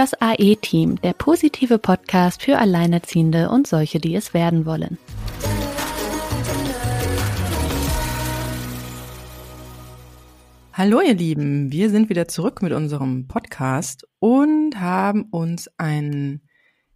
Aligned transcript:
Das 0.00 0.14
AE-Team, 0.18 0.98
der 1.02 1.12
positive 1.12 1.78
Podcast 1.78 2.42
für 2.42 2.56
Alleinerziehende 2.56 3.50
und 3.50 3.66
solche, 3.66 4.00
die 4.00 4.14
es 4.14 4.32
werden 4.32 4.64
wollen. 4.64 4.96
Hallo 10.72 11.02
ihr 11.02 11.12
Lieben, 11.12 11.70
wir 11.70 11.90
sind 11.90 12.08
wieder 12.08 12.28
zurück 12.28 12.62
mit 12.62 12.72
unserem 12.72 13.28
Podcast 13.28 14.08
und 14.20 14.80
haben 14.80 15.24
uns 15.24 15.68
ein 15.76 16.40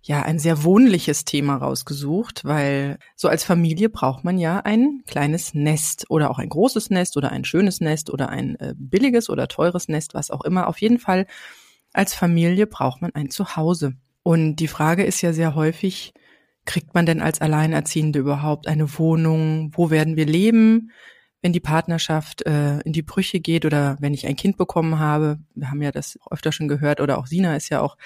ja, 0.01 0.23
ein 0.23 0.39
sehr 0.39 0.65
wohnliches 0.65 1.27
Thema 1.27 1.57
rausgesucht, 1.57 2.45
weil 2.47 2.99
so 3.17 3.29
als 3.29 3.45
Familie 3.45 3.91
braucht 3.91 4.25
man 4.25 4.39
ja 4.39 4.61
ein 4.61 5.03
kleines 5.07 5.53
Nest 5.53 6.07
oder 6.09 6.31
auch 6.31 6.39
ein 6.39 6.49
großes 6.49 6.89
Nest 6.89 7.19
oder 7.19 7.33
ein 7.33 7.45
schönes 7.45 7.83
Nest 7.83 8.11
oder 8.11 8.31
ein 8.31 8.57
äh, 8.61 8.75
billiges 8.77 9.29
oder 9.29 9.49
teures 9.49 9.89
Nest, 9.89 10.15
was 10.15 10.31
auch 10.31 10.45
immer. 10.45 10.69
Auf 10.69 10.79
jeden 10.79 10.99
Fall 10.99 11.27
als 11.95 12.15
Familie 12.15 12.67
braucht 12.67 13.01
man 13.01 13.15
ein 13.15 13.31
Zuhause. 13.31 13.95
Und 14.23 14.57
die 14.57 14.69
Frage 14.69 15.05
ist 15.05 15.23
ja 15.23 15.33
sehr 15.33 15.55
häufig, 15.55 16.13
kriegt 16.67 16.95
man 16.95 17.07
denn 17.07 17.23
als 17.23 17.41
Alleinerziehende 17.41 18.19
überhaupt 18.19 18.69
eine 18.69 18.99
Wohnung? 18.99 19.73
Wo 19.75 19.91
werden 19.91 20.17
wir 20.17 20.27
leben? 20.27 20.91
wenn 21.45 21.53
die 21.53 21.61
Partnerschaft 21.61 22.41
äh, 22.47 22.81
in 22.81 22.95
die 22.95 23.03
Brüche 23.03 23.39
geht 23.39 23.67
oder 23.67 23.99
wenn 24.01 24.15
ich 24.15 24.27
ein 24.27 24.35
Kind 24.35 24.57
bekommen 24.57 24.99
habe, 24.99 25.39
wir 25.55 25.71
haben 25.71 25.83
ja 25.83 25.93
das 25.93 26.19
öfter 26.31 26.53
schon 26.53 26.69
gehört 26.69 27.03
oder 27.03 27.19
auch 27.19 27.27
Sina 27.27 27.55
ist 27.55 27.69
ja 27.69 27.83
auch 27.83 27.99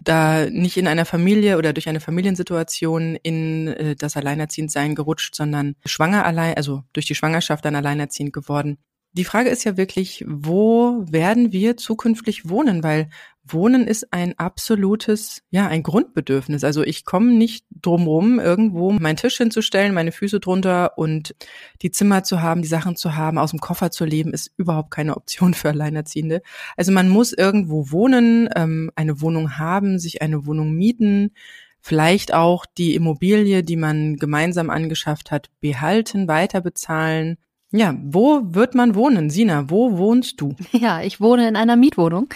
da 0.00 0.48
nicht 0.48 0.78
in 0.78 0.88
einer 0.88 1.04
Familie 1.04 1.58
oder 1.58 1.74
durch 1.74 1.90
eine 1.90 2.00
Familiensituation 2.00 3.14
in 3.16 3.68
äh, 3.68 3.94
das 3.94 4.16
Alleinerziehendsein 4.16 4.94
gerutscht, 4.94 5.34
sondern 5.34 5.76
schwanger 5.84 6.24
allein, 6.24 6.54
also 6.54 6.82
durch 6.94 7.04
die 7.04 7.14
Schwangerschaft 7.14 7.62
dann 7.66 7.76
alleinerziehend 7.76 8.32
geworden. 8.32 8.78
Die 9.12 9.24
Frage 9.24 9.48
ist 9.48 9.64
ja 9.64 9.76
wirklich, 9.76 10.24
wo 10.28 11.04
werden 11.10 11.52
wir 11.52 11.76
zukünftig 11.76 12.48
wohnen? 12.48 12.82
Weil 12.82 13.08
Wohnen 13.52 13.86
ist 13.86 14.12
ein 14.12 14.38
absolutes, 14.38 15.42
ja, 15.50 15.66
ein 15.66 15.82
Grundbedürfnis. 15.82 16.64
Also 16.64 16.82
ich 16.82 17.04
komme 17.04 17.32
nicht 17.32 17.64
drumrum, 17.70 18.38
irgendwo 18.38 18.92
meinen 18.92 19.16
Tisch 19.16 19.36
hinzustellen, 19.36 19.94
meine 19.94 20.12
Füße 20.12 20.40
drunter 20.40 20.98
und 20.98 21.34
die 21.82 21.90
Zimmer 21.90 22.24
zu 22.24 22.42
haben, 22.42 22.62
die 22.62 22.68
Sachen 22.68 22.96
zu 22.96 23.16
haben, 23.16 23.38
aus 23.38 23.50
dem 23.50 23.60
Koffer 23.60 23.90
zu 23.90 24.04
leben, 24.04 24.32
ist 24.32 24.52
überhaupt 24.56 24.90
keine 24.90 25.16
Option 25.16 25.54
für 25.54 25.70
Alleinerziehende. 25.70 26.42
Also 26.76 26.92
man 26.92 27.08
muss 27.08 27.32
irgendwo 27.32 27.90
wohnen, 27.90 28.48
ähm, 28.54 28.90
eine 28.96 29.20
Wohnung 29.20 29.58
haben, 29.58 29.98
sich 29.98 30.22
eine 30.22 30.46
Wohnung 30.46 30.72
mieten, 30.72 31.32
vielleicht 31.80 32.34
auch 32.34 32.66
die 32.66 32.94
Immobilie, 32.94 33.62
die 33.62 33.76
man 33.76 34.16
gemeinsam 34.16 34.68
angeschafft 34.68 35.30
hat, 35.30 35.48
behalten, 35.60 36.28
weiter 36.28 36.60
bezahlen 36.60 37.38
ja, 37.70 37.94
wo 38.02 38.40
wird 38.44 38.74
man 38.74 38.94
wohnen? 38.94 39.28
Sina, 39.28 39.68
wo 39.68 39.98
wohnst 39.98 40.40
du? 40.40 40.54
Ja, 40.72 41.02
ich 41.02 41.20
wohne 41.20 41.48
in 41.48 41.56
einer 41.56 41.76
Mietwohnung. 41.76 42.28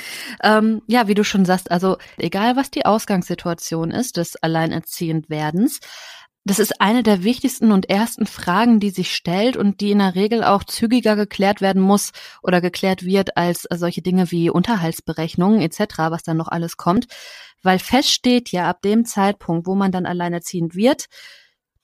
Ähm, 0.42 0.82
ja, 0.86 1.08
wie 1.08 1.14
du 1.14 1.24
schon 1.24 1.44
sagst, 1.44 1.70
also 1.70 1.96
egal 2.18 2.56
was 2.56 2.70
die 2.70 2.84
Ausgangssituation 2.84 3.90
ist 3.92 4.16
des 4.18 4.36
Alleinerziehendwerdens, 4.36 5.80
das 6.44 6.58
ist 6.58 6.80
eine 6.80 7.04
der 7.04 7.22
wichtigsten 7.22 7.70
und 7.70 7.88
ersten 7.88 8.26
Fragen, 8.26 8.80
die 8.80 8.90
sich 8.90 9.14
stellt 9.14 9.56
und 9.56 9.80
die 9.80 9.92
in 9.92 10.00
der 10.00 10.16
Regel 10.16 10.42
auch 10.42 10.64
zügiger 10.64 11.14
geklärt 11.14 11.60
werden 11.60 11.80
muss 11.80 12.10
oder 12.42 12.60
geklärt 12.60 13.04
wird 13.04 13.36
als 13.36 13.68
solche 13.70 14.02
Dinge 14.02 14.30
wie 14.32 14.50
Unterhaltsberechnungen 14.50 15.60
etc., 15.60 15.98
was 16.10 16.24
dann 16.24 16.36
noch 16.36 16.48
alles 16.48 16.76
kommt. 16.76 17.06
Weil 17.62 17.78
feststeht 17.78 18.50
ja 18.50 18.68
ab 18.68 18.82
dem 18.82 19.04
Zeitpunkt, 19.04 19.68
wo 19.68 19.76
man 19.76 19.92
dann 19.92 20.04
alleinerziehend 20.04 20.74
wird, 20.74 21.06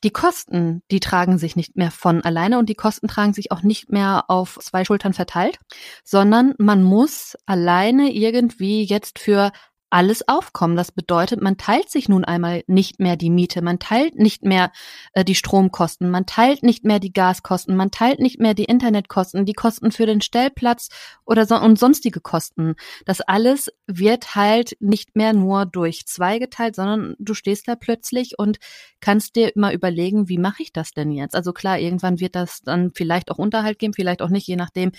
die 0.04 0.10
Kosten, 0.10 0.82
die 0.91 1.00
tragen 1.00 1.38
sich 1.38 1.56
nicht 1.56 1.77
mehr 1.77 1.91
von 1.91 2.22
alleine 2.22 2.58
und 2.58 2.68
die 2.68 2.74
Kosten 2.74 3.08
tragen 3.08 3.34
sich 3.34 3.50
auch 3.50 3.62
nicht 3.62 3.91
mehr 3.91 4.24
auf 4.28 4.58
zwei 4.60 4.84
Schultern 4.84 5.12
verteilt, 5.12 5.58
sondern 6.04 6.54
man 6.58 6.82
muss 6.82 7.36
alleine 7.46 8.12
irgendwie 8.12 8.84
jetzt 8.84 9.19
für 9.19 9.50
alles 9.91 10.28
aufkommen. 10.28 10.77
Das 10.77 10.92
bedeutet, 10.92 11.41
man 11.41 11.56
teilt 11.56 11.91
sich 11.91 12.08
nun 12.08 12.25
einmal 12.25 12.62
nicht 12.67 13.00
mehr 13.00 13.17
die 13.17 13.31
Miete, 13.31 13.62
man 13.62 13.78
teilt 13.78 14.16
nicht 14.16 14.44
mehr 14.44 14.71
äh, 15.12 15.25
die 15.25 15.34
Stromkosten, 15.34 16.10
man 16.10 16.26
teilt 16.26 16.62
nicht 16.62 16.84
mehr 16.84 16.99
die 16.99 17.12
Gaskosten, 17.12 17.76
man 17.76 17.91
teilt 17.91 18.21
nicht 18.21 18.38
mehr 18.38 18.54
die 18.54 18.65
Internetkosten, 18.65 19.47
die 19.47 19.54
Kosten 19.54 19.91
für 19.91 20.06
den 20.06 20.21
Stellplatz 20.21 20.88
oder 21.25 21.47
so 21.47 21.56
und 21.56 21.78
sonstige 21.78 22.21
Kosten. 22.21 22.75
Das 23.06 23.21
alles 23.21 23.71
wird 23.87 24.34
halt 24.34 24.77
nicht 24.81 25.16
mehr 25.16 25.32
nur 25.32 25.65
durch 25.66 26.06
zwei 26.06 26.38
geteilt, 26.38 26.77
sondern 26.77 27.15
du 27.19 27.34
stehst 27.34 27.69
da 27.69 27.77
plötzlich 27.77 28.38
und 28.38 28.59
kannst 29.00 29.37
dir 29.37 29.54
immer 29.54 29.72
überlegen, 29.72 30.28
wie 30.28 30.38
mache 30.38 30.62
ich 30.62 30.72
das 30.72 30.93
denn 30.93 31.10
jetzt? 31.12 31.34
Also 31.34 31.53
klar, 31.53 31.78
irgendwann 31.78 32.21
wird 32.21 32.34
das 32.34 32.62
dann 32.62 32.91
vielleicht 32.94 33.31
auch 33.31 33.38
Unterhalt 33.38 33.78
geben, 33.78 33.94
vielleicht 33.94 34.22
auch 34.22 34.31
nicht, 34.31 34.47
je 34.47 34.56
nachdem, 34.56 34.93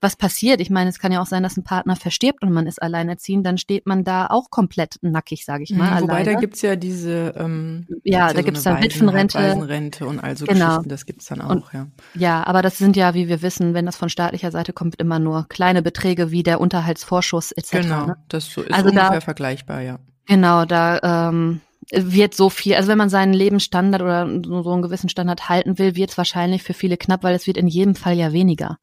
was 0.00 0.16
passiert. 0.16 0.60
Ich 0.60 0.70
meine, 0.70 0.90
es 0.90 0.98
kann 0.98 1.12
ja 1.12 1.20
auch 1.20 1.26
sein, 1.26 1.42
dass 1.42 1.56
ein 1.56 1.64
Partner 1.64 1.96
verstirbt 1.96 2.42
und 2.42 2.52
man 2.52 2.66
ist 2.66 2.80
alleinerziehend, 2.80 3.46
dann 3.46 3.58
steht 3.58 3.86
man 3.86 4.04
da 4.04 4.26
auch 4.34 4.50
komplett 4.50 4.98
nackig, 5.02 5.44
sage 5.44 5.62
ich 5.62 5.70
mal. 5.70 5.96
Mhm, 5.96 6.02
wobei 6.02 6.12
alleine. 6.14 6.34
da 6.34 6.40
gibt's 6.40 6.62
ja 6.62 6.76
diese 6.76 7.34
ähm, 7.36 7.86
Ja, 8.02 8.32
da 8.32 8.42
gibt's 8.42 8.62
so 8.62 8.70
dann 8.70 8.82
Witwenrente. 8.82 9.38
Waisenrente 9.38 10.06
und 10.06 10.20
all 10.20 10.36
so 10.36 10.46
genau. 10.46 10.66
Geschichten, 10.66 10.88
das 10.88 11.06
gibt's 11.06 11.26
dann 11.26 11.40
auch, 11.40 11.50
und, 11.50 11.64
ja. 11.72 11.86
Ja, 12.14 12.46
aber 12.46 12.62
das 12.62 12.78
sind 12.78 12.96
ja, 12.96 13.14
wie 13.14 13.28
wir 13.28 13.42
wissen, 13.42 13.74
wenn 13.74 13.86
das 13.86 13.96
von 13.96 14.08
staatlicher 14.08 14.50
Seite 14.50 14.72
kommt, 14.72 15.00
immer 15.00 15.18
nur 15.18 15.46
kleine 15.48 15.82
Beträge 15.82 16.30
wie 16.30 16.42
der 16.42 16.60
Unterhaltsvorschuss 16.60 17.52
etc. 17.52 17.70
Genau, 17.70 18.06
ne? 18.06 18.16
das 18.28 18.48
ist 18.48 18.58
also 18.72 18.88
ungefähr 18.88 19.10
da, 19.10 19.20
vergleichbar, 19.20 19.80
ja. 19.80 19.98
Genau, 20.26 20.64
da 20.64 21.30
ähm, 21.30 21.60
wird 21.92 22.34
so 22.34 22.50
viel, 22.50 22.74
also 22.74 22.88
wenn 22.88 22.98
man 22.98 23.10
seinen 23.10 23.34
Lebensstandard 23.34 24.02
oder 24.02 24.26
so 24.26 24.72
einen 24.72 24.82
gewissen 24.82 25.08
Standard 25.08 25.48
halten 25.48 25.78
will, 25.78 25.96
wird 25.96 26.10
es 26.10 26.18
wahrscheinlich 26.18 26.62
für 26.62 26.74
viele 26.74 26.96
knapp, 26.96 27.22
weil 27.22 27.34
es 27.34 27.46
wird 27.46 27.56
in 27.56 27.68
jedem 27.68 27.94
Fall 27.94 28.14
ja 28.14 28.32
weniger. 28.32 28.78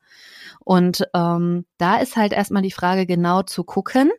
Und 0.64 1.08
ähm, 1.16 1.66
da 1.78 1.98
ist 1.98 2.16
halt 2.16 2.34
erstmal 2.34 2.62
die 2.62 2.72
Frage 2.72 3.06
genau 3.06 3.42
zu 3.42 3.64
gucken, 3.64 4.12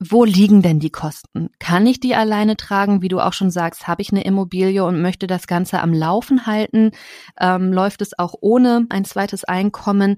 wo 0.00 0.24
liegen 0.24 0.62
denn 0.62 0.78
die 0.78 0.90
Kosten? 0.90 1.50
Kann 1.58 1.84
ich 1.84 1.98
die 1.98 2.14
alleine 2.14 2.56
tragen? 2.56 3.02
Wie 3.02 3.08
du 3.08 3.18
auch 3.18 3.32
schon 3.32 3.50
sagst, 3.50 3.88
habe 3.88 4.00
ich 4.00 4.12
eine 4.12 4.22
Immobilie 4.22 4.84
und 4.84 5.02
möchte 5.02 5.26
das 5.26 5.48
Ganze 5.48 5.80
am 5.80 5.92
Laufen 5.92 6.46
halten? 6.46 6.92
Ähm, 7.40 7.72
läuft 7.72 8.00
es 8.00 8.16
auch 8.16 8.34
ohne 8.40 8.86
ein 8.90 9.04
zweites 9.04 9.42
Einkommen? 9.42 10.14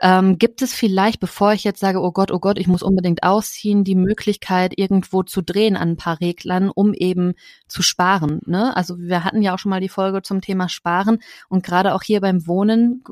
Ähm, 0.00 0.38
gibt 0.38 0.62
es 0.62 0.72
vielleicht, 0.72 1.20
bevor 1.20 1.52
ich 1.52 1.62
jetzt 1.62 1.80
sage, 1.80 2.00
oh 2.00 2.10
Gott, 2.10 2.30
oh 2.30 2.38
Gott, 2.38 2.58
ich 2.58 2.68
muss 2.68 2.82
unbedingt 2.82 3.22
ausziehen, 3.22 3.84
die 3.84 3.96
Möglichkeit, 3.96 4.72
irgendwo 4.76 5.22
zu 5.22 5.42
drehen 5.42 5.76
an 5.76 5.90
ein 5.90 5.96
paar 5.98 6.22
Reglern, 6.22 6.70
um 6.70 6.94
eben 6.94 7.34
zu 7.66 7.82
sparen? 7.82 8.40
Ne? 8.46 8.74
Also 8.78 8.98
wir 8.98 9.24
hatten 9.24 9.42
ja 9.42 9.54
auch 9.54 9.58
schon 9.58 9.70
mal 9.70 9.80
die 9.80 9.90
Folge 9.90 10.22
zum 10.22 10.40
Thema 10.40 10.70
Sparen 10.70 11.18
und 11.50 11.62
gerade 11.62 11.94
auch 11.94 12.02
hier 12.02 12.22
beim 12.22 12.46
Wohnen 12.46 13.04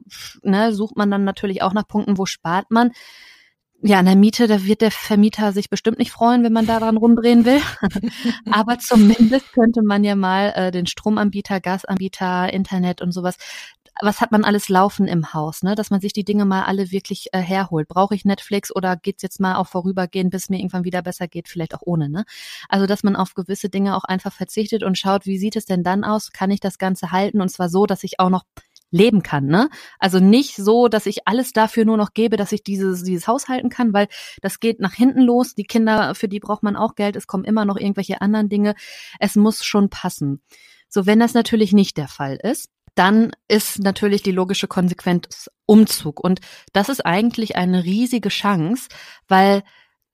ne, 0.43 0.72
sucht 0.72 0.97
man 0.97 1.10
dann 1.10 1.25
natürlich 1.25 1.60
auch 1.62 1.75
nach 1.75 1.87
Punkten, 1.87 2.16
wo 2.16 2.25
spart 2.25 2.71
man. 2.71 2.93
Ja, 3.82 3.98
an 3.98 4.06
der 4.06 4.16
Miete, 4.16 4.47
da 4.47 4.64
wird 4.64 4.81
der 4.81 4.91
Vermieter 4.91 5.53
sich 5.53 5.69
bestimmt 5.69 5.98
nicht 5.98 6.10
freuen, 6.10 6.42
wenn 6.42 6.53
man 6.53 6.66
da 6.66 6.81
dran 6.81 6.97
rumdrehen 6.97 7.44
will. 7.44 7.60
Aber 8.50 8.78
zumindest 8.78 9.53
könnte 9.53 9.82
man 9.82 10.03
ja 10.03 10.16
mal 10.16 10.53
äh, 10.56 10.70
den 10.70 10.87
Stromanbieter, 10.87 11.60
Gasanbieter, 11.60 12.53
Internet 12.53 13.03
und 13.03 13.12
sowas, 13.12 13.37
was 14.00 14.20
hat 14.20 14.32
man 14.32 14.44
alles 14.44 14.69
laufen 14.69 15.06
im 15.09 15.32
Haus, 15.32 15.62
ne? 15.62 15.75
Dass 15.75 15.91
man 15.91 16.00
sich 16.00 16.12
die 16.12 16.25
Dinge 16.25 16.44
mal 16.44 16.64
alle 16.64 16.91
wirklich 16.91 17.28
äh, 17.32 17.38
herholt. 17.38 17.88
Brauche 17.88 18.14
ich 18.14 18.25
Netflix 18.25 18.75
oder 18.75 18.97
geht's 18.97 19.22
jetzt 19.22 19.41
mal 19.41 19.56
auch 19.56 19.66
vorübergehen, 19.66 20.31
bis 20.31 20.50
mir 20.50 20.58
irgendwann 20.58 20.84
wieder 20.84 21.03
besser 21.03 21.28
geht, 21.28 21.48
vielleicht 21.48 21.75
auch 21.75 21.82
ohne, 21.82 22.08
ne? 22.08 22.25
Also, 22.69 22.87
dass 22.87 23.03
man 23.03 23.16
auf 23.16 23.34
gewisse 23.34 23.69
Dinge 23.69 23.97
auch 23.97 24.04
einfach 24.04 24.32
verzichtet 24.32 24.82
und 24.82 24.98
schaut, 24.98 25.26
wie 25.26 25.38
sieht 25.38 25.56
es 25.56 25.64
denn 25.64 25.82
dann 25.82 26.04
aus? 26.04 26.32
Kann 26.32 26.50
ich 26.50 26.60
das 26.60 26.78
Ganze 26.78 27.10
halten? 27.10 27.41
Und 27.41 27.48
zwar 27.50 27.69
so, 27.69 27.87
dass 27.87 28.04
ich 28.04 28.20
auch 28.20 28.31
noch 28.31 28.44
leben 28.91 29.22
kann. 29.22 29.47
Ne? 29.47 29.69
Also 29.98 30.20
nicht 30.20 30.56
so, 30.56 30.88
dass 30.88 31.06
ich 31.06 31.26
alles 31.26 31.52
dafür 31.52 31.84
nur 31.84 31.97
noch 31.97 32.12
gebe, 32.14 32.36
dass 32.36 32.52
ich 32.52 32.62
dieses, 32.62 33.02
dieses 33.02 33.26
Haus 33.26 33.48
halten 33.48 33.69
kann, 33.69 33.92
weil 33.92 34.08
das 34.42 34.60
geht 34.60 34.80
nach 34.80 34.94
hinten 34.94 35.20
los. 35.20 35.54
Die 35.54 35.64
Kinder, 35.64 36.14
für 36.14 36.28
die 36.28 36.41
braucht 36.41 36.62
man 36.62 36.76
auch 36.76 36.94
Geld. 36.94 37.16
Es 37.16 37.26
kommen 37.26 37.44
immer 37.44 37.64
noch 37.64 37.76
irgendwelche 37.76 38.20
anderen 38.20 38.48
Dinge. 38.48 38.75
Es 39.19 39.36
muss 39.36 39.64
schon 39.64 39.91
passen. 39.91 40.42
So, 40.88 41.06
wenn 41.06 41.20
das 41.20 41.34
natürlich 41.34 41.72
nicht 41.72 41.96
der 41.96 42.08
Fall 42.08 42.38
ist, 42.42 42.70
dann 42.94 43.32
ist 43.48 43.80
natürlich 43.80 44.22
die 44.22 44.32
logische 44.32 44.69
Konsequenz 44.69 45.50
Umzug. 45.66 46.20
Und 46.20 46.41
das 46.72 46.88
ist 46.88 47.04
eigentlich 47.04 47.56
eine 47.56 47.84
riesige 47.84 48.30
Chance, 48.30 48.88
weil 49.28 49.62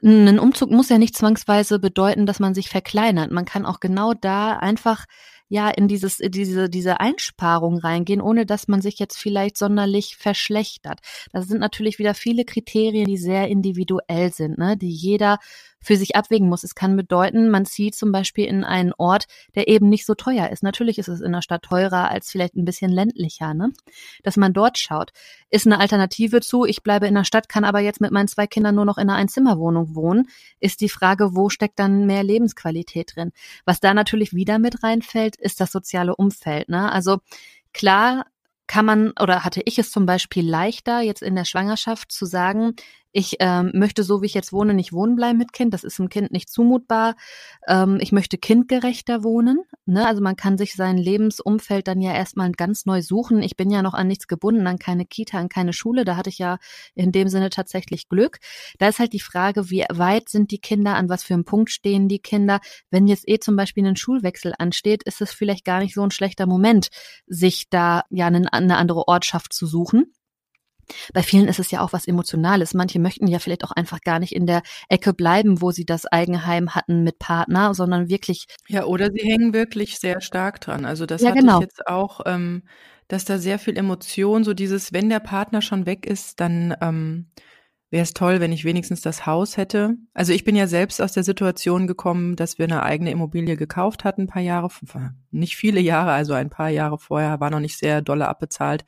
ein 0.05 0.41
Umzug 0.41 0.70
muss 0.73 0.88
ja 0.88 0.99
nicht 0.99 1.17
zwangsweise 1.17 1.79
bedeuten, 1.79 2.26
dass 2.26 2.41
man 2.41 2.55
sich 2.55 2.69
verkleinert. 2.69 3.31
Man 3.31 3.44
kann 3.44 3.64
auch 3.64 3.79
genau 3.79 4.14
da 4.14 4.56
einfach 4.56 5.05
ja 5.52 5.69
in 5.69 5.87
dieses 5.87 6.16
diese 6.16 6.70
diese 6.70 6.99
Einsparung 6.99 7.76
reingehen, 7.76 8.22
ohne 8.22 8.46
dass 8.46 8.69
man 8.69 8.81
sich 8.81 8.99
jetzt 8.99 9.19
vielleicht 9.19 9.58
sonderlich 9.58 10.16
verschlechtert. 10.16 11.00
Das 11.31 11.46
sind 11.46 11.60
natürlich 11.60 11.99
wieder 11.99 12.14
viele 12.14 12.46
Kriterien, 12.46 13.04
die 13.04 13.19
sehr 13.19 13.49
individuell 13.49 14.32
sind, 14.32 14.56
ne, 14.56 14.78
die 14.78 14.88
jeder 14.90 15.38
für 15.82 15.96
sich 15.96 16.16
abwägen 16.16 16.49
muss. 16.49 16.64
Es 16.64 16.75
kann 16.75 16.96
bedeuten, 16.96 17.50
man 17.50 17.66
zieht 17.66 17.94
zum 17.94 18.12
Beispiel 18.12 18.46
in 18.46 18.64
einen 18.64 18.93
Ort, 18.96 19.26
der 19.54 19.69
eben 19.69 19.88
nicht 19.88 20.06
so 20.06 20.14
teuer 20.14 20.49
ist. 20.49 20.62
Natürlich 20.62 20.99
ist 20.99 21.08
es 21.08 21.20
in 21.20 21.32
der 21.32 21.43
Stadt 21.43 21.62
teurer 21.62 22.08
als 22.10 22.31
vielleicht 22.31 22.54
ein 22.54 22.64
bisschen 22.64 22.90
ländlicher, 22.90 23.52
ne? 23.52 23.72
Dass 24.22 24.37
man 24.37 24.52
dort 24.52 24.78
schaut. 24.78 25.10
Ist 25.50 25.66
eine 25.66 25.81
Alternative 25.81 26.40
zu, 26.40 26.64
ich 26.64 26.82
bleibe 26.82 27.06
in 27.06 27.14
der 27.14 27.25
Stadt, 27.25 27.49
kann 27.49 27.64
aber 27.64 27.81
jetzt 27.81 28.00
mit 28.00 28.12
meinen 28.12 28.28
zwei 28.28 28.46
Kindern 28.46 28.76
nur 28.76 28.84
noch 28.84 28.96
in 28.96 29.10
einer 29.10 29.19
Einzimmerwohnung 29.19 29.94
wohnen, 29.94 30.28
ist 30.60 30.81
die 30.81 30.88
Frage, 30.88 31.34
wo 31.34 31.49
steckt 31.49 31.78
dann 31.78 32.06
mehr 32.06 32.22
Lebensqualität 32.22 33.16
drin? 33.16 33.32
Was 33.64 33.81
da 33.81 33.93
natürlich 33.93 34.32
wieder 34.32 34.58
mit 34.58 34.82
reinfällt, 34.82 35.37
ist 35.43 35.61
das 35.61 35.73
soziale 35.73 36.17
Umfeld, 36.17 36.69
ne? 36.69 36.91
Also 36.93 37.19
klar 37.73 38.27
kann 38.67 38.87
man 38.87 39.12
oder 39.21 39.44
hatte 39.44 39.61
ich 39.65 39.79
es 39.79 39.91
zum 39.91 40.06
Beispiel 40.06 40.49
leichter, 40.49 41.00
jetzt 41.00 41.23
in 41.23 41.35
der 41.35 41.44
Schwangerschaft 41.44 42.11
zu 42.11 42.25
sagen, 42.25 42.75
ich 43.12 43.37
ähm, 43.41 43.70
möchte 43.75 44.03
so, 44.05 44.23
wie 44.23 44.26
ich 44.26 44.35
jetzt 44.35 44.53
wohne, 44.53 44.73
nicht 44.73 44.93
wohnen 44.93 45.17
bleiben 45.17 45.38
mit 45.38 45.53
Kind. 45.53 45.75
Das 45.75 45.85
ist 45.85 45.99
dem 45.99 46.09
Kind 46.09 46.32
nicht 46.32 46.49
zumutbar. 46.49 47.14
Ähm, 47.69 47.99
ich 48.00 48.11
möchte 48.11 48.38
kindgerechter 48.38 49.23
wohnen. 49.23 49.61
Ne? 49.85 50.06
Also 50.06 50.23
man 50.23 50.37
kann 50.37 50.56
sich 50.56 50.75
sein 50.75 50.97
Lebensumfeld 50.97 51.87
dann 51.88 52.00
ja 52.00 52.14
erstmal 52.14 52.50
ganz 52.53 52.87
neu 52.87 53.03
suchen. 53.03 53.43
Ich 53.43 53.56
bin 53.56 53.70
ja 53.70 53.82
noch 53.82 53.93
an 53.93 54.09
nichts 54.09 54.26
gebunden, 54.29 54.67
an 54.67 54.79
keine 54.79 55.05
Kita, 55.05 55.38
an 55.38 55.50
keine 55.50 55.75
Schule. 55.75 56.05
Da 56.05 56.17
hatte 56.17 56.31
ich 56.31 56.38
ja 56.38 56.59
in 56.94 57.12
dem 57.12 57.29
Sinne 57.29 57.50
tatsächlich 57.50 58.09
Glück. 58.09 58.38
Da 58.79 58.88
ist 58.88 58.99
halt 58.99 59.12
die 59.12 59.20
Frage, 59.20 59.69
wie 59.69 59.85
weit 59.91 60.31
sind 60.31 60.50
die 60.50 60.61
Kinder, 60.61 60.94
an 60.94 61.11
was 61.11 61.23
für 61.23 61.35
einem 61.35 61.44
Punkt 61.44 61.70
stehen 61.70 62.09
die 62.09 62.20
Kinder. 62.20 62.61
Wenn 62.91 63.06
jetzt 63.06 63.29
eh 63.29 63.38
zum 63.38 63.56
Beispiel 63.56 63.87
ein 63.87 63.97
Schulwechsel 63.97 64.55
ansteht, 64.59 65.03
ist 65.03 65.20
es 65.20 65.32
vielleicht 65.32 65.67
gar 65.67 65.81
nicht 65.81 65.94
so 65.94 66.03
ein 66.03 66.11
schlechter 66.11 66.47
Moment, 66.47 66.88
sich 67.26 67.69
da 67.69 68.05
ja 68.09 68.26
eine, 68.26 68.50
eine 68.53 68.76
andere 68.76 69.06
Ortschaft 69.06 69.53
zu 69.53 69.67
suchen. 69.67 70.12
Bei 71.12 71.23
vielen 71.23 71.49
ist 71.49 71.59
es 71.59 71.71
ja 71.71 71.81
auch 71.81 71.93
was 71.93 72.06
Emotionales. 72.06 72.75
Manche 72.75 72.99
möchten 72.99 73.27
ja 73.27 73.39
vielleicht 73.39 73.65
auch 73.65 73.73
einfach 73.73 74.00
gar 74.00 74.19
nicht 74.19 74.35
in 74.35 74.47
der 74.47 74.62
Ecke 74.89 75.15
bleiben, 75.15 75.61
wo 75.61 75.71
sie 75.71 75.85
das 75.85 76.06
Eigenheim 76.06 76.75
hatten 76.75 77.03
mit 77.03 77.19
Partner, 77.19 77.75
sondern 77.75 78.09
wirklich. 78.09 78.47
Ja, 78.69 78.85
oder 78.85 79.11
sie 79.12 79.23
hängen 79.23 79.53
wirklich 79.53 79.99
sehr 79.99 80.21
stark 80.21 80.61
dran. 80.61 80.85
Also 80.85 81.06
das 81.06 81.23
ja, 81.23 81.31
hatte 81.31 81.41
genau. 81.41 81.59
ich 81.59 81.62
jetzt 81.62 81.87
auch, 81.87 82.21
ähm, 82.27 82.62
dass 83.09 83.25
da 83.25 83.39
sehr 83.39 83.59
viel 83.59 83.77
Emotion, 83.77 84.44
so 84.44 84.55
dieses, 84.55 84.93
wenn 84.93 85.09
der 85.09 85.21
Partner 85.21 85.62
schon 85.62 85.87
weg 85.87 86.06
ist, 86.06 86.41
dann 86.41 86.75
ähm, 86.81 87.27
wäre 87.93 88.03
es 88.03 88.15
toll, 88.15 88.41
wenn 88.41 88.53
ich 88.53 88.65
wenigstens 88.65 89.03
das 89.03 89.27
Haus 89.27 89.59
hätte. 89.59 89.97
Also 90.15 90.33
ich 90.33 90.45
bin 90.45 90.56
ja 90.56 90.67
selbst 90.67 91.00
aus 91.03 91.12
der 91.12 91.25
Situation 91.25 91.87
gekommen, 91.87 92.37
dass 92.37 92.59
wir 92.59 92.65
eine 92.65 92.83
eigene 92.83 93.11
Immobilie 93.11 93.56
gekauft 93.56 94.05
hatten, 94.05 94.23
ein 94.23 94.27
paar 94.29 94.41
Jahre, 94.41 94.69
nicht 95.31 95.56
viele 95.56 95.79
Jahre, 95.79 96.12
also 96.12 96.33
ein 96.33 96.49
paar 96.49 96.71
Jahre 96.71 96.99
vorher, 96.99 97.38
war 97.38 97.50
noch 97.50 97.61
nicht 97.61 97.79
sehr 97.79 98.00
dolle 98.00 98.29
abbezahlt. 98.29 98.87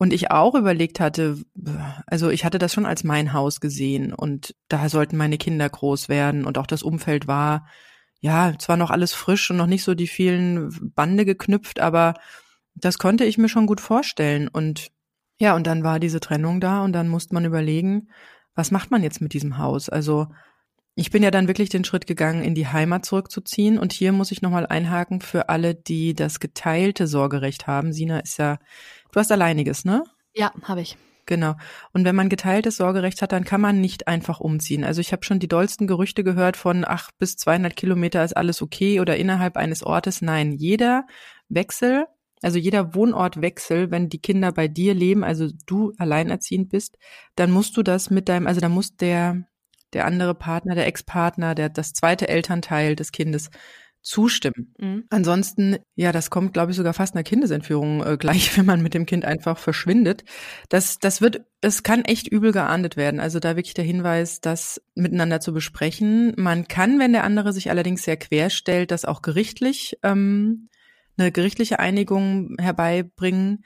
Und 0.00 0.14
ich 0.14 0.30
auch 0.30 0.54
überlegt 0.54 0.98
hatte, 0.98 1.36
also 2.06 2.30
ich 2.30 2.46
hatte 2.46 2.58
das 2.58 2.72
schon 2.72 2.86
als 2.86 3.04
mein 3.04 3.34
Haus 3.34 3.60
gesehen 3.60 4.14
und 4.14 4.54
da 4.68 4.88
sollten 4.88 5.18
meine 5.18 5.36
Kinder 5.36 5.68
groß 5.68 6.08
werden 6.08 6.46
und 6.46 6.56
auch 6.56 6.66
das 6.66 6.82
Umfeld 6.82 7.26
war, 7.26 7.66
ja, 8.20 8.54
zwar 8.58 8.78
noch 8.78 8.90
alles 8.90 9.12
frisch 9.12 9.50
und 9.50 9.58
noch 9.58 9.66
nicht 9.66 9.84
so 9.84 9.92
die 9.92 10.06
vielen 10.06 10.94
Bande 10.94 11.26
geknüpft, 11.26 11.80
aber 11.80 12.14
das 12.74 12.96
konnte 12.96 13.26
ich 13.26 13.36
mir 13.36 13.50
schon 13.50 13.66
gut 13.66 13.82
vorstellen. 13.82 14.48
Und 14.48 14.88
ja, 15.38 15.54
und 15.54 15.66
dann 15.66 15.84
war 15.84 16.00
diese 16.00 16.20
Trennung 16.20 16.62
da 16.62 16.82
und 16.82 16.94
dann 16.94 17.08
musste 17.08 17.34
man 17.34 17.44
überlegen, 17.44 18.08
was 18.54 18.70
macht 18.70 18.90
man 18.90 19.02
jetzt 19.02 19.20
mit 19.20 19.34
diesem 19.34 19.58
Haus? 19.58 19.90
Also 19.90 20.28
ich 21.00 21.10
bin 21.10 21.22
ja 21.22 21.30
dann 21.30 21.48
wirklich 21.48 21.70
den 21.70 21.84
Schritt 21.84 22.06
gegangen, 22.06 22.42
in 22.42 22.54
die 22.54 22.66
Heimat 22.66 23.06
zurückzuziehen. 23.06 23.78
Und 23.78 23.94
hier 23.94 24.12
muss 24.12 24.32
ich 24.32 24.42
nochmal 24.42 24.66
einhaken 24.66 25.22
für 25.22 25.48
alle, 25.48 25.74
die 25.74 26.14
das 26.14 26.40
geteilte 26.40 27.06
Sorgerecht 27.06 27.66
haben. 27.66 27.94
Sina 27.94 28.18
ist 28.18 28.38
ja 28.38 28.58
Du 29.10 29.18
hast 29.18 29.32
alleiniges, 29.32 29.86
ne? 29.86 30.04
Ja, 30.34 30.52
habe 30.62 30.82
ich. 30.82 30.98
Genau. 31.24 31.54
Und 31.94 32.04
wenn 32.04 32.14
man 32.14 32.28
geteiltes 32.28 32.76
Sorgerecht 32.76 33.22
hat, 33.22 33.32
dann 33.32 33.44
kann 33.44 33.62
man 33.62 33.80
nicht 33.80 34.08
einfach 34.08 34.40
umziehen. 34.40 34.84
Also 34.84 35.00
ich 35.00 35.12
habe 35.12 35.24
schon 35.24 35.38
die 35.38 35.48
dollsten 35.48 35.86
Gerüchte 35.86 36.22
gehört 36.22 36.58
von 36.58 36.84
ach 36.86 37.10
bis 37.18 37.36
200 37.38 37.74
Kilometer 37.74 38.22
ist 38.22 38.36
alles 38.36 38.60
okay 38.60 39.00
oder 39.00 39.16
innerhalb 39.16 39.56
eines 39.56 39.82
Ortes. 39.82 40.20
Nein, 40.20 40.52
jeder 40.52 41.06
Wechsel, 41.48 42.08
also 42.42 42.58
jeder 42.58 42.94
Wohnortwechsel, 42.94 43.90
wenn 43.90 44.10
die 44.10 44.20
Kinder 44.20 44.52
bei 44.52 44.68
dir 44.68 44.92
leben, 44.92 45.24
also 45.24 45.48
du 45.66 45.94
alleinerziehend 45.96 46.68
bist, 46.68 46.98
dann 47.36 47.52
musst 47.52 47.76
du 47.78 47.82
das 47.82 48.10
mit 48.10 48.28
deinem, 48.28 48.46
also 48.46 48.60
da 48.60 48.68
muss 48.68 48.96
der 48.96 49.46
der 49.92 50.06
andere 50.06 50.34
Partner, 50.34 50.74
der 50.74 50.86
Ex-Partner, 50.86 51.54
der 51.54 51.68
das 51.68 51.92
zweite 51.92 52.28
Elternteil 52.28 52.96
des 52.96 53.12
Kindes 53.12 53.50
zustimmen. 54.02 54.74
Mhm. 54.78 55.04
Ansonsten, 55.10 55.76
ja, 55.94 56.10
das 56.12 56.30
kommt, 56.30 56.54
glaube 56.54 56.70
ich, 56.70 56.76
sogar 56.76 56.94
fast 56.94 57.14
einer 57.14 57.22
Kindesentführung 57.22 58.04
äh, 58.04 58.16
gleich, 58.16 58.56
wenn 58.56 58.66
man 58.66 58.82
mit 58.82 58.94
dem 58.94 59.06
Kind 59.06 59.24
einfach 59.24 59.58
verschwindet. 59.58 60.24
Das, 60.68 60.98
das 60.98 61.20
wird, 61.20 61.42
es 61.60 61.82
kann 61.82 62.04
echt 62.04 62.28
übel 62.28 62.52
geahndet 62.52 62.96
werden. 62.96 63.20
Also 63.20 63.40
da 63.40 63.56
wirklich 63.56 63.74
der 63.74 63.84
Hinweis, 63.84 64.40
das 64.40 64.80
miteinander 64.94 65.40
zu 65.40 65.52
besprechen. 65.52 66.32
Man 66.36 66.66
kann, 66.66 66.98
wenn 66.98 67.12
der 67.12 67.24
andere 67.24 67.52
sich 67.52 67.70
allerdings 67.70 68.02
sehr 68.02 68.16
quer 68.16 68.50
stellt, 68.50 68.90
das 68.90 69.04
auch 69.04 69.22
gerichtlich 69.22 69.98
ähm, 70.02 70.68
eine 71.18 71.30
gerichtliche 71.32 71.78
Einigung 71.78 72.56
herbeibringen 72.58 73.64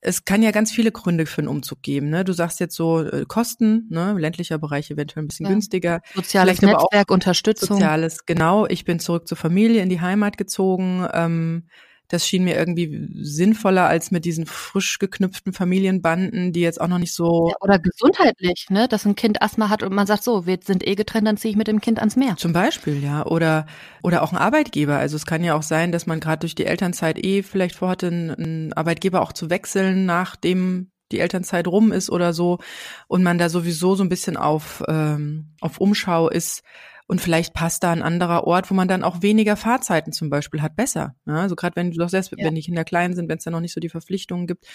es 0.00 0.24
kann 0.24 0.42
ja 0.42 0.52
ganz 0.52 0.70
viele 0.70 0.92
Gründe 0.92 1.26
für 1.26 1.40
einen 1.40 1.48
Umzug 1.48 1.82
geben. 1.82 2.08
Ne? 2.08 2.24
Du 2.24 2.32
sagst 2.32 2.60
jetzt 2.60 2.76
so 2.76 3.02
äh, 3.02 3.24
Kosten, 3.26 3.86
ne? 3.90 4.14
ländlicher 4.16 4.58
Bereich 4.58 4.90
eventuell 4.90 5.24
ein 5.24 5.28
bisschen 5.28 5.46
ja. 5.46 5.52
günstiger. 5.52 6.00
Soziales 6.14 6.62
Netzwerk, 6.62 7.10
Unterstützung. 7.10 7.78
Soziales, 7.78 8.24
genau. 8.24 8.66
Ich 8.66 8.84
bin 8.84 9.00
zurück 9.00 9.26
zur 9.26 9.36
Familie 9.36 9.82
in 9.82 9.88
die 9.88 10.00
Heimat 10.00 10.38
gezogen. 10.38 11.06
Ähm, 11.12 11.68
das 12.08 12.26
schien 12.26 12.44
mir 12.44 12.56
irgendwie 12.56 13.08
sinnvoller 13.20 13.86
als 13.86 14.10
mit 14.10 14.24
diesen 14.24 14.46
frisch 14.46 14.98
geknüpften 14.98 15.52
Familienbanden, 15.52 16.52
die 16.52 16.60
jetzt 16.60 16.80
auch 16.80 16.88
noch 16.88 16.98
nicht 16.98 17.12
so. 17.12 17.50
Ja, 17.50 17.56
oder 17.60 17.78
gesundheitlich, 17.78 18.66
ne? 18.70 18.88
Dass 18.88 19.04
ein 19.04 19.14
Kind 19.14 19.42
Asthma 19.42 19.68
hat 19.68 19.82
und 19.82 19.94
man 19.94 20.06
sagt 20.06 20.24
so, 20.24 20.46
wir 20.46 20.58
sind 20.64 20.86
eh 20.86 20.94
getrennt, 20.94 21.26
dann 21.26 21.36
ziehe 21.36 21.52
ich 21.52 21.58
mit 21.58 21.68
dem 21.68 21.80
Kind 21.80 21.98
ans 21.98 22.16
Meer. 22.16 22.36
Zum 22.36 22.52
Beispiel, 22.52 23.02
ja. 23.02 23.26
Oder, 23.26 23.66
oder 24.02 24.22
auch 24.22 24.32
ein 24.32 24.38
Arbeitgeber. 24.38 24.96
Also 24.96 25.16
es 25.16 25.26
kann 25.26 25.44
ja 25.44 25.54
auch 25.54 25.62
sein, 25.62 25.92
dass 25.92 26.06
man 26.06 26.20
gerade 26.20 26.40
durch 26.40 26.54
die 26.54 26.66
Elternzeit 26.66 27.22
eh 27.22 27.42
vielleicht 27.42 27.76
vorhatte, 27.76 28.08
einen 28.08 28.72
Arbeitgeber 28.72 29.20
auch 29.20 29.32
zu 29.32 29.50
wechseln, 29.50 30.06
nachdem 30.06 30.90
die 31.12 31.20
Elternzeit 31.20 31.66
rum 31.66 31.92
ist 31.92 32.10
oder 32.10 32.32
so 32.32 32.58
und 33.06 33.22
man 33.22 33.38
da 33.38 33.48
sowieso 33.48 33.94
so 33.94 34.02
ein 34.02 34.08
bisschen 34.08 34.36
auf, 34.36 34.82
ähm, 34.88 35.54
auf 35.60 35.78
Umschau 35.78 36.28
ist 36.28 36.62
und 37.08 37.22
vielleicht 37.22 37.54
passt 37.54 37.82
da 37.82 37.90
ein 37.90 38.02
anderer 38.02 38.44
Ort, 38.44 38.70
wo 38.70 38.74
man 38.74 38.86
dann 38.86 39.02
auch 39.02 39.22
weniger 39.22 39.56
Fahrzeiten 39.56 40.12
zum 40.12 40.28
Beispiel 40.28 40.60
hat, 40.60 40.76
besser. 40.76 41.16
Ja, 41.26 41.36
also 41.36 41.56
gerade 41.56 41.74
wenn 41.74 41.90
du 41.90 41.96
doch 41.96 42.10
selbst, 42.10 42.32
ja. 42.36 42.44
wenn 42.44 42.54
die 42.54 42.60
Kinder 42.60 42.84
klein 42.84 43.14
sind, 43.14 43.30
wenn 43.30 43.38
es 43.38 43.44
da 43.44 43.50
noch 43.50 43.60
nicht 43.60 43.72
so 43.72 43.80
die 43.80 43.88
Verpflichtungen 43.88 44.46
gibt. 44.46 44.66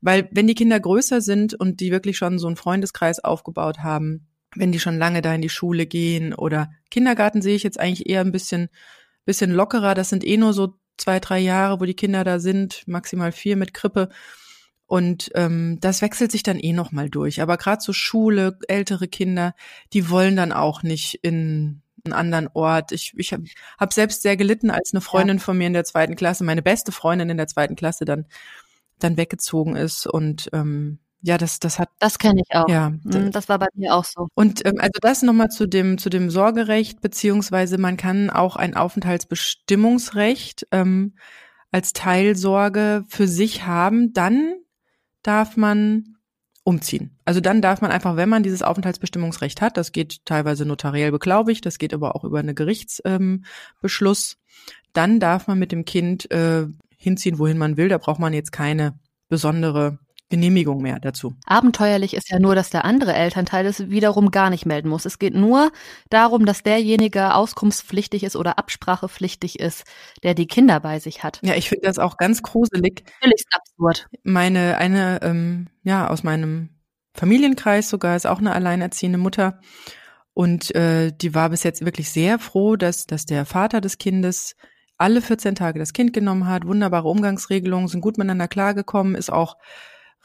Weil 0.00 0.28
wenn 0.32 0.48
die 0.48 0.56
Kinder 0.56 0.80
größer 0.80 1.20
sind 1.20 1.54
und 1.54 1.78
die 1.78 1.92
wirklich 1.92 2.18
schon 2.18 2.40
so 2.40 2.48
einen 2.48 2.56
Freundeskreis 2.56 3.22
aufgebaut 3.22 3.78
haben, 3.78 4.26
wenn 4.56 4.72
die 4.72 4.80
schon 4.80 4.98
lange 4.98 5.22
da 5.22 5.32
in 5.32 5.42
die 5.42 5.48
Schule 5.48 5.86
gehen 5.86 6.34
oder 6.34 6.70
Kindergarten 6.90 7.40
sehe 7.40 7.54
ich 7.54 7.62
jetzt 7.62 7.78
eigentlich 7.78 8.08
eher 8.08 8.20
ein 8.20 8.32
bisschen, 8.32 8.68
bisschen 9.24 9.52
lockerer. 9.52 9.94
Das 9.94 10.08
sind 10.08 10.26
eh 10.26 10.36
nur 10.36 10.52
so 10.54 10.74
zwei, 10.98 11.20
drei 11.20 11.38
Jahre, 11.38 11.80
wo 11.80 11.84
die 11.84 11.94
Kinder 11.94 12.24
da 12.24 12.40
sind, 12.40 12.82
maximal 12.88 13.30
vier 13.30 13.56
mit 13.56 13.74
Krippe. 13.74 14.08
Und 14.86 15.30
ähm, 15.34 15.78
das 15.80 16.00
wechselt 16.00 16.30
sich 16.30 16.42
dann 16.42 16.60
eh 16.60 16.72
noch 16.72 16.92
mal 16.92 17.10
durch. 17.10 17.42
Aber 17.42 17.56
gerade 17.56 17.82
so 17.82 17.92
Schule, 17.92 18.58
ältere 18.68 19.08
Kinder, 19.08 19.54
die 19.92 20.10
wollen 20.10 20.36
dann 20.36 20.52
auch 20.52 20.82
nicht 20.82 21.18
in 21.22 21.82
einen 22.04 22.12
anderen 22.12 22.48
Ort. 22.54 22.92
Ich, 22.92 23.12
ich 23.16 23.32
habe 23.32 23.44
hab 23.78 23.92
selbst 23.92 24.22
sehr 24.22 24.36
gelitten, 24.36 24.70
als 24.70 24.92
eine 24.92 25.00
Freundin 25.00 25.38
ja. 25.38 25.42
von 25.42 25.58
mir 25.58 25.66
in 25.66 25.72
der 25.72 25.84
zweiten 25.84 26.14
Klasse, 26.14 26.44
meine 26.44 26.62
beste 26.62 26.92
Freundin 26.92 27.30
in 27.30 27.36
der 27.36 27.48
zweiten 27.48 27.74
Klasse, 27.74 28.04
dann 28.04 28.26
dann 28.98 29.16
weggezogen 29.16 29.76
ist 29.76 30.06
und 30.06 30.48
ähm, 30.52 30.98
ja, 31.22 31.38
das, 31.38 31.58
das 31.58 31.78
hat. 31.78 31.88
Das 31.98 32.18
kenne 32.18 32.42
ich 32.46 32.54
auch. 32.54 32.68
Ja, 32.68 32.90
mhm, 33.02 33.32
das 33.32 33.48
war 33.48 33.58
bei 33.58 33.66
mir 33.74 33.94
auch 33.94 34.04
so. 34.04 34.28
Und 34.34 34.64
ähm, 34.64 34.76
also 34.78 34.98
das 35.00 35.22
nochmal 35.22 35.48
zu 35.48 35.66
dem 35.66 35.98
zu 35.98 36.08
dem 36.08 36.30
Sorgerecht 36.30 37.00
beziehungsweise 37.00 37.78
man 37.78 37.96
kann 37.96 38.30
auch 38.30 38.56
ein 38.56 38.76
Aufenthaltsbestimmungsrecht 38.76 40.66
ähm, 40.70 41.14
als 41.72 41.92
Teilsorge 41.92 43.04
für 43.08 43.26
sich 43.26 43.66
haben, 43.66 44.12
dann 44.12 44.54
darf 45.26 45.56
man 45.56 46.16
umziehen. 46.64 47.16
Also 47.24 47.40
dann 47.40 47.62
darf 47.62 47.80
man 47.80 47.92
einfach, 47.92 48.16
wenn 48.16 48.28
man 48.28 48.42
dieses 48.42 48.62
Aufenthaltsbestimmungsrecht 48.62 49.60
hat, 49.60 49.76
das 49.76 49.92
geht 49.92 50.24
teilweise 50.24 50.66
notariell 50.66 51.12
beglaubigt, 51.12 51.64
das 51.64 51.78
geht 51.78 51.94
aber 51.94 52.16
auch 52.16 52.24
über 52.24 52.40
einen 52.40 52.56
Gerichtsbeschluss, 52.56 54.32
ähm, 54.32 54.38
dann 54.92 55.20
darf 55.20 55.46
man 55.46 55.58
mit 55.58 55.70
dem 55.70 55.84
Kind 55.84 56.28
äh, 56.32 56.66
hinziehen, 56.96 57.38
wohin 57.38 57.58
man 57.58 57.76
will. 57.76 57.88
Da 57.88 57.98
braucht 57.98 58.18
man 58.18 58.32
jetzt 58.32 58.50
keine 58.50 58.98
besondere 59.28 59.98
Genehmigung 60.28 60.82
mehr 60.82 60.98
dazu. 60.98 61.34
Abenteuerlich 61.46 62.14
ist 62.14 62.30
ja 62.30 62.40
nur, 62.40 62.56
dass 62.56 62.70
der 62.70 62.84
andere 62.84 63.14
Elternteil 63.14 63.64
es 63.64 63.90
wiederum 63.90 64.32
gar 64.32 64.50
nicht 64.50 64.66
melden 64.66 64.88
muss. 64.88 65.04
Es 65.04 65.20
geht 65.20 65.34
nur 65.34 65.70
darum, 66.10 66.46
dass 66.46 66.64
derjenige 66.64 67.34
auskunftspflichtig 67.34 68.24
ist 68.24 68.34
oder 68.34 68.58
absprachepflichtig 68.58 69.60
ist, 69.60 69.84
der 70.24 70.34
die 70.34 70.48
Kinder 70.48 70.80
bei 70.80 70.98
sich 70.98 71.22
hat. 71.22 71.38
Ja, 71.42 71.54
ich 71.54 71.68
finde 71.68 71.86
das 71.86 72.00
auch 72.00 72.16
ganz 72.16 72.42
gruselig. 72.42 73.04
Völlig 73.20 73.44
absurd. 73.52 74.08
Meine, 74.24 74.78
eine, 74.78 75.20
ähm, 75.22 75.68
ja, 75.84 76.08
aus 76.08 76.24
meinem 76.24 76.70
Familienkreis 77.14 77.88
sogar 77.88 78.16
ist 78.16 78.26
auch 78.26 78.38
eine 78.40 78.52
alleinerziehende 78.52 79.18
Mutter. 79.18 79.60
Und 80.34 80.74
äh, 80.74 81.12
die 81.12 81.34
war 81.34 81.50
bis 81.50 81.62
jetzt 81.62 81.84
wirklich 81.84 82.10
sehr 82.10 82.40
froh, 82.40 82.74
dass, 82.74 83.06
dass 83.06 83.26
der 83.26 83.46
Vater 83.46 83.80
des 83.80 83.98
Kindes 83.98 84.56
alle 84.98 85.22
14 85.22 85.54
Tage 85.54 85.78
das 85.78 85.92
Kind 85.92 86.12
genommen 86.12 86.48
hat, 86.48 86.66
wunderbare 86.66 87.08
Umgangsregelungen, 87.08 87.88
sind 87.88 88.00
gut 88.00 88.18
miteinander 88.18 88.48
klargekommen, 88.48 89.14
ist 89.14 89.32
auch 89.32 89.56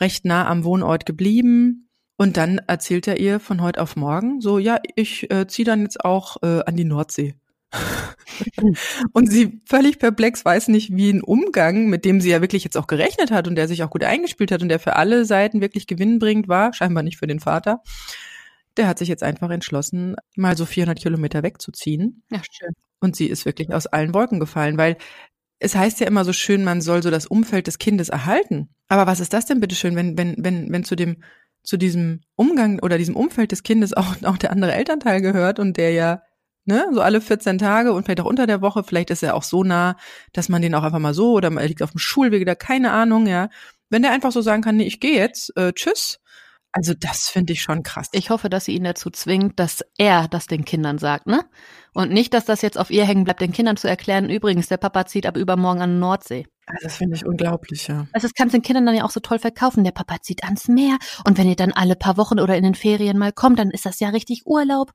recht 0.01 0.25
nah 0.25 0.47
am 0.47 0.63
Wohnort 0.63 1.05
geblieben. 1.05 1.87
Und 2.17 2.37
dann 2.37 2.59
erzählt 2.67 3.07
er 3.07 3.19
ihr 3.19 3.39
von 3.39 3.61
heute 3.61 3.81
auf 3.81 3.95
morgen 3.95 4.41
so, 4.41 4.59
ja, 4.59 4.79
ich 4.95 5.31
äh, 5.31 5.47
ziehe 5.47 5.65
dann 5.65 5.81
jetzt 5.81 6.03
auch 6.03 6.37
äh, 6.43 6.61
an 6.65 6.75
die 6.75 6.83
Nordsee. 6.83 7.35
und 9.13 9.31
sie 9.31 9.61
völlig 9.65 9.97
perplex 9.97 10.43
weiß 10.43 10.67
nicht, 10.67 10.95
wie 10.95 11.11
ein 11.11 11.21
Umgang, 11.21 11.87
mit 11.87 12.05
dem 12.05 12.21
sie 12.21 12.29
ja 12.29 12.41
wirklich 12.41 12.63
jetzt 12.63 12.77
auch 12.77 12.87
gerechnet 12.87 13.31
hat 13.31 13.47
und 13.47 13.55
der 13.55 13.67
sich 13.67 13.83
auch 13.83 13.89
gut 13.89 14.03
eingespielt 14.03 14.51
hat 14.51 14.61
und 14.61 14.69
der 14.69 14.79
für 14.79 14.97
alle 14.97 15.25
Seiten 15.25 15.61
wirklich 15.61 15.87
Gewinn 15.87 16.19
bringt 16.19 16.47
war, 16.47 16.73
scheinbar 16.73 17.03
nicht 17.03 17.17
für 17.17 17.27
den 17.27 17.39
Vater. 17.39 17.81
Der 18.77 18.87
hat 18.87 18.99
sich 18.99 19.09
jetzt 19.09 19.23
einfach 19.23 19.49
entschlossen, 19.49 20.15
mal 20.35 20.55
so 20.55 20.65
400 20.65 20.99
Kilometer 20.99 21.43
wegzuziehen. 21.43 22.23
Ja, 22.29 22.41
schön. 22.51 22.73
Und 22.99 23.15
sie 23.15 23.27
ist 23.27 23.45
wirklich 23.45 23.73
aus 23.73 23.87
allen 23.87 24.13
Wolken 24.13 24.39
gefallen, 24.39 24.77
weil 24.77 24.97
es 25.63 25.75
heißt 25.75 25.99
ja 25.99 26.07
immer 26.07 26.25
so 26.25 26.33
schön, 26.33 26.63
man 26.63 26.81
soll 26.81 27.03
so 27.03 27.11
das 27.11 27.27
Umfeld 27.27 27.67
des 27.67 27.77
Kindes 27.77 28.09
erhalten. 28.09 28.69
Aber 28.87 29.05
was 29.05 29.19
ist 29.19 29.31
das 29.31 29.45
denn 29.45 29.59
bitteschön, 29.59 29.95
wenn, 29.95 30.17
wenn, 30.17 30.35
wenn, 30.39 30.71
wenn 30.71 30.83
zu 30.83 30.95
dem 30.95 31.23
zu 31.63 31.77
diesem 31.77 32.21
Umgang 32.35 32.79
oder 32.79 32.97
diesem 32.97 33.15
Umfeld 33.15 33.51
des 33.51 33.61
Kindes 33.61 33.93
auch, 33.93 34.15
auch 34.23 34.37
der 34.37 34.51
andere 34.51 34.73
Elternteil 34.73 35.21
gehört 35.21 35.59
und 35.59 35.77
der 35.77 35.91
ja 35.91 36.23
ne, 36.65 36.87
so 36.91 37.01
alle 37.01 37.21
14 37.21 37.59
Tage 37.59 37.93
und 37.93 38.03
vielleicht 38.03 38.21
auch 38.21 38.25
unter 38.25 38.47
der 38.47 38.61
Woche, 38.61 38.83
vielleicht 38.83 39.11
ist 39.11 39.21
er 39.21 39.35
auch 39.35 39.43
so 39.43 39.63
nah, 39.63 39.97
dass 40.33 40.49
man 40.49 40.63
den 40.63 40.73
auch 40.73 40.83
einfach 40.83 40.97
mal 40.97 41.13
so 41.13 41.33
oder 41.33 41.51
er 41.51 41.67
liegt 41.67 41.83
auf 41.83 41.91
dem 41.91 41.99
Schulweg 41.99 42.41
oder 42.41 42.55
keine 42.55 42.91
Ahnung, 42.91 43.27
ja. 43.27 43.49
Wenn 43.91 44.01
der 44.01 44.11
einfach 44.11 44.31
so 44.31 44.41
sagen 44.41 44.63
kann, 44.63 44.77
nee, 44.77 44.87
ich 44.87 44.99
gehe 44.99 45.17
jetzt, 45.19 45.55
äh, 45.57 45.73
tschüss, 45.73 46.19
also 46.73 46.93
das 46.97 47.29
finde 47.29 47.53
ich 47.53 47.61
schon 47.61 47.83
krass. 47.83 48.07
Ich 48.13 48.29
hoffe, 48.29 48.49
dass 48.49 48.65
sie 48.65 48.75
ihn 48.75 48.83
dazu 48.83 49.09
zwingt, 49.09 49.59
dass 49.59 49.83
er 49.97 50.27
das 50.27 50.47
den 50.47 50.63
Kindern 50.63 50.97
sagt, 50.97 51.27
ne? 51.27 51.41
Und 51.93 52.11
nicht, 52.11 52.33
dass 52.33 52.45
das 52.45 52.61
jetzt 52.61 52.77
auf 52.77 52.89
ihr 52.89 53.05
hängen 53.05 53.25
bleibt, 53.25 53.41
den 53.41 53.51
Kindern 53.51 53.75
zu 53.75 53.89
erklären, 53.89 54.29
übrigens, 54.29 54.67
der 54.67 54.77
Papa 54.77 55.05
zieht 55.05 55.25
ab 55.25 55.35
übermorgen 55.35 55.81
an 55.81 55.91
die 55.91 55.99
Nordsee. 55.99 56.45
Also 56.65 56.83
das 56.83 56.95
finde 56.95 57.17
ich 57.17 57.25
unglaublich, 57.25 57.87
ja. 57.87 58.07
Also 58.13 58.27
das 58.27 58.33
kannst 58.33 58.53
du 58.53 58.59
den 58.59 58.63
Kindern 58.63 58.85
dann 58.85 58.95
ja 58.95 59.03
auch 59.03 59.11
so 59.11 59.19
toll 59.19 59.39
verkaufen. 59.39 59.83
Der 59.83 59.91
Papa 59.91 60.21
zieht 60.21 60.45
ans 60.45 60.69
Meer 60.69 60.97
und 61.25 61.37
wenn 61.37 61.49
ihr 61.49 61.57
dann 61.57 61.73
alle 61.73 61.97
paar 61.97 62.15
Wochen 62.15 62.39
oder 62.39 62.55
in 62.55 62.63
den 62.63 62.75
Ferien 62.75 63.17
mal 63.17 63.33
kommt, 63.33 63.59
dann 63.59 63.71
ist 63.71 63.85
das 63.85 63.99
ja 63.99 64.09
richtig 64.09 64.43
Urlaub. 64.45 64.91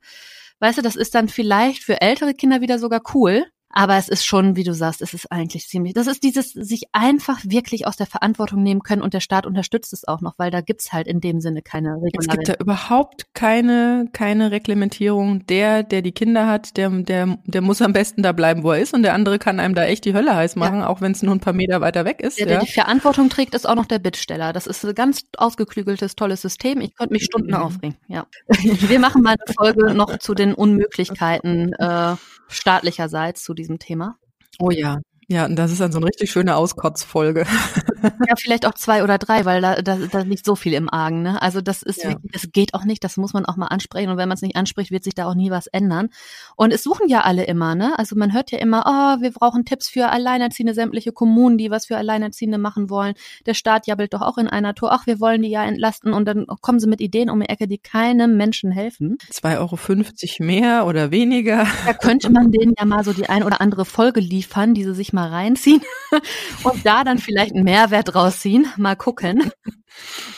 Weißt 0.61 0.78
du, 0.78 0.83
das 0.83 0.97
ist 0.97 1.14
dann 1.14 1.28
vielleicht 1.28 1.83
für 1.83 2.00
ältere 2.00 2.33
Kinder 2.33 2.62
wieder 2.62 2.78
sogar 2.78 3.02
cool, 3.12 3.45
aber 3.76 3.99
es 3.99 4.09
ist 4.09 4.25
schon, 4.25 4.56
wie 4.56 4.64
du 4.64 4.73
sagst, 4.73 5.02
es 5.02 5.12
ist 5.12 5.30
eigentlich 5.30 5.68
ziemlich, 5.68 5.92
das 5.92 6.06
ist 6.06 6.23
dieses 6.23 6.52
sich 6.52 6.85
einfach 6.92 7.40
wirklich 7.45 7.87
aus 7.87 7.99
der 7.99 8.06
Verantwortung 8.06 8.62
nehmen 8.62 8.80
können 8.83 9.02
und 9.02 9.12
der 9.12 9.21
Staat 9.21 9.45
unterstützt 9.45 9.92
es 9.92 10.09
auch 10.09 10.23
noch, 10.23 10.33
weil 10.38 10.50
da 10.50 10.62
gibt's 10.62 10.95
halt 10.95 11.06
in 11.06 11.21
dem 11.21 11.42
Sinne 11.42 11.61
keine 11.61 11.90
Regularien. 11.90 12.21
Es 12.21 12.28
gibt 12.28 12.49
da 12.49 12.54
überhaupt 12.54 13.35
keine, 13.35 14.09
keine 14.14 14.50
Reglementierung. 14.50 15.45
Der, 15.45 15.83
der 15.83 16.00
die 16.00 16.12
Kinder 16.12 16.47
hat, 16.47 16.78
der, 16.78 16.88
der, 16.88 17.37
der 17.45 17.61
muss 17.61 17.83
am 17.83 17.92
besten 17.92 18.23
da 18.23 18.33
bleiben, 18.33 18.62
wo 18.62 18.73
er 18.73 18.80
ist 18.80 18.95
und 18.95 19.02
der 19.02 19.12
andere 19.12 19.38
kann 19.38 19.61
einem 19.61 19.75
da 19.75 19.85
echt 19.85 20.06
die 20.06 20.14
Hölle 20.14 20.35
heiß 20.35 20.56
machen, 20.56 20.78
ja. 20.78 20.87
auch 20.87 21.02
wenn 21.02 21.12
es 21.12 21.23
nur 21.23 21.35
ein 21.35 21.40
paar 21.40 21.52
Meter 21.52 21.83
weiter 21.83 22.06
weg 22.06 22.23
ist. 22.23 22.38
Der, 22.38 22.47
der 22.47 22.61
die 22.61 22.73
Verantwortung 22.73 23.28
trägt, 23.28 23.54
ist 23.54 23.68
auch 23.68 23.75
noch 23.75 23.85
der 23.85 23.99
Bittsteller. 23.99 24.54
Das 24.54 24.66
ist 24.66 24.87
ein 24.87 24.95
ganz 24.95 25.26
ausgeklügeltes, 25.37 26.16
tolles 26.16 26.40
System. 26.40 26.80
Ich 26.80 26.97
könnte 26.97 27.12
mich 27.12 27.25
Stunden 27.25 27.50
mhm. 27.50 27.56
aufregen, 27.56 27.97
ja. 28.09 28.25
Wir 28.49 29.00
machen 29.00 29.21
mal 29.21 29.37
eine 29.38 29.54
Folge 29.54 29.92
noch 29.92 30.16
zu 30.16 30.33
den 30.33 30.54
Unmöglichkeiten 30.54 31.75
äh, 31.75 32.16
staatlicherseits 32.48 33.42
zu 33.42 33.54
diesem 33.54 33.78
Thema. 33.78 34.18
Oh 34.58 34.70
ja, 34.70 35.00
ja, 35.28 35.44
und 35.44 35.56
das 35.56 35.72
ist 35.72 35.80
dann 35.80 35.90
so 35.90 35.98
eine 35.98 36.06
richtig 36.06 36.30
schöne 36.30 36.54
Auskotzfolge. 36.56 37.46
Ja, 38.02 38.34
vielleicht 38.36 38.66
auch 38.66 38.74
zwei 38.74 39.02
oder 39.02 39.18
drei, 39.18 39.44
weil 39.44 39.60
da, 39.60 39.82
da, 39.82 39.96
da 39.96 40.20
liegt 40.20 40.44
so 40.44 40.56
viel 40.56 40.74
im 40.74 40.92
Argen. 40.92 41.22
Ne? 41.22 41.40
Also 41.40 41.60
das 41.60 41.82
ist 41.82 42.02
ja. 42.02 42.10
wirklich, 42.10 42.32
das 42.32 42.52
geht 42.52 42.74
auch 42.74 42.84
nicht, 42.84 43.04
das 43.04 43.16
muss 43.16 43.32
man 43.32 43.46
auch 43.46 43.56
mal 43.56 43.66
ansprechen. 43.66 44.10
Und 44.10 44.16
wenn 44.16 44.28
man 44.28 44.36
es 44.36 44.42
nicht 44.42 44.56
anspricht, 44.56 44.90
wird 44.90 45.04
sich 45.04 45.14
da 45.14 45.26
auch 45.26 45.34
nie 45.34 45.50
was 45.50 45.66
ändern. 45.66 46.08
Und 46.56 46.72
es 46.72 46.82
suchen 46.82 47.08
ja 47.08 47.20
alle 47.22 47.44
immer, 47.44 47.74
ne? 47.74 47.98
Also 47.98 48.16
man 48.16 48.32
hört 48.32 48.50
ja 48.50 48.58
immer, 48.58 48.84
oh, 48.86 49.22
wir 49.22 49.30
brauchen 49.30 49.64
Tipps 49.64 49.88
für 49.88 50.08
Alleinerziehende, 50.08 50.74
sämtliche 50.74 51.12
Kommunen, 51.12 51.58
die 51.58 51.70
was 51.70 51.86
für 51.86 51.96
Alleinerziehende 51.96 52.58
machen 52.58 52.90
wollen. 52.90 53.14
Der 53.46 53.54
Staat 53.54 53.86
jabbelt 53.86 54.14
doch 54.14 54.22
auch 54.22 54.38
in 54.38 54.48
einer 54.48 54.74
Tour, 54.74 54.92
ach, 54.92 55.06
wir 55.06 55.20
wollen 55.20 55.42
die 55.42 55.50
ja 55.50 55.64
entlasten 55.64 56.12
und 56.12 56.26
dann 56.26 56.46
kommen 56.60 56.80
sie 56.80 56.88
mit 56.88 57.00
Ideen 57.00 57.30
um 57.30 57.40
die 57.40 57.48
Ecke, 57.48 57.66
die 57.68 57.78
keinem 57.78 58.36
Menschen 58.36 58.70
helfen. 58.70 59.18
2,50 59.32 60.40
Euro 60.40 60.46
mehr 60.46 60.86
oder 60.86 61.10
weniger. 61.10 61.66
Da 61.86 61.92
könnte 61.92 62.30
man 62.30 62.50
denen 62.50 62.74
ja 62.78 62.84
mal 62.84 63.04
so 63.04 63.12
die 63.12 63.28
ein 63.28 63.42
oder 63.42 63.60
andere 63.60 63.84
Folge 63.84 64.20
liefern, 64.20 64.74
die 64.74 64.84
sie 64.84 64.94
sich 64.94 65.12
mal 65.12 65.28
reinziehen 65.28 65.82
und 66.64 66.84
da 66.84 67.04
dann 67.04 67.18
vielleicht 67.18 67.54
einen 67.54 67.64
Mehrwert 67.86 68.14
rausziehen. 68.14 68.66
Mal 68.76 68.96
gucken. 68.96 69.52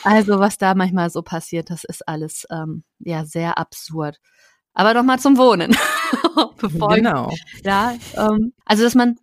Also 0.04 0.38
was 0.38 0.58
da 0.58 0.74
manchmal 0.74 1.10
so 1.10 1.22
passiert, 1.22 1.70
das 1.70 1.84
ist 1.84 2.06
alles 2.06 2.46
ähm, 2.50 2.84
ja 3.00 3.24
sehr 3.24 3.58
absurd. 3.58 4.20
Aber 4.74 4.94
doch 4.94 5.02
mal 5.02 5.18
zum 5.18 5.36
Wohnen. 5.38 5.76
Bevor 6.58 6.94
genau. 6.94 7.30
Ich, 7.32 7.64
ja, 7.64 7.94
ähm, 8.14 8.52
also 8.64 8.84
dass 8.84 8.94
man 8.94 9.18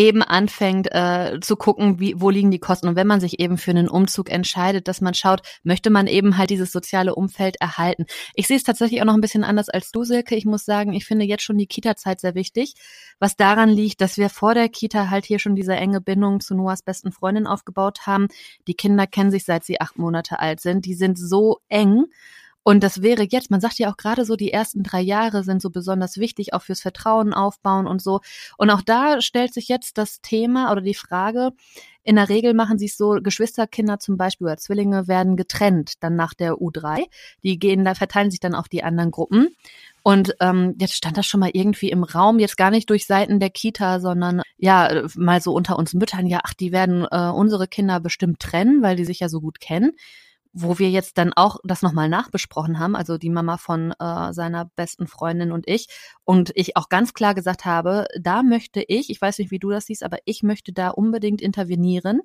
eben 0.00 0.22
anfängt 0.22 0.88
äh, 0.92 1.40
zu 1.42 1.56
gucken, 1.56 2.00
wie, 2.00 2.18
wo 2.18 2.30
liegen 2.30 2.50
die 2.50 2.58
Kosten. 2.58 2.88
Und 2.88 2.96
wenn 2.96 3.06
man 3.06 3.20
sich 3.20 3.38
eben 3.38 3.58
für 3.58 3.70
einen 3.70 3.86
Umzug 3.86 4.30
entscheidet, 4.30 4.88
dass 4.88 5.02
man 5.02 5.12
schaut, 5.12 5.42
möchte 5.62 5.90
man 5.90 6.06
eben 6.06 6.38
halt 6.38 6.48
dieses 6.48 6.72
soziale 6.72 7.14
Umfeld 7.14 7.56
erhalten. 7.60 8.06
Ich 8.34 8.46
sehe 8.46 8.56
es 8.56 8.62
tatsächlich 8.62 9.02
auch 9.02 9.04
noch 9.04 9.12
ein 9.12 9.20
bisschen 9.20 9.44
anders 9.44 9.68
als 9.68 9.92
du, 9.92 10.04
Silke. 10.04 10.36
Ich 10.36 10.46
muss 10.46 10.64
sagen, 10.64 10.94
ich 10.94 11.04
finde 11.04 11.26
jetzt 11.26 11.42
schon 11.42 11.58
die 11.58 11.66
Kita-Zeit 11.66 12.18
sehr 12.18 12.34
wichtig, 12.34 12.76
was 13.18 13.36
daran 13.36 13.68
liegt, 13.68 14.00
dass 14.00 14.16
wir 14.16 14.30
vor 14.30 14.54
der 14.54 14.70
Kita 14.70 15.10
halt 15.10 15.26
hier 15.26 15.38
schon 15.38 15.54
diese 15.54 15.74
enge 15.74 16.00
Bindung 16.00 16.40
zu 16.40 16.54
Noahs 16.54 16.80
besten 16.80 17.12
Freundin 17.12 17.46
aufgebaut 17.46 18.06
haben. 18.06 18.28
Die 18.68 18.74
Kinder 18.74 19.06
kennen 19.06 19.30
sich 19.30 19.44
seit 19.44 19.64
sie 19.64 19.82
acht 19.82 19.98
Monate 19.98 20.38
alt 20.38 20.60
sind. 20.60 20.86
Die 20.86 20.94
sind 20.94 21.18
so 21.18 21.58
eng. 21.68 22.06
Und 22.62 22.82
das 22.82 23.02
wäre 23.02 23.26
jetzt, 23.28 23.50
man 23.50 23.60
sagt 23.60 23.78
ja 23.78 23.90
auch 23.90 23.96
gerade 23.96 24.24
so, 24.24 24.36
die 24.36 24.52
ersten 24.52 24.82
drei 24.82 25.00
Jahre 25.00 25.44
sind 25.44 25.62
so 25.62 25.70
besonders 25.70 26.18
wichtig, 26.18 26.52
auch 26.52 26.62
fürs 26.62 26.80
Vertrauen 26.80 27.32
aufbauen 27.32 27.86
und 27.86 28.02
so. 28.02 28.20
Und 28.58 28.70
auch 28.70 28.82
da 28.82 29.20
stellt 29.20 29.54
sich 29.54 29.68
jetzt 29.68 29.96
das 29.98 30.20
Thema 30.20 30.70
oder 30.70 30.82
die 30.82 30.94
Frage, 30.94 31.52
in 32.02 32.16
der 32.16 32.28
Regel 32.28 32.54
machen 32.54 32.78
sich 32.78 32.96
so 32.96 33.18
Geschwisterkinder 33.22 33.98
zum 33.98 34.16
Beispiel 34.16 34.46
oder 34.46 34.56
Zwillinge 34.56 35.06
werden 35.06 35.36
getrennt 35.36 36.02
dann 36.02 36.16
nach 36.16 36.34
der 36.34 36.54
U3. 36.54 37.04
Die 37.42 37.58
gehen 37.58 37.84
da, 37.84 37.94
verteilen 37.94 38.30
sich 38.30 38.40
dann 38.40 38.54
auf 38.54 38.68
die 38.68 38.82
anderen 38.82 39.10
Gruppen. 39.10 39.48
Und 40.02 40.34
ähm, 40.40 40.76
jetzt 40.78 40.94
stand 40.94 41.18
das 41.18 41.26
schon 41.26 41.40
mal 41.40 41.50
irgendwie 41.52 41.90
im 41.90 42.04
Raum, 42.04 42.38
jetzt 42.38 42.56
gar 42.56 42.70
nicht 42.70 42.88
durch 42.88 43.06
Seiten 43.06 43.38
der 43.38 43.50
Kita, 43.50 44.00
sondern 44.00 44.40
ja, 44.56 45.04
mal 45.14 45.42
so 45.42 45.52
unter 45.52 45.78
uns 45.78 45.92
Müttern, 45.92 46.26
ja, 46.26 46.40
ach, 46.42 46.54
die 46.54 46.72
werden 46.72 47.06
äh, 47.10 47.30
unsere 47.30 47.68
Kinder 47.68 48.00
bestimmt 48.00 48.40
trennen, 48.40 48.82
weil 48.82 48.96
die 48.96 49.04
sich 49.04 49.20
ja 49.20 49.28
so 49.28 49.42
gut 49.42 49.60
kennen 49.60 49.92
wo 50.52 50.78
wir 50.78 50.90
jetzt 50.90 51.18
dann 51.18 51.32
auch 51.32 51.58
das 51.64 51.82
nochmal 51.82 52.08
nachbesprochen 52.08 52.78
haben, 52.78 52.96
also 52.96 53.18
die 53.18 53.30
Mama 53.30 53.56
von 53.56 53.92
äh, 53.98 54.32
seiner 54.32 54.64
besten 54.76 55.06
Freundin 55.06 55.52
und 55.52 55.68
ich, 55.68 55.86
und 56.24 56.50
ich 56.54 56.76
auch 56.76 56.88
ganz 56.88 57.14
klar 57.14 57.34
gesagt 57.34 57.64
habe, 57.64 58.06
da 58.20 58.42
möchte 58.42 58.82
ich, 58.86 59.10
ich 59.10 59.20
weiß 59.20 59.38
nicht, 59.38 59.50
wie 59.50 59.58
du 59.58 59.70
das 59.70 59.86
siehst, 59.86 60.02
aber 60.02 60.18
ich 60.24 60.42
möchte 60.42 60.72
da 60.72 60.88
unbedingt 60.88 61.40
intervenieren. 61.40 62.22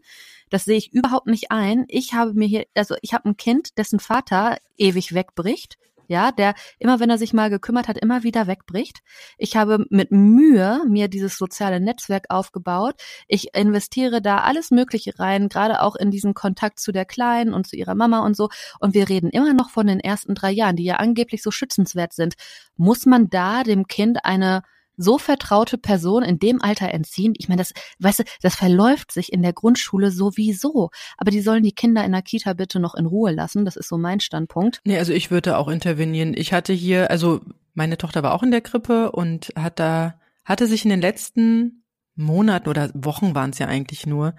Das 0.50 0.66
sehe 0.66 0.78
ich 0.78 0.94
überhaupt 0.94 1.28
nicht 1.28 1.52
ein. 1.52 1.86
Ich 1.88 2.14
habe 2.14 2.34
mir 2.34 2.48
hier, 2.48 2.66
also 2.74 2.96
ich 3.02 3.14
habe 3.14 3.30
ein 3.30 3.38
Kind, 3.38 3.78
dessen 3.78 4.00
Vater 4.00 4.58
ewig 4.78 5.14
wegbricht 5.14 5.78
ja, 6.08 6.32
der 6.32 6.56
immer, 6.80 7.00
wenn 7.00 7.10
er 7.10 7.18
sich 7.18 7.34
mal 7.34 7.50
gekümmert 7.50 7.88
hat, 7.88 7.98
immer 7.98 8.24
wieder 8.24 8.48
wegbricht. 8.48 9.00
Ich 9.38 9.56
habe 9.56 9.86
mit 9.90 10.12
Mühe 10.12 10.82
mir 10.88 11.08
dieses 11.08 11.38
soziale 11.38 11.80
Netzwerk 11.80 12.26
aufgebaut. 12.30 12.96
Ich 13.28 13.56
investiere 13.56 14.22
da 14.22 14.40
alles 14.40 14.72
Mögliche 14.72 15.18
rein, 15.20 15.50
gerade 15.50 15.82
auch 15.82 15.96
in 15.96 16.12
diesen 16.12 16.34
Kontakt 16.34 16.80
zu 16.80 16.92
der 16.92 17.06
Kleinen 17.06 17.54
und 17.54 17.68
zu 17.68 17.76
ihrer 17.76 17.96
Mama 17.96 18.20
und 18.20 18.36
so. 18.36 18.50
Und 18.80 18.94
wir 18.94 19.10
reden 19.10 19.30
immer 19.30 19.54
noch 19.54 19.70
von 19.70 19.88
den 19.88 20.00
ersten 20.00 20.36
drei 20.36 20.52
Jahren, 20.52 20.76
die 20.76 20.86
ja 20.86 20.96
angeblich 20.96 21.42
so 21.42 21.52
schützenswert 21.52 22.14
sind. 22.14 22.36
Muss 22.78 23.06
man 23.06 23.30
da 23.30 23.64
dem 23.64 23.88
Kind 23.88 24.26
eine 24.26 24.64
so 24.98 25.18
vertraute 25.18 25.78
Person 25.78 26.24
in 26.24 26.40
dem 26.40 26.62
Alter 26.62 26.92
entziehen. 26.92 27.34
Ich 27.38 27.50
meine, 27.50 27.60
das, 27.60 27.74
weißt 28.00 28.20
du, 28.20 28.24
das 28.42 28.56
verläuft 28.56 29.12
sich 29.12 29.32
in 29.32 29.42
der 29.42 29.54
Grundschule 29.54 30.12
sowieso. 30.12 30.90
Aber 31.18 31.32
die 31.32 31.42
sollen 31.42 31.64
die 31.64 31.74
Kinder 31.74 32.04
in 32.04 32.12
der 32.12 32.22
Kita 32.22 32.54
bitte 32.54 32.80
noch 32.80 32.96
in 32.96 33.06
Ruhe 33.06 33.32
lassen. 33.32 33.66
Das 33.66 33.76
ist 33.76 33.90
so 33.90 33.98
mein 33.98 34.20
Standpunkt. 34.20 34.82
Nee, 34.86 34.98
also 34.98 35.14
ich 35.14 35.32
würde 35.32 35.58
auch 35.58 35.68
intervenieren. 35.68 36.34
Ich 36.36 36.54
hatte 36.54 36.74
hier, 36.74 37.12
also 37.12 37.42
meine 37.74 37.98
Tochter 37.98 38.24
war 38.24 38.34
auch 38.34 38.44
in 38.44 38.52
der 38.52 38.62
Krippe 38.62 39.12
und 39.12 39.52
hat 39.56 39.80
da, 39.80 40.20
hatte 40.44 40.68
sich 40.68 40.86
in 40.86 40.90
den 40.90 41.02
letzten 41.02 41.84
Monaten 42.16 42.70
oder 42.70 42.90
Wochen 42.94 43.36
waren 43.36 43.50
es 43.50 43.60
ja 43.60 43.68
eigentlich 43.68 44.06
nur, 44.06 44.36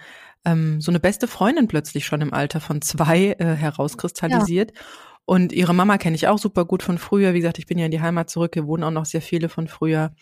ähm, 0.46 0.80
so 0.80 0.90
eine 0.90 1.00
beste 1.00 1.28
Freundin 1.28 1.68
plötzlich 1.68 2.06
schon 2.06 2.20
im 2.20 2.32
Alter 2.32 2.60
von 2.60 2.80
zwei 2.80 3.36
äh, 3.38 3.54
herauskristallisiert. 3.54 4.72
Ja. 4.74 4.80
Und 5.26 5.52
ihre 5.52 5.74
Mama 5.74 5.98
kenne 5.98 6.16
ich 6.16 6.28
auch 6.28 6.38
super 6.38 6.64
gut 6.64 6.82
von 6.82 6.98
früher. 6.98 7.34
Wie 7.34 7.40
gesagt, 7.40 7.58
ich 7.58 7.66
bin 7.66 7.78
ja 7.78 7.86
in 7.86 7.90
die 7.90 8.00
Heimat 8.00 8.30
zurück. 8.30 8.52
Hier 8.54 8.66
wohnen 8.66 8.84
auch 8.84 8.92
noch 8.92 9.04
sehr 9.04 9.20
viele 9.20 9.48
von 9.48 9.66
früher. 9.66 10.12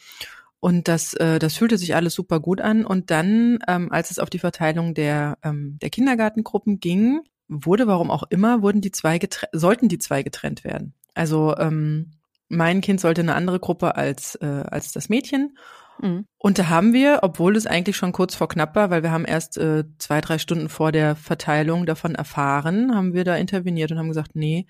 Und 0.61 0.89
das, 0.89 1.13
äh, 1.15 1.39
das 1.39 1.57
fühlte 1.57 1.77
sich 1.77 1.95
alles 1.95 2.15
super 2.15 2.41
gut 2.41 2.63
an. 2.63 2.87
Und 2.87 3.11
dann, 3.11 3.59
ähm, 3.69 3.93
als 3.93 4.11
es 4.11 4.19
auf 4.19 4.31
die 4.31 4.39
Verteilung 4.39 4.95
der, 4.95 5.37
ähm, 5.43 5.79
der 5.83 5.91
Kindergartengruppen 5.91 6.81
ging, 6.81 7.21
wurde, 7.49 7.87
warum 7.87 8.11
auch 8.11 8.25
immer, 8.31 8.63
wurden 8.63 8.81
die 8.81 8.91
zwei 8.91 9.21
sollten 9.53 9.89
die 9.89 9.99
zwei 9.99 10.23
getrennt 10.23 10.65
werden. 10.65 10.95
Also 11.13 11.55
ähm, 11.59 12.13
mein 12.49 12.81
Kind 12.81 13.01
sollte 13.01 13.21
eine 13.21 13.35
andere 13.35 13.61
Gruppe 13.61 13.97
als, 13.97 14.37
äh, 14.37 14.47
als 14.47 14.93
das 14.93 15.11
Mädchen. 15.11 15.59
Mhm. 16.01 16.27
Und 16.39 16.59
da 16.59 16.69
haben 16.69 16.93
wir, 16.93 17.21
obwohl 17.23 17.57
es 17.57 17.67
eigentlich 17.67 17.97
schon 17.97 18.13
kurz 18.13 18.35
vor 18.35 18.49
knapp 18.49 18.75
war, 18.77 18.91
weil 18.91 19.03
wir 19.03 19.11
haben 19.11 19.25
erst 19.25 19.59
äh, 19.59 19.85
zwei, 19.99 20.21
drei 20.21 20.39
Stunden 20.39 20.69
vor 20.69 20.93
der 20.93 21.17
Verteilung 21.17 21.87
davon 21.87 22.15
erfahren, 22.15 22.95
haben 22.95 23.15
wir 23.15 23.25
da 23.25 23.37
interveniert 23.37 23.93
und 23.93 23.99
haben 23.99 24.09
gesagt, 24.09 24.35
nee, 24.35 24.67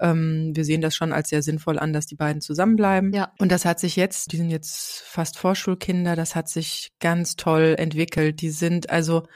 ähm, 0.00 0.50
wir 0.54 0.64
sehen 0.64 0.80
das 0.80 0.94
schon 0.94 1.12
als 1.12 1.28
sehr 1.28 1.42
sinnvoll 1.42 1.78
an, 1.78 1.92
dass 1.92 2.06
die 2.06 2.16
beiden 2.16 2.40
zusammenbleiben. 2.40 3.12
Ja. 3.12 3.32
Und 3.38 3.52
das 3.52 3.64
hat 3.64 3.78
sich 3.78 3.96
jetzt, 3.96 4.32
die 4.32 4.36
sind 4.36 4.50
jetzt 4.50 5.02
fast 5.02 5.38
Vorschulkinder, 5.38 6.16
das 6.16 6.34
hat 6.34 6.48
sich 6.48 6.92
ganz 7.00 7.36
toll 7.36 7.76
entwickelt. 7.78 8.40
Die 8.40 8.50
sind 8.50 8.90
also 8.90 9.26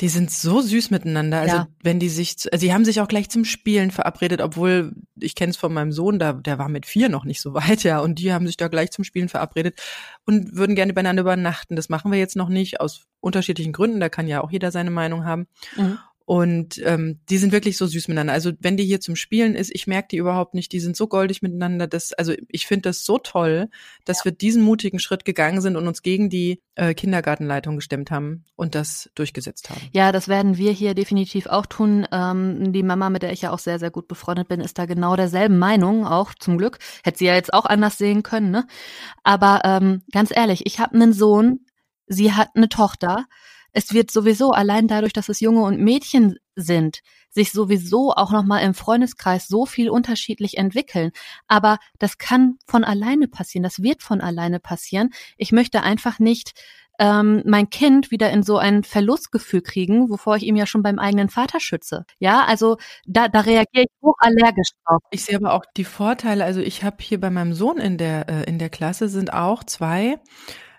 die 0.00 0.08
sind 0.08 0.30
so 0.30 0.60
süß 0.60 0.90
miteinander. 0.90 1.40
Also 1.40 1.56
ja. 1.56 1.68
wenn 1.82 2.00
die 2.00 2.08
sich, 2.08 2.36
also 2.52 2.60
sie 2.60 2.74
haben 2.74 2.84
sich 2.84 3.00
auch 3.00 3.08
gleich 3.08 3.30
zum 3.30 3.44
Spielen 3.44 3.90
verabredet, 3.90 4.40
obwohl 4.40 4.92
ich 5.20 5.34
kenne 5.34 5.50
es 5.50 5.56
von 5.56 5.72
meinem 5.72 5.92
Sohn, 5.92 6.18
da 6.18 6.32
der 6.32 6.58
war 6.58 6.68
mit 6.68 6.86
vier 6.86 7.08
noch 7.08 7.24
nicht 7.24 7.40
so 7.40 7.54
weit, 7.54 7.84
ja, 7.84 8.00
und 8.00 8.18
die 8.18 8.32
haben 8.32 8.46
sich 8.46 8.56
da 8.56 8.68
gleich 8.68 8.90
zum 8.90 9.04
Spielen 9.04 9.28
verabredet 9.28 9.80
und 10.26 10.56
würden 10.56 10.74
gerne 10.74 10.92
beieinander 10.92 11.22
übernachten. 11.22 11.76
Das 11.76 11.88
machen 11.88 12.10
wir 12.10 12.18
jetzt 12.18 12.36
noch 12.36 12.48
nicht 12.48 12.80
aus 12.80 13.06
unterschiedlichen 13.20 13.72
Gründen. 13.72 14.00
Da 14.00 14.08
kann 14.08 14.26
ja 14.26 14.42
auch 14.42 14.50
jeder 14.50 14.70
seine 14.70 14.90
Meinung 14.90 15.24
haben. 15.24 15.46
Mhm. 15.76 15.98
Und 16.26 16.80
ähm, 16.84 17.20
die 17.28 17.36
sind 17.36 17.52
wirklich 17.52 17.76
so 17.76 17.86
süß 17.86 18.08
miteinander. 18.08 18.32
Also 18.32 18.52
wenn 18.58 18.78
die 18.78 18.84
hier 18.84 19.00
zum 19.00 19.14
Spielen 19.14 19.54
ist, 19.54 19.70
ich 19.74 19.86
merke 19.86 20.08
die 20.10 20.16
überhaupt 20.16 20.54
nicht, 20.54 20.72
die 20.72 20.80
sind 20.80 20.96
so 20.96 21.06
goldig 21.06 21.42
miteinander. 21.42 21.86
Das, 21.86 22.14
also 22.14 22.32
ich 22.48 22.66
finde 22.66 22.88
das 22.88 23.04
so 23.04 23.18
toll, 23.18 23.68
dass 24.06 24.20
ja. 24.20 24.26
wir 24.26 24.32
diesen 24.32 24.62
mutigen 24.62 24.98
Schritt 24.98 25.26
gegangen 25.26 25.60
sind 25.60 25.76
und 25.76 25.86
uns 25.86 26.00
gegen 26.00 26.30
die 26.30 26.62
äh, 26.76 26.94
Kindergartenleitung 26.94 27.76
gestemmt 27.76 28.10
haben 28.10 28.44
und 28.56 28.74
das 28.74 29.10
durchgesetzt 29.14 29.68
haben. 29.68 29.82
Ja, 29.92 30.12
das 30.12 30.26
werden 30.26 30.56
wir 30.56 30.72
hier 30.72 30.94
definitiv 30.94 31.46
auch 31.46 31.66
tun. 31.66 32.06
Ähm, 32.10 32.72
die 32.72 32.82
Mama, 32.82 33.10
mit 33.10 33.22
der 33.22 33.32
ich 33.32 33.42
ja 33.42 33.50
auch 33.50 33.58
sehr, 33.58 33.78
sehr 33.78 33.90
gut 33.90 34.08
befreundet 34.08 34.48
bin, 34.48 34.60
ist 34.60 34.78
da 34.78 34.86
genau 34.86 35.16
derselben 35.16 35.58
Meinung, 35.58 36.06
auch 36.06 36.32
zum 36.34 36.56
Glück. 36.56 36.78
Hätte 37.02 37.18
sie 37.18 37.26
ja 37.26 37.34
jetzt 37.34 37.52
auch 37.52 37.66
anders 37.66 37.98
sehen 37.98 38.22
können, 38.22 38.50
ne? 38.50 38.66
Aber 39.24 39.60
ähm, 39.64 40.02
ganz 40.10 40.34
ehrlich, 40.34 40.64
ich 40.64 40.78
habe 40.80 40.94
einen 40.94 41.12
Sohn, 41.12 41.66
sie 42.06 42.32
hat 42.32 42.48
eine 42.54 42.70
Tochter 42.70 43.26
es 43.74 43.92
wird 43.92 44.10
sowieso 44.10 44.52
allein 44.52 44.88
dadurch, 44.88 45.12
dass 45.12 45.28
es 45.28 45.40
Junge 45.40 45.62
und 45.62 45.80
Mädchen 45.80 46.36
sind, 46.56 47.00
sich 47.30 47.50
sowieso 47.50 48.12
auch 48.12 48.30
nochmal 48.30 48.62
im 48.62 48.72
Freundeskreis 48.72 49.48
so 49.48 49.66
viel 49.66 49.90
unterschiedlich 49.90 50.56
entwickeln. 50.56 51.10
Aber 51.48 51.78
das 51.98 52.16
kann 52.16 52.56
von 52.66 52.84
alleine 52.84 53.28
passieren, 53.28 53.64
das 53.64 53.82
wird 53.82 54.02
von 54.02 54.20
alleine 54.20 54.60
passieren. 54.60 55.10
Ich 55.36 55.50
möchte 55.50 55.82
einfach 55.82 56.20
nicht 56.20 56.52
ähm, 57.00 57.42
mein 57.44 57.70
Kind 57.70 58.12
wieder 58.12 58.30
in 58.30 58.44
so 58.44 58.58
ein 58.58 58.84
Verlustgefühl 58.84 59.62
kriegen, 59.62 60.08
wovor 60.10 60.36
ich 60.36 60.44
ihm 60.44 60.54
ja 60.54 60.66
schon 60.66 60.84
beim 60.84 61.00
eigenen 61.00 61.28
Vater 61.28 61.58
schütze. 61.58 62.04
Ja, 62.20 62.44
also 62.44 62.76
da, 63.04 63.26
da 63.26 63.40
reagiere 63.40 63.86
ich 63.86 64.02
hoch 64.02 64.14
allergisch 64.18 64.70
drauf. 64.84 65.02
Ich 65.10 65.24
sehe 65.24 65.36
aber 65.36 65.54
auch 65.54 65.64
die 65.76 65.84
Vorteile. 65.84 66.44
Also 66.44 66.60
ich 66.60 66.84
habe 66.84 66.98
hier 67.00 67.18
bei 67.18 67.30
meinem 67.30 67.52
Sohn 67.52 67.78
in 67.78 67.98
der 67.98 68.28
äh, 68.28 68.44
in 68.44 68.60
der 68.60 68.70
Klasse 68.70 69.08
sind 69.08 69.32
auch 69.32 69.64
zwei 69.64 70.20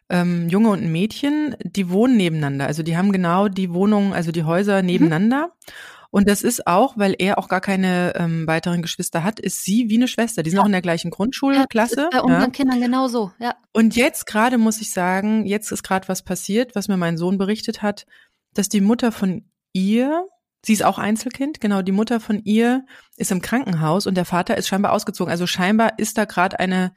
ähm, 0.09 0.49
Junge 0.49 0.69
und 0.69 0.83
ein 0.83 0.91
Mädchen, 0.91 1.55
die 1.63 1.89
wohnen 1.89 2.17
nebeneinander. 2.17 2.67
Also 2.67 2.83
die 2.83 2.97
haben 2.97 3.11
genau 3.11 3.47
die 3.47 3.73
Wohnungen, 3.73 4.13
also 4.13 4.31
die 4.31 4.43
Häuser 4.43 4.81
mhm. 4.81 4.85
nebeneinander. 4.85 5.47
Mhm. 5.47 5.73
Und 6.15 6.29
das 6.29 6.43
ist 6.43 6.65
auch, 6.65 6.97
weil 6.97 7.13
er 7.19 7.37
auch 7.37 7.49
gar 7.49 7.59
keine 7.59 8.13
ähm, 8.15 8.47
weiteren 8.47 8.81
Geschwister 8.81 9.25
hat, 9.25 9.41
ist 9.41 9.65
sie 9.65 9.89
wie 9.89 9.97
eine 9.97 10.07
Schwester. 10.07 10.43
Die 10.43 10.49
sind 10.49 10.57
ja. 10.57 10.61
auch 10.61 10.67
in 10.67 10.71
der 10.71 10.81
gleichen 10.81 11.11
Grundschulklasse. 11.11 12.03
Ja, 12.03 12.09
bei 12.09 12.21
unseren 12.21 12.41
ja. 12.41 12.49
Kindern 12.51 12.79
genauso, 12.79 13.33
ja. 13.37 13.55
Und 13.73 13.97
jetzt 13.97 14.25
gerade 14.25 14.57
muss 14.57 14.79
ich 14.79 14.91
sagen, 14.91 15.45
jetzt 15.45 15.73
ist 15.73 15.83
gerade 15.83 16.07
was 16.07 16.23
passiert, 16.23 16.73
was 16.73 16.87
mir 16.87 16.95
mein 16.95 17.17
Sohn 17.17 17.37
berichtet 17.37 17.81
hat, 17.81 18.05
dass 18.53 18.69
die 18.69 18.79
Mutter 18.79 19.11
von 19.11 19.49
ihr, 19.73 20.25
sie 20.65 20.71
ist 20.71 20.85
auch 20.85 20.99
Einzelkind, 20.99 21.59
genau, 21.59 21.81
die 21.81 21.91
Mutter 21.91 22.21
von 22.21 22.39
ihr 22.45 22.85
ist 23.17 23.33
im 23.33 23.41
Krankenhaus 23.41 24.07
und 24.07 24.15
der 24.15 24.23
Vater 24.23 24.55
ist 24.55 24.69
scheinbar 24.69 24.93
ausgezogen. 24.93 25.29
Also 25.29 25.47
scheinbar 25.47 25.99
ist 25.99 26.17
da 26.17 26.23
gerade 26.23 26.61
eine 26.61 26.93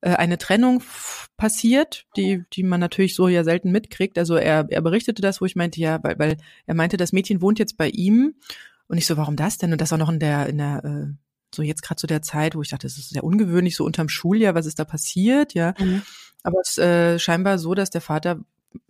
eine 0.00 0.38
Trennung 0.38 0.82
passiert, 1.36 2.06
die, 2.16 2.44
die 2.52 2.62
man 2.62 2.80
natürlich 2.80 3.14
so 3.14 3.28
ja 3.28 3.44
selten 3.44 3.72
mitkriegt. 3.72 4.18
Also 4.18 4.36
er, 4.36 4.66
er 4.68 4.82
berichtete 4.82 5.22
das, 5.22 5.40
wo 5.40 5.46
ich 5.46 5.56
meinte, 5.56 5.80
ja, 5.80 6.02
weil, 6.02 6.18
weil 6.18 6.36
er 6.66 6.74
meinte, 6.74 6.96
das 6.96 7.12
Mädchen 7.12 7.40
wohnt 7.40 7.58
jetzt 7.58 7.76
bei 7.76 7.88
ihm. 7.88 8.34
Und 8.88 8.98
ich 8.98 9.06
so, 9.06 9.16
warum 9.16 9.36
das 9.36 9.58
denn? 9.58 9.72
Und 9.72 9.80
das 9.80 9.92
auch 9.92 9.98
noch 9.98 10.10
in 10.10 10.20
der, 10.20 10.46
in 10.48 10.58
der, 10.58 10.84
äh, 10.84 11.14
so 11.54 11.62
jetzt 11.62 11.82
gerade 11.82 11.98
zu 11.98 12.06
der 12.06 12.22
Zeit, 12.22 12.54
wo 12.54 12.62
ich 12.62 12.68
dachte, 12.68 12.86
das 12.86 12.98
ist 12.98 13.10
sehr 13.10 13.24
ungewöhnlich, 13.24 13.76
so 13.76 13.84
unterm 13.84 14.08
Schuljahr, 14.08 14.54
was 14.54 14.66
ist 14.66 14.78
da 14.78 14.84
passiert, 14.84 15.54
ja. 15.54 15.74
Mhm. 15.78 16.02
Aber 16.42 16.60
es 16.60 16.70
ist 16.70 16.78
äh, 16.78 17.18
scheinbar 17.18 17.58
so, 17.58 17.74
dass 17.74 17.90
der 17.90 18.00
Vater 18.00 18.40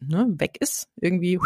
ne, 0.01 0.27
weg 0.37 0.59
ist, 0.61 0.89
irgendwie 0.97 1.39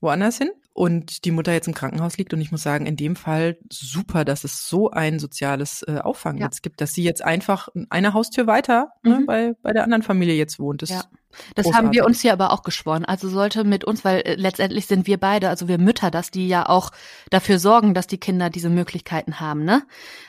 woanders 0.00 0.38
hin 0.38 0.50
und 0.74 1.24
die 1.24 1.30
Mutter 1.30 1.52
jetzt 1.52 1.68
im 1.68 1.74
Krankenhaus 1.74 2.16
liegt. 2.16 2.32
Und 2.32 2.40
ich 2.40 2.50
muss 2.50 2.62
sagen, 2.62 2.86
in 2.86 2.96
dem 2.96 3.16
Fall 3.16 3.58
super, 3.70 4.24
dass 4.24 4.44
es 4.44 4.68
so 4.68 4.90
ein 4.90 5.18
soziales 5.18 5.82
äh, 5.86 5.98
Auffangnetz 5.98 6.58
ja. 6.58 6.60
gibt, 6.62 6.80
dass 6.80 6.92
sie 6.92 7.02
jetzt 7.02 7.22
einfach 7.22 7.68
eine 7.90 8.14
Haustür 8.14 8.46
weiter 8.46 8.92
ne, 9.02 9.10
mhm. 9.10 9.18
ne, 9.20 9.26
bei, 9.26 9.52
bei 9.62 9.72
der 9.72 9.84
anderen 9.84 10.02
Familie 10.02 10.34
jetzt 10.34 10.58
wohnt. 10.58 10.82
Das 10.82 10.90
ja. 10.90 11.04
Das 11.54 11.64
Großartig. 11.64 11.74
haben 11.74 11.92
wir 11.92 12.04
uns 12.04 12.20
hier 12.20 12.32
aber 12.32 12.52
auch 12.52 12.62
geschworen. 12.62 13.04
Also 13.04 13.28
sollte 13.28 13.64
mit 13.64 13.84
uns, 13.84 14.04
weil 14.04 14.20
äh, 14.20 14.34
letztendlich 14.34 14.86
sind 14.86 15.06
wir 15.06 15.18
beide, 15.18 15.48
also 15.48 15.68
wir 15.68 15.78
Mütter, 15.78 16.10
dass 16.10 16.30
die 16.30 16.48
ja 16.48 16.68
auch 16.68 16.90
dafür 17.30 17.58
sorgen, 17.58 17.94
dass 17.94 18.06
die 18.06 18.18
Kinder 18.18 18.50
diese 18.50 18.70
Möglichkeiten 18.70 19.40
haben, 19.40 19.64
ne? 19.64 19.82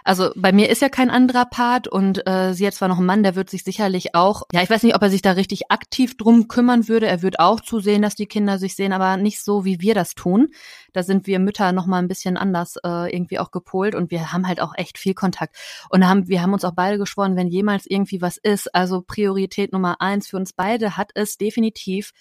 Also 0.04 0.32
bei 0.36 0.52
mir 0.52 0.70
ist 0.70 0.82
ja 0.82 0.90
kein 0.90 1.10
anderer 1.10 1.46
Part 1.46 1.88
und 1.88 2.28
äh, 2.28 2.54
sie 2.54 2.68
hat 2.68 2.74
zwar 2.74 2.88
noch 2.88 2.98
einen 2.98 3.06
Mann, 3.06 3.24
der 3.24 3.36
wird 3.36 3.50
sich 3.50 3.64
sicherlich 3.64 4.16
auch, 4.16 4.44
ja, 4.52 4.62
ich 4.62 4.70
weiß 4.70 4.84
nicht, 4.84 4.96
ob 4.96 5.02
er 5.02 5.10
sich 5.10 5.22
da 5.22 5.32
richtig 5.32 5.72
aktiv 5.72 6.18
drum 6.18 6.48
kümmern 6.48 6.88
würde. 6.88 7.08
Er 7.08 7.22
wird 7.22 7.40
auch 7.40 7.62
zusehen, 7.62 8.02
dass 8.02 8.16
die 8.16 8.28
Kinder 8.28 8.58
sich 8.60 8.76
sehen, 8.76 8.94
aber 8.94 9.18
nicht 9.18 9.44
so, 9.44 9.66
wie 9.66 9.80
wir 9.80 9.96
das 9.96 10.16
tun. 10.16 10.50
Da 10.94 11.04
sind 11.04 11.28
wir 11.28 11.40
Mütter 11.40 11.72
noch 11.72 11.86
mal 11.86 12.00
ein 12.00 12.08
bisschen 12.08 12.38
anders 12.38 12.78
äh, 12.84 13.14
irgendwie 13.14 13.40
auch 13.40 13.52
gepolt 13.52 13.96
und 13.96 14.12
wir 14.12 14.32
haben 14.32 14.48
halt 14.48 14.62
auch 14.62 14.74
echt 14.76 14.98
viel 14.98 15.14
Kontakt. 15.14 15.58
Und 15.90 16.08
haben, 16.08 16.28
wir 16.28 16.42
haben 16.42 16.54
uns 16.54 16.64
auch 16.66 16.74
beide 16.76 16.98
geschworen, 16.98 17.36
wenn 17.36 17.48
jemals 17.48 17.86
irgendwie 17.86 18.22
was 18.22 18.38
ist, 18.38 18.74
also 18.74 19.02
Priorität 19.02 19.74
Nummer 19.74 20.02
eins 20.02 20.28
für 20.28 20.38
uns 20.38 20.54
beide 20.54 20.98
hat 20.98 21.12
es 21.16 21.38
definitiv 21.38 22.12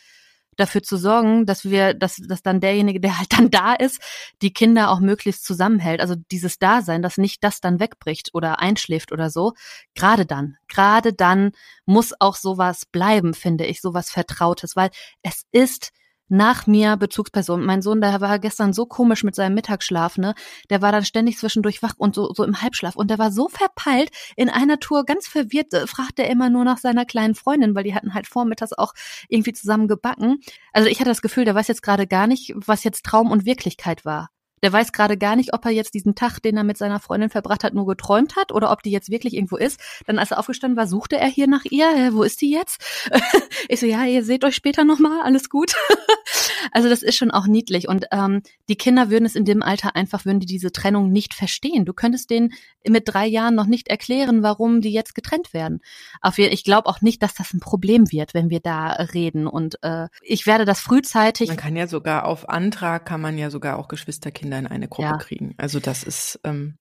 dafür 0.57 0.83
zu 0.83 0.97
sorgen, 0.97 1.47
dass 1.47 1.65
wir, 1.65 1.95
dass, 1.95 2.17
dass 2.17 2.43
dann 2.43 2.61
derjenige, 2.61 3.01
der 3.01 3.19
halt 3.19 3.33
dann 3.33 3.51
da 3.51 3.75
ist, 3.75 4.01
die 4.43 4.53
Kinder 4.53 4.91
auch 4.91 5.01
möglichst 5.01 5.45
zusammenhält. 5.45 6.01
Also 6.01 6.15
dieses 6.31 6.59
Dasein, 6.59 7.03
dass 7.03 7.19
nicht 7.19 7.43
das 7.45 7.61
dann 7.61 7.81
wegbricht 7.81 8.31
oder 8.35 8.61
einschläft 8.61 9.13
oder 9.13 9.31
so. 9.31 9.53
Gerade 9.95 10.27
dann, 10.27 10.57
gerade 10.69 11.13
dann 11.13 11.53
muss 11.87 12.13
auch 12.21 12.37
sowas 12.37 12.87
bleiben, 12.87 13.35
finde 13.35 13.67
ich, 13.67 13.81
sowas 13.81 14.11
Vertrautes, 14.11 14.77
weil 14.77 14.91
es 15.23 15.45
ist 15.53 15.93
nach 16.29 16.67
mir 16.67 16.97
Bezugsperson. 16.97 17.65
Mein 17.65 17.83
Sohn, 17.83 18.01
der 18.01 18.21
war 18.21 18.39
gestern 18.39 18.73
so 18.73 18.87
komisch 18.87 19.25
mit 19.25 19.35
seinem 19.35 19.55
Mittagsschlaf, 19.55 20.19
ne? 20.19 20.35
Der 20.71 20.83
war 20.83 20.93
dann 20.93 21.05
ständig 21.05 21.39
zwischendurch 21.39 21.83
wach 21.83 21.95
und 21.99 22.15
so, 22.15 22.33
so 22.35 22.45
im 22.45 22.63
Halbschlaf. 22.63 22.97
Und 22.97 23.11
der 23.11 23.19
war 23.19 23.31
so 23.31 23.49
verpeilt 23.49 24.11
in 24.37 24.49
einer 24.49 24.79
Tour, 24.81 25.05
ganz 25.05 25.27
verwirrt, 25.29 25.75
äh, 25.75 25.87
fragte 25.87 26.23
er 26.23 26.31
immer 26.31 26.51
nur 26.51 26.65
nach 26.65 26.79
seiner 26.79 27.05
kleinen 27.05 27.35
Freundin, 27.35 27.75
weil 27.75 27.85
die 27.85 27.95
hatten 27.95 28.15
halt 28.15 28.27
vormittags 28.27 28.73
auch 28.73 28.95
irgendwie 29.29 29.53
zusammen 29.53 29.89
gebacken. 29.89 30.41
Also 30.73 30.89
ich 30.89 31.01
hatte 31.01 31.11
das 31.11 31.23
Gefühl, 31.23 31.45
der 31.45 31.55
weiß 31.55 31.69
jetzt 31.69 31.83
gerade 31.83 32.07
gar 32.07 32.27
nicht, 32.27 32.53
was 32.55 32.85
jetzt 32.85 33.05
Traum 33.05 33.31
und 33.31 33.45
Wirklichkeit 33.45 34.05
war. 34.05 34.31
Der 34.63 34.73
weiß 34.73 34.93
gerade 34.93 35.17
gar 35.17 35.37
nicht, 35.37 35.55
ob 35.55 35.65
er 35.65 35.73
jetzt 35.73 35.95
diesen 35.95 36.15
Tag, 36.15 36.41
den 36.41 36.57
er 36.57 36.65
mit 36.65 36.79
seiner 36.79 37.01
Freundin 37.01 37.31
verbracht 37.31 37.65
hat, 37.65 37.75
nur 37.75 37.87
geträumt 37.87 38.37
hat 38.37 38.53
oder 38.53 38.71
ob 38.71 38.83
die 38.83 38.91
jetzt 38.91 39.11
wirklich 39.11 39.35
irgendwo 39.35 39.57
ist. 39.57 39.81
Dann, 40.07 40.19
als 40.19 40.31
er 40.31 40.39
aufgestanden 40.39 40.77
war, 40.77 40.87
suchte 40.87 41.19
er 41.19 41.29
hier 41.29 41.49
nach 41.49 41.65
ihr. 41.65 42.11
Wo 42.13 42.23
ist 42.23 42.41
die 42.41 42.51
jetzt? 42.51 42.83
ich 43.69 43.81
so, 43.81 43.87
ja, 43.87 44.05
ihr 44.05 44.25
seht 44.25 44.45
euch 44.45 44.55
später 44.55 44.85
nochmal, 44.85 45.21
alles 45.23 45.49
gut. 45.49 45.75
also 46.73 46.89
das 46.89 47.03
ist 47.03 47.17
schon 47.17 47.31
auch 47.31 47.47
niedlich. 47.47 47.89
Und 47.89 48.07
ähm, 48.13 48.43
die 48.69 48.77
Kinder 48.77 49.11
würden 49.11 49.25
es 49.25 49.35
in 49.35 49.45
dem 49.45 49.63
Alter 49.63 49.97
einfach, 49.97 50.25
würden 50.25 50.41
die 50.41 50.47
diese 50.47 50.73
Trennung 50.73 51.11
nicht 51.11 51.35
verstehen. 51.35 51.85
Du 51.85 51.93
könntest 51.93 52.31
denen 52.31 52.53
mit 52.87 53.05
drei 53.07 53.27
Jahren 53.27 53.55
noch 53.55 53.67
nicht 53.67 53.89
erklären, 53.89 54.43
warum 54.43 54.81
die 54.81 54.93
jetzt 54.93 55.15
getrennt 55.15 55.53
werden. 55.53 55.81
Auf 56.21 56.39
ich 56.39 56.65
glaube 56.65 56.89
auch 56.89 57.01
nicht, 57.01 57.23
dass 57.23 57.35
das 57.35 57.53
ein 57.53 57.61
Problem 57.61 58.11
wird, 58.13 58.35
wenn 58.35 58.51
wir 58.51 58.61
da 58.61 58.89
reden. 58.93 59.47
Und 59.47 59.83
äh, 59.83 60.09
ich 60.23 60.47
werde 60.47 60.65
das 60.65 60.81
frühzeitig. 60.81 61.49
Man 61.49 61.57
kann 61.57 61.77
ja 61.77 61.87
sogar 61.87 62.27
auf 62.27 62.49
Antrag 62.49 63.07
kann 63.07 63.21
man 63.21 63.39
ja 63.39 63.51
sogar 63.51 63.79
auch 63.79 63.89
Geschwisterkinder 63.89 64.52
Kinder 64.53 64.59
in 64.59 64.67
eine 64.67 64.89
Gruppe 64.89 65.09
ja. 65.09 65.17
kriegen. 65.17 65.55
Also 65.57 65.81
das 65.81 66.03
ist, 66.03 66.41
ähm, 66.45 66.79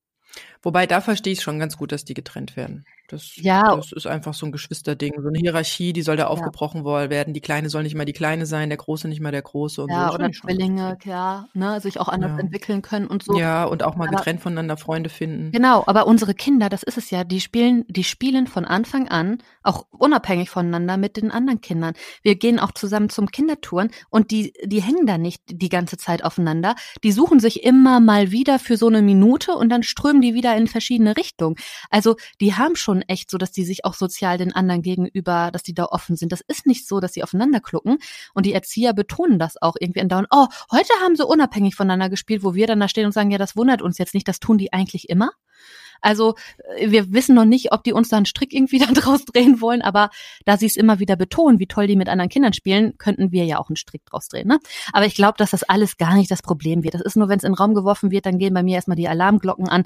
wobei 0.62 0.88
da 0.88 1.02
verstehe 1.02 1.34
ich 1.34 1.42
schon 1.42 1.60
ganz 1.60 1.78
gut, 1.78 1.92
dass 1.92 2.06
die 2.06 2.14
getrennt 2.14 2.56
werden. 2.56 2.86
Das, 3.12 3.36
ja. 3.36 3.76
das 3.76 3.92
ist 3.92 4.08
einfach 4.08 4.34
so 4.34 4.46
ein 4.46 4.54
Geschwisterding, 4.54 5.16
so 5.22 5.28
eine 5.28 5.38
Hierarchie, 5.38 5.92
die 5.92 6.02
soll 6.02 6.16
da 6.16 6.28
aufgebrochen 6.28 6.86
ja. 6.86 7.10
werden. 7.10 7.34
Die 7.34 7.42
Kleine 7.42 7.70
soll 7.70 7.84
nicht 7.84 7.96
mal 7.96 8.06
die 8.06 8.14
Kleine 8.14 8.46
sein, 8.46 8.70
der 8.70 8.78
Große 8.78 9.10
nicht 9.10 9.20
mal 9.20 9.32
der 9.32 9.42
Große 9.42 9.84
und 9.84 9.92
ja, 9.92 10.08
so. 10.08 10.16
Oder 10.16 10.32
Zwillinge, 10.32 10.98
ja, 11.04 11.48
ne, 11.54 11.82
sich 11.82 12.00
auch 12.00 12.08
anders 12.08 12.32
ja. 12.32 12.40
entwickeln 12.40 12.82
können 12.82 13.08
und 13.08 13.24
so. 13.24 13.38
Ja, 13.38 13.66
und 13.66 13.84
auch 13.84 13.98
mal 13.98 14.08
aber, 14.08 14.18
getrennt 14.18 14.40
voneinander 14.40 14.78
Freunde 14.78 15.10
finden. 15.10 15.52
Genau, 15.52 15.84
aber 15.88 16.08
unsere 16.08 16.34
Kinder, 16.34 16.70
das 16.70 16.84
ist 16.84 16.98
es 16.98 17.12
ja, 17.12 17.26
die 17.26 17.42
spielen, 17.42 17.84
die 17.90 18.06
spielen 18.06 18.48
von 18.48 18.64
Anfang 18.64 19.10
an, 19.10 19.40
auch 19.62 19.86
unabhängig 19.92 20.50
voneinander 20.50 20.96
mit 20.96 21.18
den 21.18 21.32
anderen 21.32 21.60
Kindern. 21.60 21.96
Wir 22.22 22.36
gehen 22.36 22.60
auch 22.60 22.72
zusammen 22.72 23.10
zum 23.10 23.30
Kindertouren 23.30 23.92
und 24.10 24.32
die, 24.32 24.54
die 24.64 24.82
hängen 24.82 25.06
da 25.06 25.18
nicht 25.18 25.44
die 25.48 25.70
ganze 25.70 25.98
Zeit 25.98 26.24
aufeinander. 26.24 26.76
Die 27.04 27.12
suchen 27.12 27.42
sich 27.42 27.64
immer 27.66 28.00
mal 28.00 28.32
wieder 28.32 28.58
für 28.58 28.78
so 28.78 28.88
eine 28.88 29.02
Minute 29.02 29.52
und 29.52 29.68
dann 29.68 29.84
strömen 29.84 30.22
die 30.22 30.34
wieder 30.34 30.51
in 30.56 30.68
verschiedene 30.68 31.18
Richtungen. 31.18 31.56
Also 31.90 32.16
die 32.40 32.56
haben 32.56 32.76
schon 32.76 33.02
echt 33.04 33.30
so, 33.30 33.38
dass 33.38 33.52
die 33.52 33.64
sich 33.64 33.86
auch 33.86 33.94
sozial 33.94 34.38
den 34.38 34.54
anderen 34.54 34.82
gegenüber, 34.82 35.50
dass 35.52 35.64
die 35.64 35.74
da 35.74 35.86
offen 35.86 36.16
sind. 36.16 36.32
Das 36.32 36.42
ist 36.42 36.66
nicht 36.66 36.88
so, 36.88 37.00
dass 37.00 37.14
sie 37.14 37.24
aufeinander 37.24 37.60
klucken. 37.60 37.98
Und 38.34 38.46
die 38.46 38.54
Erzieher 38.54 38.94
betonen 38.94 39.40
das 39.40 39.62
auch 39.62 39.76
irgendwie 39.80 40.02
andauernd. 40.02 40.28
Oh, 40.32 40.48
heute 40.72 40.94
haben 41.02 41.16
sie 41.16 41.26
unabhängig 41.26 41.76
voneinander 41.76 42.10
gespielt, 42.10 42.44
wo 42.44 42.54
wir 42.54 42.68
dann 42.68 42.80
da 42.80 42.88
stehen 42.88 43.06
und 43.06 43.12
sagen, 43.12 43.32
ja, 43.32 43.38
das 43.38 43.56
wundert 43.56 43.82
uns 43.82 43.98
jetzt 43.98 44.14
nicht, 44.14 44.28
das 44.28 44.40
tun 44.40 44.58
die 44.58 44.74
eigentlich 44.74 45.10
immer. 45.10 45.32
Also 46.02 46.36
äh, 46.78 46.92
wir 46.92 47.14
wissen 47.14 47.36
noch 47.36 47.46
nicht, 47.46 47.72
ob 47.72 47.84
die 47.84 47.94
uns 47.94 48.10
da 48.10 48.18
einen 48.18 48.26
Strick 48.26 48.54
irgendwie 48.54 48.80
dann 48.80 48.94
draus 48.94 49.26
drehen 49.26 49.62
wollen, 49.62 49.82
aber 49.82 50.10
da 50.46 50.58
sie 50.58 50.66
es 50.66 50.76
immer 50.76 51.00
wieder 51.00 51.16
betonen, 51.16 51.60
wie 51.60 51.68
toll 51.68 51.88
die 51.88 51.96
mit 51.96 52.10
anderen 52.10 52.30
Kindern 52.30 52.54
spielen, 52.54 52.98
könnten 52.98 53.32
wir 53.32 53.46
ja 53.46 53.60
auch 53.60 53.70
einen 53.70 53.76
Strick 53.76 54.06
draus 54.06 54.28
drehen. 54.28 54.48
Ne? 54.48 54.60
Aber 54.94 55.06
ich 55.06 55.16
glaube, 55.16 55.38
dass 55.38 55.52
das 55.52 55.64
alles 55.64 55.98
gar 55.98 56.16
nicht 56.16 56.32
das 56.32 56.42
Problem 56.42 56.84
wird. 56.84 56.96
Das 56.96 57.02
ist 57.02 57.16
nur, 57.16 57.30
wenn 57.30 57.38
es 57.38 57.44
in 57.44 57.52
den 57.52 57.58
Raum 57.58 57.74
geworfen 57.74 58.12
wird, 58.12 58.26
dann 58.26 58.38
gehen 58.38 58.54
bei 58.54 58.64
mir 58.64 58.76
erstmal 58.76 58.98
die 58.98 59.08
Alarmglocken 59.08 59.68
an. 59.68 59.84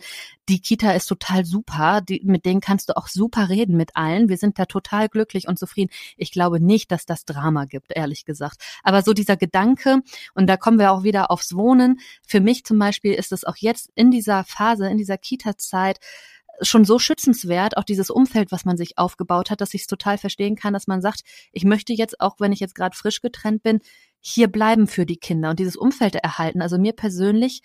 Die 0.50 0.62
Kita 0.62 0.92
ist 0.92 1.08
total 1.08 1.46
super, 1.46 2.02
die, 2.02 2.22
mit 2.24 2.46
denen 2.46 2.62
kannst 2.62 2.90
du 2.90 2.98
auch 2.98 3.08
super 3.08 3.50
reden 3.50 3.78
mit 3.78 3.96
allen. 3.96 4.30
Wir 4.30 4.38
sind 4.38 4.58
da 4.60 4.66
total 4.66 5.10
glücklich 5.10 5.48
und 5.48 5.60
zufrieden. 5.60 5.92
Ich 6.18 6.32
glaube 6.32 6.60
nicht, 6.60 6.92
dass 6.92 7.06
das 7.06 7.26
Drama 7.26 7.66
gibt, 7.66 7.92
ehrlich 7.96 8.26
gesagt. 8.26 8.62
Aber 8.84 9.02
so 9.02 9.14
dieser 9.14 9.38
Gedanke, 9.38 10.02
und 10.34 10.48
da 10.48 10.58
kommen 10.58 10.80
wir 10.80 10.92
auch 10.92 11.04
wieder 11.04 11.32
aufs 11.32 11.56
Wohnen. 11.56 12.00
Für 12.28 12.40
mich 12.40 12.64
zum 12.66 12.80
Beispiel 12.80 13.14
ist 13.14 13.32
es 13.32 13.44
auch 13.44 13.58
jetzt 13.58 13.92
in 13.96 14.12
dieser 14.12 14.44
Phase, 14.44 14.88
in 14.88 14.98
dieser 14.98 15.18
Kita-Zeit, 15.18 16.00
schon 16.62 16.86
so 16.86 17.00
schützenswert, 17.00 17.76
auch 17.78 17.84
dieses 17.84 18.10
Umfeld, 18.10 18.52
was 18.52 18.66
man 18.66 18.78
sich 18.78 18.98
aufgebaut 18.98 19.52
hat, 19.52 19.62
dass 19.62 19.74
ich 19.74 19.82
es 19.82 19.88
total 19.88 20.18
verstehen 20.18 20.56
kann, 20.56 20.74
dass 20.74 20.88
man 20.88 21.02
sagt, 21.02 21.22
ich 21.52 21.66
möchte 21.66 21.94
jetzt, 21.94 22.22
auch 22.22 22.36
wenn 22.40 22.54
ich 22.54 22.62
jetzt 22.62 22.76
gerade 22.76 22.96
frisch 22.96 23.22
getrennt 23.22 23.62
bin, 23.64 23.80
hier 24.22 24.48
bleiben 24.48 24.88
für 24.88 25.06
die 25.06 25.18
Kinder 25.18 25.50
und 25.50 25.60
dieses 25.60 25.76
Umfeld 25.76 26.16
erhalten. 26.16 26.62
Also 26.62 26.78
mir 26.78 26.94
persönlich 26.94 27.62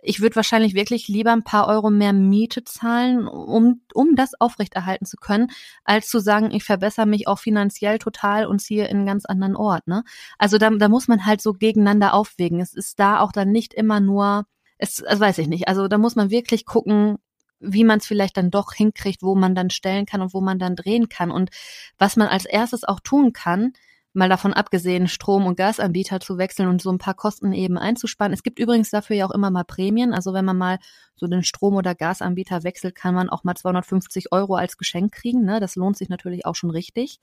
ich 0.00 0.20
würde 0.20 0.36
wahrscheinlich 0.36 0.74
wirklich 0.74 1.08
lieber 1.08 1.32
ein 1.32 1.42
paar 1.42 1.66
Euro 1.66 1.90
mehr 1.90 2.12
Miete 2.12 2.62
zahlen, 2.64 3.26
um, 3.26 3.82
um 3.94 4.14
das 4.14 4.40
aufrechterhalten 4.40 5.06
zu 5.06 5.16
können, 5.16 5.48
als 5.84 6.08
zu 6.08 6.20
sagen, 6.20 6.52
ich 6.52 6.64
verbessere 6.64 7.06
mich 7.06 7.26
auch 7.26 7.38
finanziell 7.38 7.98
total 7.98 8.46
und 8.46 8.60
ziehe 8.60 8.86
in 8.86 8.98
einen 8.98 9.06
ganz 9.06 9.24
anderen 9.24 9.56
Ort. 9.56 9.88
Ne? 9.88 10.04
Also 10.38 10.58
da, 10.58 10.70
da 10.70 10.88
muss 10.88 11.08
man 11.08 11.26
halt 11.26 11.40
so 11.40 11.52
gegeneinander 11.52 12.14
aufwägen. 12.14 12.60
Es 12.60 12.74
ist 12.74 13.00
da 13.00 13.20
auch 13.20 13.32
dann 13.32 13.50
nicht 13.50 13.74
immer 13.74 13.98
nur, 13.98 14.46
es, 14.78 15.02
also 15.02 15.20
weiß 15.20 15.38
ich 15.38 15.48
nicht, 15.48 15.66
also 15.66 15.88
da 15.88 15.98
muss 15.98 16.14
man 16.14 16.30
wirklich 16.30 16.64
gucken, 16.64 17.18
wie 17.60 17.84
man 17.84 17.98
es 17.98 18.06
vielleicht 18.06 18.36
dann 18.36 18.50
doch 18.50 18.72
hinkriegt, 18.72 19.22
wo 19.22 19.34
man 19.34 19.54
dann 19.54 19.70
stellen 19.70 20.06
kann 20.06 20.20
und 20.20 20.34
wo 20.34 20.40
man 20.40 20.58
dann 20.58 20.76
drehen 20.76 21.08
kann. 21.08 21.30
Und 21.30 21.50
was 21.98 22.16
man 22.16 22.28
als 22.28 22.44
erstes 22.44 22.84
auch 22.84 23.00
tun 23.00 23.32
kann, 23.32 23.72
mal 24.14 24.28
davon 24.28 24.52
abgesehen, 24.52 25.08
Strom- 25.08 25.46
und 25.46 25.56
Gasanbieter 25.56 26.20
zu 26.20 26.38
wechseln 26.38 26.68
und 26.68 26.82
so 26.82 26.90
ein 26.90 26.98
paar 26.98 27.14
Kosten 27.14 27.52
eben 27.52 27.78
einzusparen. 27.78 28.32
Es 28.32 28.42
gibt 28.42 28.58
übrigens 28.58 28.90
dafür 28.90 29.16
ja 29.16 29.26
auch 29.26 29.30
immer 29.30 29.50
mal 29.50 29.64
Prämien. 29.64 30.12
Also 30.12 30.32
wenn 30.34 30.44
man 30.44 30.56
mal 30.56 30.78
so 31.14 31.26
den 31.26 31.42
Strom- 31.42 31.76
oder 31.76 31.94
Gasanbieter 31.94 32.64
wechselt, 32.64 32.94
kann 32.94 33.14
man 33.14 33.28
auch 33.28 33.44
mal 33.44 33.54
250 33.54 34.32
Euro 34.32 34.56
als 34.56 34.76
Geschenk 34.76 35.12
kriegen. 35.12 35.44
Ne? 35.44 35.60
Das 35.60 35.76
lohnt 35.76 35.96
sich 35.96 36.08
natürlich 36.08 36.46
auch 36.46 36.54
schon 36.54 36.70
richtig 36.70 37.20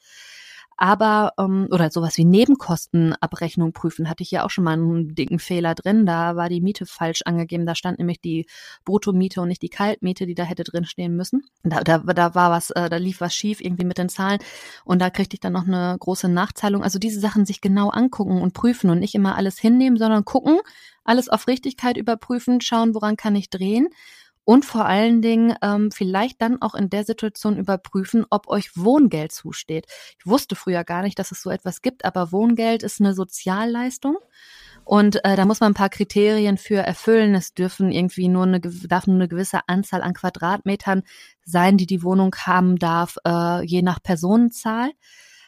aber 0.78 1.34
ähm, 1.40 1.68
oder 1.72 1.90
sowas 1.90 2.18
wie 2.18 2.26
Nebenkostenabrechnung 2.26 3.72
prüfen, 3.72 4.10
hatte 4.10 4.24
ich 4.24 4.32
ja 4.32 4.44
auch 4.44 4.50
schon 4.50 4.66
mal 4.66 4.74
einen 4.74 5.16
dicken 5.16 5.40
Fehler 5.40 5.74
drin. 5.74 6.06
Da 6.06 6.36
war 6.36 6.50
die 6.50 6.62
Miete 6.62 6.86
falsch 6.86 7.22
angegeben. 7.26 7.66
Da 7.66 7.76
stand 7.76 7.98
nämlich 7.98 8.20
die 8.20 8.46
Bruttomiete 8.84 9.42
und 9.42 9.48
nicht 9.48 9.62
die 9.62 9.70
Kaltmiete, 9.70 10.26
die 10.26 10.36
da 10.36 10.44
hätte 10.44 10.64
drin 10.64 10.86
stehen 10.86 11.16
müssen. 11.16 11.46
Da, 11.64 11.82
da, 11.82 12.00
da 12.00 12.36
war 12.36 12.52
was, 12.52 12.72
äh, 12.72 12.90
da 12.90 12.98
lief 12.98 13.22
was 13.22 13.34
schief 13.34 13.62
irgendwie 13.62 13.86
mit 13.86 13.98
den 13.98 14.10
Zahlen 14.10 14.40
und 14.84 15.00
da 15.02 15.10
kriegte 15.10 15.36
ich 15.36 15.40
dann 15.40 15.54
noch 15.54 15.68
eine 15.68 15.96
große 16.00 16.28
Nachzahlung. 16.28 16.84
Also 16.84 17.00
diese 17.00 17.20
Sachen 17.20 17.46
sich 17.46 17.62
genau 17.62 17.90
angucken 17.90 18.42
und 18.42 18.54
prüfen 18.54 18.90
und 18.90 19.00
nicht 19.00 19.16
immer 19.16 19.36
alles 19.36 19.58
hinnehmen, 19.58 19.98
sondern 19.98 20.26
gucken, 20.26 20.60
alles 21.04 21.30
auf 21.30 21.48
Richtigkeit 21.48 21.98
überprüfen, 21.98 22.62
schauen, 22.62 22.96
woran 22.96 23.16
kann 23.16 23.36
ich 23.36 23.50
drehen 23.50 23.90
und 24.46 24.64
vor 24.64 24.86
allen 24.86 25.22
Dingen 25.22 25.56
ähm, 25.62 25.92
vielleicht 25.92 26.42
dann 26.42 26.62
auch 26.62 26.76
in 26.76 26.90
der 26.90 27.04
Situation 27.04 27.58
überprüfen, 27.58 28.26
ob 28.30 28.48
euch 28.48 28.78
Wohngeld 28.78 29.32
zusteht. 29.32 29.88
Ich 30.20 30.26
wusste 30.26 30.56
früher 30.56 30.84
gar 30.84 31.02
nicht, 31.02 31.18
dass 31.20 31.32
es 31.32 31.42
so 31.42 31.50
etwas 31.50 31.82
gibt, 31.82 32.06
aber 32.06 32.32
Wohngeld 32.32 32.84
ist 32.84 33.02
eine 33.02 33.14
Sozialleistung. 33.14 34.18
Und 34.84 35.26
äh, 35.26 35.36
da 35.36 35.46
muss 35.46 35.62
man 35.62 35.72
ein 35.72 35.76
paar 35.76 35.90
Kriterien 35.90 36.58
für 36.58 36.78
erfüllen. 36.78 37.34
Es 37.34 37.56
dürfen 37.56 37.92
irgendwie 37.92 38.28
nur 38.28 38.44
eine, 38.44 38.60
darf 38.62 39.08
nur 39.08 39.16
eine 39.16 39.28
gewisse 39.28 39.68
Anzahl 39.68 40.04
an 40.04 40.14
Quadratmetern 40.14 41.02
sein, 41.44 41.78
die 41.78 41.88
die 41.88 42.04
Wohnung 42.04 42.36
haben 42.36 42.78
darf, 42.78 43.18
äh, 43.26 43.66
je 43.66 43.82
nach 43.82 44.02
Personenzahl 44.02 44.92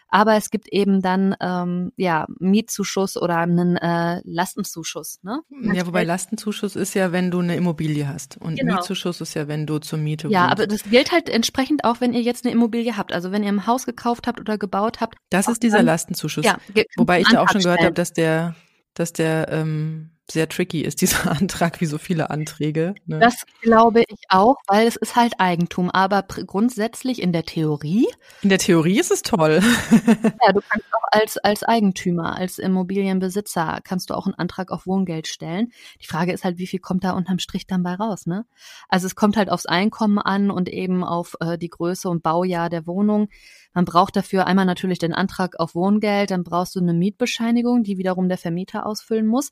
aber 0.10 0.36
es 0.36 0.50
gibt 0.50 0.68
eben 0.70 1.02
dann 1.02 1.36
ähm, 1.40 1.92
ja 1.98 2.26
Mietzuschuss 2.40 3.18
oder 3.18 3.38
einen 3.38 3.76
äh, 3.78 4.22
Lastenzuschuss. 4.24 5.20
Ne? 5.24 5.42
Ja, 5.74 5.86
wobei 5.86 6.04
Lastenzuschuss 6.04 6.76
ist 6.76 6.94
ja, 6.94 7.12
wenn 7.12 7.32
du 7.32 7.40
eine 7.40 7.56
Immobilie 7.56 8.08
hast 8.08 8.38
und 8.38 8.58
genau. 8.60 8.76
Mietzuschuss 8.76 9.22
ist 9.22 9.34
ja, 9.34 9.48
wenn 9.48 9.66
du 9.66 9.80
zur 9.80 10.00
Miete 10.00 10.28
Ja, 10.30 10.44
wohnst. 10.44 10.52
aber 10.52 10.68
das 10.68 10.84
gilt 10.84 11.12
halt 11.12 11.30
entsprechend 11.30 11.84
auch, 11.84 12.02
wenn 12.02 12.14
ihr 12.14 12.22
jetzt 12.22 12.46
eine 12.46 12.54
Immobilie 12.54 12.98
habt. 12.98 13.14
Also 13.14 13.32
wenn 13.32 13.44
ihr 13.44 13.50
ein 13.50 13.68
Haus 13.68 13.86
gekauft 13.86 14.28
habt 14.28 14.40
oder 14.40 14.58
gebaut 14.58 15.02
habt. 15.02 15.16
Das 15.30 15.48
ist 15.48 15.64
dieser 15.64 15.78
dann, 15.78 15.88
Lastenzuschuss. 15.88 16.46
Ja, 16.46 16.58
wobei 16.96 17.22
ich 17.22 17.28
da 17.28 17.42
auch 17.42 17.50
schon 17.50 17.62
gehört 17.62 17.82
habe, 17.82 17.94
dass 17.94 18.14
der, 18.14 18.56
dass 18.94 19.14
der 19.14 19.50
ähm, 19.52 20.12
sehr 20.32 20.50
tricky 20.50 20.82
ist, 20.82 21.02
dieser 21.02 21.32
Antrag, 21.32 21.82
wie 21.82 21.86
so 21.86 21.98
viele 21.98 22.30
Anträge. 22.30 22.96
Ne? 23.06 23.20
Das 23.20 23.46
glaube 23.62 24.04
ich 24.08 24.20
auch, 24.30 24.58
weil 24.68 24.88
es 24.88 24.96
ist 24.96 25.16
halt 25.16 25.40
Eigentum. 25.40 25.90
Aber 25.90 26.24
grundsätzlich 26.24 27.22
in 27.22 27.32
der 27.32 27.44
Theorie. 27.44 28.08
In 28.42 28.50
der 28.50 28.60
Theorie 28.60 29.00
ist 29.00 29.12
es 29.12 29.22
toll. 29.22 29.62
ja, 29.92 30.54
du 30.54 30.62
kannst 30.70 30.86
auch 30.94 31.08
als, 31.12 31.38
als 31.38 31.64
Eigentümer, 31.64 32.38
als 32.38 32.60
Immobilienbesitzer, 32.60 33.80
kannst 33.84 34.10
du 34.10 34.14
auch 34.14 34.26
einen 34.26 34.36
Antrag 34.36 34.72
auf 34.72 34.86
Wohngeld 34.86 35.28
stellen. 35.28 35.72
Die 36.02 36.08
Frage 36.08 36.34
ist 36.34 36.44
halt, 36.44 36.58
wie 36.58 36.68
viel 36.68 36.80
kommt 36.80 37.04
da 37.04 37.12
unterm 37.12 37.40
Strich 37.40 37.68
dann 37.68 37.84
bei 37.84 37.94
raus, 37.94 38.26
ne? 38.26 38.46
Also 38.90 39.08
es 39.08 39.16
kommt 39.16 39.38
halt 39.38 39.50
aufs 39.50 39.66
Einkommen 39.66 40.20
an 40.20 40.52
und 40.52 40.70
eben 40.70 41.04
auf 41.04 41.36
äh, 41.40 41.58
die 41.58 41.70
Größe 41.70 42.10
und 42.10 42.24
Baujahr 42.24 42.70
der 42.70 42.86
Wohnung. 42.88 43.30
Man 43.74 43.86
braucht 43.86 44.16
dafür 44.16 44.48
einmal 44.48 44.66
natürlich 44.66 44.98
den 44.98 45.14
Antrag 45.14 45.60
auf 45.60 45.76
Wohngeld, 45.76 46.32
dann 46.32 46.44
brauchst 46.44 46.76
du 46.76 46.80
eine 46.80 46.94
Mietbescheinigung, 46.94 47.84
die 47.84 47.98
wiederum 47.98 48.28
der 48.28 48.40
Vermieter 48.40 48.86
ausfüllen 48.86 49.28
muss 49.28 49.52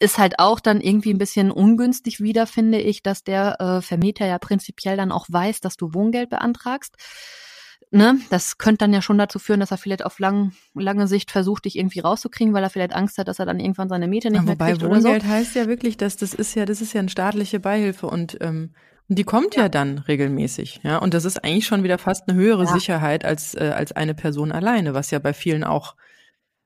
ist 0.00 0.18
halt 0.18 0.38
auch 0.38 0.60
dann 0.60 0.80
irgendwie 0.80 1.12
ein 1.12 1.18
bisschen 1.18 1.50
ungünstig 1.50 2.20
wieder, 2.20 2.46
finde 2.46 2.80
ich, 2.80 3.02
dass 3.02 3.22
der 3.22 3.60
äh, 3.60 3.82
Vermieter 3.82 4.26
ja 4.26 4.38
prinzipiell 4.38 4.96
dann 4.96 5.12
auch 5.12 5.26
weiß, 5.28 5.60
dass 5.60 5.76
du 5.76 5.94
Wohngeld 5.94 6.30
beantragst. 6.30 6.96
Ne? 7.92 8.18
Das 8.30 8.56
könnte 8.56 8.78
dann 8.78 8.92
ja 8.92 9.02
schon 9.02 9.18
dazu 9.18 9.38
führen, 9.38 9.60
dass 9.60 9.72
er 9.72 9.76
vielleicht 9.76 10.04
auf 10.04 10.18
lang, 10.18 10.52
lange 10.74 11.06
Sicht 11.06 11.30
versucht, 11.30 11.64
dich 11.64 11.76
irgendwie 11.76 12.00
rauszukriegen, 12.00 12.54
weil 12.54 12.62
er 12.62 12.70
vielleicht 12.70 12.94
Angst 12.94 13.18
hat, 13.18 13.28
dass 13.28 13.40
er 13.40 13.46
dann 13.46 13.60
irgendwann 13.60 13.88
seine 13.88 14.08
Miete 14.08 14.30
nicht 14.30 14.38
ja, 14.38 14.42
mehr 14.42 14.56
kriegt 14.56 14.82
Wohngeld 14.82 15.04
oder 15.04 15.20
so. 15.20 15.26
heißt 15.26 15.54
ja 15.56 15.66
wirklich, 15.66 15.96
dass 15.96 16.16
das 16.16 16.32
ist 16.32 16.54
ja, 16.54 16.64
das 16.64 16.80
ist 16.80 16.92
ja 16.92 17.00
eine 17.00 17.08
staatliche 17.08 17.60
Beihilfe 17.60 18.06
und 18.06 18.38
ähm, 18.40 18.70
die 19.08 19.24
kommt 19.24 19.56
ja. 19.56 19.62
ja 19.62 19.68
dann 19.68 19.98
regelmäßig, 19.98 20.80
ja. 20.84 20.98
Und 20.98 21.14
das 21.14 21.24
ist 21.24 21.42
eigentlich 21.42 21.66
schon 21.66 21.82
wieder 21.82 21.98
fast 21.98 22.28
eine 22.28 22.38
höhere 22.38 22.64
ja. 22.64 22.72
Sicherheit 22.72 23.24
als 23.24 23.54
äh, 23.56 23.72
als 23.74 23.90
eine 23.90 24.14
Person 24.14 24.52
alleine, 24.52 24.94
was 24.94 25.10
ja 25.10 25.18
bei 25.18 25.32
vielen 25.32 25.64
auch 25.64 25.96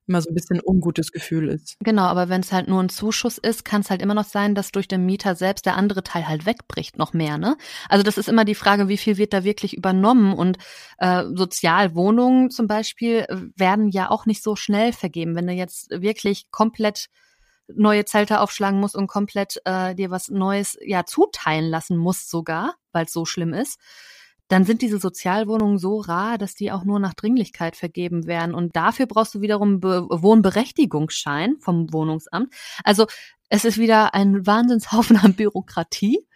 immer 0.06 0.20
so 0.20 0.30
ein 0.30 0.34
bisschen 0.34 0.60
ungutes 0.64 1.12
Gefühl 1.12 1.48
ist. 1.48 1.76
Genau, 1.80 2.02
aber 2.02 2.28
wenn 2.28 2.40
es 2.40 2.52
halt 2.52 2.68
nur 2.68 2.82
ein 2.82 2.88
Zuschuss 2.88 3.38
ist, 3.38 3.64
kann 3.64 3.80
es 3.80 3.90
halt 3.90 4.02
immer 4.02 4.14
noch 4.14 4.24
sein, 4.24 4.54
dass 4.54 4.72
durch 4.72 4.88
den 4.88 5.06
Mieter 5.06 5.34
selbst 5.34 5.66
der 5.66 5.76
andere 5.76 6.02
Teil 6.02 6.28
halt 6.28 6.46
wegbricht, 6.46 6.98
noch 6.98 7.12
mehr, 7.12 7.38
ne? 7.38 7.56
Also 7.88 8.02
das 8.02 8.18
ist 8.18 8.28
immer 8.28 8.44
die 8.44 8.54
Frage, 8.54 8.88
wie 8.88 8.98
viel 8.98 9.16
wird 9.16 9.32
da 9.32 9.44
wirklich 9.44 9.76
übernommen 9.76 10.34
und 10.34 10.58
äh, 10.98 11.24
Sozialwohnungen 11.34 12.50
zum 12.50 12.66
Beispiel 12.66 13.24
äh, 13.28 13.36
werden 13.56 13.88
ja 13.88 14.10
auch 14.10 14.26
nicht 14.26 14.42
so 14.42 14.56
schnell 14.56 14.92
vergeben. 14.92 15.34
Wenn 15.36 15.46
du 15.46 15.52
jetzt 15.52 15.90
wirklich 15.90 16.50
komplett 16.50 17.06
neue 17.68 18.04
Zelte 18.04 18.40
aufschlagen 18.40 18.78
musst 18.78 18.94
und 18.94 19.06
komplett 19.06 19.60
äh, 19.64 19.94
dir 19.94 20.10
was 20.10 20.28
Neues 20.28 20.76
ja 20.82 21.06
zuteilen 21.06 21.70
lassen 21.70 21.96
musst 21.96 22.30
sogar, 22.30 22.74
weil 22.92 23.06
es 23.06 23.12
so 23.12 23.24
schlimm 23.24 23.54
ist, 23.54 23.78
dann 24.48 24.64
sind 24.64 24.82
diese 24.82 24.98
Sozialwohnungen 24.98 25.78
so 25.78 26.00
rar, 26.00 26.38
dass 26.38 26.54
die 26.54 26.70
auch 26.70 26.84
nur 26.84 26.98
nach 26.98 27.14
Dringlichkeit 27.14 27.76
vergeben 27.76 28.26
werden. 28.26 28.54
Und 28.54 28.76
dafür 28.76 29.06
brauchst 29.06 29.34
du 29.34 29.40
wiederum 29.40 29.80
Be 29.80 30.06
Wohnberechtigungsschein 30.10 31.56
vom 31.60 31.92
Wohnungsamt. 31.92 32.52
Also 32.84 33.06
es 33.48 33.64
ist 33.64 33.78
wieder 33.78 34.14
ein 34.14 34.46
Wahnsinnshaufen 34.46 35.16
an 35.16 35.34
Bürokratie, 35.34 36.26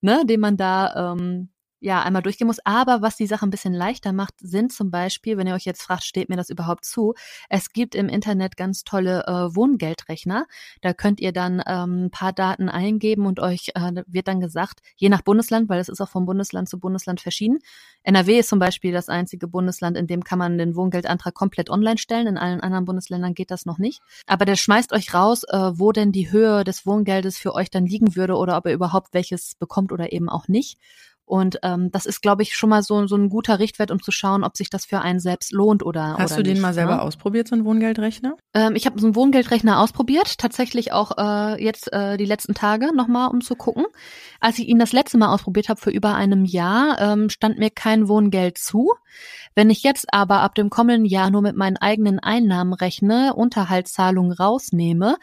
ne, 0.00 0.24
den 0.26 0.40
man 0.40 0.56
da 0.56 1.12
ähm, 1.12 1.50
ja 1.84 2.02
einmal 2.02 2.22
durchgehen 2.22 2.46
muss. 2.46 2.58
Aber 2.64 3.02
was 3.02 3.16
die 3.16 3.26
Sache 3.26 3.46
ein 3.46 3.50
bisschen 3.50 3.74
leichter 3.74 4.12
macht, 4.12 4.34
sind 4.40 4.72
zum 4.72 4.90
Beispiel, 4.90 5.36
wenn 5.36 5.46
ihr 5.46 5.54
euch 5.54 5.64
jetzt 5.64 5.82
fragt, 5.82 6.04
steht 6.04 6.28
mir 6.28 6.36
das 6.36 6.50
überhaupt 6.50 6.84
zu? 6.84 7.14
Es 7.48 7.70
gibt 7.72 7.94
im 7.94 8.08
Internet 8.08 8.56
ganz 8.56 8.84
tolle 8.84 9.24
äh, 9.26 9.54
Wohngeldrechner. 9.54 10.46
Da 10.80 10.94
könnt 10.94 11.20
ihr 11.20 11.32
dann 11.32 11.62
ähm, 11.66 12.06
ein 12.06 12.10
paar 12.10 12.32
Daten 12.32 12.68
eingeben 12.68 13.26
und 13.26 13.38
euch 13.38 13.72
äh, 13.74 14.02
wird 14.06 14.28
dann 14.28 14.40
gesagt, 14.40 14.80
je 14.96 15.08
nach 15.08 15.22
Bundesland, 15.22 15.68
weil 15.68 15.80
es 15.80 15.88
ist 15.88 16.00
auch 16.00 16.08
von 16.08 16.24
Bundesland 16.24 16.68
zu 16.68 16.78
Bundesland 16.78 17.20
verschieden. 17.20 17.58
NRW 18.02 18.38
ist 18.38 18.48
zum 18.48 18.58
Beispiel 18.58 18.92
das 18.92 19.08
einzige 19.08 19.46
Bundesland, 19.46 19.96
in 19.96 20.06
dem 20.06 20.24
kann 20.24 20.38
man 20.38 20.58
den 20.58 20.76
Wohngeldantrag 20.76 21.34
komplett 21.34 21.70
online 21.70 21.98
stellen. 21.98 22.26
In 22.26 22.38
allen 22.38 22.60
anderen 22.60 22.86
Bundesländern 22.86 23.34
geht 23.34 23.50
das 23.50 23.66
noch 23.66 23.78
nicht. 23.78 24.00
Aber 24.26 24.46
der 24.46 24.56
schmeißt 24.56 24.92
euch 24.92 25.12
raus, 25.12 25.44
äh, 25.44 25.72
wo 25.74 25.92
denn 25.92 26.12
die 26.12 26.32
Höhe 26.32 26.64
des 26.64 26.86
Wohngeldes 26.86 27.36
für 27.36 27.54
euch 27.54 27.70
dann 27.70 27.86
liegen 27.86 28.16
würde 28.16 28.36
oder 28.36 28.56
ob 28.56 28.66
ihr 28.66 28.72
überhaupt 28.72 29.12
welches 29.12 29.54
bekommt 29.54 29.92
oder 29.92 30.12
eben 30.12 30.28
auch 30.30 30.48
nicht. 30.48 30.78
Und 31.26 31.58
ähm, 31.62 31.90
das 31.90 32.04
ist, 32.04 32.20
glaube 32.20 32.42
ich, 32.42 32.54
schon 32.54 32.68
mal 32.68 32.82
so, 32.82 33.06
so 33.06 33.16
ein 33.16 33.30
guter 33.30 33.58
Richtwert, 33.58 33.90
um 33.90 34.02
zu 34.02 34.10
schauen, 34.10 34.44
ob 34.44 34.56
sich 34.56 34.68
das 34.68 34.84
für 34.84 35.00
einen 35.00 35.20
selbst 35.20 35.52
lohnt 35.52 35.82
oder 35.82 36.16
Hast 36.18 36.32
oder 36.32 36.36
du 36.36 36.42
den 36.42 36.52
nicht, 36.54 36.62
mal 36.62 36.74
selber 36.74 36.96
ne? 36.96 37.02
ausprobiert, 37.02 37.48
so 37.48 37.54
einen 37.54 37.64
Wohngeldrechner? 37.64 38.36
Ähm, 38.52 38.76
ich 38.76 38.84
habe 38.84 39.00
so 39.00 39.06
einen 39.06 39.16
Wohngeldrechner 39.16 39.80
ausprobiert, 39.80 40.36
tatsächlich 40.38 40.92
auch 40.92 41.16
äh, 41.16 41.64
jetzt 41.64 41.90
äh, 41.92 42.18
die 42.18 42.26
letzten 42.26 42.54
Tage 42.54 42.94
nochmal, 42.94 43.30
um 43.30 43.40
zu 43.40 43.56
gucken. 43.56 43.86
Als 44.38 44.58
ich 44.58 44.68
ihn 44.68 44.78
das 44.78 44.92
letzte 44.92 45.16
Mal 45.16 45.32
ausprobiert 45.32 45.70
habe, 45.70 45.80
für 45.80 45.90
über 45.90 46.14
einem 46.14 46.44
Jahr, 46.44 47.00
ähm, 47.00 47.30
stand 47.30 47.58
mir 47.58 47.70
kein 47.70 48.06
Wohngeld 48.08 48.58
zu. 48.58 48.92
Wenn 49.54 49.70
ich 49.70 49.82
jetzt 49.82 50.12
aber 50.12 50.40
ab 50.40 50.54
dem 50.54 50.68
kommenden 50.68 51.06
Jahr 51.06 51.30
nur 51.30 51.40
mit 51.40 51.56
meinen 51.56 51.78
eigenen 51.78 52.18
Einnahmen 52.18 52.74
rechne, 52.74 53.34
Unterhaltszahlungen 53.34 54.32
rausnehme, 54.32 55.16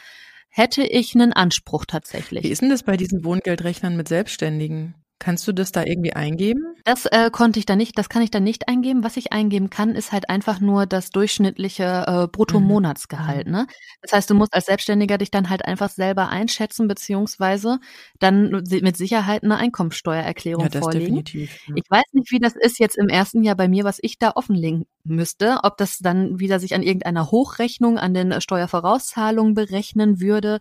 hätte 0.50 0.84
ich 0.84 1.14
einen 1.14 1.32
Anspruch 1.32 1.86
tatsächlich. 1.86 2.44
Wie 2.44 2.50
ist 2.50 2.62
denn 2.62 2.70
das 2.70 2.84
bei 2.84 2.98
diesen 2.98 3.24
Wohngeldrechnern 3.24 3.96
mit 3.96 4.08
Selbstständigen? 4.08 4.96
Kannst 5.22 5.48
du 5.48 5.52
das 5.52 5.72
da 5.72 5.84
irgendwie 5.84 6.14
eingeben? 6.14 6.74
Das 6.84 7.06
äh, 7.06 7.30
konnte 7.32 7.60
ich 7.60 7.68
da 7.68 7.76
nicht, 7.76 7.96
das 7.96 8.10
kann 8.10 8.24
ich 8.24 8.32
da 8.32 8.40
nicht 8.40 8.68
eingeben. 8.68 9.04
Was 9.04 9.18
ich 9.18 9.32
eingeben 9.32 9.70
kann, 9.70 9.94
ist 9.94 10.12
halt 10.12 10.32
einfach 10.32 10.60
nur 10.60 10.88
das 10.88 11.12
durchschnittliche 11.12 12.06
äh, 12.08 12.28
Bruttomonatsgehalt. 12.28 13.46
Mhm. 13.46 13.54
Ne? 13.54 13.68
Das 14.02 14.14
heißt, 14.14 14.32
du 14.32 14.34
musst 14.34 14.56
als 14.56 14.66
Selbstständiger 14.66 15.20
dich 15.20 15.30
dann 15.30 15.52
halt 15.52 15.64
einfach 15.64 15.92
selber 15.92 16.30
einschätzen, 16.30 16.88
beziehungsweise 16.88 17.78
dann 18.18 18.64
mit 18.68 18.98
Sicherheit 18.98 19.44
eine 19.44 19.58
Einkommensteuererklärung 19.58 20.64
ja, 20.64 20.70
das 20.70 20.82
vorlegen. 20.82 21.06
Definitiv, 21.06 21.68
ja. 21.68 21.76
Ich 21.76 21.86
weiß 21.88 22.06
nicht, 22.14 22.32
wie 22.32 22.40
das 22.40 22.56
ist 22.56 22.80
jetzt 22.80 22.98
im 22.98 23.08
ersten 23.08 23.44
Jahr 23.44 23.56
bei 23.56 23.68
mir, 23.68 23.84
was 23.84 24.00
ich 24.02 24.18
da 24.18 24.32
offenlegen 24.34 24.88
müsste, 25.04 25.60
ob 25.62 25.78
das 25.78 26.00
dann 26.00 26.40
wieder 26.40 26.60
sich 26.60 26.74
an 26.74 26.82
irgendeiner 26.82 27.30
Hochrechnung 27.30 28.00
an 28.00 28.16
den 28.16 28.42
Steuervorauszahlungen 28.42 29.54
berechnen 29.54 30.20
würde 30.20 30.58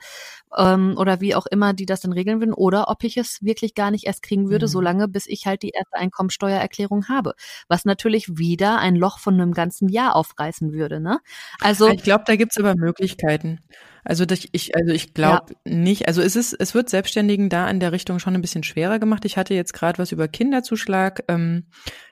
ähm, 0.56 0.96
oder 0.98 1.20
wie 1.22 1.34
auch 1.34 1.46
immer 1.46 1.72
die 1.72 1.86
das 1.86 2.00
dann 2.00 2.12
regeln 2.12 2.40
würden, 2.40 2.52
oder 2.52 2.88
ob 2.88 3.04
ich 3.04 3.16
es 3.16 3.42
wirklich 3.42 3.74
gar 3.74 3.90
nicht 3.90 4.04
erst 4.04 4.22
kriegen 4.22 4.49
würde, 4.50 4.66
mhm. 4.66 4.70
solange 4.70 5.08
bis 5.08 5.26
ich 5.26 5.46
halt 5.46 5.62
die 5.62 5.70
erste 5.70 5.96
Einkommensteuererklärung 5.96 7.08
habe. 7.08 7.32
Was 7.68 7.86
natürlich 7.86 8.36
wieder 8.36 8.78
ein 8.78 8.96
Loch 8.96 9.18
von 9.18 9.34
einem 9.34 9.52
ganzen 9.52 9.88
Jahr 9.88 10.14
aufreißen 10.16 10.72
würde. 10.72 11.00
Ne? 11.00 11.20
Also 11.60 11.88
ich 11.88 12.02
glaube, 12.02 12.24
da 12.26 12.36
gibt's 12.36 12.58
aber 12.58 12.74
Möglichkeiten. 12.74 13.60
Also 14.04 14.24
ich, 14.52 14.74
also 14.74 14.92
ich 14.92 15.14
glaube 15.14 15.54
ja. 15.64 15.72
nicht, 15.72 16.08
also 16.08 16.22
es 16.22 16.36
ist, 16.36 16.54
es 16.54 16.74
wird 16.74 16.88
Selbstständigen 16.88 17.48
da 17.48 17.68
in 17.68 17.80
der 17.80 17.92
Richtung 17.92 18.18
schon 18.18 18.34
ein 18.34 18.40
bisschen 18.40 18.62
schwerer 18.62 18.98
gemacht. 18.98 19.24
Ich 19.24 19.36
hatte 19.36 19.54
jetzt 19.54 19.72
gerade 19.72 19.98
was 19.98 20.12
über 20.12 20.26
Kinderzuschlag, 20.26 21.24
ähm, 21.28 21.66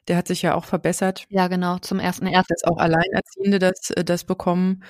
der 0.06 0.16
hat 0.16 0.28
sich 0.28 0.42
ja 0.42 0.54
auch 0.54 0.64
verbessert. 0.64 1.24
Ja, 1.30 1.48
genau, 1.48 1.78
zum 1.78 1.98
ersten 1.98 2.26
ersten. 2.26 2.54
Dass 2.54 2.64
auch 2.64 2.78
Alleinerziehende 2.78 3.58
das, 3.58 3.92
das 4.04 4.24
bekommen. 4.24 4.82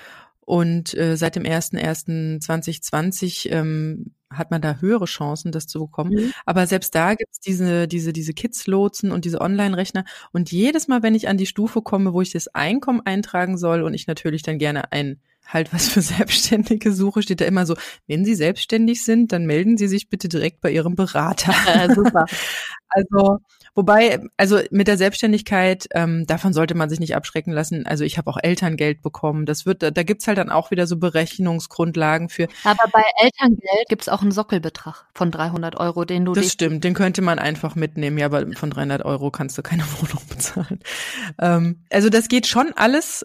Und 0.48 0.96
äh, 0.96 1.16
seit 1.18 1.36
dem 1.36 1.42
01.01.2020 1.42 3.50
ähm, 3.50 4.14
hat 4.30 4.50
man 4.50 4.62
da 4.62 4.76
höhere 4.80 5.04
Chancen, 5.04 5.52
das 5.52 5.66
zu 5.66 5.78
bekommen. 5.78 6.12
Mhm. 6.12 6.32
Aber 6.46 6.66
selbst 6.66 6.94
da 6.94 7.12
gibt's 7.12 7.40
diese, 7.40 7.86
diese, 7.86 8.14
diese 8.14 8.32
Kids-Lotsen 8.32 9.12
und 9.12 9.26
diese 9.26 9.42
Online-Rechner. 9.42 10.06
Und 10.32 10.50
jedes 10.50 10.88
Mal, 10.88 11.02
wenn 11.02 11.14
ich 11.14 11.28
an 11.28 11.36
die 11.36 11.44
Stufe 11.44 11.82
komme, 11.82 12.14
wo 12.14 12.22
ich 12.22 12.32
das 12.32 12.48
Einkommen 12.48 13.02
eintragen 13.04 13.58
soll 13.58 13.82
und 13.82 13.92
ich 13.92 14.06
natürlich 14.06 14.42
dann 14.42 14.56
gerne 14.56 14.90
ein 14.90 15.20
halt 15.46 15.70
was 15.74 15.90
für 15.90 16.00
Selbstständige 16.02 16.92
suche, 16.92 17.22
steht 17.22 17.42
da 17.42 17.44
immer 17.44 17.66
so, 17.66 17.76
wenn 18.06 18.24
Sie 18.24 18.34
selbstständig 18.34 19.04
sind, 19.04 19.32
dann 19.32 19.44
melden 19.44 19.76
Sie 19.76 19.88
sich 19.88 20.08
bitte 20.08 20.30
direkt 20.30 20.62
bei 20.62 20.70
Ihrem 20.70 20.94
Berater. 20.94 21.52
Ja, 21.66 21.94
super. 21.94 22.24
also 22.88 23.40
Wobei, 23.78 24.18
also 24.36 24.58
mit 24.72 24.88
der 24.88 24.96
Selbstständigkeit, 24.96 25.86
ähm, 25.94 26.26
davon 26.26 26.52
sollte 26.52 26.74
man 26.74 26.90
sich 26.90 26.98
nicht 26.98 27.14
abschrecken 27.14 27.52
lassen. 27.52 27.86
Also 27.86 28.02
ich 28.02 28.18
habe 28.18 28.28
auch 28.28 28.36
Elterngeld 28.42 29.02
bekommen. 29.02 29.46
Das 29.46 29.66
wird, 29.66 29.84
da, 29.84 29.92
da 29.92 30.02
gibt's 30.02 30.26
halt 30.26 30.36
dann 30.36 30.50
auch 30.50 30.72
wieder 30.72 30.88
so 30.88 30.96
Berechnungsgrundlagen 30.96 32.28
für. 32.28 32.48
Aber 32.64 32.90
bei 32.92 33.04
Elterngeld 33.22 33.88
gibt's 33.88 34.08
auch 34.08 34.20
einen 34.20 34.32
Sockelbetrag 34.32 35.06
von 35.14 35.30
300 35.30 35.76
Euro, 35.76 36.04
den 36.04 36.24
du. 36.24 36.32
Das 36.32 36.50
stimmt, 36.50 36.82
den 36.82 36.92
könnte 36.92 37.22
man 37.22 37.38
einfach 37.38 37.76
mitnehmen. 37.76 38.18
Ja, 38.18 38.26
aber 38.26 38.50
von 38.56 38.70
300 38.70 39.04
Euro 39.04 39.30
kannst 39.30 39.56
du 39.56 39.62
keine 39.62 39.84
Wohnung 40.00 40.24
bezahlen. 40.28 40.80
Ähm, 41.40 41.84
also 41.88 42.08
das 42.08 42.26
geht 42.26 42.48
schon 42.48 42.72
alles. 42.74 43.24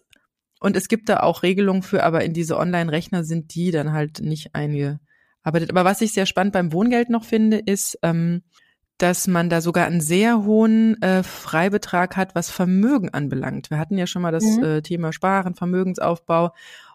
Und 0.60 0.78
es 0.78 0.88
gibt 0.88 1.10
da 1.10 1.22
auch 1.22 1.42
Regelungen 1.42 1.82
für, 1.82 2.04
aber 2.04 2.24
in 2.24 2.34
diese 2.34 2.60
Online-Rechner 2.60 3.24
sind 3.24 3.56
die 3.56 3.72
dann 3.72 3.92
halt 3.92 4.20
nicht 4.20 4.54
eingearbeitet. 4.54 5.72
Aber 5.72 5.84
was 5.84 6.02
ich 6.02 6.14
sehr 6.14 6.28
spannend 6.28 6.54
beim 6.54 6.72
Wohngeld 6.72 7.10
noch 7.10 7.24
finde, 7.24 7.58
ist, 7.58 7.98
ähm, 8.04 8.44
dass 8.98 9.28
man 9.28 9.50
da 9.50 9.62
sogar 9.62 9.86
einen 9.86 10.02
sehr 10.02 10.44
hohen 10.44 11.02
äh, 11.02 11.24
Freibetrag 11.24 12.16
hat, 12.16 12.36
was 12.36 12.50
Vermögen 12.50 13.10
anbelangt. 13.10 13.70
Wir 13.70 13.80
hatten 13.80 13.98
ja 13.98 14.08
schon 14.08 14.22
mal 14.22 14.32
das 14.32 14.44
mhm. 14.44 14.64
äh, 14.64 14.82
Thema 14.82 15.12
Sparen, 15.12 15.56
Vermögensaufbau 15.56 16.54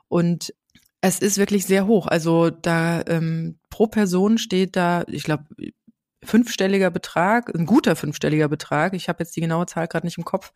und 0.08 0.54
es 1.00 1.20
ist 1.20 1.38
wirklich 1.38 1.66
sehr 1.66 1.86
hoch. 1.86 2.06
Also 2.06 2.50
da 2.50 3.02
ähm, 3.06 3.58
pro 3.70 3.86
Person 3.86 4.38
steht 4.38 4.74
da, 4.76 5.04
ich 5.06 5.22
glaube, 5.22 5.44
fünfstelliger 6.24 6.90
Betrag, 6.90 7.54
ein 7.54 7.66
guter 7.66 7.94
fünfstelliger 7.94 8.48
Betrag. 8.48 8.94
Ich 8.94 9.08
habe 9.08 9.22
jetzt 9.22 9.36
die 9.36 9.40
genaue 9.40 9.66
Zahl 9.66 9.86
gerade 9.86 10.06
nicht 10.06 10.18
im 10.18 10.24
Kopf. 10.24 10.52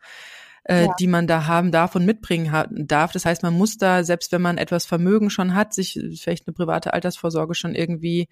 Äh, 0.65 0.85
ja. 0.85 0.95
die 0.97 1.07
man 1.07 1.27
da 1.27 1.45
haben 1.45 1.73
darf 1.73 1.93
und 1.93 2.05
mitbringen 2.05 2.65
darf. 2.71 3.11
Das 3.11 3.25
heißt, 3.25 3.43
man 3.43 3.53
muss 3.53 3.75
da, 3.75 4.05
selbst 4.05 4.31
wenn 4.31 4.41
man 4.41 4.57
etwas 4.57 4.85
Vermögen 4.85 5.29
schon 5.29 5.55
hat, 5.55 5.73
sich 5.73 5.99
vielleicht 6.17 6.47
eine 6.47 6.53
private 6.53 6.93
Altersvorsorge 6.93 7.53
schon 7.53 7.75
irgendwie 7.75 8.29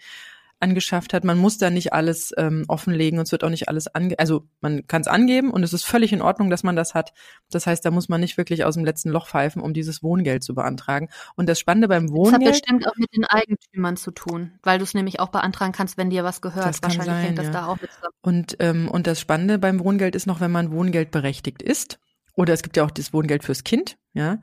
angeschafft 0.62 1.14
hat. 1.14 1.24
Man 1.24 1.38
muss 1.38 1.58
da 1.58 1.70
nicht 1.70 1.94
alles 1.94 2.34
ähm, 2.38 2.66
offenlegen 2.68 3.20
und 3.20 3.26
es 3.26 3.32
wird 3.32 3.44
auch 3.44 3.50
nicht 3.50 3.68
alles 3.68 3.88
ange 3.88 4.18
also 4.20 4.48
man 4.62 4.86
kann 4.88 5.02
es 5.02 5.08
angeben 5.08 5.52
und 5.52 5.64
es 5.64 5.74
ist 5.74 5.84
völlig 5.84 6.14
in 6.14 6.22
Ordnung, 6.22 6.50
dass 6.50 6.64
man 6.64 6.76
das 6.76 6.94
hat. 6.94 7.14
Das 7.50 7.68
heißt, 7.68 7.84
da 7.84 7.92
muss 7.92 8.10
man 8.10 8.22
nicht 8.22 8.38
wirklich 8.38 8.64
aus 8.64 8.76
dem 8.76 8.86
letzten 8.86 9.10
Loch 9.10 9.28
pfeifen, 9.28 9.62
um 9.62 9.74
dieses 9.74 10.04
Wohngeld 10.04 10.44
zu 10.44 10.54
beantragen. 10.54 11.10
Und 11.36 11.48
das 11.48 11.60
Spannende 11.60 11.88
beim 11.88 12.10
Wohngeld. 12.12 12.42
Das 12.42 12.48
hat 12.48 12.62
bestimmt 12.62 12.88
auch 12.88 12.96
mit 12.98 13.16
den 13.16 13.26
Eigentümern 13.26 13.98
zu 13.98 14.12
tun, 14.12 14.54
weil 14.64 14.78
du 14.78 14.84
es 14.84 14.94
nämlich 14.94 15.20
auch 15.20 15.30
beantragen 15.30 15.72
kannst, 15.72 15.98
wenn 15.98 16.10
dir 16.10 16.24
was 16.24 16.42
gehört. 16.42 16.68
Das 16.68 16.84
Wahrscheinlich 16.84 17.06
sein, 17.06 17.24
hängt 17.24 17.38
das 17.38 17.48
ja. 17.48 17.52
da 17.52 17.66
auch 17.68 17.82
mit 17.82 17.92
zusammen. 17.92 18.14
Und, 18.22 18.58
ähm, 18.60 18.90
und 18.90 19.08
das 19.08 19.20
Spannende 19.20 19.60
beim 19.60 19.80
Wohngeld 19.80 20.16
ist 20.16 20.28
noch, 20.28 20.40
wenn 20.40 20.52
man 20.52 20.72
Wohngeld 20.72 21.12
berechtigt 21.12 21.62
ist, 21.62 22.00
oder 22.36 22.54
es 22.54 22.64
gibt 22.64 22.78
ja 22.78 22.86
auch 22.86 22.92
das 22.92 23.14
Wohngeld 23.14 23.44
fürs 23.44 23.64
Kind, 23.64 23.98
ja, 24.14 24.40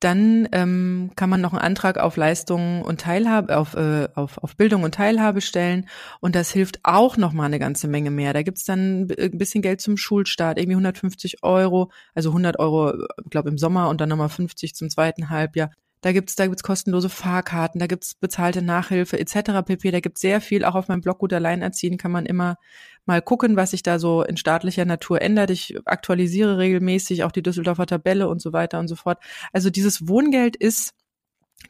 dann 0.00 0.46
ähm, 0.52 1.10
kann 1.16 1.30
man 1.30 1.40
noch 1.40 1.52
einen 1.52 1.62
Antrag 1.62 1.98
auf 1.98 2.16
Leistungen 2.16 2.82
und 2.82 3.00
Teilhabe, 3.00 3.56
auf, 3.56 3.74
äh, 3.74 4.08
auf, 4.14 4.38
auf 4.38 4.56
Bildung 4.56 4.82
und 4.82 4.94
Teilhabe 4.94 5.40
stellen. 5.40 5.88
Und 6.20 6.34
das 6.34 6.50
hilft 6.50 6.80
auch 6.82 7.16
noch 7.16 7.32
mal 7.32 7.46
eine 7.46 7.58
ganze 7.58 7.88
Menge 7.88 8.10
mehr. 8.10 8.34
Da 8.34 8.42
gibt's 8.42 8.64
dann 8.64 9.08
ein 9.18 9.38
bisschen 9.38 9.62
Geld 9.62 9.80
zum 9.80 9.96
Schulstart, 9.96 10.58
irgendwie 10.58 10.74
150 10.74 11.42
Euro, 11.42 11.90
also 12.14 12.30
100 12.30 12.58
Euro, 12.58 12.92
glaube 13.30 13.48
im 13.48 13.58
Sommer 13.58 13.88
und 13.88 14.00
dann 14.00 14.10
nochmal 14.10 14.28
50 14.28 14.74
zum 14.74 14.90
zweiten 14.90 15.30
Halbjahr. 15.30 15.70
Da 16.06 16.12
gibt's 16.12 16.36
da 16.36 16.46
gibt's 16.46 16.62
kostenlose 16.62 17.08
Fahrkarten, 17.08 17.80
da 17.80 17.88
gibt's 17.88 18.14
bezahlte 18.14 18.62
Nachhilfe 18.62 19.18
etc. 19.18 19.64
pp. 19.66 19.90
Da 19.90 19.98
gibt's 19.98 20.20
sehr 20.20 20.40
viel. 20.40 20.64
Auch 20.64 20.76
auf 20.76 20.86
meinem 20.86 21.00
Blog 21.00 21.18
Gut 21.18 21.32
Alleinerziehen 21.32 21.98
kann 21.98 22.12
man 22.12 22.26
immer 22.26 22.58
mal 23.06 23.20
gucken, 23.20 23.56
was 23.56 23.72
sich 23.72 23.82
da 23.82 23.98
so 23.98 24.22
in 24.22 24.36
staatlicher 24.36 24.84
Natur 24.84 25.20
ändert. 25.20 25.50
Ich 25.50 25.76
aktualisiere 25.84 26.58
regelmäßig 26.58 27.24
auch 27.24 27.32
die 27.32 27.42
Düsseldorfer 27.42 27.86
Tabelle 27.86 28.28
und 28.28 28.40
so 28.40 28.52
weiter 28.52 28.78
und 28.78 28.86
so 28.86 28.94
fort. 28.94 29.18
Also 29.52 29.68
dieses 29.68 30.06
Wohngeld 30.06 30.54
ist 30.54 30.94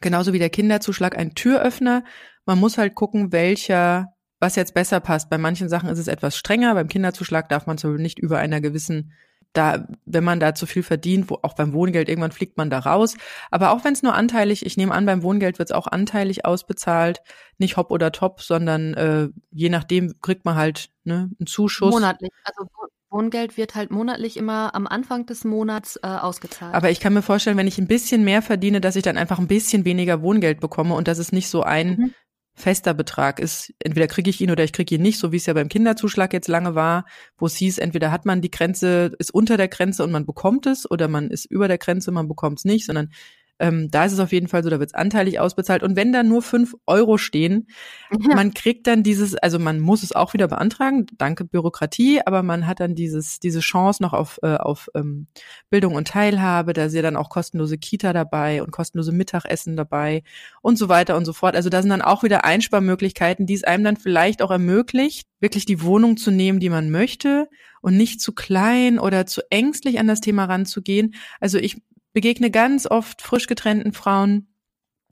genauso 0.01 0.33
wie 0.33 0.39
der 0.39 0.51
Kinderzuschlag 0.51 1.17
ein 1.17 1.33
Türöffner. 1.33 2.03
Man 2.45 2.59
muss 2.59 2.77
halt 2.77 2.93
gucken, 2.93 3.31
welcher 3.31 4.13
was 4.39 4.55
jetzt 4.55 4.75
besser 4.75 4.99
passt. 4.99 5.31
Bei 5.31 5.39
manchen 5.39 5.67
Sachen 5.67 5.89
ist 5.89 5.97
es 5.97 6.07
etwas 6.07 6.37
strenger. 6.37 6.75
Beim 6.75 6.89
Kinderzuschlag 6.89 7.49
darf 7.49 7.65
man 7.65 7.79
so 7.79 7.87
nicht 7.87 8.19
über 8.19 8.37
einer 8.37 8.61
gewissen 8.61 9.13
da, 9.53 9.87
wenn 10.05 10.23
man 10.23 10.39
da 10.39 10.53
zu 10.53 10.65
viel 10.65 10.83
verdient, 10.83 11.29
wo 11.29 11.39
auch 11.41 11.53
beim 11.53 11.73
Wohngeld, 11.73 12.09
irgendwann 12.09 12.31
fliegt 12.31 12.57
man 12.57 12.69
da 12.69 12.79
raus. 12.79 13.15
Aber 13.49 13.71
auch 13.71 13.83
wenn 13.83 13.93
es 13.93 14.03
nur 14.03 14.13
anteilig, 14.13 14.65
ich 14.65 14.77
nehme 14.77 14.93
an, 14.93 15.05
beim 15.05 15.23
Wohngeld 15.23 15.59
wird 15.59 15.69
es 15.69 15.75
auch 15.75 15.87
anteilig 15.87 16.45
ausbezahlt, 16.45 17.21
nicht 17.57 17.77
hopp 17.77 17.91
oder 17.91 18.11
top, 18.11 18.41
sondern 18.41 18.93
äh, 18.93 19.29
je 19.51 19.69
nachdem 19.69 20.13
kriegt 20.21 20.45
man 20.45 20.55
halt 20.55 20.89
ne, 21.03 21.31
einen 21.39 21.47
Zuschuss. 21.47 21.91
Monatlich. 21.91 22.31
Also 22.43 22.69
Wohngeld 23.09 23.57
wird 23.57 23.73
halt 23.75 23.89
monatlich 23.89 24.37
immer 24.37 24.75
am 24.75 24.85
Anfang 24.85 25.25
des 25.25 25.45
Monats 25.45 25.97
äh, 26.03 26.07
ausgezahlt. 26.07 26.75
Aber 26.75 26.91
ich 26.91 26.99
kann 26.99 27.13
mir 27.13 27.21
vorstellen, 27.21 27.57
wenn 27.57 27.67
ich 27.67 27.77
ein 27.77 27.87
bisschen 27.87 28.23
mehr 28.23 28.41
verdiene, 28.41 28.81
dass 28.81 28.95
ich 28.95 29.03
dann 29.03 29.17
einfach 29.17 29.39
ein 29.39 29.47
bisschen 29.47 29.85
weniger 29.85 30.21
Wohngeld 30.21 30.59
bekomme 30.59 30.93
und 30.93 31.07
dass 31.07 31.17
es 31.17 31.31
nicht 31.31 31.49
so 31.49 31.63
ein 31.63 31.89
mhm 31.89 32.13
fester 32.57 32.95
Betrag 32.95 33.39
ist. 33.39 33.71
Entweder 33.79 34.07
kriege 34.07 34.31
ich 34.31 34.41
ihn 34.41 34.49
oder 34.49 34.63
ich 34.63 34.73
kriege 34.73 34.95
ihn 34.95 35.01
nicht, 35.01 35.19
so 35.19 35.31
wie 35.31 35.37
es 35.37 35.45
ja 35.45 35.53
beim 35.53 35.69
Kinderzuschlag 35.69 36.33
jetzt 36.33 36.47
lange 36.47 36.73
war, 36.73 37.05
wo 37.37 37.45
es 37.45 37.55
hieß, 37.55 37.77
entweder 37.77 38.11
hat 38.11 38.25
man 38.25 38.41
die 38.41 38.49
Grenze, 38.49 39.11
ist 39.19 39.31
unter 39.31 39.57
der 39.57 39.67
Grenze 39.67 40.03
und 40.03 40.11
man 40.11 40.25
bekommt 40.25 40.65
es, 40.65 40.89
oder 40.89 41.07
man 41.07 41.29
ist 41.29 41.45
über 41.45 41.67
der 41.67 41.77
Grenze, 41.77 42.11
man 42.11 42.27
bekommt 42.27 42.57
es 42.57 42.65
nicht, 42.65 42.87
sondern 42.87 43.11
ähm, 43.59 43.89
da 43.89 44.05
ist 44.05 44.13
es 44.13 44.19
auf 44.19 44.31
jeden 44.31 44.47
Fall 44.47 44.63
so, 44.63 44.69
da 44.69 44.79
wird 44.79 44.91
es 44.91 44.93
anteilig 44.93 45.39
ausbezahlt. 45.39 45.83
Und 45.83 45.95
wenn 45.95 46.13
da 46.13 46.23
nur 46.23 46.41
fünf 46.41 46.75
Euro 46.85 47.17
stehen, 47.17 47.67
ja. 48.11 48.35
man 48.35 48.53
kriegt 48.53 48.87
dann 48.87 49.03
dieses, 49.03 49.35
also 49.35 49.59
man 49.59 49.79
muss 49.79 50.03
es 50.03 50.13
auch 50.13 50.33
wieder 50.33 50.47
beantragen, 50.47 51.07
danke 51.17 51.45
Bürokratie, 51.45 52.21
aber 52.25 52.43
man 52.43 52.67
hat 52.67 52.79
dann 52.79 52.95
dieses, 52.95 53.39
diese 53.39 53.59
Chance 53.59 54.01
noch 54.03 54.13
auf, 54.13 54.39
äh, 54.43 54.55
auf 54.55 54.89
ähm, 54.95 55.27
Bildung 55.69 55.95
und 55.95 56.07
Teilhabe, 56.07 56.73
da 56.73 56.85
ist 56.85 56.93
ja 56.93 57.01
dann 57.01 57.15
auch 57.15 57.29
kostenlose 57.29 57.77
Kita 57.77 58.13
dabei 58.13 58.61
und 58.61 58.71
kostenlose 58.71 59.11
Mittagessen 59.11 59.75
dabei 59.75 60.23
und 60.61 60.77
so 60.77 60.89
weiter 60.89 61.17
und 61.17 61.25
so 61.25 61.33
fort. 61.33 61.55
Also 61.55 61.69
da 61.69 61.81
sind 61.81 61.89
dann 61.89 62.01
auch 62.01 62.23
wieder 62.23 62.45
Einsparmöglichkeiten, 62.45 63.45
die 63.45 63.55
es 63.55 63.63
einem 63.63 63.83
dann 63.83 63.97
vielleicht 63.97 64.41
auch 64.41 64.51
ermöglicht, 64.51 65.27
wirklich 65.39 65.65
die 65.65 65.81
Wohnung 65.81 66.17
zu 66.17 66.31
nehmen, 66.31 66.59
die 66.59 66.69
man 66.69 66.89
möchte 66.91 67.49
und 67.81 67.97
nicht 67.97 68.21
zu 68.21 68.33
klein 68.33 68.99
oder 68.99 69.25
zu 69.25 69.41
ängstlich 69.49 69.99
an 69.99 70.07
das 70.07 70.21
Thema 70.21 70.45
ranzugehen. 70.45 71.13
Also 71.39 71.57
ich 71.57 71.77
begegne 72.17 72.49
ganz 72.49 72.87
oft 72.87 73.21
frisch 73.21 73.45
getrennten 73.45 73.93
Frauen, 73.93 74.47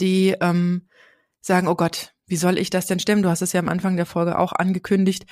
die 0.01 0.35
ähm, 0.41 0.87
sagen, 1.39 1.67
oh 1.67 1.75
Gott, 1.75 2.15
wie 2.25 2.35
soll 2.35 2.57
ich 2.57 2.71
das 2.71 2.87
denn 2.87 2.97
stemmen? 2.97 3.21
Du 3.21 3.29
hast 3.29 3.43
es 3.43 3.53
ja 3.53 3.59
am 3.59 3.69
Anfang 3.69 3.95
der 3.95 4.07
Folge 4.07 4.39
auch 4.39 4.53
angekündigt. 4.53 5.27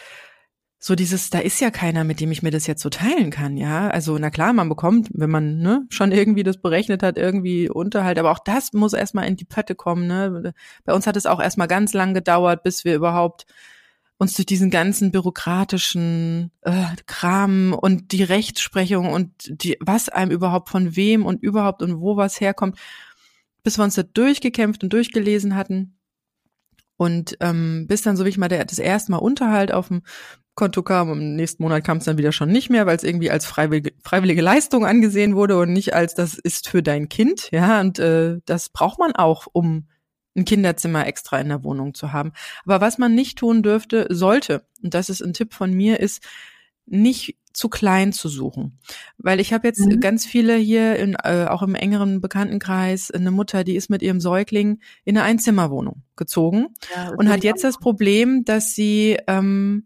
So 0.78 0.94
dieses, 0.94 1.32
da 1.32 1.40
ist 1.40 1.60
ja 1.62 1.72
keiner, 1.72 2.04
mit 2.04 2.20
dem 2.20 2.32
ich 2.32 2.44
mir 2.44 2.52
das 2.52 2.68
jetzt 2.68 2.84
so 2.84 2.92
teilen 2.92 3.32
kann, 3.32 3.58
ja. 3.58 3.88
Also, 3.88 4.20
na 4.20 4.30
klar, 4.30 4.54
man 4.54 4.70
bekommt, 4.70 5.10
wenn 5.16 5.32
man 5.32 5.58
ne, 5.58 5.88
schon 5.90 6.12
irgendwie 6.12 6.44
das 6.44 6.62
berechnet 6.62 7.02
hat, 7.02 7.18
irgendwie 7.18 7.72
Unterhalt, 7.72 8.20
aber 8.20 8.30
auch 8.30 8.44
das 8.46 8.74
muss 8.74 8.94
erstmal 8.94 9.28
in 9.28 9.36
die 9.36 9.46
Pötte 9.46 9.74
kommen, 9.74 10.06
ne. 10.06 10.54
Bei 10.84 10.94
uns 10.94 11.08
hat 11.08 11.18
es 11.18 11.26
auch 11.26 11.42
erstmal 11.42 11.68
ganz 11.68 11.94
lang 11.94 12.14
gedauert, 12.14 12.62
bis 12.62 12.86
wir 12.86 12.94
überhaupt 12.94 13.48
uns 14.24 14.34
durch 14.34 14.46
diesen 14.46 14.72
ganzen 14.72 15.12
bürokratischen 15.12 16.52
äh, 16.62 16.86
Kram 17.06 17.74
und 17.74 18.12
die 18.12 18.24
Rechtsprechung 18.24 19.10
und 19.10 19.32
die, 19.48 19.78
was 19.80 20.10
einem 20.10 20.32
überhaupt 20.32 20.70
von 20.70 20.96
wem 20.96 21.26
und 21.26 21.44
überhaupt 21.44 21.84
und 21.84 22.02
wo 22.02 22.18
was 22.18 22.42
herkommt, 22.42 22.80
bis 23.62 23.78
wir 23.78 23.84
uns 23.84 23.96
da 23.96 24.04
durchgekämpft 24.04 24.84
und 24.84 24.92
durchgelesen 24.92 25.56
hatten. 25.56 25.98
Und 26.98 27.38
ähm, 27.40 27.86
bis 27.88 28.02
dann 28.02 28.18
so 28.18 28.26
wie 28.26 28.30
ich 28.30 28.38
mal 28.38 28.48
der, 28.48 28.66
das 28.66 28.80
erste 28.80 29.12
Mal 29.12 29.18
Unterhalt 29.18 29.72
auf 29.72 29.90
dem 29.90 30.04
Konto 30.56 30.84
kam, 30.84 31.12
im 31.12 31.36
nächsten 31.36 31.64
Monat 31.64 31.84
kam 31.84 31.98
es 31.98 32.06
dann 32.06 32.18
wieder 32.18 32.32
schon 32.32 32.52
nicht 32.52 32.70
mehr, 32.70 32.86
weil 32.86 32.96
es 32.96 33.04
irgendwie 33.04 33.32
als 33.32 33.46
freiwillige, 33.46 33.92
freiwillige 34.04 34.42
Leistung 34.42 34.86
angesehen 34.86 35.36
wurde 35.36 35.58
und 35.58 35.74
nicht 35.74 35.96
als 35.96 36.14
das 36.14 36.36
ist 36.36 36.70
für 36.70 36.84
dein 36.84 37.10
Kind. 37.10 37.50
Ja, 37.52 37.82
und 37.82 38.00
äh, 38.00 38.38
das 38.46 38.70
braucht 38.70 39.00
man 39.00 39.14
auch, 39.16 39.48
um 39.52 39.88
ein 40.36 40.46
Kinderzimmer 40.46 41.06
extra 41.08 41.40
in 41.40 41.50
der 41.50 41.64
Wohnung 41.64 41.94
zu 41.94 42.12
haben. 42.12 42.34
Aber 42.66 42.82
was 42.82 42.98
man 42.98 43.16
nicht 43.16 43.38
tun 43.38 43.64
dürfte, 43.64 44.08
sollte, 44.10 44.66
und 44.82 44.94
das 44.94 45.10
ist 45.10 45.22
ein 45.22 45.34
Tipp 45.34 45.54
von 45.54 45.72
mir, 45.72 46.00
ist 46.00 46.24
nicht 46.86 47.38
zu 47.54 47.70
klein 47.70 48.12
zu 48.14 48.30
suchen. 48.30 48.80
Weil 49.18 49.40
ich 49.40 49.54
habe 49.54 49.68
jetzt 49.68 49.80
mhm. 49.80 50.00
ganz 50.00 50.26
viele 50.26 50.56
hier, 50.56 50.96
in, 50.96 51.16
äh, 51.24 51.46
auch 51.48 51.62
im 51.62 51.76
engeren 51.76 52.20
Bekanntenkreis, 52.20 53.12
eine 53.12 53.32
Mutter, 53.32 53.64
die 53.64 53.76
ist 53.76 53.90
mit 53.90 54.02
ihrem 54.02 54.20
Säugling 54.20 54.80
in 55.06 55.18
eine 55.18 55.26
Einzimmerwohnung 55.26 56.02
gezogen 56.16 56.70
ja, 56.96 57.10
und 57.16 57.30
hat 57.30 57.44
jetzt 57.44 57.64
das 57.64 57.78
Problem, 57.78 58.44
dass 58.44 58.74
sie 58.74 59.18
ähm, 59.28 59.86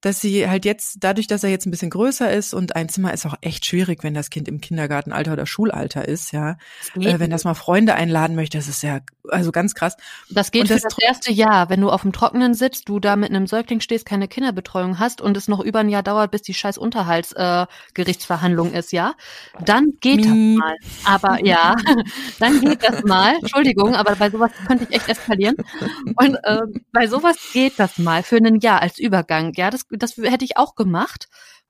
dass 0.00 0.20
sie 0.20 0.48
halt 0.48 0.64
jetzt, 0.64 0.98
dadurch, 1.00 1.26
dass 1.26 1.42
er 1.42 1.50
jetzt 1.50 1.66
ein 1.66 1.72
bisschen 1.72 1.90
größer 1.90 2.32
ist 2.32 2.54
und 2.54 2.76
ein 2.76 2.88
Zimmer 2.88 3.12
ist 3.12 3.26
auch 3.26 3.34
echt 3.40 3.66
schwierig, 3.66 4.04
wenn 4.04 4.14
das 4.14 4.30
Kind 4.30 4.46
im 4.46 4.60
Kindergartenalter 4.60 5.32
oder 5.32 5.46
Schulalter 5.46 6.06
ist, 6.06 6.32
ja. 6.32 6.56
Äh, 6.94 7.18
wenn 7.18 7.30
das 7.30 7.44
mal 7.44 7.54
Freunde 7.54 7.94
einladen 7.94 8.36
möchte, 8.36 8.58
das 8.58 8.68
ist 8.68 8.82
ja, 8.82 9.00
also 9.28 9.50
ganz 9.50 9.74
krass. 9.74 9.96
Das 10.30 10.52
geht 10.52 10.62
und 10.62 10.68
für 10.68 10.74
das, 10.74 10.82
das 10.82 10.96
erste 11.00 11.32
Jahr, 11.32 11.68
wenn 11.68 11.80
du 11.80 11.90
auf 11.90 12.02
dem 12.02 12.12
Trockenen 12.12 12.54
sitzt, 12.54 12.88
du 12.88 13.00
da 13.00 13.16
mit 13.16 13.30
einem 13.30 13.48
Säugling 13.48 13.80
stehst, 13.80 14.06
keine 14.06 14.28
Kinderbetreuung 14.28 15.00
hast 15.00 15.20
und 15.20 15.36
es 15.36 15.48
noch 15.48 15.60
über 15.60 15.80
ein 15.80 15.88
Jahr 15.88 16.04
dauert, 16.04 16.30
bis 16.30 16.42
die 16.42 16.54
scheiß 16.54 16.78
Unterhaltsgerichtsverhandlung 16.78 18.72
äh, 18.72 18.78
ist, 18.78 18.92
ja. 18.92 19.14
Dann 19.64 19.94
geht 20.00 20.24
das 20.24 20.32
mal. 20.32 20.76
Aber 21.04 21.44
ja, 21.44 21.74
dann 22.38 22.60
geht 22.60 22.84
das 22.84 23.02
mal. 23.02 23.34
Entschuldigung, 23.40 23.96
aber 23.96 24.14
bei 24.14 24.30
sowas 24.30 24.52
könnte 24.68 24.86
ich 24.88 24.94
echt 24.94 25.08
eskalieren. 25.08 25.56
Und 26.14 26.36
äh, 26.44 26.60
bei 26.92 27.08
sowas 27.08 27.36
geht 27.52 27.80
das 27.80 27.98
mal 27.98 28.22
für 28.22 28.36
ein 28.36 28.60
Jahr 28.60 28.80
als 28.80 29.00
Übergang, 29.00 29.52
ja. 29.56 29.70
Das 29.70 29.87
das 29.90 30.16
hätte 30.16 30.44
ich 30.44 30.56
auch 30.56 30.74
gemacht, 30.74 31.28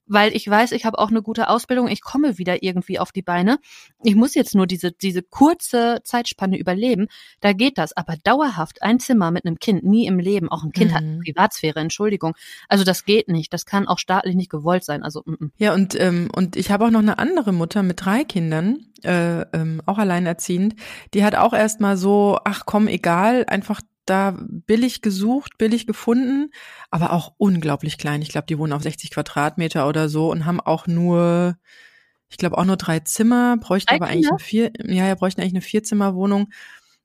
weil 0.09 0.35
ich 0.35 0.49
weiß, 0.49 0.73
ich 0.73 0.85
habe 0.85 0.99
auch 0.99 1.11
eine 1.11 1.23
gute 1.23 1.49
Ausbildung, 1.49 1.87
ich 1.89 2.01
komme 2.01 2.39
wieder 2.39 2.63
irgendwie 2.63 2.99
auf 2.99 3.13
die 3.13 3.23
Beine. 3.23 3.59
Ich 4.03 4.15
muss 4.15 4.35
jetzt 4.35 4.55
nur 4.55 4.67
diese, 4.67 4.91
diese 4.91 5.23
kurze 5.23 6.01
Zeitspanne 6.03 6.59
überleben, 6.59 7.09
da 7.41 7.53
geht 7.53 7.79
das. 7.79 7.97
Aber 7.97 8.17
dauerhaft 8.25 8.83
ein 8.83 8.99
Zimmer 8.99 9.31
mit 9.31 9.45
einem 9.45 9.59
Kind, 9.59 9.85
nie 9.85 10.07
im 10.07 10.19
Leben, 10.19 10.49
auch 10.49 10.65
ein 10.65 10.73
Kind 10.73 10.91
mhm. 10.91 10.95
hat 10.95 11.05
Privatsphäre, 11.25 11.81
Entschuldigung. 11.81 12.35
Also 12.69 12.85
das 12.85 13.05
geht 13.05 13.29
nicht, 13.29 13.53
das 13.53 13.67
kann 13.67 13.87
auch 13.87 13.99
staatlich 13.99 14.35
nicht 14.35 14.51
gewollt 14.51 14.85
sein. 14.85 15.03
Also 15.03 15.23
m 15.27 15.37
-m. 15.39 15.51
Ja, 15.59 15.75
und, 15.75 15.99
ähm, 16.01 16.31
und 16.35 16.57
ich 16.57 16.71
habe 16.71 16.87
auch 16.87 16.91
noch 16.91 17.01
eine 17.01 17.19
andere 17.19 17.53
Mutter 17.53 17.83
mit 17.83 18.05
drei 18.05 18.25
Kindern, 18.25 18.87
äh, 19.05 19.43
ähm, 19.53 19.83
auch 19.87 19.99
alleinerziehend, 19.99 20.75
die 21.15 21.25
hat 21.25 21.35
auch 21.35 21.53
erstmal 21.53 21.97
so, 21.97 22.39
ach 22.45 22.63
komm, 22.67 22.89
egal, 22.89 23.45
einfach 23.47 23.81
da 24.11 24.37
billig 24.39 25.03
gesucht, 25.03 25.59
billig 25.59 25.87
gefunden, 25.87 26.51
aber 26.91 27.13
auch 27.13 27.35
unglaublich 27.37 27.99
klein. 27.99 28.23
Ich 28.23 28.29
glaube, 28.29 28.47
die 28.47 28.59
wohnen 28.59 28.73
auf 28.73 28.83
60 28.83 29.11
Quadratmeter 29.11 29.89
oder 29.89 30.09
so 30.09 30.31
und 30.31 30.47
haben 30.47 30.61
auch 30.61 30.87
nur, 30.87 31.57
ich 32.29 32.37
glaube 32.37 32.59
auch 32.59 32.65
nur 32.65 32.77
drei 32.77 33.01
Zimmer, 33.01 33.57
bräuchten 33.57 33.95
aber 33.95 34.07
eigentlich 34.07 34.31
eine 34.31 34.39
vier, 34.39 34.73
ja, 34.85 35.07
ja, 35.07 35.15
bräuchten 35.15 35.41
eigentlich 35.41 35.55
eine 35.55 35.63
Vierzimmerwohnung. 35.63 36.51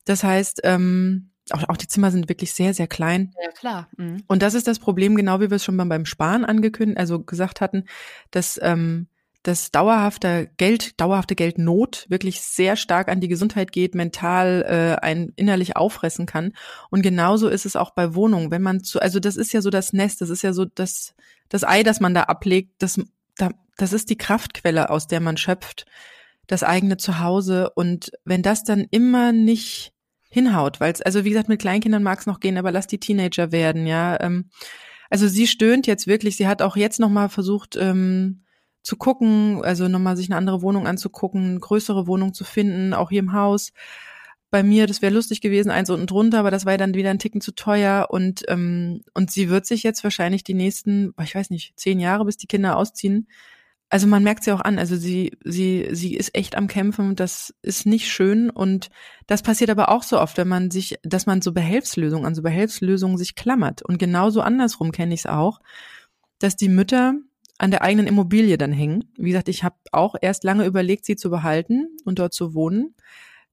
Das 0.05 0.23
heißt, 0.23 0.61
ähm, 0.63 1.29
auch, 1.51 1.67
auch 1.69 1.77
die 1.77 1.87
Zimmer 1.87 2.11
sind 2.11 2.29
wirklich 2.29 2.53
sehr, 2.53 2.73
sehr 2.73 2.87
klein. 2.87 3.33
Ja, 3.41 3.51
klar. 3.51 3.89
Mhm. 3.97 4.23
Und 4.27 4.41
das 4.41 4.53
ist 4.53 4.67
das 4.67 4.79
Problem, 4.79 5.15
genau 5.15 5.39
wie 5.39 5.49
wir 5.49 5.55
es 5.55 5.63
schon 5.63 5.77
beim 5.77 6.05
Sparen 6.05 6.45
angekündigt, 6.45 6.97
also 6.97 7.21
gesagt 7.21 7.61
hatten, 7.61 7.85
dass 8.31 8.59
ähm, 8.61 9.07
dass 9.43 9.71
dauerhafte 9.71 10.49
Geld, 10.56 10.99
dauerhafte 10.99 11.36
Geldnot 11.36 12.06
wirklich 12.10 12.41
sehr 12.41 12.77
stark 12.77 13.10
an 13.10 13.19
die 13.19 13.27
Gesundheit 13.27 13.73
geht, 13.73 13.93
mental 13.93 14.63
äh, 14.67 15.06
ein 15.06 15.34
innerlich 15.36 15.75
auffressen 15.75 16.25
kann. 16.25 16.53
Und 16.89 17.01
genauso 17.01 17.49
ist 17.49 17.65
es 17.65 17.75
auch 17.75 17.91
bei 17.91 18.15
Wohnungen. 18.15 18.51
Wenn 18.51 18.62
man 18.62 18.84
zu, 18.84 19.01
also 19.01 19.19
das 19.19 19.36
ist 19.36 19.51
ja 19.51 19.62
so 19.62 19.69
das 19.69 19.91
Nest, 19.91 20.21
das 20.21 20.29
ist 20.29 20.43
ja 20.43 20.53
so 20.53 20.63
das, 20.63 21.13
das 21.49 21.65
Ei, 21.65 21.84
das 21.84 21.99
man 21.99 22.13
da 22.13 22.23
ablegt, 22.23 22.82
das, 22.82 22.99
da, 23.36 23.49
das 23.77 23.91
ist 23.91 24.10
die 24.10 24.17
Kraftquelle, 24.17 24.89
aus 24.89 25.08
der 25.08 25.19
man 25.19 25.36
schöpft, 25.36 25.86
das 26.47 26.63
eigene 26.63 26.95
Zuhause. 26.95 27.69
Und 27.75 28.12
wenn 28.23 28.43
das 28.43 28.63
dann 28.63 28.88
immer 28.91 29.34
nicht 29.34 29.91
hinhaut, 30.29 30.79
weil 30.79 30.93
es, 30.93 31.01
also 31.01 31.25
wie 31.25 31.29
gesagt, 31.29 31.49
mit 31.49 31.60
Kleinkindern 31.60 32.01
mag 32.01 32.19
es 32.19 32.25
noch 32.25 32.39
gehen, 32.39 32.58
aber 32.58 32.71
lass 32.71 32.88
die 32.88 32.99
Teenager 32.99 33.51
werden, 33.51 33.86
ja. 33.88 34.19
Ähm, 34.21 34.49
also 35.10 35.27
sie 35.27 35.47
stöhnt 35.47 35.86
jetzt 35.86 36.08
wirklich, 36.08 36.38
sie 36.38 36.47
hat 36.47 36.62
auch 36.62 36.75
jetzt 36.75 36.99
nochmal 36.99 37.29
versucht, 37.29 37.75
ähm, 37.75 38.42
zu 38.83 38.97
gucken, 38.97 39.61
also 39.63 39.87
nochmal 39.87 40.17
sich 40.17 40.27
eine 40.27 40.37
andere 40.37 40.61
Wohnung 40.61 40.87
anzugucken, 40.87 41.59
größere 41.59 42.05
Wohnung 42.05 42.33
zu 42.33 42.43
finden, 42.43 42.93
auch 42.93 43.09
hier 43.09 43.19
im 43.19 43.33
Haus. 43.33 43.71
Bei 44.51 44.61
mir, 44.61 44.85
das 44.85 45.01
wäre 45.01 45.13
lustig 45.13 45.41
gewesen, 45.41 45.71
eins 45.71 45.89
unten 45.89 46.05
drunter, 46.05 46.39
aber 46.39 46.51
das 46.51 46.65
war 46.65 46.73
ja 46.73 46.77
dann 46.77 46.93
wieder 46.93 47.09
ein 47.09 47.17
Ticken 47.17 47.41
zu 47.41 47.53
teuer 47.53 48.07
und 48.11 48.43
ähm, 48.49 49.01
und 49.15 49.31
sie 49.31 49.49
wird 49.49 49.65
sich 49.65 49.81
jetzt 49.83 50.03
wahrscheinlich 50.03 50.43
die 50.43 50.53
nächsten, 50.53 51.13
ich 51.23 51.33
weiß 51.33 51.49
nicht, 51.49 51.73
zehn 51.79 51.99
Jahre, 51.99 52.25
bis 52.25 52.37
die 52.37 52.47
Kinder 52.47 52.77
ausziehen. 52.77 53.27
Also 53.89 54.07
man 54.07 54.23
merkt 54.23 54.43
sie 54.43 54.51
auch 54.51 54.61
an, 54.61 54.79
also 54.79 54.95
sie 54.95 55.37
sie 55.43 55.89
sie 55.91 56.15
ist 56.15 56.35
echt 56.35 56.55
am 56.55 56.67
Kämpfen, 56.67 57.15
das 57.15 57.53
ist 57.61 57.85
nicht 57.85 58.11
schön 58.11 58.49
und 58.49 58.89
das 59.27 59.43
passiert 59.43 59.69
aber 59.69 59.89
auch 59.89 60.03
so 60.03 60.19
oft, 60.19 60.37
wenn 60.37 60.47
man 60.47 60.71
sich, 60.71 60.97
dass 61.03 61.25
man 61.25 61.41
so 61.41 61.53
Behelfslösungen 61.53 62.25
an 62.25 62.35
so 62.35 62.41
Behelfslösungen 62.41 63.17
sich 63.17 63.35
klammert 63.35 63.81
und 63.81 63.97
genauso 63.97 64.41
andersrum 64.41 64.91
kenne 64.91 65.13
ich 65.13 65.21
es 65.21 65.25
auch, 65.27 65.61
dass 66.39 66.55
die 66.55 66.69
Mütter 66.69 67.15
an 67.63 67.71
der 67.71 67.82
eigenen 67.82 68.08
Immobilie 68.08 68.58
dann 68.58 68.73
hängen. 68.73 69.06
Wie 69.15 69.30
gesagt, 69.30 69.47
ich 69.47 69.63
habe 69.63 69.78
auch 69.93 70.15
erst 70.21 70.43
lange 70.43 70.65
überlegt, 70.65 71.06
sie 71.06 71.15
zu 71.15 71.30
behalten 71.30 71.88
und 72.04 72.19
dort 72.19 72.34
zu 72.34 72.54
wohnen, 72.54 72.93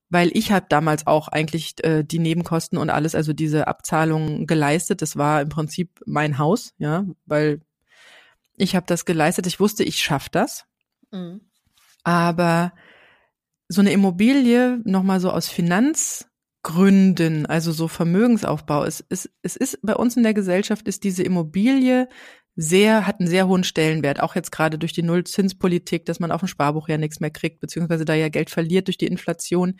weil 0.08 0.36
ich 0.36 0.50
habe 0.50 0.66
damals 0.68 1.06
auch 1.06 1.28
eigentlich 1.28 1.76
äh, 1.84 2.02
die 2.02 2.18
Nebenkosten 2.18 2.76
und 2.76 2.90
alles, 2.90 3.14
also 3.14 3.32
diese 3.32 3.68
Abzahlung 3.68 4.48
geleistet. 4.48 5.00
Das 5.00 5.16
war 5.16 5.40
im 5.42 5.48
Prinzip 5.48 6.00
mein 6.06 6.38
Haus, 6.38 6.74
ja, 6.78 7.06
weil 7.26 7.60
ich 8.56 8.74
habe 8.74 8.84
das 8.86 9.04
geleistet. 9.04 9.46
Ich 9.46 9.60
wusste, 9.60 9.84
ich 9.84 10.02
schaff 10.02 10.28
das. 10.28 10.64
Mhm. 11.12 11.42
Aber 12.02 12.72
so 13.68 13.80
eine 13.80 13.92
Immobilie 13.92 14.80
nochmal 14.82 15.20
so 15.20 15.30
aus 15.30 15.48
Finanzgründen, 15.48 17.46
also 17.46 17.70
so 17.70 17.86
Vermögensaufbau. 17.86 18.82
Es, 18.82 19.04
es, 19.08 19.30
es 19.42 19.54
ist 19.54 19.78
bei 19.82 19.94
uns 19.94 20.16
in 20.16 20.24
der 20.24 20.34
Gesellschaft 20.34 20.88
ist 20.88 21.04
diese 21.04 21.22
Immobilie 21.22 22.08
sehr, 22.56 23.06
hat 23.06 23.20
einen 23.20 23.28
sehr 23.28 23.48
hohen 23.48 23.64
Stellenwert, 23.64 24.20
auch 24.20 24.34
jetzt 24.34 24.52
gerade 24.52 24.78
durch 24.78 24.92
die 24.92 25.02
Nullzinspolitik, 25.02 26.04
dass 26.04 26.20
man 26.20 26.32
auf 26.32 26.40
dem 26.40 26.48
Sparbuch 26.48 26.88
ja 26.88 26.98
nichts 26.98 27.20
mehr 27.20 27.30
kriegt, 27.30 27.60
beziehungsweise 27.60 28.04
da 28.04 28.14
ja 28.14 28.28
Geld 28.28 28.50
verliert 28.50 28.88
durch 28.88 28.98
die 28.98 29.06
Inflation, 29.06 29.76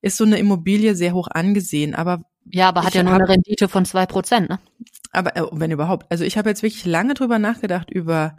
ist 0.00 0.16
so 0.16 0.24
eine 0.24 0.38
Immobilie 0.38 0.94
sehr 0.94 1.12
hoch 1.12 1.28
angesehen. 1.28 1.94
Aber 1.94 2.24
ja, 2.46 2.68
aber 2.68 2.84
hat 2.84 2.94
ja 2.94 3.02
nur 3.02 3.12
hab, 3.12 3.20
eine 3.20 3.28
Rendite 3.28 3.68
von 3.68 3.84
zwei 3.84 4.06
Prozent, 4.06 4.48
ne? 4.48 4.58
Aber 5.12 5.36
äh, 5.36 5.42
wenn 5.52 5.70
überhaupt. 5.70 6.06
Also 6.10 6.24
ich 6.24 6.38
habe 6.38 6.48
jetzt 6.48 6.62
wirklich 6.62 6.84
lange 6.84 7.14
drüber 7.14 7.38
nachgedacht 7.38 7.90
über 7.90 8.36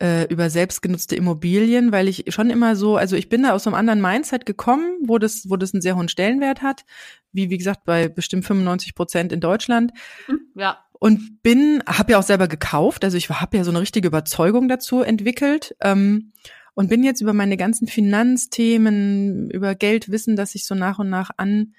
äh, 0.00 0.24
über 0.26 0.48
selbstgenutzte 0.48 1.16
Immobilien, 1.16 1.90
weil 1.92 2.08
ich 2.08 2.24
schon 2.28 2.50
immer 2.50 2.76
so, 2.76 2.96
also 2.96 3.16
ich 3.16 3.28
bin 3.28 3.42
da 3.42 3.52
aus 3.52 3.64
so 3.64 3.70
einem 3.70 3.78
anderen 3.78 4.00
Mindset 4.00 4.46
gekommen, 4.46 4.98
wo 5.04 5.18
das, 5.18 5.46
wo 5.48 5.56
das 5.56 5.74
einen 5.74 5.80
sehr 5.80 5.96
hohen 5.96 6.08
Stellenwert 6.08 6.62
hat, 6.62 6.84
wie 7.32 7.50
wie 7.50 7.58
gesagt 7.58 7.84
bei 7.84 8.08
bestimmt 8.08 8.44
95 8.44 8.94
Prozent 8.94 9.32
in 9.32 9.40
Deutschland. 9.40 9.92
Mhm, 10.28 10.40
ja 10.54 10.78
und 10.98 11.42
bin, 11.42 11.82
habe 11.86 12.12
ja 12.12 12.18
auch 12.18 12.24
selber 12.24 12.48
gekauft, 12.48 13.04
also 13.04 13.16
ich 13.16 13.30
habe 13.30 13.56
ja 13.56 13.64
so 13.64 13.70
eine 13.70 13.80
richtige 13.80 14.08
Überzeugung 14.08 14.68
dazu 14.68 15.02
entwickelt 15.02 15.76
ähm, 15.80 16.32
und 16.74 16.88
bin 16.88 17.04
jetzt 17.04 17.20
über 17.20 17.32
meine 17.32 17.56
ganzen 17.56 17.88
Finanzthemen, 17.88 19.50
über 19.50 19.74
Geldwissen, 19.74 20.36
das 20.36 20.54
ich 20.54 20.66
so 20.66 20.74
nach 20.74 20.98
und 20.98 21.08
nach 21.08 21.30
an 21.36 21.74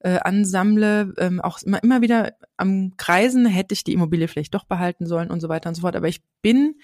äh, 0.00 0.18
ansammle, 0.18 1.14
ähm, 1.18 1.40
auch 1.40 1.62
immer, 1.62 1.82
immer 1.82 2.00
wieder 2.00 2.34
am 2.56 2.96
Kreisen, 2.96 3.46
hätte 3.46 3.72
ich 3.72 3.84
die 3.84 3.92
Immobilie 3.92 4.28
vielleicht 4.28 4.54
doch 4.54 4.64
behalten 4.64 5.06
sollen 5.06 5.30
und 5.30 5.40
so 5.40 5.48
weiter 5.48 5.68
und 5.68 5.76
so 5.76 5.82
fort. 5.82 5.94
Aber 5.94 6.08
ich 6.08 6.22
bin 6.42 6.74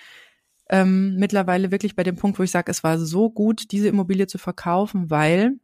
ähm, 0.71 1.17
mittlerweile 1.17 1.71
wirklich 1.71 1.97
bei 1.97 2.05
dem 2.05 2.17
Punkt, 2.17 2.39
wo 2.39 2.43
ich 2.43 2.51
sage, 2.51 2.71
es 2.71 2.85
war 2.85 2.99
so 2.99 3.31
gut, 3.31 3.73
diese 3.73 3.89
Immobilie 3.89 4.27
zu 4.27 4.39
verkaufen, 4.39 5.11
weil 5.11 5.59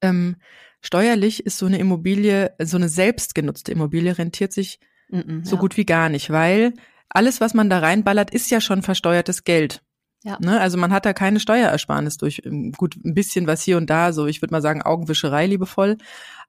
ähm, 0.00 0.36
steuerlich 0.80 1.46
ist 1.46 1.58
so 1.58 1.66
eine 1.66 1.78
Immobilie, 1.78 2.54
so 2.60 2.76
eine 2.76 2.88
selbstgenutzte 2.88 3.70
Immobilie 3.70 4.16
rentiert 4.16 4.52
sich 4.52 4.80
Mm 5.10 5.44
so 5.44 5.56
ja. 5.56 5.60
gut 5.60 5.76
wie 5.76 5.86
gar 5.86 6.08
nicht, 6.08 6.30
weil 6.30 6.74
alles, 7.08 7.40
was 7.40 7.54
man 7.54 7.68
da 7.68 7.78
reinballert, 7.78 8.30
ist 8.30 8.50
ja 8.50 8.60
schon 8.60 8.82
versteuertes 8.82 9.44
Geld. 9.44 9.82
Ja. 10.22 10.38
Ne? 10.40 10.60
Also 10.60 10.76
man 10.76 10.92
hat 10.92 11.06
da 11.06 11.12
keine 11.12 11.40
Steuerersparnis 11.40 12.18
durch 12.18 12.42
ähm, 12.44 12.72
gut 12.72 12.96
ein 13.04 13.14
bisschen 13.14 13.46
was 13.46 13.62
hier 13.62 13.76
und 13.76 13.88
da, 13.88 14.12
so 14.12 14.26
ich 14.26 14.42
würde 14.42 14.52
mal 14.52 14.62
sagen 14.62 14.82
Augenwischerei 14.82 15.46
liebevoll. 15.46 15.96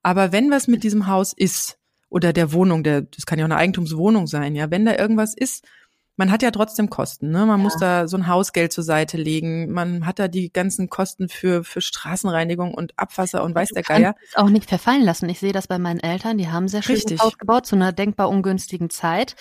Aber 0.04 0.32
wenn 0.32 0.52
was 0.52 0.68
mit 0.68 0.84
diesem 0.84 1.08
Haus 1.08 1.34
ist 1.34 1.78
oder 2.10 2.34
der 2.34 2.52
Wohnung, 2.52 2.84
der 2.84 3.02
das 3.04 3.26
kann 3.26 3.40
ja 3.40 3.46
auch 3.46 3.50
eine 3.50 3.58
Eigentumswohnung 3.58 4.28
sein, 4.28 4.56
ja, 4.56 4.70
wenn 4.70 4.86
da 4.86 4.98
irgendwas 4.98 5.34
ist, 5.36 5.66
man 6.18 6.32
hat 6.32 6.44
ja 6.44 6.52
trotzdem 6.52 6.90
Kosten, 6.90 7.32
ne? 7.32 7.46
Man 7.46 7.60
ja. 7.60 7.64
muss 7.64 7.78
da 7.78 8.08
so 8.08 8.18
ein 8.18 8.28
Hausgeld 8.28 8.72
zur 8.74 8.84
Seite 8.84 9.18
legen. 9.18 9.72
Man 9.72 10.06
hat 10.06 10.20
da 10.20 10.28
die 10.28 10.52
ganzen 10.52 10.90
Kosten 10.90 11.30
für 11.30 11.64
für 11.64 11.82
Straßenreinigung 11.82 12.74
und 12.74 12.94
Abwasser 12.98 13.44
und 13.44 13.56
weiß 13.56 13.70
der 13.70 13.84
Geier. 13.84 14.16
auch 14.36 14.50
nicht 14.50 14.70
verfallen 14.70 15.04
lassen. 15.04 15.30
Ich 15.30 15.40
sehe 15.40 15.54
das 15.54 15.68
bei 15.68 15.80
meinen 15.80 16.00
Eltern, 16.00 16.38
die 16.38 16.50
haben 16.50 16.68
sehr 16.68 16.84
schön 16.84 16.98
Haus 17.20 17.38
gebaut 17.38 17.66
zu 17.66 17.76
einer 17.76 17.92
denkbar 17.92 18.30
ungünstigen 18.30 18.90
Zeit. 18.90 19.36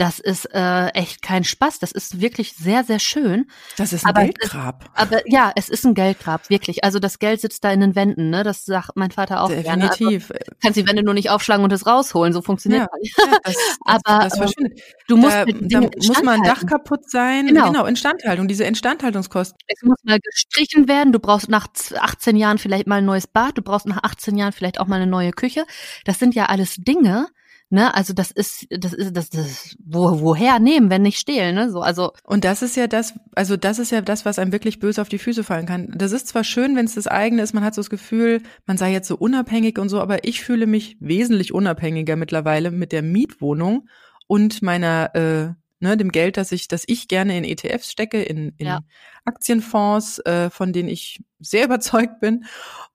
Das 0.00 0.18
ist 0.18 0.46
äh, 0.54 0.86
echt 0.94 1.20
kein 1.20 1.44
Spaß. 1.44 1.78
Das 1.78 1.92
ist 1.92 2.22
wirklich 2.22 2.54
sehr, 2.54 2.84
sehr 2.84 2.98
schön. 2.98 3.48
Das 3.76 3.92
ist 3.92 4.06
ein 4.06 4.08
aber 4.08 4.22
Geldgrab. 4.22 4.84
Ist, 4.84 4.90
aber 4.94 5.20
ja, 5.26 5.52
es 5.56 5.68
ist 5.68 5.84
ein 5.84 5.92
Geldgrab, 5.92 6.48
wirklich. 6.48 6.84
Also 6.84 6.98
das 7.00 7.18
Geld 7.18 7.42
sitzt 7.42 7.64
da 7.64 7.70
in 7.70 7.80
den 7.80 7.94
Wänden, 7.94 8.30
ne? 8.30 8.42
Das 8.42 8.64
sagt 8.64 8.92
mein 8.94 9.10
Vater 9.10 9.42
auch 9.42 9.50
Definitiv. 9.50 10.28
gerne. 10.28 10.40
Also, 10.40 10.56
kannst 10.62 10.76
die 10.78 10.88
Wände 10.88 11.02
nur 11.02 11.12
nicht 11.12 11.28
aufschlagen 11.28 11.62
und 11.64 11.70
es 11.74 11.86
rausholen. 11.86 12.32
So 12.32 12.40
funktioniert 12.40 12.88
ja, 12.90 13.24
ja 13.26 13.38
das. 13.42 13.56
aber 13.84 14.00
das, 14.04 14.28
das 14.30 14.38
verschwindet. 14.38 14.80
Du 15.06 15.18
musst 15.18 15.36
da, 15.36 15.44
da 15.44 15.80
muss 15.80 16.22
mal 16.22 16.36
ein 16.36 16.44
Dach 16.44 16.64
kaputt 16.64 17.10
sein. 17.10 17.48
Genau. 17.48 17.66
genau, 17.66 17.84
Instandhaltung, 17.84 18.48
diese 18.48 18.64
Instandhaltungskosten. 18.64 19.58
Es 19.66 19.82
muss 19.82 19.98
mal 20.02 20.18
gestrichen 20.18 20.88
werden. 20.88 21.12
Du 21.12 21.18
brauchst 21.18 21.50
nach 21.50 21.66
18 21.94 22.36
Jahren 22.36 22.56
vielleicht 22.56 22.86
mal 22.86 22.96
ein 22.96 23.04
neues 23.04 23.26
Bad. 23.26 23.58
Du 23.58 23.62
brauchst 23.62 23.84
nach 23.84 24.02
18 24.02 24.38
Jahren 24.38 24.52
vielleicht 24.52 24.80
auch 24.80 24.86
mal 24.86 24.96
eine 24.96 25.06
neue 25.06 25.32
Küche. 25.32 25.66
Das 26.06 26.18
sind 26.18 26.34
ja 26.34 26.46
alles 26.46 26.76
Dinge, 26.76 27.28
Ne, 27.72 27.94
also 27.94 28.12
das 28.12 28.32
ist, 28.32 28.66
das 28.68 28.92
ist, 28.92 29.16
das, 29.16 29.30
das, 29.30 29.76
wo, 29.78 30.20
woher 30.20 30.58
nehmen, 30.58 30.90
wenn 30.90 31.02
nicht 31.02 31.20
stehlen, 31.20 31.54
ne? 31.54 31.70
So, 31.70 31.82
also. 31.82 32.10
Und 32.24 32.44
das 32.44 32.62
ist 32.62 32.76
ja 32.76 32.88
das, 32.88 33.14
also 33.36 33.56
das 33.56 33.78
ist 33.78 33.92
ja 33.92 34.00
das, 34.00 34.24
was 34.24 34.40
einem 34.40 34.50
wirklich 34.50 34.80
böse 34.80 35.00
auf 35.00 35.08
die 35.08 35.20
Füße 35.20 35.44
fallen 35.44 35.66
kann. 35.66 35.88
Das 35.94 36.10
ist 36.10 36.26
zwar 36.26 36.42
schön, 36.42 36.74
wenn 36.74 36.86
es 36.86 36.96
das 36.96 37.06
eigene 37.06 37.42
ist, 37.42 37.54
man 37.54 37.62
hat 37.62 37.76
so 37.76 37.80
das 37.80 37.88
Gefühl, 37.88 38.42
man 38.66 38.76
sei 38.76 38.90
jetzt 38.90 39.06
so 39.06 39.16
unabhängig 39.16 39.78
und 39.78 39.88
so, 39.88 40.00
aber 40.00 40.24
ich 40.24 40.42
fühle 40.42 40.66
mich 40.66 40.96
wesentlich 40.98 41.54
unabhängiger 41.54 42.16
mittlerweile 42.16 42.72
mit 42.72 42.90
der 42.90 43.02
Mietwohnung 43.02 43.88
und 44.26 44.62
meiner, 44.62 45.14
äh, 45.14 45.54
ne, 45.78 45.96
dem 45.96 46.10
Geld, 46.10 46.38
das 46.38 46.50
ich, 46.50 46.66
das 46.66 46.82
ich 46.88 47.06
gerne 47.06 47.38
in 47.38 47.44
ETFs 47.44 47.92
stecke, 47.92 48.20
in, 48.20 48.52
in 48.58 48.66
ja. 48.66 48.80
Aktienfonds, 49.24 50.18
äh, 50.26 50.50
von 50.50 50.72
denen 50.72 50.88
ich 50.88 51.22
sehr 51.38 51.64
überzeugt 51.66 52.18
bin 52.18 52.46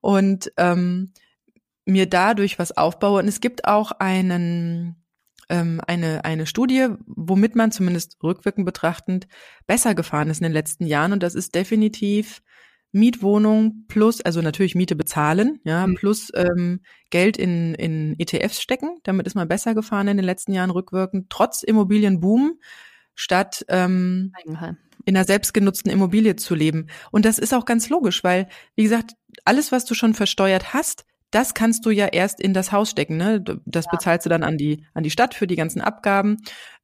und 0.02 0.52
ähm, 0.58 1.14
mir 1.86 2.08
dadurch 2.08 2.60
was 2.60 2.76
aufbaue. 2.76 3.22
Und 3.22 3.28
es 3.28 3.42
gibt 3.42 3.66
auch 3.66 3.92
einen 3.92 4.96
ähm, 5.50 5.82
eine, 5.86 6.26
eine 6.26 6.48
Studie, 6.48 6.88
womit 7.06 7.56
man 7.56 7.72
zumindest 7.72 8.18
rückwirkend 8.24 8.66
betrachtend 8.66 9.28
besser 9.68 9.96
gefahren 9.96 10.30
ist 10.30 10.40
in 10.40 10.46
den 10.46 10.54
letzten 10.54 10.86
Jahren. 10.86 11.14
Und 11.14 11.24
das 11.24 11.36
ist 11.36 11.56
definitiv 11.56 12.42
Mietwohnung 12.92 13.86
plus, 13.90 14.22
also 14.22 14.42
natürlich 14.42 14.74
Miete 14.74 14.96
bezahlen, 14.96 15.60
ja, 15.66 15.86
mhm. 15.86 15.96
plus 15.96 16.32
ähm, 16.34 16.80
Geld 17.10 17.36
in, 17.38 17.76
in 17.76 18.16
ETFs 18.18 18.62
stecken. 18.62 19.00
Damit 19.04 19.28
ist 19.28 19.36
man 19.36 19.50
besser 19.50 19.76
gefahren 19.76 20.08
in 20.08 20.18
den 20.18 20.26
letzten 20.26 20.54
Jahren 20.54 20.70
rückwirkend, 20.70 21.30
trotz 21.30 21.62
Immobilienboom, 21.62 22.58
statt 23.14 23.66
ähm, 23.68 24.32
in 25.06 25.16
einer 25.16 25.26
selbstgenutzten 25.26 25.92
Immobilie 25.92 26.38
zu 26.38 26.56
leben. 26.56 26.88
Und 27.12 27.26
das 27.26 27.38
ist 27.38 27.54
auch 27.54 27.66
ganz 27.66 27.90
logisch, 27.90 28.24
weil, 28.24 28.48
wie 28.76 28.84
gesagt, 28.84 29.16
alles, 29.44 29.72
was 29.72 29.86
du 29.86 29.94
schon 29.94 30.14
versteuert 30.14 30.74
hast, 30.74 31.06
das 31.36 31.54
kannst 31.54 31.86
du 31.86 31.90
ja 31.90 32.06
erst 32.06 32.40
in 32.40 32.54
das 32.54 32.72
Haus 32.72 32.90
stecken. 32.90 33.18
Ne? 33.18 33.44
Das 33.66 33.86
ja. 33.86 33.92
bezahlst 33.92 34.26
du 34.26 34.30
dann 34.30 34.44
an 34.44 34.58
die, 34.58 34.86
an 34.94 35.04
die 35.04 35.12
Stadt 35.12 35.34
für 35.34 35.48
die 35.48 35.58
ganzen 35.58 35.82
Abgaben. 35.82 36.38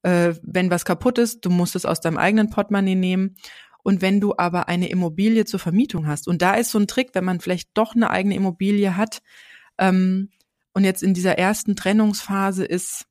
Äh, 0.04 0.34
wenn 0.44 0.70
was 0.70 0.84
kaputt 0.84 1.20
ist, 1.20 1.46
du 1.46 1.50
musst 1.50 1.74
es 1.78 1.86
aus 1.86 2.02
deinem 2.02 2.18
eigenen 2.18 2.50
Portemonnaie 2.50 2.96
nehmen. 2.96 3.38
Und 3.82 4.02
wenn 4.02 4.20
du 4.20 4.34
aber 4.38 4.68
eine 4.68 4.90
Immobilie 4.90 5.46
zur 5.46 5.62
Vermietung 5.62 6.06
hast, 6.06 6.28
und 6.28 6.42
da 6.42 6.56
ist 6.56 6.72
so 6.72 6.80
ein 6.80 6.88
Trick, 6.88 7.12
wenn 7.14 7.24
man 7.24 7.40
vielleicht 7.40 7.70
doch 7.76 7.96
eine 7.96 8.10
eigene 8.10 8.36
Immobilie 8.36 8.98
hat 8.98 9.22
ähm, 9.78 10.30
und 10.74 10.84
jetzt 10.84 11.02
in 11.02 11.14
dieser 11.14 11.38
ersten 11.38 11.78
Trennungsphase 11.78 12.66
ist, 12.66 13.06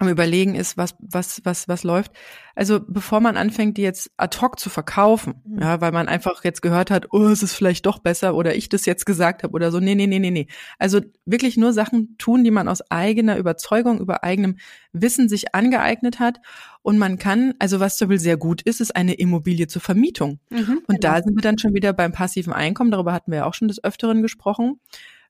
am 0.00 0.08
Überlegen 0.08 0.54
ist, 0.54 0.76
was, 0.76 0.94
was, 0.98 1.40
was, 1.44 1.68
was 1.68 1.84
läuft. 1.84 2.12
Also 2.54 2.80
bevor 2.80 3.20
man 3.20 3.36
anfängt, 3.36 3.76
die 3.76 3.82
jetzt 3.82 4.10
ad 4.16 4.38
hoc 4.40 4.58
zu 4.58 4.70
verkaufen, 4.70 5.42
mhm. 5.44 5.60
ja, 5.60 5.80
weil 5.80 5.92
man 5.92 6.08
einfach 6.08 6.44
jetzt 6.44 6.62
gehört 6.62 6.90
hat, 6.90 7.12
oh, 7.12 7.26
es 7.28 7.42
ist 7.42 7.54
vielleicht 7.54 7.86
doch 7.86 7.98
besser 7.98 8.34
oder 8.34 8.54
ich 8.54 8.68
das 8.68 8.86
jetzt 8.86 9.06
gesagt 9.06 9.42
habe 9.42 9.52
oder 9.52 9.70
so. 9.70 9.80
Nee, 9.80 9.94
nee, 9.94 10.06
nee, 10.06 10.18
nee, 10.18 10.30
nee. 10.30 10.46
Also 10.78 11.00
wirklich 11.24 11.56
nur 11.56 11.72
Sachen 11.72 12.16
tun, 12.18 12.44
die 12.44 12.50
man 12.50 12.68
aus 12.68 12.82
eigener 12.90 13.36
Überzeugung, 13.36 14.00
über 14.00 14.24
eigenem 14.24 14.56
Wissen 14.92 15.28
sich 15.28 15.54
angeeignet 15.54 16.18
hat. 16.18 16.40
Und 16.82 16.98
man 16.98 17.18
kann, 17.18 17.54
also 17.58 17.80
was 17.80 17.96
zum 17.96 18.08
Beispiel 18.08 18.20
sehr 18.20 18.36
gut 18.36 18.62
ist, 18.62 18.80
ist 18.80 18.94
eine 18.94 19.14
Immobilie 19.14 19.66
zur 19.66 19.82
Vermietung. 19.82 20.40
Mhm, 20.50 20.82
Und 20.86 21.00
genau. 21.00 21.14
da 21.14 21.22
sind 21.22 21.36
wir 21.36 21.42
dann 21.42 21.58
schon 21.58 21.74
wieder 21.74 21.92
beim 21.92 22.12
passiven 22.12 22.52
Einkommen. 22.52 22.90
Darüber 22.90 23.12
hatten 23.12 23.30
wir 23.32 23.38
ja 23.38 23.44
auch 23.44 23.54
schon 23.54 23.68
des 23.68 23.82
Öfteren 23.82 24.22
gesprochen. 24.22 24.80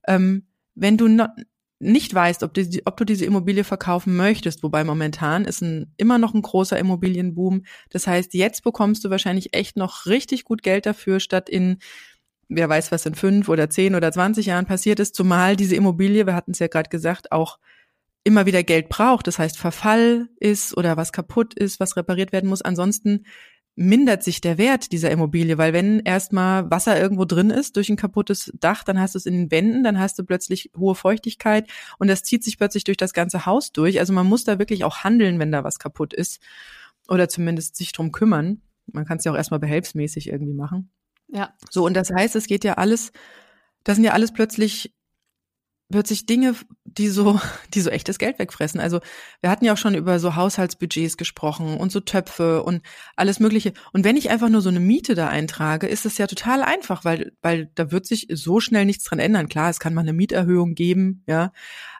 Ähm, 0.06 0.44
wenn 0.74 0.96
du 0.96 1.08
noch, 1.08 1.28
nicht 1.78 2.14
weißt, 2.14 2.42
ob, 2.42 2.54
die, 2.54 2.82
ob 2.86 2.96
du 2.96 3.04
diese 3.04 3.26
Immobilie 3.26 3.62
verkaufen 3.62 4.16
möchtest, 4.16 4.62
wobei 4.62 4.82
momentan 4.82 5.44
ist 5.44 5.60
ein, 5.60 5.92
immer 5.98 6.16
noch 6.16 6.32
ein 6.32 6.40
großer 6.40 6.78
Immobilienboom. 6.78 7.64
Das 7.90 8.06
heißt, 8.06 8.32
jetzt 8.32 8.64
bekommst 8.64 9.04
du 9.04 9.10
wahrscheinlich 9.10 9.54
echt 9.54 9.76
noch 9.76 10.06
richtig 10.06 10.44
gut 10.44 10.62
Geld 10.62 10.86
dafür, 10.86 11.20
statt 11.20 11.50
in, 11.50 11.78
wer 12.48 12.68
weiß, 12.68 12.92
was 12.92 13.04
in 13.04 13.14
fünf 13.14 13.48
oder 13.50 13.68
zehn 13.68 13.94
oder 13.94 14.10
zwanzig 14.10 14.46
Jahren 14.46 14.64
passiert 14.64 15.00
ist, 15.00 15.14
zumal 15.14 15.54
diese 15.54 15.76
Immobilie, 15.76 16.26
wir 16.26 16.34
hatten 16.34 16.52
es 16.52 16.60
ja 16.60 16.68
gerade 16.68 16.88
gesagt, 16.88 17.30
auch 17.30 17.58
immer 18.24 18.46
wieder 18.46 18.62
Geld 18.62 18.88
braucht. 18.88 19.26
Das 19.26 19.38
heißt, 19.38 19.58
Verfall 19.58 20.28
ist 20.40 20.76
oder 20.76 20.96
was 20.96 21.12
kaputt 21.12 21.54
ist, 21.54 21.78
was 21.78 21.96
repariert 21.96 22.32
werden 22.32 22.48
muss. 22.48 22.62
Ansonsten 22.62 23.26
mindert 23.76 24.24
sich 24.24 24.40
der 24.40 24.56
Wert 24.56 24.90
dieser 24.90 25.10
Immobilie, 25.10 25.58
weil 25.58 25.74
wenn 25.74 26.00
erstmal 26.00 26.70
Wasser 26.70 26.98
irgendwo 26.98 27.26
drin 27.26 27.50
ist 27.50 27.76
durch 27.76 27.90
ein 27.90 27.96
kaputtes 27.96 28.50
Dach, 28.58 28.82
dann 28.82 28.98
hast 28.98 29.14
du 29.14 29.18
es 29.18 29.26
in 29.26 29.34
den 29.34 29.50
Wänden, 29.50 29.84
dann 29.84 29.98
hast 29.98 30.18
du 30.18 30.24
plötzlich 30.24 30.70
hohe 30.76 30.94
Feuchtigkeit 30.94 31.68
und 31.98 32.08
das 32.08 32.22
zieht 32.22 32.42
sich 32.42 32.56
plötzlich 32.56 32.84
durch 32.84 32.96
das 32.96 33.12
ganze 33.12 33.44
Haus 33.44 33.72
durch. 33.72 34.00
Also 34.00 34.14
man 34.14 34.26
muss 34.26 34.44
da 34.44 34.58
wirklich 34.58 34.84
auch 34.84 35.04
handeln, 35.04 35.38
wenn 35.38 35.52
da 35.52 35.62
was 35.62 35.78
kaputt 35.78 36.14
ist 36.14 36.40
oder 37.06 37.28
zumindest 37.28 37.76
sich 37.76 37.92
drum 37.92 38.12
kümmern. 38.12 38.62
Man 38.86 39.04
kann 39.04 39.18
es 39.18 39.24
ja 39.24 39.32
auch 39.32 39.36
erstmal 39.36 39.60
behelfsmäßig 39.60 40.28
irgendwie 40.28 40.54
machen. 40.54 40.90
Ja. 41.28 41.52
So 41.70 41.84
und 41.84 41.94
das 41.94 42.10
heißt, 42.10 42.34
es 42.34 42.46
geht 42.46 42.64
ja 42.64 42.74
alles, 42.74 43.12
das 43.84 43.96
sind 43.96 44.04
ja 44.04 44.12
alles 44.12 44.32
plötzlich 44.32 44.95
plötzlich 45.90 46.26
Dinge, 46.26 46.54
die 46.84 47.08
so, 47.08 47.40
die 47.74 47.80
so 47.80 47.90
echtes 47.90 48.18
Geld 48.18 48.38
wegfressen. 48.38 48.80
Also 48.80 49.00
wir 49.40 49.50
hatten 49.50 49.64
ja 49.64 49.72
auch 49.72 49.78
schon 49.78 49.94
über 49.94 50.18
so 50.18 50.36
Haushaltsbudgets 50.36 51.16
gesprochen 51.16 51.76
und 51.76 51.92
so 51.92 52.00
Töpfe 52.00 52.62
und 52.62 52.82
alles 53.16 53.40
Mögliche. 53.40 53.72
Und 53.92 54.04
wenn 54.04 54.16
ich 54.16 54.30
einfach 54.30 54.48
nur 54.48 54.60
so 54.60 54.68
eine 54.68 54.80
Miete 54.80 55.14
da 55.14 55.28
eintrage, 55.28 55.86
ist 55.86 56.04
das 56.04 56.18
ja 56.18 56.26
total 56.26 56.62
einfach, 56.62 57.04
weil, 57.04 57.32
weil 57.42 57.70
da 57.74 57.90
wird 57.92 58.06
sich 58.06 58.26
so 58.30 58.60
schnell 58.60 58.84
nichts 58.84 59.04
dran 59.04 59.18
ändern. 59.18 59.48
Klar, 59.48 59.70
es 59.70 59.80
kann 59.80 59.94
mal 59.94 60.02
eine 60.02 60.12
Mieterhöhung 60.12 60.74
geben, 60.74 61.22
ja. 61.26 61.52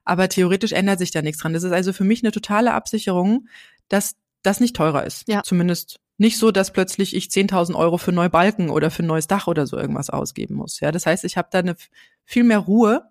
Aber 0.05 0.28
theoretisch 0.28 0.72
ändert 0.72 1.01
sich 1.01 1.11
da 1.11 1.22
nichts 1.22 1.43
dran. 1.43 1.53
Das 1.53 1.64
ist 1.64 1.72
also 1.72 1.93
für 1.93 2.05
mich 2.05 2.22
eine 2.22 2.30
totale 2.30 2.72
Absicherung, 2.74 3.49
dass 3.89 4.14
das 4.43 4.61
nicht 4.61 4.76
teurer 4.76 5.05
ist. 5.05 5.28
Ja. 5.28 5.43
Zumindest 5.43 5.99
nicht 6.18 6.39
so, 6.39 6.51
dass 6.51 6.72
plötzlich 6.72 7.14
ich 7.14 7.26
10.000 7.26 7.74
Euro 7.74 7.99
für 7.99 8.12
neue 8.12 8.30
Balken 8.30 8.70
oder 8.70 8.91
für 8.91 9.03
ein 9.03 9.07
neues 9.07 9.26
Dach 9.26 9.49
oder 9.49 9.66
so 9.66 9.76
irgendwas 9.76 10.09
ausgeben 10.11 10.55
muss. 10.55 10.80
Ja, 10.80 10.93
das 10.93 11.07
heißt, 11.07 11.24
ich 11.24 11.37
habe 11.37 11.49
da 11.51 11.59
eine 11.59 11.76
viel 12.24 12.45
mehr 12.45 12.59
Ruhe. 12.59 13.11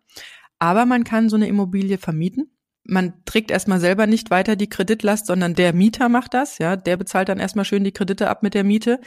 Aber 0.60 0.86
man 0.86 1.04
kann 1.04 1.30
so 1.30 1.36
eine 1.36 1.48
Immobilie 1.48 1.98
vermieten. 1.98 2.52
Man 2.84 3.14
trägt 3.26 3.50
erstmal 3.50 3.80
selber 3.80 4.06
nicht 4.06 4.30
weiter 4.30 4.56
die 4.56 4.70
Kreditlast, 4.70 5.26
sondern 5.26 5.56
der 5.56 5.74
Mieter 5.74 6.08
macht 6.08 6.34
das, 6.34 6.60
ja. 6.60 6.76
Der 6.76 6.98
bezahlt 6.98 7.30
dann 7.30 7.40
erstmal 7.40 7.66
schön 7.66 7.84
die 7.84 7.92
Kredite 7.92 8.30
ab 8.30 8.44
mit 8.44 8.54
der 8.54 8.64
Miete. 8.64 9.00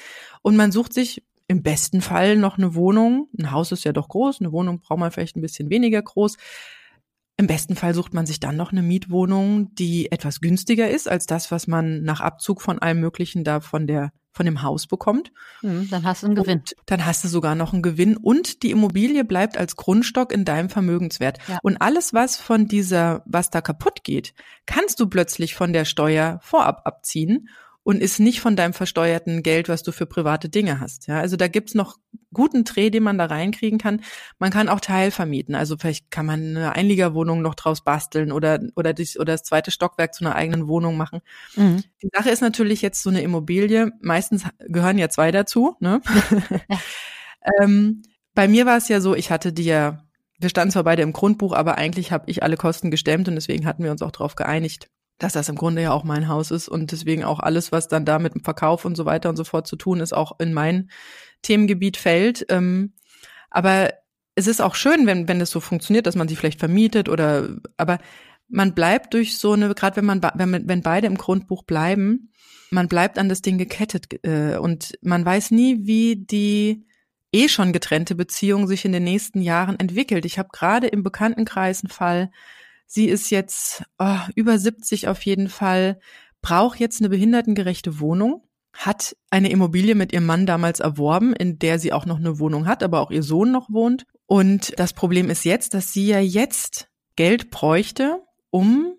Und 0.42 0.56
man 0.56 0.72
sucht 0.72 0.92
sich 0.92 1.22
im 1.46 1.62
besten 1.62 2.02
Fall 2.02 2.36
noch 2.36 2.58
eine 2.58 2.74
Wohnung. 2.74 3.28
Ein 3.38 3.52
Haus 3.52 3.72
ist 3.72 3.84
ja 3.84 3.92
doch 3.92 4.08
groß, 4.08 4.40
eine 4.40 4.52
Wohnung 4.52 4.80
braucht 4.80 4.98
man 4.98 5.10
vielleicht 5.10 5.36
ein 5.36 5.40
bisschen 5.42 5.70
weniger 5.70 6.02
groß. 6.02 6.36
Im 7.38 7.46
besten 7.46 7.76
Fall 7.76 7.94
sucht 7.94 8.14
man 8.14 8.26
sich 8.26 8.40
dann 8.40 8.56
noch 8.56 8.72
eine 8.72 8.82
Mietwohnung, 8.82 9.72
die 9.76 10.10
etwas 10.10 10.40
günstiger 10.40 10.90
ist 10.90 11.08
als 11.08 11.24
das, 11.26 11.52
was 11.52 11.68
man 11.68 12.02
nach 12.02 12.20
Abzug 12.20 12.60
von 12.60 12.80
allem 12.80 13.00
Möglichen 13.00 13.44
da 13.44 13.60
von 13.60 13.86
der 13.86 14.12
von 14.38 14.46
dem 14.46 14.62
Haus 14.62 14.86
bekommt. 14.86 15.32
Mhm, 15.62 15.90
dann 15.90 16.04
hast 16.04 16.22
du 16.22 16.28
einen 16.28 16.36
Gewinn. 16.36 16.58
Und 16.60 16.76
dann 16.86 17.04
hast 17.04 17.24
du 17.24 17.28
sogar 17.28 17.56
noch 17.56 17.72
einen 17.72 17.82
Gewinn 17.82 18.16
und 18.16 18.62
die 18.62 18.70
Immobilie 18.70 19.24
bleibt 19.24 19.58
als 19.58 19.74
Grundstock 19.74 20.32
in 20.32 20.44
deinem 20.44 20.70
Vermögenswert. 20.70 21.38
Ja. 21.48 21.58
Und 21.64 21.82
alles, 21.82 22.14
was 22.14 22.36
von 22.36 22.68
dieser, 22.68 23.24
was 23.26 23.50
da 23.50 23.60
kaputt 23.60 24.04
geht, 24.04 24.34
kannst 24.64 25.00
du 25.00 25.08
plötzlich 25.08 25.56
von 25.56 25.72
der 25.72 25.84
Steuer 25.84 26.38
vorab 26.40 26.82
abziehen 26.84 27.48
und 27.88 28.02
ist 28.02 28.20
nicht 28.20 28.42
von 28.42 28.54
deinem 28.54 28.74
versteuerten 28.74 29.42
Geld, 29.42 29.70
was 29.70 29.82
du 29.82 29.92
für 29.92 30.04
private 30.04 30.50
Dinge 30.50 30.78
hast. 30.78 31.06
Ja, 31.06 31.20
also 31.20 31.38
da 31.38 31.48
gibt's 31.48 31.74
noch 31.74 31.96
guten 32.34 32.64
Dreh, 32.64 32.90
den 32.90 33.02
man 33.02 33.16
da 33.16 33.24
reinkriegen 33.24 33.78
kann. 33.78 34.02
Man 34.38 34.50
kann 34.50 34.68
auch 34.68 34.80
Teilvermieten. 34.80 35.54
Also 35.54 35.78
vielleicht 35.78 36.10
kann 36.10 36.26
man 36.26 36.54
eine 36.54 36.72
Einliegerwohnung 36.72 37.40
noch 37.40 37.54
draus 37.54 37.82
basteln 37.82 38.30
oder, 38.30 38.60
oder, 38.76 38.92
dies, 38.92 39.18
oder 39.18 39.32
das 39.32 39.42
zweite 39.42 39.70
Stockwerk 39.70 40.12
zu 40.12 40.22
einer 40.22 40.34
eigenen 40.34 40.68
Wohnung 40.68 40.98
machen. 40.98 41.20
Mhm. 41.56 41.82
Die 42.02 42.10
Sache 42.12 42.28
ist 42.28 42.42
natürlich 42.42 42.82
jetzt 42.82 43.02
so 43.02 43.08
eine 43.08 43.22
Immobilie. 43.22 43.90
Meistens 44.02 44.44
gehören 44.58 44.98
ja 44.98 45.08
zwei 45.08 45.32
dazu. 45.32 45.74
Ne? 45.80 46.02
Ähm, 47.62 48.02
bei 48.34 48.48
mir 48.48 48.66
war 48.66 48.76
es 48.76 48.88
ja 48.88 49.00
so, 49.00 49.14
ich 49.14 49.30
hatte 49.30 49.52
die 49.52 49.64
ja, 49.64 50.04
wir 50.38 50.50
standen 50.50 50.72
zwar 50.72 50.84
beide 50.84 51.02
im 51.02 51.14
Grundbuch, 51.14 51.54
aber 51.54 51.78
eigentlich 51.78 52.12
habe 52.12 52.28
ich 52.28 52.42
alle 52.42 52.56
Kosten 52.56 52.90
gestemmt 52.90 53.28
und 53.28 53.36
deswegen 53.36 53.64
hatten 53.64 53.84
wir 53.84 53.92
uns 53.92 54.02
auch 54.02 54.10
darauf 54.10 54.34
geeinigt, 54.34 54.90
dass 55.18 55.32
das 55.32 55.48
im 55.48 55.56
Grunde 55.56 55.82
ja 55.82 55.92
auch 55.92 56.04
mein 56.04 56.28
Haus 56.28 56.50
ist 56.50 56.68
und 56.68 56.92
deswegen 56.92 57.24
auch 57.24 57.40
alles, 57.40 57.72
was 57.72 57.88
dann 57.88 58.04
da 58.04 58.18
mit 58.18 58.34
dem 58.34 58.44
Verkauf 58.44 58.84
und 58.84 58.96
so 58.96 59.04
weiter 59.04 59.28
und 59.28 59.36
so 59.36 59.44
fort 59.44 59.66
zu 59.66 59.76
tun 59.76 60.00
ist, 60.00 60.12
auch 60.12 60.38
in 60.38 60.54
mein 60.54 60.90
Themengebiet 61.42 61.96
fällt. 61.96 62.46
Ähm, 62.48 62.92
aber 63.50 63.90
es 64.34 64.46
ist 64.46 64.60
auch 64.60 64.74
schön, 64.74 65.06
wenn, 65.06 65.26
wenn 65.26 65.40
es 65.40 65.50
so 65.50 65.60
funktioniert, 65.60 66.06
dass 66.06 66.14
man 66.14 66.28
sie 66.28 66.36
vielleicht 66.36 66.60
vermietet 66.60 67.08
oder, 67.08 67.48
aber 67.76 67.98
man 68.48 68.74
bleibt 68.74 69.14
durch 69.14 69.38
so 69.38 69.52
eine, 69.52 69.74
gerade 69.74 69.96
wenn 69.96 70.04
man, 70.04 70.22
wenn, 70.34 70.68
wenn 70.68 70.82
beide 70.82 71.06
im 71.08 71.18
Grundbuch 71.18 71.64
bleiben, 71.64 72.30
man 72.70 72.88
bleibt 72.88 73.18
an 73.18 73.28
das 73.28 73.42
Ding 73.42 73.58
gekettet 73.58 74.24
äh, 74.24 74.56
und 74.56 74.92
man 75.02 75.24
weiß 75.24 75.50
nie, 75.50 75.86
wie 75.86 76.16
die 76.16 76.86
eh 77.32 77.48
schon 77.48 77.72
getrennte 77.72 78.14
Beziehung 78.14 78.66
sich 78.66 78.84
in 78.84 78.92
den 78.92 79.04
nächsten 79.04 79.40
Jahren 79.42 79.78
entwickelt. 79.78 80.24
Ich 80.24 80.38
habe 80.38 80.48
gerade 80.52 80.86
im 80.86 81.02
Bekanntenkreis 81.02 81.82
einen 81.82 81.90
Fall, 81.90 82.30
Sie 82.88 83.06
ist 83.06 83.30
jetzt 83.30 83.84
oh, 83.98 84.16
über 84.34 84.58
70 84.58 85.08
auf 85.08 85.22
jeden 85.22 85.48
Fall, 85.48 86.00
braucht 86.40 86.80
jetzt 86.80 87.00
eine 87.00 87.10
behindertengerechte 87.10 88.00
Wohnung, 88.00 88.42
hat 88.72 89.14
eine 89.30 89.50
Immobilie 89.50 89.94
mit 89.94 90.12
ihrem 90.12 90.24
Mann 90.24 90.46
damals 90.46 90.80
erworben, 90.80 91.34
in 91.34 91.58
der 91.58 91.78
sie 91.78 91.92
auch 91.92 92.06
noch 92.06 92.16
eine 92.16 92.38
Wohnung 92.38 92.66
hat, 92.66 92.82
aber 92.82 93.00
auch 93.00 93.10
ihr 93.10 93.22
Sohn 93.22 93.52
noch 93.52 93.68
wohnt. 93.70 94.06
Und 94.24 94.72
das 94.78 94.94
Problem 94.94 95.28
ist 95.28 95.44
jetzt, 95.44 95.74
dass 95.74 95.92
sie 95.92 96.06
ja 96.06 96.18
jetzt 96.18 96.88
Geld 97.14 97.50
bräuchte, 97.50 98.22
um 98.50 98.94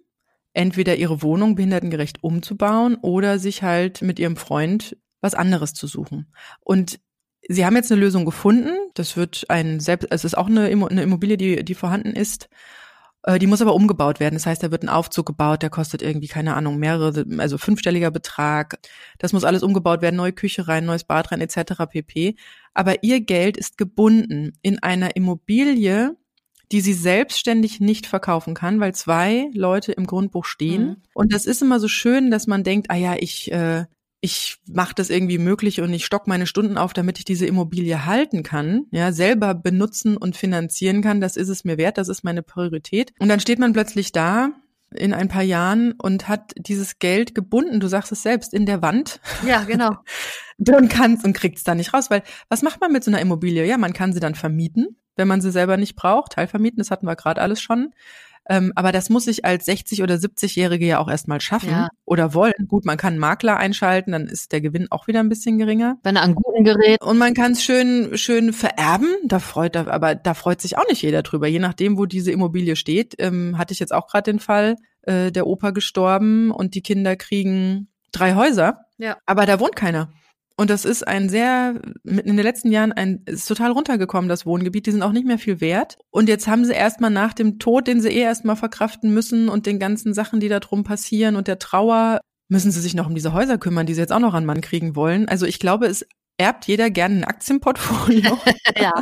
entweder 0.54 0.96
ihre 0.98 1.24
Wohnung 1.24 1.56
behindertengerecht 1.56 2.24
umzubauen 2.24 2.96
oder 3.02 3.40
sich 3.40 3.64
halt 3.64 4.04
mit 4.04 4.20
ihrem 4.20 4.36
Freund 4.36 4.98
was 5.20 5.34
anderes 5.34 5.74
zu 5.74 5.88
suchen. 5.88 6.32
Und 6.60 7.00
sie 7.48 7.66
haben 7.66 7.76
jetzt 7.76 7.92
eine 7.92 8.02
Lösung 8.02 8.24
gefunden. 8.24 8.72
Das 8.94 9.18
wird 9.18 9.46
ein 9.50 9.80
selbst, 9.80 10.08
es 10.12 10.26
ist 10.26 10.38
auch 10.38 10.48
eine 10.48 10.70
Immobilie, 10.70 11.38
die, 11.38 11.66
die 11.66 11.76
vorhanden 11.76 12.14
ist. 12.14 12.50
Äh, 13.24 13.40
die 13.40 13.48
muss 13.48 13.62
aber 13.62 13.76
umgebaut 13.76 14.20
werden. 14.20 14.36
Das 14.36 14.46
heißt, 14.46 14.64
da 14.64 14.72
wird 14.72 14.84
ein 14.84 14.90
Aufzug 14.90 15.26
gebaut, 15.26 15.62
der 15.62 15.70
kostet 15.70 16.02
irgendwie, 16.02 16.28
keine 16.28 16.56
Ahnung, 16.56 16.78
mehrere, 16.78 17.26
also 17.38 17.58
fünfstelliger 17.58 18.12
Betrag. 18.12 18.80
Das 19.18 19.34
muss 19.34 19.44
alles 19.44 19.64
umgebaut 19.64 20.02
werden, 20.02 20.16
neue 20.16 20.34
Küche 20.34 20.68
rein, 20.68 20.86
neues 20.86 21.04
Bad 21.04 21.32
rein, 21.32 21.42
etc. 21.42 21.86
pp. 21.90 22.36
Aber 22.74 23.04
ihr 23.04 23.22
Geld 23.22 23.58
ist 23.58 23.78
gebunden 23.78 24.58
in 24.62 24.80
einer 24.80 25.16
Immobilie, 25.16 26.16
die 26.72 26.82
sie 26.82 26.94
selbstständig 26.94 27.80
nicht 27.80 28.06
verkaufen 28.06 28.54
kann, 28.54 28.80
weil 28.80 28.94
zwei 28.94 29.50
Leute 29.54 29.92
im 29.92 30.06
Grundbuch 30.06 30.46
stehen. 30.46 30.86
Mhm. 30.86 30.96
Und 31.14 31.34
das 31.34 31.46
ist 31.46 31.62
immer 31.62 31.80
so 31.80 31.88
schön, 31.88 32.30
dass 32.30 32.46
man 32.46 32.64
denkt, 32.64 32.92
ah 32.92 32.96
ja, 32.96 33.16
ich, 33.18 33.52
äh, 33.52 33.86
ich 34.22 34.58
mache 34.68 34.96
das 34.96 35.10
irgendwie 35.10 35.38
möglich 35.38 35.82
und 35.82 35.94
ich 35.94 36.06
stock 36.06 36.28
meine 36.28 36.46
Stunden 36.46 36.78
auf, 36.78 36.94
damit 36.94 37.20
ich 37.20 37.26
diese 37.26 37.46
Immobilie 37.46 38.06
halten 38.06 38.44
kann, 38.44 38.86
ja, 38.92 39.12
selber 39.12 39.54
benutzen 39.54 40.18
und 40.18 40.36
finanzieren 40.36 41.02
kann. 41.02 41.22
Das 41.22 41.38
ist 41.38 41.50
es 41.50 41.64
mir 41.64 41.78
wert, 41.78 41.98
das 41.98 42.10
ist 42.10 42.24
meine 42.24 42.44
Priorität. 42.44 43.14
Und 43.20 43.30
dann 43.30 43.40
steht 43.40 43.60
man 43.60 43.74
plötzlich 43.74 44.12
da 44.12 44.52
in 44.94 45.14
ein 45.14 45.28
paar 45.28 45.44
Jahren 45.44 45.94
und 45.94 46.28
hat 46.28 46.54
dieses 46.58 47.00
Geld 47.00 47.36
gebunden, 47.36 47.80
du 47.80 47.88
sagst 47.88 48.12
es 48.12 48.24
selbst, 48.24 48.54
in 48.54 48.66
der 48.66 48.82
Wand. 48.82 49.22
Ja, 49.46 49.64
genau. 49.64 49.92
und 50.58 50.90
kannst 50.90 51.24
und 51.26 51.34
kriegt 51.34 51.58
es 51.58 51.64
da 51.64 51.76
nicht 51.76 51.94
raus, 51.94 52.10
weil 52.10 52.24
was 52.50 52.62
macht 52.62 52.82
man 52.82 52.92
mit 52.92 53.04
so 53.04 53.12
einer 53.12 53.22
Immobilie? 53.22 53.66
Ja, 53.66 53.78
man 53.78 53.94
kann 53.94 54.14
sie 54.14 54.20
dann 54.20 54.36
vermieten, 54.36 54.98
wenn 55.16 55.28
man 55.28 55.42
sie 55.42 55.52
selber 55.52 55.78
nicht 55.78 55.96
braucht, 55.96 56.34
teilvermieten, 56.34 56.80
das 56.80 56.92
hatten 56.92 57.06
wir 57.06 57.16
gerade 57.16 57.42
alles 57.42 57.62
schon. 57.62 57.94
Ähm, 58.50 58.74
aber 58.76 58.92
das 58.92 59.10
muss 59.10 59.28
ich 59.28 59.46
als 59.46 59.66
60 59.66 60.02
oder 60.02 60.16
70-Jährige 60.16 60.86
ja 60.86 61.00
auch 61.00 61.08
erstmal 61.08 61.40
schaffen 61.40 61.70
Ja. 61.70 61.90
oder 62.06 62.34
wollen. 62.34 62.54
Gut, 62.68 62.84
man 62.84 62.98
kann 62.98 63.14
einen 63.14 63.20
Makler 63.20 63.58
einschalten, 63.58 64.12
dann 64.12 64.28
ist 64.28 64.52
der 64.52 64.60
Gewinn 64.60 64.88
auch 64.90 65.08
wieder 65.08 65.20
ein 65.20 65.30
bisschen 65.30 65.60
geringer. 65.60 65.98
Wenn 66.04 66.16
er 66.16 66.24
an 66.24 66.34
guten 66.36 66.64
Gerät. 66.64 67.02
Und 67.02 67.18
man 67.20 67.34
kann 67.36 67.52
es 67.52 67.64
schön, 67.64 68.18
schön 68.18 68.52
vererben. 68.52 69.08
Da 69.24 69.38
freut, 69.40 69.78
aber 69.78 70.16
da 70.16 70.34
freut 70.34 70.62
sich 70.62 70.78
auch 70.78 70.88
nicht 70.90 71.02
jeder 71.04 71.22
drüber. 71.22 71.48
Je 71.48 71.60
nachdem, 71.60 71.98
wo 71.98 72.06
diese 72.06 72.32
Immobilie 72.32 72.76
steht, 72.76 73.16
ähm, 73.20 73.58
hatte 73.58 73.72
ich 73.74 73.80
jetzt 73.80 73.94
auch 73.94 74.08
gerade 74.08 74.32
den 74.32 74.40
Fall, 74.40 74.76
äh, 75.04 75.32
der 75.32 75.46
Opa 75.48 75.70
gestorben 75.70 76.52
und 76.52 76.74
die 76.74 76.82
Kinder 76.82 77.16
kriegen 77.16 77.88
drei 78.12 78.34
Häuser. 78.36 78.80
Ja. 78.98 79.18
Aber 79.26 79.46
da 79.46 79.60
wohnt 79.60 79.76
keiner. 79.76 80.10
Und 80.60 80.70
das 80.70 80.84
ist 80.84 81.08
ein 81.08 81.30
sehr, 81.30 81.80
in 82.04 82.36
den 82.36 82.40
letzten 82.40 82.70
Jahren 82.70 82.92
ein, 82.92 83.22
ist 83.26 83.48
total 83.48 83.72
runtergekommen, 83.72 84.28
das 84.28 84.46
Wohngebiet. 84.46 84.88
Die 84.88 84.92
sind 84.92 85.04
auch 85.04 85.14
nicht 85.14 85.26
mehr 85.26 85.40
viel 85.40 85.62
wert. 85.62 85.98
Und 86.12 86.28
jetzt 86.28 86.50
haben 86.50 86.66
sie 86.66 86.74
erstmal 86.74 87.12
nach 87.12 87.34
dem 87.34 87.60
Tod, 87.60 87.88
den 87.88 88.02
sie 88.02 88.10
eh 88.10 88.24
erstmal 88.24 88.58
verkraften 88.58 89.14
müssen 89.14 89.48
und 89.48 89.66
den 89.66 89.80
ganzen 89.80 90.14
Sachen, 90.14 90.42
die 90.42 90.50
da 90.50 90.60
drum 90.60 90.84
passieren 90.84 91.38
und 91.38 91.48
der 91.48 91.60
Trauer, 91.60 92.20
müssen 92.50 92.72
sie 92.72 92.82
sich 92.82 92.94
noch 92.94 93.08
um 93.08 93.16
diese 93.16 93.32
Häuser 93.32 93.58
kümmern, 93.58 93.86
die 93.86 93.94
sie 93.94 94.02
jetzt 94.02 94.12
auch 94.12 94.20
noch 94.20 94.34
an 94.34 94.46
Mann 94.46 94.60
kriegen 94.60 94.98
wollen. 94.98 95.30
Also 95.30 95.46
ich 95.46 95.60
glaube, 95.60 95.86
es 95.86 96.06
erbt 96.38 96.68
jeder 96.68 96.90
gerne 96.90 97.20
ein 97.20 97.24
Aktienportfolio. 97.24 98.38
Ja. 98.80 98.94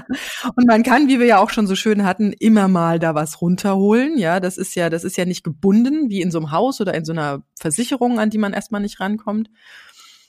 Und 0.56 0.66
man 0.66 0.82
kann, 0.82 1.08
wie 1.08 1.20
wir 1.20 1.28
ja 1.28 1.40
auch 1.40 1.50
schon 1.50 1.68
so 1.68 1.76
schön 1.76 2.06
hatten, 2.06 2.34
immer 2.34 2.68
mal 2.68 3.00
da 3.00 3.14
was 3.14 3.42
runterholen. 3.42 4.18
Ja, 4.18 4.40
das 4.40 4.58
ist 4.58 4.76
ja, 4.76 4.90
das 4.90 5.04
ist 5.04 5.18
ja 5.18 5.26
nicht 5.26 5.44
gebunden 5.44 6.10
wie 6.10 6.22
in 6.22 6.32
so 6.32 6.40
einem 6.40 6.52
Haus 6.52 6.80
oder 6.82 6.96
in 6.96 7.06
so 7.06 7.12
einer 7.12 7.44
Versicherung, 7.60 8.18
an 8.18 8.30
die 8.30 8.38
man 8.38 8.54
erstmal 8.54 8.82
nicht 8.82 9.00
rankommt. 9.00 9.50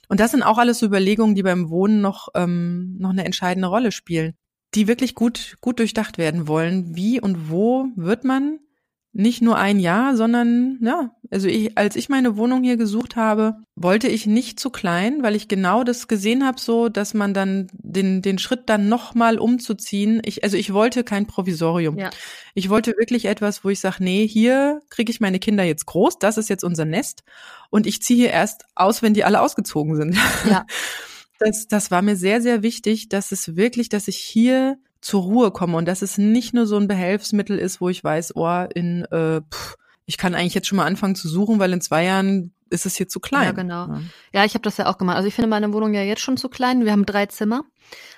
Und 0.09 0.19
das 0.19 0.31
sind 0.31 0.43
auch 0.43 0.57
alles 0.57 0.79
so 0.79 0.87
Überlegungen, 0.87 1.35
die 1.35 1.43
beim 1.43 1.69
Wohnen 1.69 2.01
noch, 2.01 2.29
ähm, 2.35 2.97
noch 2.99 3.11
eine 3.11 3.23
entscheidende 3.23 3.67
Rolle 3.69 3.91
spielen, 3.91 4.33
die 4.73 4.87
wirklich 4.87 5.15
gut, 5.15 5.57
gut 5.61 5.79
durchdacht 5.79 6.17
werden 6.17 6.47
wollen. 6.47 6.95
Wie 6.95 7.21
und 7.21 7.49
wo 7.49 7.85
wird 7.95 8.23
man 8.25 8.59
nicht 9.11 9.41
nur 9.41 9.57
ein 9.57 9.79
Jahr, 9.79 10.15
sondern 10.15 10.77
ja, 10.81 11.11
also 11.31 11.47
ich, 11.47 11.77
als 11.77 11.95
ich 11.95 12.09
meine 12.09 12.37
Wohnung 12.37 12.63
hier 12.63 12.77
gesucht 12.77 13.15
habe, 13.15 13.55
wollte 13.75 14.07
ich 14.07 14.27
nicht 14.27 14.59
zu 14.59 14.69
klein, 14.69 15.23
weil 15.23 15.35
ich 15.35 15.47
genau 15.47 15.83
das 15.83 16.07
gesehen 16.07 16.45
habe, 16.45 16.59
so, 16.59 16.89
dass 16.89 17.15
man 17.15 17.33
dann 17.33 17.67
den 17.73 18.21
den 18.21 18.37
Schritt 18.37 18.69
dann 18.69 18.87
noch 18.87 19.15
mal 19.15 19.39
umzuziehen. 19.39 20.21
Ich 20.25 20.43
also 20.43 20.57
ich 20.57 20.73
wollte 20.73 21.03
kein 21.03 21.25
Provisorium. 21.25 21.97
Ja. 21.97 22.11
Ich 22.53 22.69
wollte 22.69 22.91
wirklich 22.97 23.25
etwas, 23.25 23.63
wo 23.63 23.69
ich 23.69 23.79
sage, 23.79 24.03
nee, 24.03 24.27
hier 24.27 24.79
kriege 24.89 25.11
ich 25.11 25.19
meine 25.19 25.39
Kinder 25.39 25.63
jetzt 25.63 25.87
groß, 25.87 26.19
das 26.19 26.37
ist 26.37 26.49
jetzt 26.49 26.63
unser 26.63 26.85
Nest 26.85 27.23
und 27.71 27.87
ich 27.87 28.03
ziehe 28.03 28.19
hier 28.19 28.31
erst 28.31 28.65
aus, 28.75 29.01
wenn 29.01 29.15
die 29.15 29.23
alle 29.23 29.41
ausgezogen 29.41 29.95
sind. 29.95 30.15
Ja. 30.49 30.65
Das 31.41 31.67
das 31.69 31.89
war 31.89 32.01
mir 32.01 32.17
sehr 32.17 32.41
sehr 32.41 32.63
wichtig, 32.63 33.07
dass 33.07 33.31
es 33.31 33.55
wirklich, 33.55 33.87
dass 33.87 34.09
ich 34.09 34.17
hier 34.17 34.77
zur 35.01 35.23
Ruhe 35.23 35.51
komme 35.51 35.77
und 35.77 35.85
dass 35.85 36.01
es 36.01 36.17
nicht 36.17 36.53
nur 36.53 36.65
so 36.65 36.77
ein 36.77 36.87
Behelfsmittel 36.87 37.57
ist, 37.57 37.81
wo 37.81 37.89
ich 37.89 38.03
weiß, 38.03 38.35
oh, 38.35 38.65
in 38.73 39.05
äh, 39.05 39.41
pff, 39.41 39.77
ich 40.05 40.17
kann 40.17 40.35
eigentlich 40.35 40.55
jetzt 40.55 40.67
schon 40.67 40.77
mal 40.77 40.85
anfangen 40.85 41.15
zu 41.15 41.29
suchen, 41.29 41.59
weil 41.59 41.71
in 41.71 41.81
zwei 41.81 42.03
Jahren 42.03 42.53
ist 42.69 42.85
es 42.85 42.95
hier 42.95 43.07
zu 43.07 43.19
klein. 43.19 43.45
Ja, 43.45 43.51
genau. 43.51 43.99
Ja, 44.33 44.45
ich 44.45 44.53
habe 44.53 44.61
das 44.61 44.77
ja 44.77 44.87
auch 44.87 44.97
gemacht. 44.97 45.17
Also 45.17 45.27
ich 45.27 45.33
finde 45.33 45.49
meine 45.49 45.71
Wohnung 45.73 45.93
ja 45.93 46.03
jetzt 46.03 46.21
schon 46.21 46.37
zu 46.37 46.49
klein. 46.49 46.85
Wir 46.85 46.91
haben 46.91 47.05
drei 47.05 47.25
Zimmer. 47.27 47.63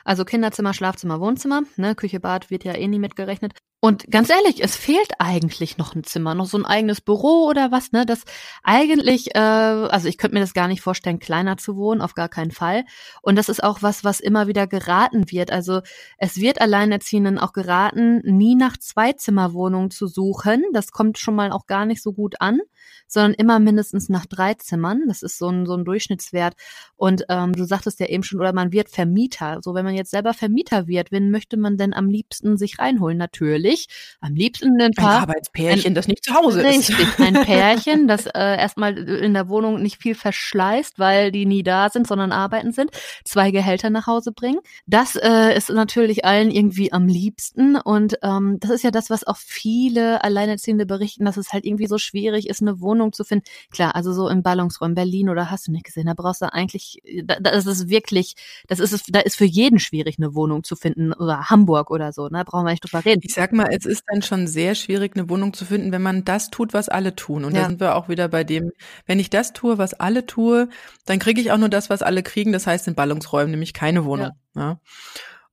Also 0.03 0.25
Kinderzimmer, 0.25 0.73
Schlafzimmer, 0.73 1.19
Wohnzimmer. 1.19 1.61
Ne? 1.77 1.95
Küche, 1.95 2.19
Bad 2.19 2.49
wird 2.49 2.63
ja 2.63 2.73
eh 2.73 2.88
nie 2.88 2.99
mitgerechnet. 2.99 3.53
Und 3.84 4.11
ganz 4.11 4.29
ehrlich, 4.29 4.63
es 4.63 4.75
fehlt 4.75 5.11
eigentlich 5.17 5.79
noch 5.79 5.95
ein 5.95 6.03
Zimmer, 6.03 6.36
noch 6.36 6.45
so 6.45 6.55
ein 6.55 6.67
eigenes 6.67 7.01
Büro 7.01 7.47
oder 7.47 7.71
was, 7.71 7.91
ne? 7.91 8.05
Das 8.05 8.25
eigentlich, 8.61 9.34
äh, 9.34 9.39
also 9.39 10.07
ich 10.07 10.19
könnte 10.19 10.36
mir 10.36 10.39
das 10.39 10.53
gar 10.53 10.67
nicht 10.67 10.82
vorstellen, 10.82 11.17
kleiner 11.17 11.57
zu 11.57 11.75
wohnen, 11.77 12.01
auf 12.01 12.13
gar 12.13 12.29
keinen 12.29 12.51
Fall. 12.51 12.84
Und 13.23 13.38
das 13.38 13.49
ist 13.49 13.63
auch 13.63 13.82
was, 13.82 14.03
was 14.03 14.19
immer 14.19 14.45
wieder 14.45 14.67
geraten 14.67 15.32
wird. 15.32 15.51
Also 15.51 15.82
es 16.19 16.38
wird 16.38 16.61
Alleinerziehenden 16.61 17.39
auch 17.39 17.53
geraten, 17.53 18.19
nie 18.23 18.53
nach 18.53 18.77
Zweizimmerwohnungen 18.77 19.89
zu 19.89 20.05
suchen. 20.05 20.63
Das 20.73 20.91
kommt 20.91 21.17
schon 21.17 21.34
mal 21.34 21.51
auch 21.51 21.65
gar 21.65 21.88
nicht 21.88 22.03
so 22.03 22.13
gut 22.13 22.36
an, 22.39 22.59
sondern 23.07 23.34
immer 23.34 23.57
mindestens 23.59 24.09
nach 24.09 24.27
drei 24.27 24.53
Zimmern. 24.53 25.05
Das 25.07 25.23
ist 25.23 25.39
so 25.39 25.49
ein, 25.49 25.65
so 25.65 25.73
ein 25.73 25.86
Durchschnittswert. 25.86 26.53
Und 26.97 27.25
ähm, 27.29 27.53
du 27.53 27.65
sagtest 27.65 27.99
ja 27.99 28.05
eben 28.05 28.21
schon, 28.21 28.39
oder 28.39 28.53
man 28.53 28.71
wird 28.71 28.89
Vermieter. 28.89 29.57
So, 29.63 29.73
wenn 29.73 29.86
man 29.86 29.95
jetzt 29.95 30.11
selber 30.11 30.36
Vermieter 30.36 30.86
wird, 30.86 31.11
wen 31.11 31.32
möchte 31.32 31.57
man 31.57 31.77
denn 31.77 31.95
am 31.95 32.09
liebsten 32.09 32.57
sich 32.57 32.77
reinholen? 32.77 33.17
Natürlich. 33.17 33.70
Am 34.19 34.34
liebsten 34.36 34.80
ein 34.80 34.88
Ein 34.88 34.91
paar. 34.91 35.22
Arbeitspärchen, 35.22 35.93
das 35.95 36.07
nicht 36.07 36.24
zu 36.24 36.34
Hause 36.34 36.61
ist. 36.61 36.89
Richtig, 36.89 37.19
ein 37.19 37.34
Pärchen, 37.45 38.07
das 38.07 38.26
äh, 38.26 38.57
erstmal 38.57 38.97
in 38.97 39.34
der 39.34 39.49
Wohnung 39.49 39.82
nicht 39.82 40.01
viel 40.01 40.15
verschleißt, 40.15 40.99
weil 40.99 41.32
die 41.32 41.45
nie 41.45 41.63
da 41.63 41.89
sind, 41.89 42.07
sondern 42.07 42.32
arbeiten 42.32 42.72
sind, 42.72 42.91
zwei 43.26 43.51
Gehälter 43.51 43.89
nach 43.89 44.07
Hause 44.07 44.32
bringen. 44.32 44.59
Das 44.88 45.15
äh, 45.15 45.55
ist 45.55 45.69
natürlich 45.69 46.26
allen 46.26 46.51
irgendwie 46.51 46.91
am 46.91 47.07
liebsten 47.07 47.76
und 47.76 48.17
ähm, 48.24 48.57
das 48.59 48.72
ist 48.72 48.84
ja 48.84 48.91
das, 48.91 49.09
was 49.09 49.26
auch 49.26 49.38
viele 49.38 50.24
Alleinerziehende 50.24 50.86
berichten, 50.86 51.26
dass 51.26 51.38
es 51.38 51.53
halt 51.53 51.65
irgendwie 51.65 51.88
so 51.88 51.97
schwierig 51.97 52.49
ist, 52.49 52.61
eine 52.61 52.80
Wohnung 52.80 53.13
zu 53.13 53.24
finden. 53.24 53.45
Klar, 53.72 53.95
also 53.95 54.13
so 54.13 54.30
im 54.30 54.43
Ballungsräumen 54.43 54.95
Berlin 54.95 55.30
oder 55.30 55.51
hast 55.51 55.67
du 55.67 55.72
nicht 55.72 55.86
gesehen, 55.86 56.07
da 56.07 56.13
brauchst 56.13 56.41
du 56.41 56.51
eigentlich, 56.51 57.01
da, 57.24 57.39
das 57.39 57.65
ist 57.65 57.89
wirklich, 57.89 58.36
das 58.67 58.80
ist 58.80 58.93
es, 58.93 59.03
da 59.07 59.19
ist 59.19 59.36
für 59.36 59.45
jeden 59.45 59.80
schwierig, 59.80 60.17
eine 60.17 60.34
Wohnung 60.36 60.63
zu 60.63 60.76
finden 60.76 61.13
oder 61.13 61.49
Hamburg 61.49 61.91
oder 61.91 62.11
so, 62.13 62.28
ne, 62.28 62.43
brauchen 62.45 62.65
wir 62.65 62.72
nicht 62.72 62.84
drüber 62.84 63.03
reden. 63.05 63.22
Ich 63.24 63.34
sag 63.34 63.53
mal, 63.53 63.61
es 63.70 63.86
ist 63.86 64.03
dann 64.07 64.22
schon 64.22 64.47
sehr 64.47 64.76
schwierig, 64.76 65.16
eine 65.16 65.30
Wohnung 65.30 65.53
zu 65.53 65.66
finden, 65.66 65.91
wenn 65.91 66.01
man 66.01 66.24
das 66.26 66.49
tut, 66.49 66.74
was 66.74 66.89
alle 66.89 67.16
tun. 67.16 67.45
Und 67.45 67.53
Ja. 67.55 67.62
da 67.64 67.68
sind 67.70 67.80
wir 67.80 67.95
auch 67.95 68.09
wieder 68.09 68.28
bei 68.28 68.43
dem, 68.43 68.72
wenn 69.05 69.20
ich 69.20 69.30
das 69.30 69.53
tue, 69.53 69.78
was 69.78 69.93
alle 69.93 70.26
tue, 70.26 70.70
dann 71.05 71.20
kriege 71.20 71.41
ich 71.41 71.51
auch 71.51 71.57
nur 71.57 71.70
das, 71.70 71.89
was 71.89 72.01
alle 72.01 72.24
kriegen. 72.24 72.51
Das 72.51 72.68
heißt 72.68 72.88
in 72.88 72.95
Ballungsräumen, 72.95 73.51
nämlich 73.51 73.74
keine 73.74 74.05
Wohnung. 74.05 74.32
Ja. 74.55 74.80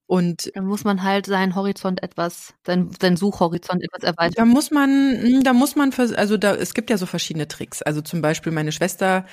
Und 0.06 0.50
Da 0.54 0.62
muss 0.62 0.84
man 0.84 1.02
halt 1.02 1.26
seinen 1.26 1.54
Horizont 1.54 2.02
etwas, 2.02 2.54
seinen, 2.64 2.90
seinen 2.98 3.18
Suchhorizont 3.18 3.82
etwas 3.84 4.02
erweitern. 4.02 4.34
Da 4.36 4.44
muss 4.46 4.70
man, 4.70 4.88
hm, 4.90 5.44
da 5.44 5.52
muss 5.52 5.76
man, 5.76 5.92
also 6.16 6.38
da, 6.38 6.54
es 6.54 6.72
gibt 6.72 6.88
ja 6.88 6.96
so 6.96 7.04
verschiedene 7.04 7.46
Tricks. 7.46 7.82
Also 7.82 8.00
zum 8.00 8.22
Beispiel 8.22 8.50
meine 8.52 8.72
Schwester 8.72 9.26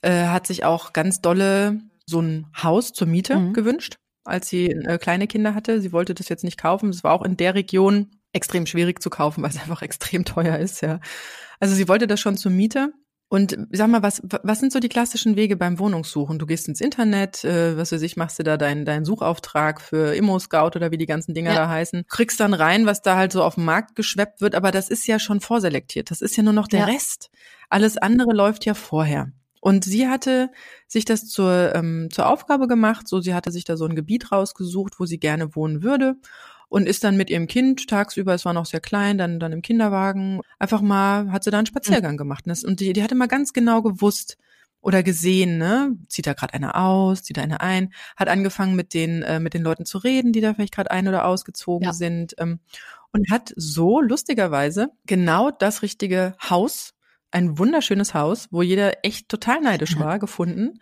äh, 0.00 0.26
hat 0.26 0.46
sich 0.46 0.64
auch 0.64 0.94
ganz 0.94 1.20
dolle 1.20 1.80
so 2.06 2.20
ein 2.20 2.46
Haus 2.62 2.92
zur 2.92 3.06
Miete 3.06 3.36
Mhm. 3.36 3.52
gewünscht, 3.52 3.96
als 4.24 4.48
sie 4.48 4.66
äh, 4.70 4.98
kleine 4.98 5.26
Kinder 5.26 5.54
hatte. 5.54 5.80
Sie 5.80 5.92
wollte 5.92 6.14
das 6.14 6.28
jetzt 6.28 6.44
nicht 6.44 6.58
kaufen. 6.58 6.90
Das 6.90 7.04
war 7.04 7.12
auch 7.12 7.22
in 7.22 7.36
der 7.36 7.54
Region 7.54 8.10
extrem 8.32 8.66
schwierig 8.66 9.02
zu 9.02 9.10
kaufen, 9.10 9.42
weil 9.42 9.50
es 9.50 9.58
einfach 9.60 9.82
extrem 9.82 10.24
teuer 10.24 10.58
ist, 10.58 10.80
ja. 10.80 11.00
Also 11.60 11.74
sie 11.74 11.88
wollte 11.88 12.06
das 12.06 12.20
schon 12.20 12.36
zur 12.36 12.50
Miete. 12.52 12.92
Und 13.30 13.56
sag 13.72 13.88
mal, 13.88 14.02
was, 14.02 14.22
was 14.42 14.60
sind 14.60 14.70
so 14.72 14.78
die 14.80 14.90
klassischen 14.90 15.34
Wege 15.34 15.56
beim 15.56 15.78
Wohnungssuchen? 15.78 16.38
Du 16.38 16.46
gehst 16.46 16.68
ins 16.68 16.80
Internet, 16.80 17.42
äh, 17.42 17.76
was 17.76 17.90
weiß 17.90 18.02
ich, 18.02 18.16
machst 18.16 18.38
du 18.38 18.42
da 18.44 18.56
deinen 18.56 18.84
deinen 18.84 19.04
Suchauftrag 19.04 19.80
für 19.80 20.14
Immo-Scout 20.14 20.76
oder 20.76 20.90
wie 20.92 20.98
die 20.98 21.06
ganzen 21.06 21.32
Dinger 21.34 21.50
Ja. 21.52 21.56
da 21.64 21.68
heißen, 21.68 22.04
kriegst 22.08 22.38
dann 22.38 22.54
rein, 22.54 22.86
was 22.86 23.02
da 23.02 23.16
halt 23.16 23.32
so 23.32 23.42
auf 23.42 23.54
den 23.56 23.64
Markt 23.64 23.96
geschweppt 23.96 24.40
wird, 24.40 24.54
aber 24.54 24.70
das 24.70 24.88
ist 24.88 25.06
ja 25.06 25.18
schon 25.18 25.40
vorselektiert. 25.40 26.10
Das 26.10 26.20
ist 26.20 26.36
ja 26.36 26.42
nur 26.42 26.52
noch 26.52 26.68
der 26.68 26.80
Ja. 26.80 26.86
Rest. 26.86 27.30
Alles 27.70 27.96
andere 27.96 28.32
läuft 28.34 28.66
ja 28.66 28.74
vorher. 28.74 29.32
Und 29.66 29.82
sie 29.84 30.08
hatte 30.08 30.50
sich 30.86 31.06
das 31.06 31.26
zur, 31.26 31.74
ähm, 31.74 32.08
zur 32.12 32.28
Aufgabe 32.28 32.66
gemacht, 32.68 33.08
so 33.08 33.22
sie 33.22 33.32
hatte 33.32 33.50
sich 33.50 33.64
da 33.64 33.78
so 33.78 33.86
ein 33.86 33.94
Gebiet 33.96 34.30
rausgesucht, 34.30 35.00
wo 35.00 35.06
sie 35.06 35.18
gerne 35.18 35.56
wohnen 35.56 35.82
würde 35.82 36.16
und 36.68 36.86
ist 36.86 37.02
dann 37.02 37.16
mit 37.16 37.30
ihrem 37.30 37.46
Kind 37.46 37.88
tagsüber, 37.88 38.34
es 38.34 38.44
war 38.44 38.52
noch 38.52 38.66
sehr 38.66 38.80
klein, 38.80 39.16
dann, 39.16 39.40
dann 39.40 39.52
im 39.52 39.62
Kinderwagen, 39.62 40.40
einfach 40.58 40.82
mal, 40.82 41.32
hat 41.32 41.44
sie 41.44 41.50
da 41.50 41.56
einen 41.56 41.66
Spaziergang 41.66 42.18
gemacht. 42.18 42.44
Und 42.44 42.50
das- 42.50 42.62
Und 42.62 42.80
die, 42.80 42.92
die 42.92 43.02
hatte 43.02 43.14
mal 43.14 43.26
ganz 43.26 43.54
genau 43.54 43.80
gewusst 43.80 44.36
oder 44.82 45.02
gesehen, 45.02 45.56
ne, 45.56 45.96
zieht 46.08 46.26
da 46.26 46.34
gerade 46.34 46.52
einer 46.52 46.76
aus, 46.76 47.22
zieht 47.22 47.38
da 47.38 47.42
einer 47.42 47.62
ein, 47.62 47.90
hat 48.16 48.28
angefangen 48.28 48.76
mit 48.76 48.92
den, 48.92 49.22
äh, 49.22 49.40
mit 49.40 49.54
den 49.54 49.62
Leuten 49.62 49.86
zu 49.86 49.96
reden, 49.96 50.32
die 50.34 50.42
da 50.42 50.52
vielleicht 50.52 50.74
gerade 50.74 50.90
ein- 50.90 51.08
oder 51.08 51.24
ausgezogen 51.24 51.86
Ja. 51.86 51.92
sind, 51.94 52.34
ähm, 52.36 52.60
und 53.12 53.30
hat 53.30 53.54
so 53.56 54.02
lustigerweise 54.02 54.88
genau 55.06 55.50
das 55.50 55.80
richtige 55.80 56.34
Haus, 56.50 56.90
ein 57.34 57.58
wunderschönes 57.58 58.14
Haus, 58.14 58.48
wo 58.50 58.62
jeder 58.62 59.04
echt 59.04 59.28
total 59.28 59.60
neidisch 59.60 59.98
war, 59.98 60.18
gefunden, 60.18 60.78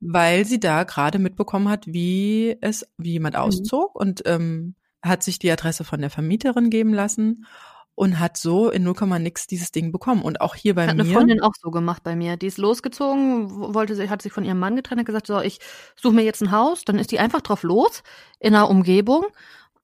weil 0.00 0.44
sie 0.44 0.60
da 0.60 0.84
gerade 0.84 1.18
mitbekommen 1.18 1.68
hat, 1.68 1.86
wie 1.86 2.56
es, 2.60 2.86
wie 2.98 3.12
jemand 3.12 3.36
Mhm. 3.36 3.40
auszog 3.40 3.94
und 3.94 4.22
ähm, 4.26 4.74
hat 5.02 5.22
sich 5.22 5.38
die 5.38 5.50
Adresse 5.50 5.84
von 5.84 6.00
der 6.00 6.10
Vermieterin 6.10 6.70
geben 6.70 6.92
lassen 6.94 7.46
und 7.94 8.18
hat 8.18 8.36
so 8.36 8.70
in 8.70 8.82
0, 8.82 9.18
nix 9.20 9.46
dieses 9.46 9.70
Ding 9.70 9.92
bekommen. 9.92 10.22
Und 10.22 10.40
auch 10.40 10.54
hier 10.56 10.74
bei 10.74 10.86
Hat 10.86 10.96
mir. 10.96 11.04
eine 11.04 11.12
Freundin 11.12 11.40
auch 11.42 11.52
so 11.60 11.70
gemacht 11.70 12.02
bei 12.02 12.16
mir. 12.16 12.36
Die 12.36 12.48
ist 12.48 12.58
losgezogen, 12.58 13.50
wollte 13.74 13.94
sie, 13.94 14.10
hat 14.10 14.20
sich 14.20 14.32
von 14.32 14.44
ihrem 14.44 14.58
Mann 14.58 14.74
getrennt, 14.76 14.98
hat 15.00 15.06
gesagt, 15.06 15.26
so, 15.28 15.40
ich 15.40 15.60
suche 15.96 16.14
mir 16.14 16.22
jetzt 16.24 16.42
ein 16.42 16.50
Haus. 16.50 16.84
Dann 16.84 16.98
ist 16.98 17.12
die 17.12 17.20
einfach 17.20 17.40
drauf 17.40 17.62
los 17.62 18.02
in 18.40 18.54
einer 18.54 18.68
Umgebung 18.68 19.24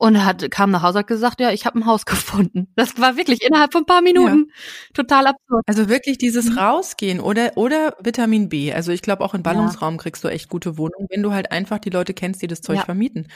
und 0.01 0.25
hat 0.25 0.51
kam 0.51 0.71
nach 0.71 0.83
Hause 0.83 1.01
hat 1.01 1.07
gesagt, 1.07 1.41
ja, 1.41 1.51
ich 1.51 1.67
habe 1.67 1.79
ein 1.79 1.85
Haus 1.85 2.07
gefunden. 2.07 2.69
Das 2.75 2.99
war 2.99 3.17
wirklich 3.17 3.43
innerhalb 3.43 3.73
von 3.73 3.83
ein 3.83 3.87
paar 3.87 4.01
Minuten 4.01 4.47
ja. 4.49 4.55
total 4.95 5.27
absurd. 5.27 5.63
Also 5.67 5.91
wirklich 5.91 6.17
dieses 6.17 6.47
mhm. 6.47 6.59
Rausgehen 6.59 7.21
oder 7.21 7.53
oder 7.57 7.95
Vitamin 8.01 8.49
B. 8.49 8.73
Also 8.73 8.93
ich 8.93 9.03
glaube 9.03 9.23
auch 9.23 9.35
in 9.35 9.43
Ballungsraum 9.43 9.95
ja. 9.95 9.99
kriegst 9.99 10.25
du 10.25 10.29
echt 10.29 10.49
gute 10.49 10.79
Wohnungen, 10.79 11.07
wenn 11.11 11.23
du 11.23 11.33
halt 11.33 11.53
einfach 11.53 11.79
die 11.79 11.91
Leute 11.91 12.15
kennst, 12.15 12.41
die 12.41 12.47
das 12.47 12.63
Zeug 12.63 12.79
ja. 12.79 12.85
vermieten. 12.85 13.29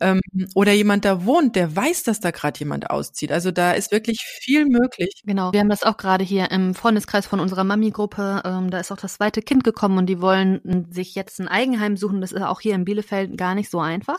Ähm, 0.00 0.20
oder 0.54 0.72
jemand 0.72 1.04
da 1.04 1.24
wohnt, 1.24 1.56
der 1.56 1.74
weiß, 1.74 2.02
dass 2.02 2.20
da 2.20 2.30
gerade 2.30 2.58
jemand 2.58 2.90
auszieht. 2.90 3.32
Also 3.32 3.50
da 3.50 3.72
ist 3.72 3.92
wirklich 3.92 4.20
viel 4.20 4.66
möglich. 4.66 5.22
Genau. 5.24 5.52
Wir 5.52 5.60
haben 5.60 5.68
das 5.68 5.82
auch 5.82 5.96
gerade 5.96 6.24
hier 6.24 6.50
im 6.50 6.74
Freundeskreis 6.74 7.26
von 7.26 7.40
unserer 7.40 7.64
Mami-Gruppe. 7.64 8.42
Ähm, 8.44 8.70
da 8.70 8.78
ist 8.78 8.92
auch 8.92 8.98
das 8.98 9.14
zweite 9.14 9.42
Kind 9.42 9.64
gekommen 9.64 9.98
und 9.98 10.06
die 10.06 10.20
wollen 10.20 10.86
sich 10.90 11.14
jetzt 11.14 11.40
ein 11.40 11.48
Eigenheim 11.48 11.96
suchen. 11.96 12.20
Das 12.20 12.32
ist 12.32 12.42
auch 12.42 12.60
hier 12.60 12.74
in 12.74 12.84
Bielefeld 12.84 13.36
gar 13.36 13.54
nicht 13.54 13.70
so 13.70 13.80
einfach. 13.80 14.18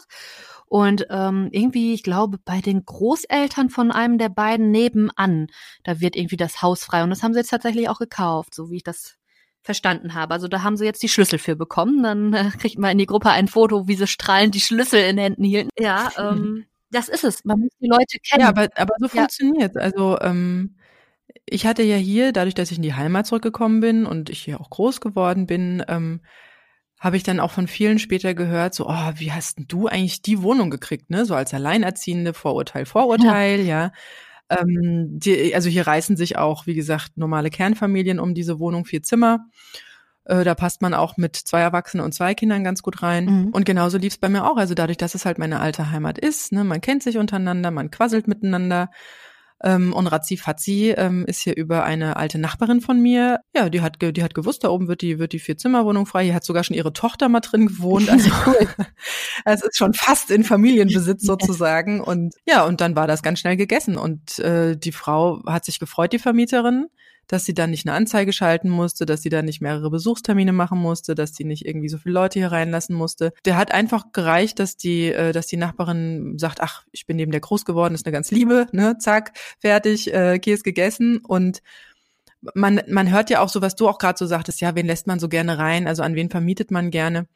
Und 0.69 1.07
ähm, 1.09 1.47
irgendwie, 1.51 1.93
ich 1.93 2.03
glaube, 2.03 2.37
bei 2.43 2.59
den 2.59 2.83
Großeltern 2.85 3.69
von 3.69 3.91
einem 3.91 4.17
der 4.17 4.29
beiden 4.29 4.69
nebenan, 4.69 5.47
da 5.83 6.01
wird 6.01 6.15
irgendwie 6.15 6.37
das 6.37 6.61
Haus 6.61 6.83
frei. 6.83 7.03
Und 7.03 7.09
das 7.09 7.23
haben 7.23 7.33
sie 7.33 7.39
jetzt 7.39 7.49
tatsächlich 7.49 7.87
auch 7.87 7.99
gekauft, 7.99 8.53
so 8.53 8.69
wie 8.69 8.77
ich 8.77 8.83
das 8.83 9.17
verstanden 9.61 10.13
habe. 10.13 10.33
Also 10.33 10.47
da 10.47 10.63
haben 10.63 10.75
sie 10.75 10.85
jetzt 10.85 11.03
die 11.03 11.09
Schlüssel 11.09 11.39
für 11.39 11.55
bekommen. 11.55 12.03
Dann 12.03 12.33
äh, 12.33 12.51
kriegt 12.59 12.77
man 12.77 12.91
in 12.91 12.97
die 12.97 13.05
Gruppe 13.05 13.29
ein 13.29 13.47
Foto, 13.47 13.87
wie 13.87 13.95
sie 13.95 14.07
strahlend 14.07 14.55
die 14.55 14.61
Schlüssel 14.61 15.01
in 15.01 15.17
Händen 15.17 15.43
hielten. 15.43 15.69
Ja, 15.79 16.11
ähm, 16.17 16.65
das 16.91 17.07
ist 17.07 17.23
es. 17.23 17.45
Man 17.45 17.59
muss 17.61 17.71
die 17.79 17.87
Leute 17.87 18.17
kennen. 18.19 18.41
Ja, 18.41 18.49
aber, 18.49 18.67
aber 18.75 18.93
so 18.99 19.05
ja. 19.05 19.21
funktioniert 19.21 19.77
Also 19.77 20.19
ähm, 20.19 20.75
ich 21.45 21.65
hatte 21.65 21.83
ja 21.83 21.95
hier, 21.95 22.33
dadurch, 22.33 22.55
dass 22.55 22.71
ich 22.71 22.77
in 22.77 22.83
die 22.83 22.93
Heimat 22.93 23.25
zurückgekommen 23.27 23.79
bin 23.79 24.05
und 24.05 24.29
ich 24.29 24.41
hier 24.41 24.59
auch 24.59 24.69
groß 24.69 24.99
geworden 24.99 25.47
bin, 25.47 25.83
ähm, 25.87 26.21
habe 26.99 27.17
ich 27.17 27.23
dann 27.23 27.39
auch 27.39 27.51
von 27.51 27.67
vielen 27.67 27.99
später 27.99 28.33
gehört, 28.33 28.73
so, 28.73 28.87
oh, 28.87 29.11
wie 29.15 29.31
hast 29.31 29.59
denn 29.59 29.65
du 29.67 29.87
eigentlich 29.87 30.21
die 30.21 30.41
Wohnung 30.41 30.69
gekriegt, 30.71 31.09
ne? 31.09 31.25
So 31.25 31.35
als 31.35 31.53
Alleinerziehende, 31.53 32.33
Vorurteil, 32.33 32.85
Vorurteil, 32.85 33.61
ja. 33.61 33.65
ja. 33.65 33.91
Ähm, 34.49 35.19
die, 35.19 35.53
also 35.53 35.69
hier 35.69 35.85
reißen 35.85 36.17
sich 36.17 36.37
auch, 36.37 36.65
wie 36.65 36.73
gesagt, 36.73 37.17
normale 37.17 37.49
Kernfamilien 37.49 38.19
um 38.19 38.33
diese 38.33 38.59
Wohnung, 38.59 38.85
vier 38.85 39.03
Zimmer. 39.03 39.45
Äh, 40.25 40.43
da 40.43 40.55
passt 40.55 40.81
man 40.81 40.93
auch 40.93 41.17
mit 41.17 41.35
zwei 41.35 41.61
Erwachsenen 41.61 42.03
und 42.03 42.13
zwei 42.13 42.33
Kindern 42.33 42.63
ganz 42.63 42.81
gut 42.81 43.03
rein. 43.03 43.25
Mhm. 43.25 43.47
Und 43.49 43.65
genauso 43.65 43.97
lief's 43.97 44.17
bei 44.17 44.29
mir 44.29 44.45
auch. 44.45 44.57
Also 44.57 44.73
dadurch, 44.73 44.97
dass 44.97 45.15
es 45.15 45.25
halt 45.25 45.37
meine 45.37 45.59
alte 45.59 45.91
Heimat 45.91 46.17
ist, 46.17 46.51
ne, 46.51 46.63
man 46.63 46.81
kennt 46.81 47.03
sich 47.03 47.17
untereinander, 47.17 47.71
man 47.71 47.91
quasselt 47.91 48.27
miteinander. 48.27 48.89
Ähm, 49.63 49.93
und 49.93 50.07
Razzi 50.07 50.37
Fazzi 50.37 50.93
ähm, 50.95 51.25
ist 51.25 51.41
hier 51.41 51.55
über 51.55 51.83
eine 51.83 52.17
alte 52.17 52.37
Nachbarin 52.37 52.81
von 52.81 53.01
mir. 53.01 53.39
Ja, 53.55 53.69
die 53.69 53.81
hat, 53.81 53.97
die 54.01 54.23
hat 54.23 54.35
gewusst, 54.35 54.63
da 54.63 54.69
oben 54.69 54.87
wird 54.87 55.01
die, 55.01 55.17
wird 55.17 55.33
die 55.33 55.39
Vierzimmerwohnung 55.39 56.05
frei. 56.05 56.25
Hier 56.25 56.35
hat 56.35 56.43
sogar 56.43 56.63
schon 56.63 56.75
ihre 56.75 56.93
Tochter 56.93 57.27
mal 57.27 57.39
drin 57.39 57.67
gewohnt. 57.67 58.09
Also 58.09 58.29
es 59.45 59.63
ist 59.63 59.77
schon 59.77 59.93
fast 59.93 60.29
in 60.29 60.43
Familienbesitz 60.43 61.21
sozusagen. 61.25 62.01
Und 62.01 62.35
ja, 62.47 62.65
und 62.65 62.81
dann 62.81 62.95
war 62.95 63.07
das 63.07 63.23
ganz 63.23 63.39
schnell 63.39 63.57
gegessen. 63.57 63.97
Und 63.97 64.39
äh, 64.39 64.77
die 64.77 64.91
Frau 64.91 65.41
hat 65.45 65.65
sich 65.65 65.79
gefreut, 65.79 66.13
die 66.13 66.19
Vermieterin 66.19 66.87
dass 67.27 67.45
sie 67.45 67.53
dann 67.53 67.71
nicht 67.71 67.85
eine 67.85 67.95
Anzeige 67.95 68.33
schalten 68.33 68.69
musste, 68.69 69.05
dass 69.05 69.21
sie 69.21 69.29
dann 69.29 69.45
nicht 69.45 69.61
mehrere 69.61 69.89
Besuchstermine 69.89 70.53
machen 70.53 70.79
musste, 70.79 71.13
dass 71.13 71.35
sie 71.35 71.43
nicht 71.43 71.65
irgendwie 71.65 71.89
so 71.89 71.97
viele 71.97 72.13
Leute 72.13 72.39
hier 72.39 72.51
reinlassen 72.51 72.95
musste. 72.95 73.33
Der 73.45 73.57
hat 73.57 73.71
einfach 73.71 74.11
gereicht, 74.13 74.59
dass 74.59 74.77
die, 74.77 75.11
äh, 75.11 75.33
dass 75.33 75.47
die 75.47 75.57
Nachbarin 75.57 76.37
sagt, 76.37 76.61
ach, 76.61 76.85
ich 76.91 77.05
bin 77.05 77.17
neben 77.17 77.31
der 77.31 77.41
groß 77.41 77.65
geworden, 77.65 77.93
ist 77.93 78.05
eine 78.05 78.13
ganz 78.13 78.31
liebe, 78.31 78.67
ne, 78.71 78.97
zack, 78.97 79.37
fertig, 79.59 80.13
äh, 80.13 80.39
Käse 80.39 80.63
gegessen 80.63 81.17
und 81.17 81.61
man, 82.53 82.81
man 82.87 83.11
hört 83.11 83.29
ja 83.29 83.41
auch 83.41 83.49
so, 83.49 83.61
was 83.61 83.75
du 83.75 83.89
auch 83.89 83.97
gerade 83.97 84.17
so 84.17 84.25
sagtest, 84.25 84.61
ja, 84.61 84.75
wen 84.75 84.85
lässt 84.85 85.07
man 85.07 85.19
so 85.19 85.27
gerne 85.27 85.57
rein, 85.57 85.87
also 85.87 86.03
an 86.03 86.15
wen 86.15 86.29
vermietet 86.29 86.71
man 86.71 86.91
gerne. 86.91 87.27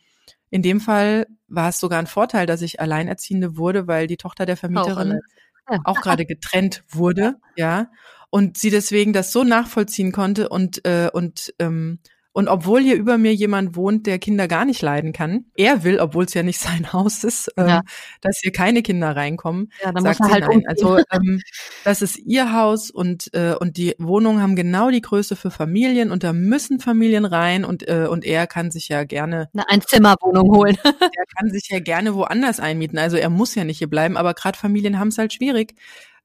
In 0.52 0.62
dem 0.62 0.80
Fall 0.80 1.28
war 1.48 1.70
es 1.70 1.80
sogar 1.80 2.00
ein 2.00 2.08
Vorteil, 2.08 2.46
dass 2.46 2.62
ich 2.62 2.80
Alleinerziehende 2.80 3.58
wurde, 3.58 3.88
weil 3.88 4.08
die 4.08 4.18
Tochter 4.18 4.46
der 4.46 4.58
Vermieterin 4.58 5.20
auch, 5.66 5.80
auch 5.86 6.02
gerade 6.02 6.26
getrennt 6.26 6.84
wurde, 6.90 7.36
ja 7.56 7.88
und 8.32 8.58
sie 8.58 8.72
deswegen 8.72 9.14
das 9.14 9.32
so 9.32 9.44
nachvollziehen 9.44 10.12
konnte 10.12 10.50
und 10.50 10.84
äh, 10.86 11.10
und 11.14 11.54
ähm, 11.60 12.00
und 12.34 12.48
obwohl 12.48 12.82
hier 12.82 12.96
über 12.96 13.18
mir 13.18 13.34
jemand 13.34 13.76
wohnt, 13.76 14.08
der 14.08 14.18
Kinder 14.18 14.48
gar 14.48 14.64
nicht 14.64 14.82
leiden 14.82 15.12
kann, 15.12 15.48
er 15.58 15.84
will, 15.84 16.00
obwohl 16.00 16.24
es 16.24 16.34
ja 16.34 16.44
nicht 16.44 16.60
sein 16.62 16.94
Haus 16.94 17.24
ist, 17.26 17.52
ähm, 17.58 17.68
ja. 17.68 17.82
dass 18.22 18.40
hier 18.40 18.54
keine 18.54 18.84
Kinder 18.84 19.16
reinkommen, 19.16 19.72
ja, 19.84 19.92
dann 19.92 20.04
sagt 20.04 20.20
muss 20.20 20.30
sie 20.30 20.34
halt 20.34 20.48
nein. 20.48 20.64
Also 20.66 20.98
ähm, 21.12 21.42
das 21.84 22.02
ist 22.02 22.18
ihr 22.18 22.54
Haus 22.54 22.90
und 22.90 23.34
äh, 23.34 23.56
und 23.60 23.76
die 23.76 23.96
Wohnungen 24.00 24.42
haben 24.42 24.56
genau 24.56 24.90
die 24.92 25.02
Größe 25.02 25.36
für 25.36 25.52
Familien 25.52 26.10
und 26.10 26.24
da 26.24 26.32
müssen 26.32 26.80
Familien 26.80 27.26
rein 27.26 27.66
und 27.66 27.88
äh, 27.88 28.08
und 28.10 28.24
er 28.24 28.48
kann 28.48 28.72
sich 28.72 28.88
ja 28.88 29.04
gerne 29.04 29.50
eine 29.54 29.68
Einzimmerwohnung 29.68 30.56
holen. 30.56 30.78
er 30.86 31.26
kann 31.38 31.50
sich 31.50 31.68
ja 31.70 31.80
gerne 31.80 32.16
woanders 32.16 32.62
einmieten. 32.62 32.98
Also 32.98 33.18
er 33.18 33.30
muss 33.30 33.56
ja 33.56 33.66
nicht 33.66 33.80
hier 33.80 33.90
bleiben, 33.90 34.16
aber 34.16 34.34
gerade 34.34 34.58
Familien 34.58 35.00
haben 35.00 35.10
es 35.10 35.18
halt 35.18 35.34
schwierig 35.34 35.76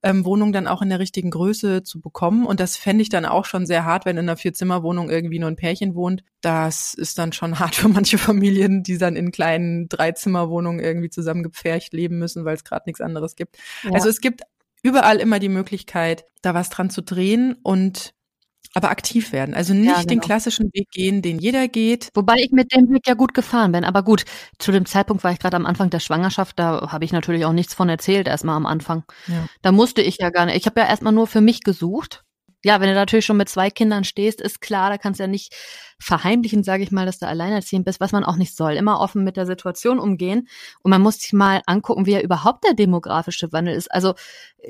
ähm, 0.02 0.24
Wohnung 0.24 0.52
dann 0.52 0.66
auch 0.66 0.82
in 0.82 0.88
der 0.88 0.98
richtigen 0.98 1.30
Größe 1.30 1.82
zu 1.82 2.00
bekommen. 2.00 2.46
Und 2.46 2.60
das 2.60 2.76
fände 2.76 3.02
ich 3.02 3.08
dann 3.08 3.24
auch 3.24 3.44
schon 3.44 3.66
sehr 3.66 3.84
hart, 3.84 4.04
wenn 4.04 4.16
in 4.16 4.28
einer 4.28 4.36
Vierzimmerwohnung 4.36 5.10
irgendwie 5.10 5.38
nur 5.38 5.50
ein 5.50 5.56
Pärchen 5.56 5.94
wohnt. 5.94 6.22
Das 6.40 6.94
ist 6.94 7.18
dann 7.18 7.32
schon 7.32 7.58
hart 7.58 7.74
für 7.74 7.88
manche 7.88 8.18
Familien, 8.18 8.82
die 8.82 8.98
dann 8.98 9.16
in 9.16 9.32
kleinen 9.32 9.88
Dreizimmerwohnungen 9.88 10.80
irgendwie 10.80 11.10
zusammengepfercht 11.10 11.92
leben 11.92 12.18
müssen, 12.18 12.44
weil 12.44 12.56
es 12.56 12.64
gerade 12.64 12.84
nichts 12.86 13.00
anderes 13.00 13.36
gibt. 13.36 13.56
Ja. 13.82 13.92
Also 13.92 14.08
es 14.08 14.20
gibt 14.20 14.42
überall 14.82 15.16
immer 15.16 15.38
die 15.38 15.48
Möglichkeit, 15.48 16.24
da 16.42 16.54
was 16.54 16.70
dran 16.70 16.90
zu 16.90 17.02
drehen 17.02 17.56
und 17.62 18.14
aber 18.76 18.90
aktiv 18.90 19.32
werden. 19.32 19.54
Also 19.54 19.72
nicht 19.72 19.86
ja, 19.86 19.94
genau. 19.94 20.06
den 20.06 20.20
klassischen 20.20 20.70
Weg 20.74 20.90
gehen, 20.90 21.22
den 21.22 21.38
jeder 21.38 21.66
geht. 21.66 22.10
Wobei 22.12 22.34
ich 22.40 22.52
mit 22.52 22.74
dem 22.74 22.90
Weg 22.90 23.06
ja 23.06 23.14
gut 23.14 23.32
gefahren 23.32 23.72
bin. 23.72 23.84
Aber 23.84 24.02
gut, 24.02 24.26
zu 24.58 24.70
dem 24.70 24.84
Zeitpunkt 24.84 25.24
war 25.24 25.32
ich 25.32 25.38
gerade 25.38 25.56
am 25.56 25.64
Anfang 25.64 25.88
der 25.88 25.98
Schwangerschaft, 25.98 26.58
da 26.58 26.92
habe 26.92 27.06
ich 27.06 27.12
natürlich 27.12 27.46
auch 27.46 27.54
nichts 27.54 27.72
von 27.72 27.88
erzählt, 27.88 28.28
erstmal 28.28 28.54
am 28.54 28.66
Anfang. 28.66 29.04
Ja. 29.28 29.46
Da 29.62 29.72
musste 29.72 30.02
ich 30.02 30.18
ja 30.18 30.28
gar 30.28 30.44
nicht. 30.44 30.56
Ich 30.56 30.66
habe 30.66 30.78
ja 30.78 30.86
erstmal 30.86 31.14
nur 31.14 31.26
für 31.26 31.40
mich 31.40 31.62
gesucht 31.62 32.25
ja, 32.66 32.80
wenn 32.80 32.88
du 32.88 32.94
natürlich 32.94 33.24
schon 33.24 33.36
mit 33.36 33.48
zwei 33.48 33.70
Kindern 33.70 34.02
stehst, 34.02 34.40
ist 34.40 34.60
klar, 34.60 34.90
da 34.90 34.98
kannst 34.98 35.20
du 35.20 35.22
ja 35.22 35.28
nicht 35.28 35.54
verheimlichen, 36.00 36.64
sage 36.64 36.82
ich 36.82 36.90
mal, 36.90 37.06
dass 37.06 37.20
du 37.20 37.28
alleinerziehend 37.28 37.84
bist, 37.84 38.00
was 38.00 38.10
man 38.10 38.24
auch 38.24 38.34
nicht 38.34 38.56
soll. 38.56 38.72
Immer 38.72 38.98
offen 38.98 39.22
mit 39.22 39.36
der 39.36 39.46
Situation 39.46 40.00
umgehen. 40.00 40.48
Und 40.82 40.90
man 40.90 41.00
muss 41.00 41.20
sich 41.20 41.32
mal 41.32 41.62
angucken, 41.66 42.06
wie 42.06 42.14
ja 42.14 42.20
überhaupt 42.20 42.64
der 42.64 42.74
demografische 42.74 43.52
Wandel 43.52 43.76
ist. 43.76 43.86
Also 43.92 44.14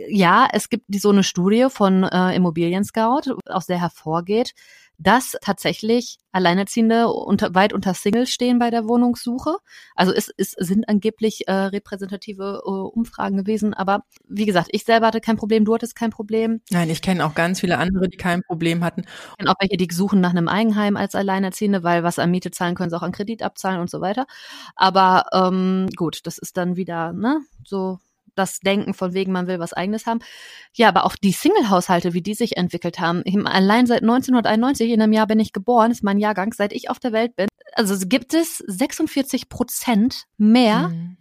ja, 0.08 0.46
es 0.52 0.68
gibt 0.68 0.84
so 0.94 1.08
eine 1.08 1.22
Studie 1.22 1.68
von 1.70 2.04
äh, 2.04 2.36
Immobilien 2.36 2.84
Scout, 2.84 3.38
aus 3.46 3.64
der 3.64 3.80
hervorgeht, 3.80 4.52
dass 4.98 5.36
tatsächlich 5.40 6.18
Alleinerziehende 6.32 7.08
unter, 7.08 7.54
weit 7.54 7.72
unter 7.72 7.94
Singles 7.94 8.30
stehen 8.30 8.58
bei 8.58 8.70
der 8.70 8.86
Wohnungssuche. 8.86 9.56
Also 9.94 10.12
es, 10.12 10.30
es 10.36 10.50
sind 10.52 10.88
angeblich 10.88 11.48
äh, 11.48 11.52
repräsentative 11.52 12.62
äh, 12.64 12.68
Umfragen 12.68 13.36
gewesen, 13.36 13.72
aber 13.72 14.04
wie 14.28 14.46
gesagt, 14.46 14.68
ich 14.72 14.84
selber 14.84 15.06
hatte 15.06 15.20
kein 15.20 15.36
Problem, 15.36 15.64
du 15.64 15.74
hattest 15.74 15.96
kein 15.96 16.10
Problem. 16.10 16.60
Nein, 16.70 16.90
ich 16.90 17.00
kenne 17.00 17.24
auch 17.24 17.34
ganz 17.34 17.60
viele 17.60 17.78
andere, 17.78 18.08
die 18.08 18.18
kein 18.18 18.42
Problem 18.42 18.84
hatten. 18.84 19.02
Ich 19.02 19.38
kenne 19.38 19.50
auch 19.50 19.60
welche, 19.60 19.76
die 19.76 19.88
suchen 19.92 20.20
nach 20.20 20.30
einem 20.30 20.48
Eigenheim 20.48 20.96
als 20.96 21.14
Alleinerziehende, 21.14 21.82
weil 21.82 22.02
was 22.02 22.18
an 22.18 22.30
Miete 22.30 22.50
zahlen 22.50 22.74
können 22.74 22.90
sie 22.90 22.96
auch 22.96 23.02
an 23.02 23.12
Kredit 23.12 23.42
abzahlen 23.42 23.80
und 23.80 23.90
so 23.90 24.00
weiter. 24.00 24.26
Aber 24.74 25.24
ähm, 25.32 25.88
gut, 25.96 26.26
das 26.26 26.38
ist 26.38 26.56
dann 26.56 26.76
wieder 26.76 27.12
ne 27.12 27.40
so 27.64 27.98
das 28.36 28.60
Denken 28.60 28.94
von 28.94 29.14
wegen, 29.14 29.32
man 29.32 29.46
will 29.46 29.58
was 29.58 29.72
eigenes 29.72 30.06
haben. 30.06 30.20
Ja, 30.74 30.88
aber 30.88 31.04
auch 31.04 31.16
die 31.16 31.32
Single-Haushalte, 31.32 32.14
wie 32.14 32.22
die 32.22 32.34
sich 32.34 32.56
entwickelt 32.56 33.00
haben. 33.00 33.22
Allein 33.46 33.86
seit 33.86 34.02
1991, 34.02 34.90
in 34.90 35.02
einem 35.02 35.12
Jahr 35.12 35.26
bin 35.26 35.40
ich 35.40 35.52
geboren, 35.52 35.90
ist 35.90 36.04
mein 36.04 36.18
Jahrgang, 36.18 36.52
seit 36.52 36.72
ich 36.72 36.90
auf 36.90 36.98
der 36.98 37.12
Welt 37.12 37.36
bin. 37.36 37.48
Also 37.72 37.96
gibt 38.06 38.34
es 38.34 38.58
46 38.58 39.48
Prozent 39.48 40.24
mehr 40.38 40.88
mhm. 40.88 41.16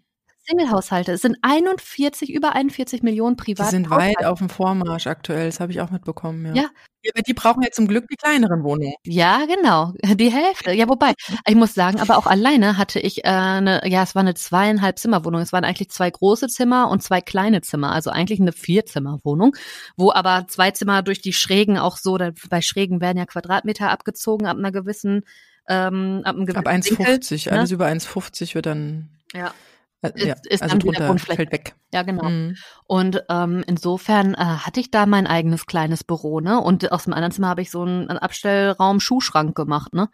Single-Haushalte. 0.47 1.11
Es 1.13 1.21
sind 1.21 1.37
41, 1.41 2.33
über 2.33 2.53
41 2.53 3.03
Millionen 3.03 3.35
Privat. 3.35 3.67
Die 3.67 3.71
sind 3.71 3.89
weit 3.89 4.25
auf 4.25 4.39
dem 4.39 4.49
Vormarsch 4.49 5.07
aktuell, 5.07 5.47
das 5.47 5.59
habe 5.59 5.71
ich 5.71 5.81
auch 5.81 5.91
mitbekommen, 5.91 6.45
ja. 6.47 6.53
Ja. 6.53 6.69
ja. 7.03 7.11
Aber 7.13 7.21
die 7.21 7.33
brauchen 7.33 7.61
ja 7.61 7.69
zum 7.71 7.87
Glück 7.87 8.07
die 8.09 8.15
kleineren 8.15 8.63
Wohnungen. 8.63 8.95
Ja, 9.03 9.45
genau. 9.45 9.93
Die 10.15 10.31
Hälfte. 10.31 10.71
Ja, 10.71 10.89
wobei, 10.89 11.13
ich 11.47 11.55
muss 11.55 11.73
sagen, 11.73 11.99
aber 11.99 12.17
auch 12.17 12.25
alleine 12.25 12.77
hatte 12.77 12.99
ich 12.99 13.23
äh, 13.23 13.29
eine, 13.29 13.87
ja, 13.87 14.03
es 14.03 14.15
war 14.15 14.21
eine 14.21 14.33
zweieinhalb 14.33 14.97
Zimmerwohnung. 14.97 15.41
Es 15.41 15.53
waren 15.53 15.65
eigentlich 15.65 15.89
zwei 15.89 16.09
große 16.09 16.47
Zimmer 16.47 16.89
und 16.89 17.03
zwei 17.03 17.21
kleine 17.21 17.61
Zimmer, 17.61 17.91
also 17.91 18.09
eigentlich 18.09 18.39
eine 18.39 18.53
Vierzimmerwohnung, 18.53 19.55
wo 19.97 20.11
aber 20.11 20.45
zwei 20.47 20.71
Zimmer 20.71 21.03
durch 21.03 21.21
die 21.21 21.33
Schrägen 21.33 21.77
auch 21.77 21.97
so, 21.97 22.17
da, 22.17 22.31
bei 22.49 22.61
Schrägen 22.61 23.01
werden 23.01 23.17
ja 23.17 23.25
Quadratmeter 23.25 23.89
abgezogen 23.89 24.47
ab 24.47 24.57
einer 24.57 24.71
gewissen 24.71 25.23
ähm, 25.67 26.21
ab 26.23 26.35
einem 26.35 26.45
gewissen 26.45 26.67
Ab 26.67 26.73
1,50, 26.73 27.49
ne? 27.49 27.57
alles 27.57 27.71
über 27.71 27.87
1,50 27.87 28.55
wird 28.55 28.65
dann. 28.65 29.09
Ja. 29.33 29.53
Äh, 30.01 30.11
ja, 30.15 30.35
ist 30.49 30.61
also 30.61 30.77
dann 30.77 30.93
Grundfläche. 30.93 31.37
fällt 31.37 31.51
weg. 31.51 31.75
Ja, 31.93 32.03
genau. 32.03 32.29
Mhm. 32.29 32.55
Und 32.85 33.23
ähm, 33.29 33.63
insofern 33.67 34.33
äh, 34.33 34.37
hatte 34.37 34.79
ich 34.79 34.91
da 34.91 35.05
mein 35.05 35.27
eigenes 35.27 35.65
kleines 35.65 36.03
Büro, 36.03 36.39
ne? 36.39 36.59
Und 36.59 36.91
aus 36.91 37.05
dem 37.05 37.13
anderen 37.13 37.31
Zimmer 37.31 37.49
habe 37.49 37.61
ich 37.61 37.71
so 37.71 37.81
einen, 37.81 38.09
einen 38.09 38.19
Abstellraum 38.19 38.99
Schuhschrank 38.99 39.55
gemacht, 39.55 39.93
ne? 39.93 40.09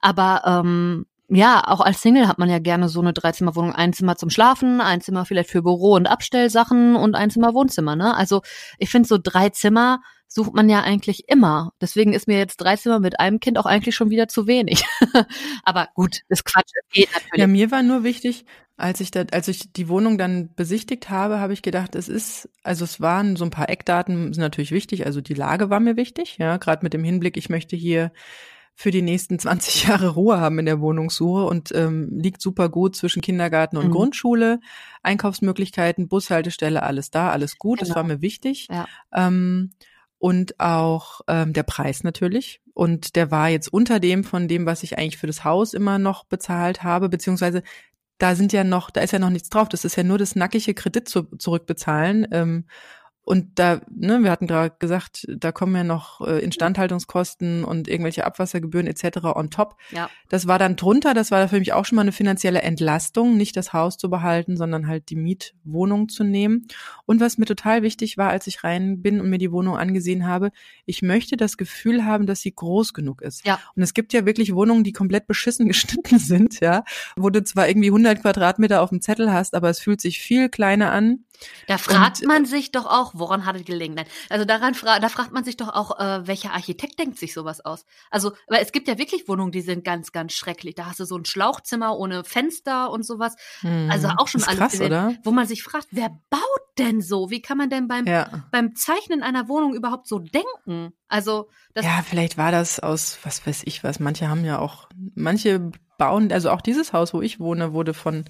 Aber 0.00 0.42
ähm, 0.46 1.06
ja, 1.28 1.62
auch 1.66 1.80
als 1.80 2.02
Single 2.02 2.28
hat 2.28 2.38
man 2.38 2.48
ja 2.48 2.60
gerne 2.60 2.88
so 2.88 3.00
eine 3.00 3.12
Dreizimmerwohnung, 3.12 3.74
ein 3.74 3.92
Zimmer 3.92 4.16
zum 4.16 4.30
Schlafen, 4.30 4.80
ein 4.80 5.00
Zimmer 5.00 5.24
vielleicht 5.24 5.50
für 5.50 5.62
Büro 5.62 5.94
und 5.94 6.06
Abstellsachen 6.06 6.94
und 6.94 7.16
ein 7.16 7.30
Zimmer 7.30 7.52
Wohnzimmer, 7.54 7.96
ne? 7.96 8.16
Also 8.16 8.42
ich 8.78 8.90
finde 8.90 9.08
so 9.08 9.18
drei 9.20 9.50
Zimmer 9.50 10.00
sucht 10.28 10.54
man 10.54 10.68
ja 10.68 10.82
eigentlich 10.82 11.28
immer. 11.28 11.72
Deswegen 11.80 12.12
ist 12.12 12.28
mir 12.28 12.38
jetzt 12.38 12.56
drei 12.56 12.76
Zimmer 12.76 13.00
mit 13.00 13.20
einem 13.20 13.40
Kind 13.40 13.58
auch 13.58 13.66
eigentlich 13.66 13.94
schon 13.94 14.10
wieder 14.10 14.28
zu 14.28 14.46
wenig. 14.46 14.84
Aber 15.64 15.88
gut, 15.94 16.20
das 16.28 16.44
Quatsch, 16.44 16.72
es 16.74 16.88
geht 16.90 17.12
natürlich. 17.12 17.40
Ja, 17.40 17.46
mir 17.46 17.70
war 17.70 17.82
nur 17.82 18.04
wichtig, 18.04 18.44
Als 18.78 19.00
ich 19.00 19.10
da, 19.10 19.24
als 19.32 19.48
ich 19.48 19.72
die 19.72 19.88
Wohnung 19.88 20.18
dann 20.18 20.54
besichtigt 20.54 21.08
habe, 21.08 21.40
habe 21.40 21.54
ich 21.54 21.62
gedacht, 21.62 21.94
es 21.94 22.08
ist, 22.08 22.50
also 22.62 22.84
es 22.84 23.00
waren 23.00 23.36
so 23.36 23.44
ein 23.44 23.50
paar 23.50 23.70
Eckdaten 23.70 24.34
sind 24.34 24.42
natürlich 24.42 24.70
wichtig. 24.70 25.06
Also 25.06 25.22
die 25.22 25.34
Lage 25.34 25.70
war 25.70 25.80
mir 25.80 25.96
wichtig, 25.96 26.36
ja, 26.38 26.58
gerade 26.58 26.84
mit 26.84 26.92
dem 26.92 27.02
Hinblick, 27.02 27.38
ich 27.38 27.48
möchte 27.48 27.74
hier 27.74 28.12
für 28.74 28.90
die 28.90 29.00
nächsten 29.00 29.38
20 29.38 29.88
Jahre 29.88 30.10
Ruhe 30.10 30.38
haben 30.38 30.58
in 30.58 30.66
der 30.66 30.80
Wohnungssuche 30.80 31.44
und 31.44 31.72
ähm, 31.74 32.10
liegt 32.12 32.42
super 32.42 32.68
gut 32.68 32.94
zwischen 32.96 33.22
Kindergarten 33.22 33.78
und 33.78 33.86
mhm. 33.86 33.92
Grundschule, 33.92 34.60
Einkaufsmöglichkeiten, 35.02 36.08
Bushaltestelle, 36.08 36.82
alles 36.82 37.10
da, 37.10 37.30
alles 37.30 37.56
gut. 37.56 37.78
Genau. 37.78 37.88
Das 37.88 37.96
war 37.96 38.04
mir 38.04 38.20
wichtig. 38.20 38.68
Ja. 38.70 38.86
Ähm, 39.14 39.72
und 40.18 40.60
auch 40.60 41.20
ähm, 41.28 41.52
der 41.52 41.62
Preis 41.62 42.02
natürlich. 42.02 42.60
Und 42.74 43.16
der 43.16 43.30
war 43.30 43.48
jetzt 43.48 43.72
unter 43.72 44.00
dem 44.00 44.24
von 44.24 44.48
dem, 44.48 44.66
was 44.66 44.82
ich 44.82 44.98
eigentlich 44.98 45.18
für 45.18 45.26
das 45.26 45.44
Haus 45.44 45.72
immer 45.74 45.98
noch 45.98 46.24
bezahlt 46.24 46.82
habe, 46.82 47.08
beziehungsweise 47.08 47.62
da 48.18 48.34
sind 48.34 48.52
ja 48.52 48.64
noch, 48.64 48.90
da 48.90 49.00
ist 49.00 49.12
ja 49.12 49.18
noch 49.18 49.30
nichts 49.30 49.50
drauf. 49.50 49.68
Das 49.68 49.84
ist 49.84 49.96
ja 49.96 50.02
nur 50.02 50.18
das 50.18 50.36
nackige 50.36 50.74
Kredit 50.74 51.08
zu, 51.08 51.24
zurückbezahlen. 51.36 52.26
Ähm, 52.30 52.64
und 53.26 53.58
da, 53.58 53.80
ne, 53.90 54.22
wir 54.22 54.30
hatten 54.30 54.46
gerade 54.46 54.76
gesagt, 54.78 55.26
da 55.28 55.50
kommen 55.50 55.74
ja 55.74 55.82
noch 55.82 56.20
äh, 56.20 56.38
Instandhaltungskosten 56.38 57.64
und 57.64 57.88
irgendwelche 57.88 58.24
Abwassergebühren 58.24 58.86
etc. 58.86 59.24
on 59.34 59.50
top. 59.50 59.74
Ja. 59.90 60.08
Das 60.28 60.46
war 60.46 60.60
dann 60.60 60.76
drunter, 60.76 61.12
das 61.12 61.32
war 61.32 61.48
für 61.48 61.58
mich 61.58 61.72
auch 61.72 61.84
schon 61.84 61.96
mal 61.96 62.02
eine 62.02 62.12
finanzielle 62.12 62.62
Entlastung, 62.62 63.36
nicht 63.36 63.56
das 63.56 63.72
Haus 63.72 63.98
zu 63.98 64.10
behalten, 64.10 64.56
sondern 64.56 64.86
halt 64.86 65.10
die 65.10 65.16
Mietwohnung 65.16 66.08
zu 66.08 66.22
nehmen. 66.22 66.68
Und 67.04 67.20
was 67.20 67.36
mir 67.36 67.46
total 67.46 67.82
wichtig 67.82 68.16
war, 68.16 68.30
als 68.30 68.46
ich 68.46 68.62
rein 68.62 69.02
bin 69.02 69.20
und 69.20 69.28
mir 69.28 69.38
die 69.38 69.50
Wohnung 69.50 69.76
angesehen 69.76 70.28
habe, 70.28 70.52
ich 70.84 71.02
möchte 71.02 71.36
das 71.36 71.56
Gefühl 71.56 72.04
haben, 72.04 72.26
dass 72.26 72.42
sie 72.42 72.54
groß 72.54 72.94
genug 72.94 73.22
ist. 73.22 73.44
Ja. 73.44 73.58
Und 73.74 73.82
es 73.82 73.92
gibt 73.92 74.12
ja 74.12 74.24
wirklich 74.24 74.54
Wohnungen, 74.54 74.84
die 74.84 74.92
komplett 74.92 75.26
beschissen 75.26 75.66
geschnitten 75.66 76.20
sind, 76.20 76.60
ja, 76.60 76.84
wo 77.16 77.28
du 77.30 77.42
zwar 77.42 77.66
irgendwie 77.66 77.88
100 77.88 78.22
Quadratmeter 78.22 78.82
auf 78.82 78.90
dem 78.90 79.00
Zettel 79.00 79.32
hast, 79.32 79.56
aber 79.56 79.68
es 79.68 79.80
fühlt 79.80 80.00
sich 80.00 80.20
viel 80.20 80.48
kleiner 80.48 80.92
an 80.92 81.24
da 81.66 81.78
fragt 81.78 82.20
und, 82.20 82.28
man 82.28 82.44
sich 82.46 82.72
doch 82.72 82.86
auch, 82.86 83.12
woran 83.14 83.46
hat 83.46 83.56
es 83.56 83.64
gelegen? 83.64 83.94
Nein, 83.94 84.06
also 84.28 84.44
daran 84.44 84.74
fra 84.74 84.98
da 85.00 85.08
fragt 85.08 85.32
man 85.32 85.44
sich 85.44 85.56
doch 85.56 85.68
auch, 85.68 85.98
äh, 85.98 86.26
welcher 86.26 86.52
Architekt 86.52 86.98
denkt 86.98 87.18
sich 87.18 87.34
sowas 87.34 87.64
aus? 87.64 87.84
Also, 88.10 88.32
weil 88.48 88.62
es 88.62 88.72
gibt 88.72 88.88
ja 88.88 88.98
wirklich 88.98 89.28
Wohnungen, 89.28 89.52
die 89.52 89.60
sind 89.60 89.84
ganz, 89.84 90.12
ganz 90.12 90.32
schrecklich. 90.32 90.74
Da 90.74 90.86
hast 90.86 91.00
du 91.00 91.04
so 91.04 91.16
ein 91.16 91.24
Schlauchzimmer 91.24 91.96
ohne 91.96 92.24
Fenster 92.24 92.90
und 92.90 93.04
sowas. 93.04 93.36
Hm, 93.60 93.90
also 93.90 94.08
auch 94.16 94.28
schon 94.28 94.42
alles, 94.44 94.58
krass, 94.58 94.72
gesehen, 94.72 94.86
oder? 94.86 95.14
wo 95.24 95.30
man 95.30 95.46
sich 95.46 95.62
fragt, 95.62 95.88
wer 95.90 96.10
baut 96.30 96.40
denn 96.78 97.00
so? 97.00 97.30
Wie 97.30 97.42
kann 97.42 97.58
man 97.58 97.70
denn 97.70 97.88
beim, 97.88 98.06
ja. 98.06 98.44
beim 98.50 98.74
Zeichnen 98.74 99.22
einer 99.22 99.48
Wohnung 99.48 99.74
überhaupt 99.74 100.06
so 100.06 100.18
denken? 100.18 100.92
Also, 101.08 101.48
ja, 101.74 102.02
vielleicht 102.04 102.36
war 102.36 102.52
das 102.52 102.80
aus, 102.80 103.18
was 103.22 103.46
weiß 103.46 103.62
ich 103.64 103.84
was. 103.84 104.00
Manche 104.00 104.28
haben 104.28 104.44
ja 104.44 104.58
auch, 104.58 104.88
manche 105.14 105.70
bauen, 105.98 106.32
also 106.32 106.50
auch 106.50 106.60
dieses 106.60 106.92
Haus, 106.92 107.14
wo 107.14 107.22
ich 107.22 107.40
wohne, 107.40 107.72
wurde 107.72 107.94
von 107.94 108.24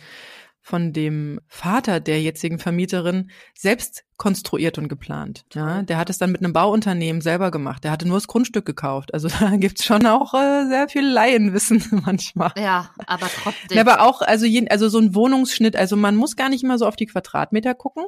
von 0.67 0.93
dem 0.93 1.39
Vater 1.47 2.01
der 2.01 2.21
jetzigen 2.21 2.59
Vermieterin 2.59 3.31
selbst 3.57 4.03
konstruiert 4.17 4.79
und 4.79 4.89
geplant. 4.89 5.45
Ja, 5.53 5.83
der 5.83 5.99
hat 5.99 6.09
es 6.09 6.19
dann 6.19 6.33
mit 6.33 6.41
einem 6.41 6.55
Bauunternehmen 6.55 7.21
selber 7.21 7.51
gemacht. 7.51 7.85
Der 7.85 7.91
hatte 7.91 8.09
nur 8.09 8.17
das 8.17 8.27
Grundstück 8.27 8.65
gekauft. 8.65 9.13
Also 9.13 9.29
da 9.41 9.57
gibt's 9.57 9.85
schon 9.85 10.07
auch 10.07 10.33
äh, 10.35 10.67
sehr 10.67 10.89
viel 10.89 11.07
Laienwissen 11.07 11.85
manchmal. 12.05 12.53
Ja, 12.57 12.91
aber 13.07 13.27
trotzdem. 13.29 13.77
Ja, 13.77 13.83
aber 13.83 14.03
auch, 14.03 14.23
also, 14.23 14.47
je, 14.47 14.67
also 14.69 14.89
so 14.89 14.99
ein 14.99 15.15
Wohnungsschnitt, 15.15 15.77
also 15.77 15.97
man 15.97 16.17
muss 16.17 16.35
gar 16.35 16.49
nicht 16.49 16.65
immer 16.65 16.79
so 16.79 16.87
auf 16.87 16.97
die 16.97 17.07
Quadratmeter 17.07 17.75
gucken, 17.75 18.05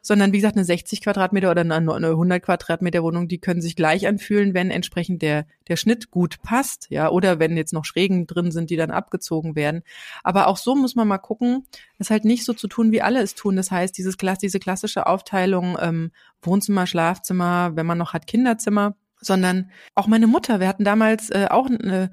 sondern 0.00 0.32
wie 0.32 0.38
gesagt, 0.38 0.56
eine 0.56 0.64
60 0.64 1.02
Quadratmeter 1.02 1.50
oder 1.50 1.60
eine 1.60 1.76
100 1.76 2.42
Quadratmeter 2.42 3.02
Wohnung, 3.02 3.28
die 3.28 3.38
können 3.38 3.60
sich 3.60 3.76
gleich 3.76 4.06
anfühlen, 4.06 4.54
wenn 4.54 4.70
entsprechend 4.70 5.22
der, 5.22 5.46
der 5.68 5.76
Schnitt 5.76 6.10
gut 6.10 6.42
passt, 6.42 6.86
ja, 6.88 7.10
oder 7.10 7.38
wenn 7.38 7.56
jetzt 7.56 7.74
noch 7.74 7.84
Schrägen 7.84 8.26
drin 8.26 8.50
sind, 8.50 8.70
die 8.70 8.76
dann 8.76 8.90
abgezogen 8.90 9.54
werden. 9.54 9.82
Aber 10.24 10.48
auch 10.48 10.56
so 10.56 10.74
muss 10.74 10.94
man 10.94 11.06
mal 11.06 11.18
gucken, 11.18 11.66
es 12.02 12.10
halt 12.10 12.24
nicht 12.24 12.44
so 12.44 12.52
zu 12.52 12.68
tun, 12.68 12.92
wie 12.92 13.02
alle 13.02 13.20
es 13.20 13.34
tun. 13.34 13.56
Das 13.56 13.70
heißt, 13.70 13.96
dieses, 13.96 14.16
diese 14.16 14.58
klassische 14.58 15.06
Aufteilung 15.06 15.76
ähm, 15.80 16.12
Wohnzimmer, 16.42 16.86
Schlafzimmer, 16.86 17.72
wenn 17.74 17.86
man 17.86 17.98
noch 17.98 18.12
hat 18.12 18.26
Kinderzimmer, 18.26 18.94
sondern 19.20 19.70
auch 19.94 20.06
meine 20.06 20.26
Mutter. 20.26 20.60
Wir 20.60 20.68
hatten 20.68 20.84
damals 20.84 21.30
äh, 21.30 21.46
auch 21.50 21.66
eine 21.66 22.10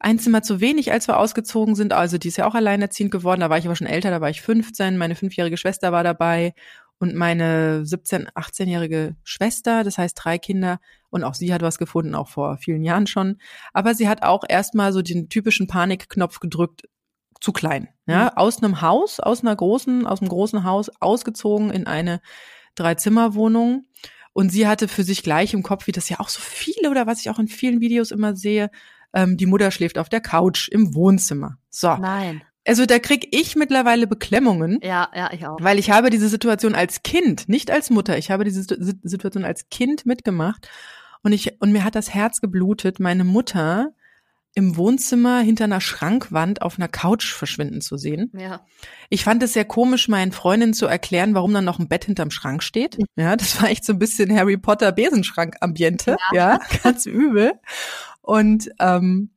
ein 0.00 0.18
Zimmer 0.18 0.42
zu 0.42 0.60
wenig, 0.60 0.92
als 0.92 1.08
wir 1.08 1.18
ausgezogen 1.18 1.74
sind. 1.74 1.92
Also 1.92 2.18
die 2.18 2.28
ist 2.28 2.36
ja 2.36 2.46
auch 2.46 2.54
alleinerziehend 2.54 3.10
geworden. 3.10 3.40
Da 3.40 3.50
war 3.50 3.58
ich 3.58 3.66
aber 3.66 3.76
schon 3.76 3.86
älter, 3.86 4.10
da 4.10 4.20
war 4.20 4.30
ich 4.30 4.42
15. 4.42 4.96
Meine 4.96 5.16
fünfjährige 5.16 5.56
Schwester 5.56 5.92
war 5.92 6.04
dabei 6.04 6.54
und 6.98 7.14
meine 7.14 7.82
17-, 7.84 8.32
18-jährige 8.32 9.16
Schwester. 9.24 9.82
Das 9.82 9.98
heißt 9.98 10.16
drei 10.22 10.38
Kinder. 10.38 10.78
Und 11.10 11.24
auch 11.24 11.34
sie 11.34 11.52
hat 11.52 11.62
was 11.62 11.78
gefunden, 11.78 12.14
auch 12.14 12.28
vor 12.28 12.58
vielen 12.58 12.84
Jahren 12.84 13.06
schon. 13.06 13.38
Aber 13.72 13.94
sie 13.94 14.08
hat 14.08 14.22
auch 14.22 14.44
erstmal 14.48 14.92
so 14.92 15.02
den 15.02 15.28
typischen 15.28 15.66
Panikknopf 15.66 16.38
gedrückt, 16.38 16.82
zu 17.40 17.52
klein. 17.52 17.88
Ja, 18.06 18.24
mhm. 18.24 18.30
aus 18.36 18.62
einem 18.62 18.80
Haus, 18.80 19.20
aus 19.20 19.42
einer 19.42 19.54
großen, 19.54 20.06
aus 20.06 20.20
einem 20.20 20.28
großen 20.28 20.64
Haus 20.64 20.90
ausgezogen 21.00 21.70
in 21.70 21.86
eine 21.86 22.20
Drei-Zimmer-Wohnung. 22.74 23.84
Und 24.32 24.50
sie 24.50 24.66
hatte 24.66 24.88
für 24.88 25.02
sich 25.02 25.22
gleich 25.22 25.54
im 25.54 25.62
Kopf, 25.62 25.86
wie 25.86 25.92
das 25.92 26.08
ja 26.08 26.20
auch 26.20 26.28
so 26.28 26.40
viele 26.40 26.90
oder 26.90 27.06
was 27.06 27.20
ich 27.20 27.30
auch 27.30 27.38
in 27.38 27.48
vielen 27.48 27.80
Videos 27.80 28.10
immer 28.10 28.36
sehe, 28.36 28.70
ähm, 29.12 29.36
die 29.36 29.46
Mutter 29.46 29.70
schläft 29.70 29.98
auf 29.98 30.08
der 30.08 30.20
Couch 30.20 30.68
im 30.68 30.94
Wohnzimmer. 30.94 31.58
So. 31.70 31.96
Nein. 31.96 32.42
Also 32.66 32.84
da 32.84 32.98
krieg 32.98 33.28
ich 33.34 33.56
mittlerweile 33.56 34.06
Beklemmungen. 34.06 34.78
Ja, 34.82 35.08
ja, 35.14 35.30
ich 35.32 35.46
auch. 35.46 35.56
Weil 35.60 35.78
ich 35.78 35.90
habe 35.90 36.10
diese 36.10 36.28
Situation 36.28 36.74
als 36.74 37.02
Kind, 37.02 37.48
nicht 37.48 37.70
als 37.70 37.88
Mutter, 37.88 38.18
ich 38.18 38.30
habe 38.30 38.44
diese 38.44 38.62
Situation 38.62 39.44
als 39.44 39.70
Kind 39.70 40.04
mitgemacht 40.04 40.68
und 41.22 41.32
ich 41.32 41.60
und 41.60 41.72
mir 41.72 41.82
hat 41.82 41.94
das 41.94 42.12
Herz 42.12 42.42
geblutet, 42.42 43.00
meine 43.00 43.24
Mutter 43.24 43.94
im 44.54 44.76
Wohnzimmer 44.76 45.40
hinter 45.40 45.64
einer 45.64 45.80
Schrankwand 45.80 46.62
auf 46.62 46.78
einer 46.78 46.88
Couch 46.88 47.32
verschwinden 47.32 47.80
zu 47.80 47.96
sehen. 47.96 48.32
Ja. 48.36 48.66
Ich 49.08 49.24
fand 49.24 49.42
es 49.42 49.52
sehr 49.52 49.64
komisch, 49.64 50.08
meinen 50.08 50.32
Freundinnen 50.32 50.74
zu 50.74 50.86
erklären, 50.86 51.34
warum 51.34 51.54
dann 51.54 51.64
noch 51.64 51.78
ein 51.78 51.88
Bett 51.88 52.06
hinterm 52.06 52.30
Schrank 52.30 52.62
steht. 52.62 52.98
Ja, 53.16 53.36
das 53.36 53.60
war 53.60 53.70
echt 53.70 53.84
so 53.84 53.92
ein 53.92 53.98
bisschen 53.98 54.36
Harry 54.36 54.56
Potter 54.56 54.92
Besenschrank-Ambiente. 54.92 56.16
Ja. 56.32 56.54
ja, 56.54 56.60
ganz 56.82 57.06
übel. 57.06 57.52
Und 58.20 58.70
ähm, 58.80 59.30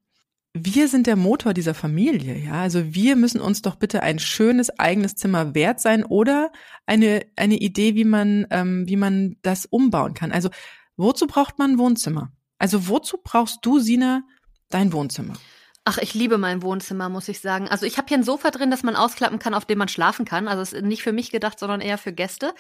wir 0.54 0.88
sind 0.88 1.08
der 1.08 1.16
Motor 1.16 1.54
dieser 1.54 1.74
Familie, 1.74 2.38
ja. 2.38 2.62
Also 2.62 2.94
wir 2.94 3.16
müssen 3.16 3.40
uns 3.40 3.62
doch 3.62 3.76
bitte 3.76 4.04
ein 4.04 4.20
schönes 4.20 4.78
eigenes 4.80 5.16
Zimmer 5.16 5.56
wert 5.56 5.80
sein 5.80 6.04
oder 6.04 6.52
eine 6.86 7.26
eine 7.38 7.56
Idee, 7.56 7.96
wie 7.96 8.04
man 8.04 8.48
ähm, 8.50 8.88
wie 8.88 8.98
man 8.98 9.38
das 9.44 9.66
umbauen 9.66 10.14
kann. 10.14 10.32
Also 10.32 10.50
wozu 10.98 11.26
braucht 11.26 11.58
man 11.58 11.72
ein 11.72 11.78
Wohnzimmer? 11.78 12.34
Also 12.58 12.90
wozu 12.90 13.18
brauchst 13.24 13.60
du, 13.64 13.80
Sina, 13.80 14.24
dein 14.74 14.94
Wohnzimmer? 14.94 15.34
Ach, 15.84 15.98
ich 15.98 16.14
liebe 16.14 16.38
mein 16.38 16.62
Wohnzimmer, 16.62 17.10
muss 17.10 17.28
ich 17.28 17.40
sagen. 17.40 17.68
Also 17.68 17.88
ich 17.88 17.98
habe 17.98 18.08
hier 18.08 18.18
ein 18.18 18.24
Sofa 18.24 18.52
drin, 18.52 18.70
das 18.70 18.84
man 18.84 18.96
ausklappen 18.96 19.40
kann, 19.40 19.56
auf 19.56 19.66
dem 19.66 19.80
man 19.80 19.88
schlafen 19.88 20.26
kann. 20.26 20.48
Also 20.48 20.62
es 20.62 20.74
ist 20.74 20.86
nicht 20.86 21.02
für 21.02 21.12
mich 21.12 21.32
gedacht, 21.32 21.58
sondern 21.58 21.82
eher 21.82 21.98
für 21.98 22.14
Gäste. 22.14 22.54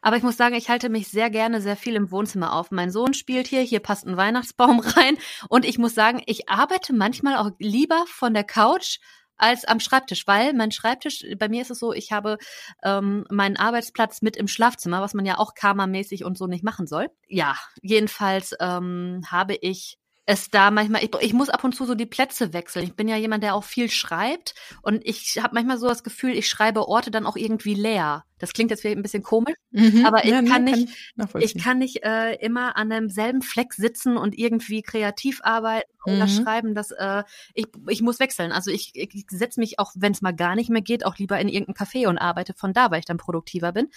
Aber 0.00 0.16
ich 0.16 0.22
muss 0.22 0.36
sagen, 0.36 0.54
ich 0.54 0.68
halte 0.68 0.88
mich 0.88 1.08
sehr 1.08 1.28
gerne 1.28 1.60
sehr 1.60 1.76
viel 1.76 1.96
im 1.96 2.12
Wohnzimmer 2.12 2.52
auf. 2.52 2.70
Mein 2.70 2.92
Sohn 2.92 3.14
spielt 3.14 3.48
hier, 3.48 3.62
hier 3.62 3.80
passt 3.80 4.06
ein 4.06 4.16
Weihnachtsbaum 4.16 4.78
rein. 4.96 5.18
Und 5.48 5.64
ich 5.64 5.76
muss 5.76 5.96
sagen, 5.96 6.22
ich 6.26 6.48
arbeite 6.48 6.92
manchmal 6.92 7.36
auch 7.36 7.50
lieber 7.58 8.04
von 8.06 8.32
der 8.32 8.44
Couch 8.44 8.98
als 9.36 9.64
am 9.64 9.80
Schreibtisch, 9.80 10.28
weil 10.28 10.52
mein 10.52 10.70
Schreibtisch, 10.70 11.24
bei 11.36 11.48
mir 11.48 11.62
ist 11.62 11.72
es 11.72 11.80
so, 11.80 11.92
ich 11.92 12.12
habe 12.12 12.38
ähm, 12.84 13.24
meinen 13.28 13.56
Arbeitsplatz 13.56 14.22
mit 14.22 14.36
im 14.36 14.46
Schlafzimmer, 14.46 15.00
was 15.00 15.14
man 15.14 15.26
ja 15.26 15.38
auch 15.38 15.54
karmamäßig 15.54 16.24
und 16.24 16.38
so 16.38 16.46
nicht 16.46 16.62
machen 16.62 16.86
soll. 16.86 17.08
Ja, 17.26 17.56
jedenfalls 17.82 18.54
ähm, 18.60 19.22
habe 19.28 19.56
ich 19.56 19.98
es 20.28 20.50
da 20.50 20.70
manchmal, 20.70 21.02
ich, 21.02 21.10
ich 21.22 21.32
muss 21.32 21.48
ab 21.48 21.64
und 21.64 21.74
zu 21.74 21.86
so 21.86 21.94
die 21.94 22.04
Plätze 22.04 22.52
wechseln. 22.52 22.84
Ich 22.84 22.92
bin 22.92 23.08
ja 23.08 23.16
jemand, 23.16 23.42
der 23.42 23.54
auch 23.54 23.64
viel 23.64 23.90
schreibt 23.90 24.54
und 24.82 25.00
ich 25.06 25.40
habe 25.42 25.54
manchmal 25.54 25.78
so 25.78 25.88
das 25.88 26.04
Gefühl, 26.04 26.36
ich 26.36 26.50
schreibe 26.50 26.86
Orte 26.86 27.10
dann 27.10 27.24
auch 27.24 27.34
irgendwie 27.34 27.72
leer. 27.72 28.26
Das 28.38 28.52
klingt 28.52 28.70
jetzt 28.70 28.82
vielleicht 28.82 28.98
ein 28.98 29.02
bisschen 29.02 29.22
komisch, 29.22 29.54
mhm, 29.70 30.04
aber 30.04 30.26
ich 30.26 30.30
ja, 30.30 30.42
kann 30.42 30.64
nee, 30.64 30.72
nicht, 30.72 30.94
kann 31.16 31.40
ich 31.40 31.56
kann 31.56 31.78
nicht 31.78 32.04
äh, 32.04 32.34
immer 32.44 32.76
an 32.76 32.90
demselben 32.90 33.40
Fleck 33.40 33.72
sitzen 33.72 34.18
und 34.18 34.38
irgendwie 34.38 34.82
kreativ 34.82 35.40
arbeiten 35.44 35.90
oder 36.04 36.26
mhm. 36.26 36.28
schreiben. 36.28 36.74
Dass, 36.74 36.90
äh, 36.90 37.24
ich, 37.54 37.68
ich 37.88 38.02
muss 38.02 38.20
wechseln. 38.20 38.52
Also 38.52 38.70
ich, 38.70 38.90
ich 38.92 39.24
setze 39.30 39.58
mich 39.58 39.78
auch, 39.78 39.92
wenn 39.96 40.12
es 40.12 40.20
mal 40.20 40.36
gar 40.36 40.56
nicht 40.56 40.68
mehr 40.68 40.82
geht, 40.82 41.06
auch 41.06 41.16
lieber 41.16 41.40
in 41.40 41.48
irgendein 41.48 41.86
Café 41.86 42.06
und 42.06 42.18
arbeite 42.18 42.52
von 42.52 42.74
da, 42.74 42.90
weil 42.90 42.98
ich 42.98 43.06
dann 43.06 43.16
produktiver 43.16 43.72
bin. 43.72 43.88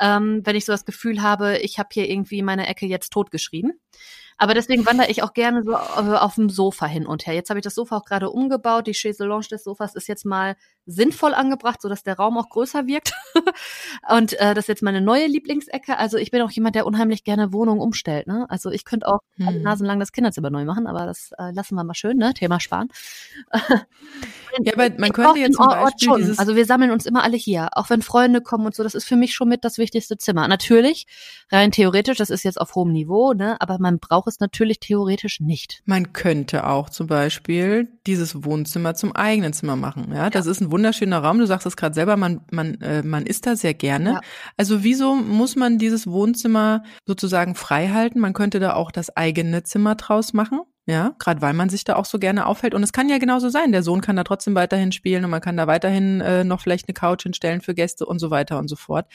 Ähm, 0.00 0.40
wenn 0.44 0.56
ich 0.56 0.64
so 0.64 0.72
das 0.72 0.84
Gefühl 0.84 1.22
habe, 1.22 1.58
ich 1.58 1.78
habe 1.78 1.90
hier 1.92 2.10
irgendwie 2.10 2.42
meine 2.42 2.66
Ecke 2.66 2.86
jetzt 2.86 3.12
totgeschrieben. 3.12 3.74
Aber 4.42 4.54
deswegen 4.54 4.86
wandere 4.86 5.10
ich 5.10 5.22
auch 5.22 5.34
gerne 5.34 5.62
so 5.62 5.72
äh, 5.72 6.16
auf 6.16 6.36
dem 6.36 6.48
Sofa 6.48 6.86
hin 6.86 7.06
und 7.06 7.26
her. 7.26 7.34
Jetzt 7.34 7.50
habe 7.50 7.60
ich 7.60 7.62
das 7.64 7.74
Sofa 7.74 7.98
auch 7.98 8.06
gerade 8.06 8.30
umgebaut. 8.30 8.86
Die 8.86 8.94
Chaiselange 8.94 9.48
des 9.50 9.64
Sofas 9.64 9.94
ist 9.94 10.08
jetzt 10.08 10.24
mal 10.24 10.56
sinnvoll 10.90 11.34
angebracht, 11.34 11.80
sodass 11.80 12.02
der 12.02 12.16
Raum 12.16 12.36
auch 12.38 12.48
größer 12.48 12.86
wirkt. 12.86 13.12
und 14.08 14.32
äh, 14.34 14.54
das 14.54 14.64
ist 14.64 14.68
jetzt 14.68 14.82
meine 14.82 15.00
neue 15.00 15.26
Lieblingsecke. 15.26 15.96
Also 15.96 16.16
ich 16.16 16.30
bin 16.30 16.42
auch 16.42 16.50
jemand, 16.50 16.74
der 16.74 16.86
unheimlich 16.86 17.24
gerne 17.24 17.52
Wohnungen 17.52 17.80
umstellt. 17.80 18.26
Ne? 18.26 18.46
Also 18.48 18.70
ich 18.70 18.84
könnte 18.84 19.08
auch 19.08 19.20
hm. 19.36 19.62
nasenlang 19.62 20.00
das 20.00 20.12
Kinderzimmer 20.12 20.50
neu 20.50 20.64
machen, 20.64 20.86
aber 20.86 21.06
das 21.06 21.30
äh, 21.38 21.52
lassen 21.52 21.74
wir 21.74 21.84
mal 21.84 21.94
schön, 21.94 22.16
ne? 22.16 22.34
Thema 22.34 22.60
sparen. 22.60 22.88
ja, 23.52 24.72
aber 24.72 24.90
man 24.98 25.12
könnte 25.12 25.38
jetzt 25.38 25.56
zum 25.56 25.66
Beispiel 25.66 26.08
schon. 26.08 26.38
Also 26.38 26.56
wir 26.56 26.66
sammeln 26.66 26.90
uns 26.90 27.06
immer 27.06 27.22
alle 27.22 27.36
hier, 27.36 27.68
auch 27.72 27.90
wenn 27.90 28.02
Freunde 28.02 28.40
kommen 28.40 28.66
und 28.66 28.74
so. 28.74 28.82
Das 28.82 28.94
ist 28.94 29.04
für 29.04 29.16
mich 29.16 29.34
schon 29.34 29.48
mit 29.48 29.64
das 29.64 29.78
wichtigste 29.78 30.16
Zimmer. 30.18 30.48
Natürlich, 30.48 31.06
rein 31.50 31.70
theoretisch, 31.70 32.18
das 32.18 32.30
ist 32.30 32.44
jetzt 32.44 32.60
auf 32.60 32.74
hohem 32.74 32.92
Niveau, 32.92 33.32
ne? 33.32 33.56
aber 33.60 33.78
man 33.78 33.98
braucht 33.98 34.28
es 34.28 34.40
natürlich 34.40 34.80
theoretisch 34.80 35.40
nicht. 35.40 35.82
Man 35.84 36.12
könnte 36.12 36.66
auch 36.66 36.90
zum 36.90 37.06
Beispiel 37.06 37.88
dieses 38.06 38.44
Wohnzimmer 38.44 38.94
zum 38.94 39.14
eigenen 39.14 39.52
Zimmer 39.52 39.76
machen. 39.76 40.12
Ja, 40.14 40.30
das 40.30 40.46
ja. 40.46 40.52
ist 40.52 40.60
ein 40.60 40.70
wunderschöner 40.80 41.18
Raum. 41.18 41.38
Du 41.38 41.46
sagst 41.46 41.66
es 41.66 41.76
gerade 41.76 41.94
selber, 41.94 42.16
man, 42.16 42.40
man, 42.50 42.80
äh, 42.80 43.02
man 43.02 43.26
isst 43.26 43.46
da 43.46 43.54
sehr 43.54 43.74
gerne. 43.74 44.12
Ja. 44.12 44.20
Also 44.56 44.82
wieso 44.82 45.14
muss 45.14 45.56
man 45.56 45.76
dieses 45.76 46.06
Wohnzimmer 46.06 46.82
sozusagen 47.04 47.54
frei 47.54 47.88
halten? 47.88 48.18
Man 48.18 48.32
könnte 48.32 48.60
da 48.60 48.72
auch 48.72 48.90
das 48.90 49.14
eigene 49.14 49.62
Zimmer 49.62 49.94
draus 49.94 50.32
machen. 50.32 50.60
Ja, 50.86 51.14
gerade 51.18 51.42
weil 51.42 51.52
man 51.52 51.68
sich 51.68 51.84
da 51.84 51.96
auch 51.96 52.06
so 52.06 52.18
gerne 52.18 52.46
aufhält. 52.46 52.74
Und 52.74 52.82
es 52.82 52.92
kann 52.92 53.10
ja 53.10 53.18
genauso 53.18 53.50
sein. 53.50 53.72
Der 53.72 53.82
Sohn 53.82 54.00
kann 54.00 54.16
da 54.16 54.24
trotzdem 54.24 54.54
weiterhin 54.54 54.90
spielen 54.90 55.24
und 55.24 55.30
man 55.30 55.42
kann 55.42 55.56
da 55.56 55.66
weiterhin 55.66 56.22
äh, 56.22 56.42
noch 56.42 56.62
vielleicht 56.62 56.88
eine 56.88 56.94
Couch 56.94 57.22
hinstellen 57.24 57.60
für 57.60 57.74
Gäste 57.74 58.06
und 58.06 58.18
so 58.18 58.30
weiter 58.30 58.58
und 58.58 58.68
so 58.68 58.76
fort. 58.76 59.06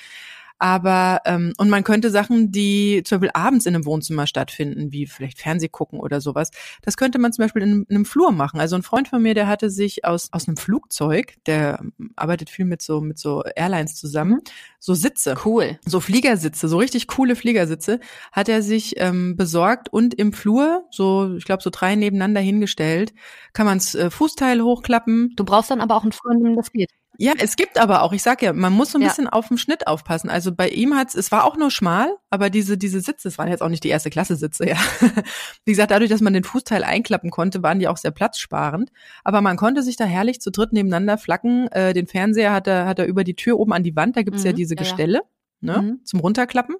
Aber 0.57 1.21
ähm, 1.25 1.53
und 1.57 1.69
man 1.69 1.83
könnte 1.83 2.09
Sachen, 2.09 2.51
die 2.51 3.01
zum 3.03 3.19
Beispiel 3.19 3.31
abends 3.33 3.65
in 3.65 3.75
einem 3.75 3.85
Wohnzimmer 3.85 4.25
stattfinden, 4.25 4.91
wie 4.91 5.05
vielleicht 5.05 5.39
Fernseh 5.39 5.67
gucken 5.67 5.99
oder 5.99 6.21
sowas, 6.21 6.51
das 6.81 6.95
könnte 6.95 7.19
man 7.19 7.33
zum 7.33 7.43
Beispiel 7.43 7.61
in, 7.61 7.85
in 7.89 7.95
einem 7.95 8.05
Flur 8.05 8.31
machen. 8.31 8.59
Also 8.59 8.75
ein 8.75 8.83
Freund 8.83 9.09
von 9.09 9.21
mir, 9.21 9.33
der 9.33 9.47
hatte 9.47 9.69
sich 9.69 10.05
aus 10.05 10.29
aus 10.31 10.47
einem 10.47 10.57
Flugzeug, 10.57 11.35
der 11.45 11.81
arbeitet 12.15 12.49
viel 12.49 12.65
mit 12.65 12.81
so 12.81 13.01
mit 13.01 13.19
so 13.19 13.43
Airlines 13.55 13.95
zusammen, 13.95 14.41
so 14.79 14.93
Sitze, 14.93 15.35
cool, 15.45 15.79
so 15.85 15.99
Fliegersitze, 15.99 16.67
so 16.69 16.77
richtig 16.77 17.07
coole 17.07 17.35
Fliegersitze, 17.35 17.99
hat 18.31 18.47
er 18.49 18.61
sich 18.61 18.95
ähm, 18.97 19.35
besorgt 19.35 19.89
und 19.91 20.13
im 20.13 20.31
Flur, 20.33 20.85
so 20.89 21.35
ich 21.35 21.45
glaube 21.45 21.63
so 21.63 21.69
drei 21.69 21.95
nebeneinander 21.95 22.41
hingestellt, 22.41 23.13
kann 23.53 23.65
man's 23.65 23.93
äh, 23.95 24.09
Fußteil 24.09 24.61
hochklappen. 24.61 25.33
Du 25.35 25.43
brauchst 25.43 25.71
dann 25.71 25.81
aber 25.81 25.95
auch 25.95 26.03
einen 26.03 26.11
Freund, 26.13 26.45
dem 26.45 26.55
das 26.55 26.71
geht. 26.71 26.91
Ja, 27.17 27.33
es 27.37 27.55
gibt 27.55 27.79
aber 27.79 28.01
auch, 28.01 28.13
ich 28.13 28.23
sag 28.23 28.41
ja, 28.41 28.53
man 28.53 28.73
muss 28.73 28.91
so 28.91 28.97
ein 28.97 29.01
ja. 29.01 29.07
bisschen 29.07 29.27
auf 29.27 29.47
den 29.47 29.57
Schnitt 29.57 29.87
aufpassen. 29.87 30.29
Also 30.29 30.53
bei 30.53 30.69
ihm 30.69 30.95
hat's, 30.95 31.15
es 31.15 31.31
war 31.31 31.43
auch 31.45 31.57
nur 31.57 31.71
schmal, 31.71 32.15
aber 32.29 32.49
diese, 32.49 32.77
diese 32.77 33.01
Sitze, 33.01 33.27
es 33.27 33.37
waren 33.37 33.47
jetzt 33.47 33.61
auch 33.61 33.69
nicht 33.69 33.83
die 33.83 33.89
erste 33.89 34.09
Klasse 34.09 34.35
Sitze, 34.35 34.67
ja. 34.67 34.77
Wie 35.65 35.71
gesagt, 35.71 35.91
dadurch, 35.91 36.09
dass 36.09 36.21
man 36.21 36.33
den 36.33 36.43
Fußteil 36.43 36.83
einklappen 36.83 37.31
konnte, 37.31 37.63
waren 37.63 37.79
die 37.79 37.87
auch 37.87 37.97
sehr 37.97 38.11
platzsparend. 38.11 38.91
Aber 39.23 39.41
man 39.41 39.57
konnte 39.57 39.83
sich 39.83 39.95
da 39.95 40.05
herrlich 40.05 40.41
zu 40.41 40.51
dritt 40.51 40.73
nebeneinander 40.73 41.17
flacken. 41.17 41.67
Äh, 41.67 41.93
den 41.93 42.07
Fernseher 42.07 42.53
hat 42.53 42.67
er, 42.67 42.85
hat 42.85 42.99
er 42.99 43.05
über 43.05 43.23
die 43.23 43.35
Tür 43.35 43.59
oben 43.59 43.73
an 43.73 43.83
die 43.83 43.95
Wand, 43.95 44.17
da 44.17 44.23
gibt's 44.23 44.41
mhm, 44.41 44.47
ja 44.47 44.53
diese 44.53 44.75
Gestelle, 44.75 45.21
ja, 45.61 45.73
ja. 45.73 45.81
ne, 45.81 45.87
mhm. 45.87 46.05
zum 46.05 46.19
Runterklappen. 46.19 46.75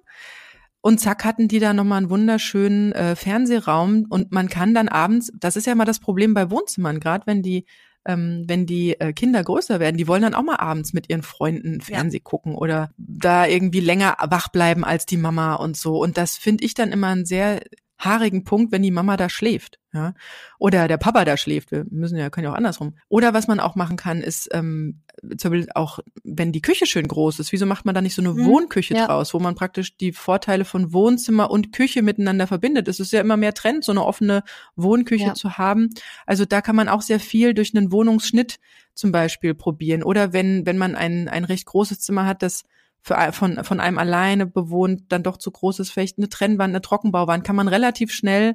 Und 0.86 1.00
zack 1.00 1.24
hatten 1.24 1.48
die 1.48 1.58
da 1.58 1.72
nochmal 1.72 1.98
einen 1.98 2.10
wunderschönen 2.10 2.92
äh, 2.92 3.16
Fernsehraum 3.16 4.06
und 4.08 4.30
man 4.30 4.48
kann 4.48 4.72
dann 4.72 4.88
abends, 4.88 5.32
das 5.34 5.56
ist 5.56 5.66
ja 5.66 5.74
mal 5.74 5.84
das 5.84 5.98
Problem 5.98 6.32
bei 6.32 6.48
Wohnzimmern, 6.48 7.00
gerade 7.00 7.26
wenn 7.26 7.42
die 7.42 7.66
ähm, 8.06 8.44
wenn 8.46 8.66
die 8.66 8.98
äh, 9.00 9.12
Kinder 9.12 9.42
größer 9.42 9.80
werden, 9.80 9.96
die 9.96 10.08
wollen 10.08 10.22
dann 10.22 10.34
auch 10.34 10.42
mal 10.42 10.56
abends 10.56 10.92
mit 10.92 11.10
ihren 11.10 11.22
Freunden 11.22 11.80
Fernseh 11.80 12.18
ja. 12.18 12.22
gucken 12.22 12.54
oder 12.54 12.90
da 12.96 13.46
irgendwie 13.46 13.80
länger 13.80 14.16
wach 14.28 14.48
bleiben 14.48 14.84
als 14.84 15.06
die 15.06 15.16
Mama 15.16 15.54
und 15.54 15.76
so. 15.76 16.00
Und 16.02 16.16
das 16.16 16.36
finde 16.36 16.64
ich 16.64 16.74
dann 16.74 16.92
immer 16.92 17.08
ein 17.08 17.24
sehr 17.24 17.60
haarigen 17.98 18.44
Punkt, 18.44 18.72
wenn 18.72 18.82
die 18.82 18.90
Mama 18.90 19.16
da 19.16 19.28
schläft, 19.28 19.78
ja, 19.92 20.12
oder 20.58 20.86
der 20.88 20.98
Papa 20.98 21.24
da 21.24 21.36
schläft. 21.36 21.70
Wir 21.70 21.86
müssen 21.90 22.18
ja 22.18 22.28
können 22.28 22.44
ja 22.44 22.52
auch 22.52 22.56
andersrum. 22.56 22.96
Oder 23.08 23.32
was 23.32 23.48
man 23.48 23.60
auch 23.60 23.74
machen 23.74 23.96
kann, 23.96 24.20
ist 24.20 24.48
ähm, 24.52 25.00
zum 25.38 25.50
Beispiel 25.50 25.70
auch, 25.74 26.00
wenn 26.22 26.52
die 26.52 26.60
Küche 26.60 26.86
schön 26.86 27.08
groß 27.08 27.38
ist, 27.38 27.52
wieso 27.52 27.64
macht 27.64 27.86
man 27.86 27.94
da 27.94 28.02
nicht 28.02 28.14
so 28.14 28.22
eine 28.22 28.32
mhm, 28.32 28.44
Wohnküche 28.44 28.94
ja. 28.94 29.06
draus, 29.06 29.32
wo 29.32 29.38
man 29.38 29.54
praktisch 29.54 29.96
die 29.96 30.12
Vorteile 30.12 30.64
von 30.64 30.92
Wohnzimmer 30.92 31.50
und 31.50 31.72
Küche 31.72 32.02
miteinander 32.02 32.46
verbindet? 32.46 32.88
Es 32.88 33.00
ist 33.00 33.12
ja 33.12 33.20
immer 33.20 33.38
mehr 33.38 33.54
Trend, 33.54 33.84
so 33.84 33.92
eine 33.92 34.04
offene 34.04 34.42
Wohnküche 34.76 35.28
ja. 35.28 35.34
zu 35.34 35.56
haben. 35.56 35.90
Also 36.26 36.44
da 36.44 36.60
kann 36.60 36.76
man 36.76 36.88
auch 36.88 37.02
sehr 37.02 37.20
viel 37.20 37.54
durch 37.54 37.74
einen 37.74 37.92
Wohnungsschnitt 37.92 38.58
zum 38.94 39.12
Beispiel 39.12 39.54
probieren. 39.54 40.02
Oder 40.02 40.32
wenn 40.32 40.66
wenn 40.66 40.78
man 40.78 40.96
ein 40.96 41.28
ein 41.28 41.44
recht 41.44 41.66
großes 41.66 42.00
Zimmer 42.00 42.26
hat, 42.26 42.42
das 42.42 42.64
für, 43.06 43.32
von, 43.32 43.62
von 43.62 43.78
einem 43.78 43.98
alleine 43.98 44.46
bewohnt, 44.46 45.04
dann 45.10 45.22
doch 45.22 45.36
zu 45.36 45.52
groß 45.52 45.78
ist, 45.78 45.90
vielleicht 45.90 46.18
eine 46.18 46.28
Trennwand, 46.28 46.72
eine 46.72 46.80
Trockenbauwand, 46.80 47.44
kann 47.44 47.54
man 47.54 47.68
relativ 47.68 48.12
schnell 48.12 48.54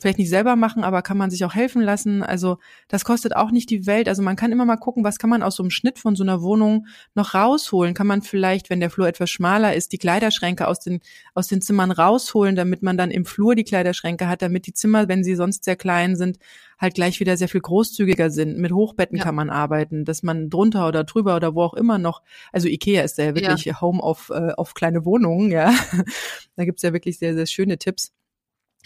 vielleicht 0.00 0.18
nicht 0.18 0.28
selber 0.30 0.56
machen, 0.56 0.84
aber 0.84 1.02
kann 1.02 1.16
man 1.16 1.30
sich 1.30 1.44
auch 1.44 1.54
helfen 1.54 1.82
lassen. 1.82 2.22
Also 2.22 2.58
das 2.88 3.04
kostet 3.04 3.36
auch 3.36 3.50
nicht 3.50 3.70
die 3.70 3.86
Welt. 3.86 4.08
Also 4.08 4.22
man 4.22 4.36
kann 4.36 4.52
immer 4.52 4.64
mal 4.64 4.76
gucken, 4.76 5.04
was 5.04 5.18
kann 5.18 5.30
man 5.30 5.42
aus 5.42 5.56
so 5.56 5.62
einem 5.62 5.70
Schnitt 5.70 5.98
von 5.98 6.16
so 6.16 6.22
einer 6.22 6.42
Wohnung 6.42 6.86
noch 7.14 7.34
rausholen. 7.34 7.94
Kann 7.94 8.06
man 8.06 8.22
vielleicht, 8.22 8.70
wenn 8.70 8.80
der 8.80 8.90
Flur 8.90 9.06
etwas 9.06 9.30
schmaler 9.30 9.74
ist, 9.74 9.92
die 9.92 9.98
Kleiderschränke 9.98 10.66
aus 10.66 10.80
den, 10.80 11.00
aus 11.34 11.48
den 11.48 11.60
Zimmern 11.62 11.90
rausholen, 11.90 12.56
damit 12.56 12.82
man 12.82 12.96
dann 12.96 13.10
im 13.10 13.24
Flur 13.24 13.54
die 13.54 13.64
Kleiderschränke 13.64 14.28
hat, 14.28 14.42
damit 14.42 14.66
die 14.66 14.74
Zimmer, 14.74 15.08
wenn 15.08 15.24
sie 15.24 15.34
sonst 15.34 15.64
sehr 15.64 15.76
klein 15.76 16.16
sind, 16.16 16.38
halt 16.80 16.94
gleich 16.94 17.20
wieder 17.20 17.36
sehr 17.36 17.48
viel 17.48 17.60
großzügiger 17.60 18.30
sind. 18.30 18.58
Mit 18.58 18.72
Hochbetten 18.72 19.18
ja. 19.18 19.24
kann 19.24 19.34
man 19.34 19.50
arbeiten, 19.50 20.04
dass 20.04 20.22
man 20.22 20.48
drunter 20.48 20.88
oder 20.88 21.04
drüber 21.04 21.36
oder 21.36 21.54
wo 21.54 21.62
auch 21.62 21.74
immer 21.74 21.98
noch, 21.98 22.22
also 22.52 22.68
Ikea 22.68 23.02
ist 23.02 23.18
ja 23.18 23.34
wirklich 23.34 23.66
ja. 23.66 23.80
Home 23.80 24.02
auf, 24.02 24.30
äh, 24.30 24.52
auf 24.56 24.74
kleine 24.74 25.04
Wohnungen, 25.04 25.50
ja. 25.50 25.74
da 26.56 26.64
gibt's 26.64 26.82
ja 26.82 26.92
wirklich 26.92 27.18
sehr, 27.18 27.34
sehr 27.34 27.46
schöne 27.46 27.78
Tipps. 27.78 28.12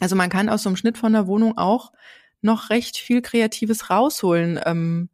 Also 0.01 0.17
man 0.17 0.31
kann 0.31 0.49
aus 0.49 0.63
so 0.63 0.69
einem 0.69 0.77
Schnitt 0.77 0.99
von 0.99 1.13
der 1.13 1.27
Wohnung 1.27 1.57
auch 1.57 1.93
noch 2.43 2.71
recht 2.71 2.97
viel 2.97 3.23
Kreatives 3.23 3.91
rausholen. 3.91 4.61
Ähm, 4.65 5.09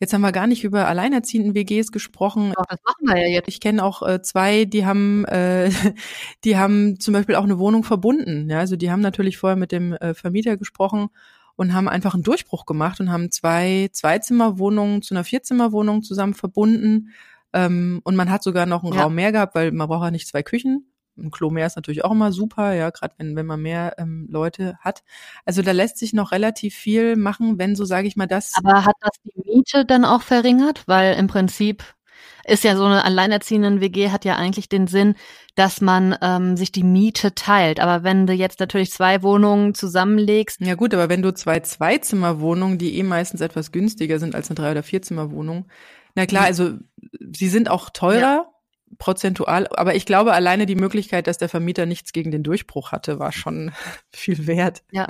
Jetzt 0.00 0.14
haben 0.14 0.22
wir 0.22 0.32
gar 0.32 0.46
nicht 0.46 0.64
über 0.64 0.88
alleinerziehenden 0.88 1.54
WGs 1.54 1.92
gesprochen. 1.92 2.54
Doch, 2.56 2.64
das 2.64 2.80
machen 2.86 3.06
wir 3.06 3.18
ja 3.18 3.28
jetzt. 3.28 3.48
Ich 3.48 3.60
kenne 3.60 3.84
auch 3.84 4.00
äh, 4.02 4.22
zwei, 4.22 4.64
die 4.64 4.86
haben, 4.86 5.26
äh, 5.26 5.70
die 6.44 6.56
haben 6.56 6.98
zum 6.98 7.12
Beispiel 7.12 7.34
auch 7.34 7.44
eine 7.44 7.58
Wohnung 7.58 7.84
verbunden. 7.84 8.48
Ja, 8.48 8.60
also 8.60 8.76
die 8.76 8.90
haben 8.90 9.02
natürlich 9.02 9.36
vorher 9.36 9.58
mit 9.58 9.72
dem 9.72 9.92
äh, 9.92 10.14
Vermieter 10.14 10.56
gesprochen 10.56 11.08
und 11.54 11.74
haben 11.74 11.86
einfach 11.86 12.14
einen 12.14 12.22
Durchbruch 12.22 12.64
gemacht 12.64 12.98
und 13.00 13.12
haben 13.12 13.30
zwei 13.30 13.90
Zweizimmerwohnungen 13.92 15.02
zu 15.02 15.12
einer 15.12 15.24
Vierzimmerwohnung 15.24 16.02
zusammen 16.02 16.32
verbunden. 16.32 17.10
Ähm, 17.52 18.00
und 18.02 18.16
man 18.16 18.30
hat 18.30 18.42
sogar 18.42 18.64
noch 18.64 18.82
einen 18.82 18.94
ja. 18.94 19.02
Raum 19.02 19.14
mehr 19.14 19.32
gehabt, 19.32 19.54
weil 19.54 19.70
man 19.70 19.86
braucht 19.86 20.04
ja 20.04 20.10
nicht 20.10 20.28
zwei 20.28 20.42
Küchen. 20.42 20.89
Ein 21.20 21.30
Klo 21.30 21.50
mehr 21.50 21.66
ist 21.66 21.76
natürlich 21.76 22.04
auch 22.04 22.12
immer 22.12 22.32
super, 22.32 22.72
ja, 22.72 22.90
gerade 22.90 23.14
wenn, 23.18 23.36
wenn 23.36 23.46
man 23.46 23.60
mehr 23.60 23.94
ähm, 23.98 24.26
Leute 24.30 24.78
hat. 24.80 25.02
Also 25.44 25.62
da 25.62 25.72
lässt 25.72 25.98
sich 25.98 26.12
noch 26.12 26.32
relativ 26.32 26.74
viel 26.74 27.16
machen, 27.16 27.58
wenn 27.58 27.76
so 27.76 27.84
sage 27.84 28.08
ich 28.08 28.16
mal 28.16 28.26
das. 28.26 28.52
Aber 28.56 28.84
hat 28.84 28.96
das 29.00 29.12
die 29.24 29.32
Miete 29.44 29.84
dann 29.84 30.04
auch 30.04 30.22
verringert? 30.22 30.84
Weil 30.86 31.14
im 31.16 31.26
Prinzip 31.26 31.84
ist 32.46 32.64
ja 32.64 32.76
so 32.76 32.84
eine 32.84 33.04
alleinerziehenden 33.04 33.80
WG 33.80 34.10
hat 34.10 34.24
ja 34.24 34.36
eigentlich 34.36 34.68
den 34.68 34.86
Sinn, 34.86 35.14
dass 35.54 35.80
man 35.80 36.16
ähm, 36.22 36.56
sich 36.56 36.72
die 36.72 36.82
Miete 36.82 37.34
teilt. 37.34 37.80
Aber 37.80 38.02
wenn 38.02 38.26
du 38.26 38.32
jetzt 38.32 38.60
natürlich 38.60 38.90
zwei 38.90 39.22
Wohnungen 39.22 39.74
zusammenlegst. 39.74 40.60
Ja 40.60 40.74
gut, 40.74 40.94
aber 40.94 41.08
wenn 41.08 41.22
du 41.22 41.32
zwei 41.34 41.60
Zweizimmerwohnungen, 41.60 42.78
die 42.78 42.98
eh 42.98 43.02
meistens 43.02 43.40
etwas 43.40 43.72
günstiger 43.72 44.18
sind 44.18 44.34
als 44.34 44.48
eine 44.48 44.56
Drei- 44.56 44.72
oder 44.72 44.82
Vierzimmerwohnung, 44.82 45.66
na 46.14 46.26
klar, 46.26 46.44
also 46.44 46.72
sie 47.32 47.48
sind 47.48 47.70
auch 47.70 47.90
teurer. 47.90 48.20
Ja 48.20 48.49
prozentual, 48.98 49.68
aber 49.68 49.94
ich 49.94 50.04
glaube, 50.04 50.32
alleine 50.32 50.66
die 50.66 50.74
Möglichkeit, 50.74 51.26
dass 51.26 51.38
der 51.38 51.48
Vermieter 51.48 51.86
nichts 51.86 52.12
gegen 52.12 52.30
den 52.30 52.42
Durchbruch 52.42 52.92
hatte, 52.92 53.18
war 53.18 53.32
schon 53.32 53.72
viel 54.12 54.46
wert. 54.46 54.82
Ja, 54.90 55.08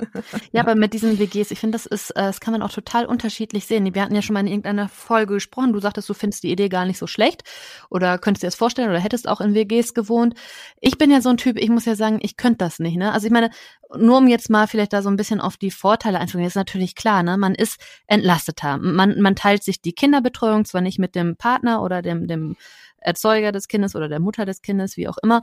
ja, 0.51 0.61
aber 0.61 0.75
mit 0.75 0.93
diesen 0.93 1.19
WGs, 1.19 1.51
ich 1.51 1.59
finde, 1.59 1.75
das 1.75 1.85
ist, 1.85 2.11
äh, 2.11 2.21
das 2.21 2.39
kann 2.39 2.51
man 2.51 2.61
auch 2.61 2.71
total 2.71 3.05
unterschiedlich 3.05 3.65
sehen. 3.65 3.93
Wir 3.93 4.01
hatten 4.01 4.15
ja 4.15 4.21
schon 4.21 4.35
mal 4.35 4.41
in 4.41 4.47
irgendeiner 4.47 4.87
Folge 4.87 5.35
gesprochen. 5.35 5.73
Du 5.73 5.79
sagtest, 5.79 6.07
du 6.09 6.13
findest 6.13 6.43
die 6.43 6.51
Idee 6.51 6.69
gar 6.69 6.85
nicht 6.85 6.99
so 6.99 7.07
schlecht 7.07 7.43
oder 7.89 8.17
könntest 8.17 8.43
dir 8.43 8.47
das 8.47 8.55
vorstellen 8.55 8.89
oder 8.89 8.99
hättest 8.99 9.27
auch 9.27 9.41
in 9.41 9.55
WGs 9.55 9.93
gewohnt. 9.93 10.35
Ich 10.79 10.97
bin 10.97 11.09
ja 11.11 11.21
so 11.21 11.29
ein 11.29 11.37
Typ, 11.37 11.57
ich 11.57 11.69
muss 11.69 11.85
ja 11.85 11.95
sagen, 11.95 12.19
ich 12.21 12.37
könnte 12.37 12.59
das 12.59 12.79
nicht, 12.79 12.97
ne? 12.97 13.11
Also 13.11 13.27
ich 13.27 13.33
meine, 13.33 13.49
nur 13.97 14.19
um 14.19 14.27
jetzt 14.27 14.49
mal 14.49 14.67
vielleicht 14.67 14.93
da 14.93 15.01
so 15.01 15.09
ein 15.09 15.17
bisschen 15.17 15.41
auf 15.41 15.57
die 15.57 15.71
Vorteile 15.71 16.19
einzugehen, 16.19 16.47
ist 16.47 16.55
natürlich 16.55 16.95
klar, 16.95 17.23
ne? 17.23 17.37
Man 17.37 17.55
ist 17.55 17.79
entlasteter. 18.07 18.77
Man, 18.77 19.19
man 19.21 19.35
teilt 19.35 19.63
sich 19.63 19.81
die 19.81 19.93
Kinderbetreuung 19.93 20.65
zwar 20.65 20.81
nicht 20.81 20.99
mit 20.99 21.15
dem 21.15 21.35
Partner 21.35 21.81
oder 21.83 22.01
dem, 22.01 22.27
dem 22.27 22.55
Erzeuger 23.01 23.51
des 23.51 23.67
Kindes 23.67 23.95
oder 23.95 24.07
der 24.09 24.19
Mutter 24.19 24.45
des 24.45 24.61
Kindes, 24.61 24.97
wie 24.97 25.07
auch 25.07 25.17
immer. 25.21 25.41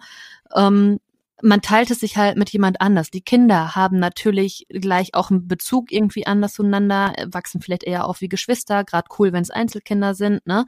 Ähm, 0.55 1.01
man 1.43 1.62
teilt 1.62 1.91
es 1.91 2.01
sich 2.01 2.16
halt 2.16 2.36
mit 2.36 2.51
jemand 2.51 2.80
anders. 2.80 3.11
Die 3.11 3.20
Kinder 3.20 3.76
haben 3.76 3.99
natürlich 3.99 4.66
gleich 4.68 5.14
auch 5.14 5.30
einen 5.30 5.47
Bezug 5.47 5.93
irgendwie 5.93 6.26
anders 6.26 6.55
zueinander, 6.55 7.12
wachsen 7.26 7.61
vielleicht 7.61 7.84
eher 7.84 8.07
auf 8.07 8.20
wie 8.20 8.28
Geschwister, 8.28 8.82
gerade 8.84 9.09
cool, 9.18 9.32
wenn 9.32 9.43
es 9.43 9.51
Einzelkinder 9.51 10.14
sind. 10.14 10.45
Ne? 10.47 10.66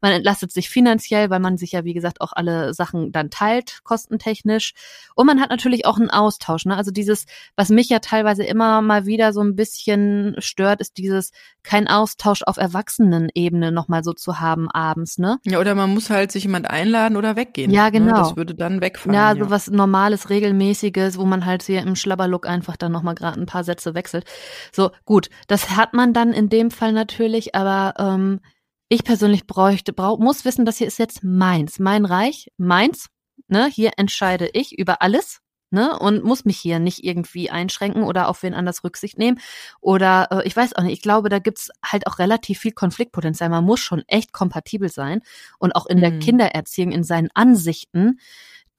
Man 0.00 0.12
entlastet 0.12 0.52
sich 0.52 0.68
finanziell, 0.68 1.30
weil 1.30 1.40
man 1.40 1.56
sich 1.56 1.72
ja, 1.72 1.84
wie 1.84 1.94
gesagt, 1.94 2.20
auch 2.20 2.32
alle 2.34 2.74
Sachen 2.74 3.12
dann 3.12 3.30
teilt, 3.30 3.80
kostentechnisch. 3.82 4.74
Und 5.14 5.26
man 5.26 5.40
hat 5.40 5.50
natürlich 5.50 5.86
auch 5.86 5.98
einen 5.98 6.10
Austausch. 6.10 6.66
Ne? 6.66 6.76
Also 6.76 6.90
dieses, 6.90 7.24
was 7.56 7.70
mich 7.70 7.88
ja 7.88 8.00
teilweise 8.00 8.44
immer 8.44 8.82
mal 8.82 9.06
wieder 9.06 9.32
so 9.32 9.40
ein 9.40 9.56
bisschen 9.56 10.36
stört, 10.38 10.80
ist 10.80 10.98
dieses 10.98 11.32
kein 11.62 11.88
Austausch 11.88 12.42
auf 12.42 12.58
Erwachsenenebene 12.58 13.72
nochmal 13.72 14.04
so 14.04 14.12
zu 14.12 14.40
haben 14.40 14.70
abends. 14.70 15.18
Ne? 15.18 15.38
Ja, 15.44 15.60
oder 15.60 15.74
man 15.74 15.94
muss 15.94 16.10
halt 16.10 16.30
sich 16.32 16.44
jemand 16.44 16.68
einladen 16.68 17.16
oder 17.16 17.36
weggehen. 17.36 17.70
Ja, 17.70 17.88
genau. 17.90 18.12
Ne? 18.12 18.18
Das 18.18 18.36
würde 18.36 18.54
dann 18.54 18.80
wegfallen. 18.82 19.14
Ja, 19.14 19.32
so 19.34 19.44
ja. 19.44 19.50
was 19.50 19.68
normal 19.68 20.09
normales, 20.10 20.30
regelmäßiges, 20.30 21.18
wo 21.18 21.24
man 21.24 21.46
halt 21.46 21.62
hier 21.62 21.82
im 21.82 21.96
Schlabberlook 21.96 22.46
einfach 22.46 22.76
dann 22.76 22.92
nochmal 22.92 23.14
gerade 23.14 23.40
ein 23.40 23.46
paar 23.46 23.64
Sätze 23.64 23.94
wechselt. 23.94 24.24
So, 24.72 24.90
gut, 25.04 25.30
das 25.46 25.70
hat 25.70 25.94
man 25.94 26.12
dann 26.12 26.32
in 26.32 26.48
dem 26.48 26.70
Fall 26.70 26.92
natürlich, 26.92 27.54
aber 27.54 27.94
ähm, 27.98 28.40
ich 28.88 29.04
persönlich 29.04 29.46
bräuchte, 29.46 29.92
brauch, 29.92 30.18
muss 30.18 30.44
wissen, 30.44 30.64
das 30.64 30.78
hier 30.78 30.88
ist 30.88 30.98
jetzt 30.98 31.22
meins, 31.22 31.78
mein 31.78 32.04
Reich, 32.04 32.50
meins. 32.56 33.06
Ne, 33.48 33.66
hier 33.66 33.92
entscheide 33.96 34.48
ich 34.52 34.78
über 34.78 35.02
alles, 35.02 35.40
ne, 35.70 35.98
und 35.98 36.22
muss 36.22 36.44
mich 36.44 36.58
hier 36.58 36.78
nicht 36.78 37.02
irgendwie 37.02 37.50
einschränken 37.50 38.04
oder 38.04 38.28
auf 38.28 38.42
wen 38.42 38.54
anders 38.54 38.84
Rücksicht 38.84 39.18
nehmen. 39.18 39.40
Oder 39.80 40.28
äh, 40.30 40.46
ich 40.46 40.56
weiß 40.56 40.76
auch 40.76 40.82
nicht, 40.82 40.92
ich 40.92 41.02
glaube, 41.02 41.28
da 41.28 41.38
gibt's 41.38 41.70
halt 41.84 42.06
auch 42.06 42.18
relativ 42.18 42.60
viel 42.60 42.72
Konfliktpotenzial. 42.72 43.48
Man 43.48 43.64
muss 43.64 43.80
schon 43.80 44.02
echt 44.06 44.32
kompatibel 44.32 44.88
sein 44.88 45.20
und 45.58 45.72
auch 45.74 45.86
in 45.86 45.98
mhm. 45.98 46.02
der 46.02 46.18
Kindererziehung, 46.18 46.92
in 46.92 47.02
seinen 47.02 47.30
Ansichten 47.34 48.18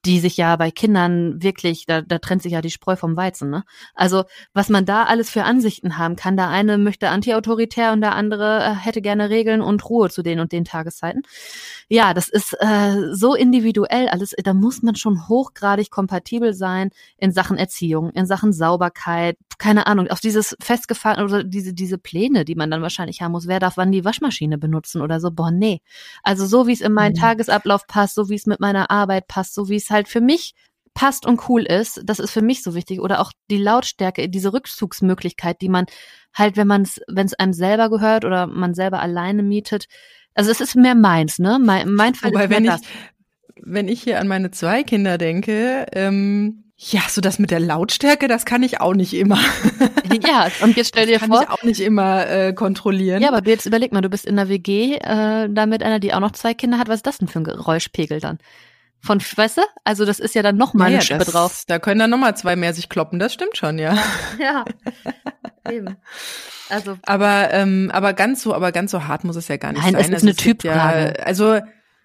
die 0.05 0.19
sich 0.19 0.37
ja 0.37 0.55
bei 0.55 0.71
Kindern 0.71 1.43
wirklich, 1.43 1.85
da, 1.85 2.01
da 2.01 2.17
trennt 2.17 2.41
sich 2.41 2.53
ja 2.53 2.61
die 2.61 2.71
Spreu 2.71 2.95
vom 2.95 3.15
Weizen. 3.15 3.49
Ne? 3.51 3.63
Also 3.93 4.23
was 4.53 4.69
man 4.69 4.85
da 4.85 5.03
alles 5.03 5.29
für 5.29 5.43
Ansichten 5.43 5.97
haben 5.97 6.15
kann. 6.15 6.35
Der 6.37 6.49
eine 6.49 6.77
möchte 6.79 7.09
antiautoritär 7.09 7.91
und 7.91 8.01
der 8.01 8.15
andere 8.15 8.63
äh, 8.63 8.73
hätte 8.73 9.01
gerne 9.01 9.29
Regeln 9.29 9.61
und 9.61 9.87
Ruhe 9.87 10.09
zu 10.09 10.23
den 10.23 10.39
und 10.39 10.51
den 10.51 10.65
Tageszeiten. 10.65 11.21
Ja, 11.87 12.13
das 12.15 12.29
ist 12.29 12.55
äh, 12.59 13.13
so 13.13 13.35
individuell 13.35 14.09
alles. 14.09 14.33
Da 14.43 14.53
muss 14.53 14.81
man 14.81 14.95
schon 14.95 15.27
hochgradig 15.27 15.91
kompatibel 15.91 16.53
sein 16.53 16.89
in 17.17 17.31
Sachen 17.31 17.57
Erziehung, 17.57 18.09
in 18.11 18.25
Sachen 18.25 18.53
Sauberkeit, 18.53 19.37
keine 19.59 19.85
Ahnung, 19.85 20.07
auf 20.07 20.19
dieses 20.19 20.55
festgefahren 20.59 21.23
oder 21.23 21.43
diese 21.43 21.73
diese 21.73 21.99
Pläne, 21.99 22.43
die 22.43 22.55
man 22.55 22.71
dann 22.71 22.81
wahrscheinlich 22.81 23.21
haben 23.21 23.33
muss. 23.33 23.47
Wer 23.47 23.59
darf 23.59 23.77
wann 23.77 23.91
die 23.91 24.03
Waschmaschine 24.03 24.57
benutzen 24.57 25.01
oder 25.01 25.19
so? 25.19 25.29
Boah, 25.29 25.51
nee. 25.51 25.81
Also 26.23 26.47
so 26.47 26.65
wie 26.65 26.73
es 26.73 26.81
in 26.81 26.93
meinen 26.93 27.13
mhm. 27.13 27.19
Tagesablauf 27.19 27.85
passt, 27.85 28.15
so 28.15 28.29
wie 28.29 28.35
es 28.35 28.47
mit 28.47 28.59
meiner 28.59 28.89
Arbeit 28.89 29.27
passt, 29.27 29.53
so 29.53 29.69
wie 29.69 29.75
es 29.75 29.90
halt 29.91 30.07
für 30.07 30.21
mich 30.21 30.53
passt 30.93 31.25
und 31.25 31.47
cool 31.49 31.63
ist, 31.63 32.01
das 32.03 32.19
ist 32.19 32.31
für 32.31 32.41
mich 32.41 32.63
so 32.63 32.75
wichtig. 32.75 32.99
Oder 32.99 33.21
auch 33.21 33.31
die 33.49 33.57
Lautstärke, 33.57 34.27
diese 34.29 34.53
Rückzugsmöglichkeit, 34.53 35.61
die 35.61 35.69
man 35.69 35.85
halt, 36.33 36.57
wenn 36.57 36.67
man 36.67 36.81
es, 36.83 36.99
wenn 37.07 37.25
es 37.25 37.33
einem 37.33 37.53
selber 37.53 37.89
gehört 37.89 38.25
oder 38.25 38.47
man 38.47 38.73
selber 38.73 39.01
alleine 39.01 39.43
mietet. 39.43 39.85
Also 40.33 40.51
es 40.51 40.61
ist 40.61 40.75
mehr 40.75 40.95
meins, 40.95 41.39
ne? 41.39 41.59
Mein, 41.61 41.91
mein 41.93 42.15
Fall 42.15 42.31
Wobei, 42.31 42.45
ist 42.45 42.49
wenn 42.49 42.63
das. 42.65 42.81
ich, 42.81 42.87
wenn 43.63 43.87
ich 43.87 44.01
hier 44.01 44.19
an 44.19 44.27
meine 44.27 44.51
zwei 44.51 44.83
Kinder 44.83 45.17
denke, 45.17 45.85
ähm, 45.93 46.63
ja, 46.77 47.01
so 47.07 47.21
das 47.21 47.37
mit 47.37 47.51
der 47.51 47.59
Lautstärke, 47.59 48.27
das 48.27 48.43
kann 48.43 48.63
ich 48.63 48.81
auch 48.81 48.95
nicht 48.95 49.13
immer. 49.13 49.37
ja, 50.27 50.47
und 50.63 50.75
jetzt 50.75 50.87
stell 50.87 51.05
dir 51.05 51.19
das 51.19 51.27
vor. 51.27 51.37
Kann 51.37 51.43
ich 51.43 51.59
auch 51.59 51.63
nicht 51.63 51.79
immer 51.79 52.27
äh, 52.27 52.53
kontrollieren. 52.53 53.21
Ja, 53.21 53.31
aber 53.31 53.47
jetzt 53.47 53.67
überleg 53.67 53.91
mal, 53.91 54.01
du 54.01 54.09
bist 54.09 54.25
in 54.25 54.35
der 54.35 54.49
WG, 54.49 54.95
äh, 54.95 55.47
da 55.47 55.65
mit 55.67 55.83
einer, 55.83 55.99
die 55.99 56.13
auch 56.13 56.19
noch 56.19 56.31
zwei 56.31 56.55
Kinder 56.55 56.79
hat. 56.79 56.87
Was 56.87 56.97
ist 56.97 57.05
das 57.05 57.19
denn 57.19 57.27
für 57.27 57.39
ein 57.39 57.43
Geräuschpegel 57.43 58.19
dann? 58.19 58.39
Von, 59.01 59.19
weißt 59.19 59.57
du? 59.57 59.61
Also 59.83 60.05
das 60.05 60.19
ist 60.19 60.35
ja 60.35 60.43
dann 60.43 60.57
noch 60.57 60.73
mal 60.73 60.89
ja, 60.89 60.97
eine 60.97 61.01
Schippe 61.01 61.25
das, 61.25 61.31
drauf. 61.33 61.63
Da 61.67 61.79
können 61.79 61.99
dann 61.99 62.09
noch 62.11 62.17
mal 62.19 62.35
zwei 62.35 62.55
mehr 62.55 62.73
sich 62.73 62.87
kloppen, 62.87 63.17
das 63.19 63.33
stimmt 63.33 63.57
schon, 63.57 63.79
ja. 63.79 63.97
Ja, 64.39 64.63
eben. 65.69 65.97
Also, 66.69 66.97
Aber 67.05 67.49
ähm, 67.51 67.89
aber 67.93 68.13
ganz 68.13 68.41
so, 68.43 68.53
aber 68.53 68.71
ganz 68.71 68.91
so 68.91 69.07
hart 69.07 69.23
muss 69.23 69.35
es 69.35 69.47
ja 69.47 69.57
gar 69.57 69.73
nicht 69.73 69.81
Nein, 69.83 69.93
sein. 69.93 70.01
es 70.01 70.07
ist 70.07 70.13
Also 70.13 70.27
eine 70.27 70.35
Typfrage. 70.35 71.13
Ja, 71.19 71.25
also 71.25 71.59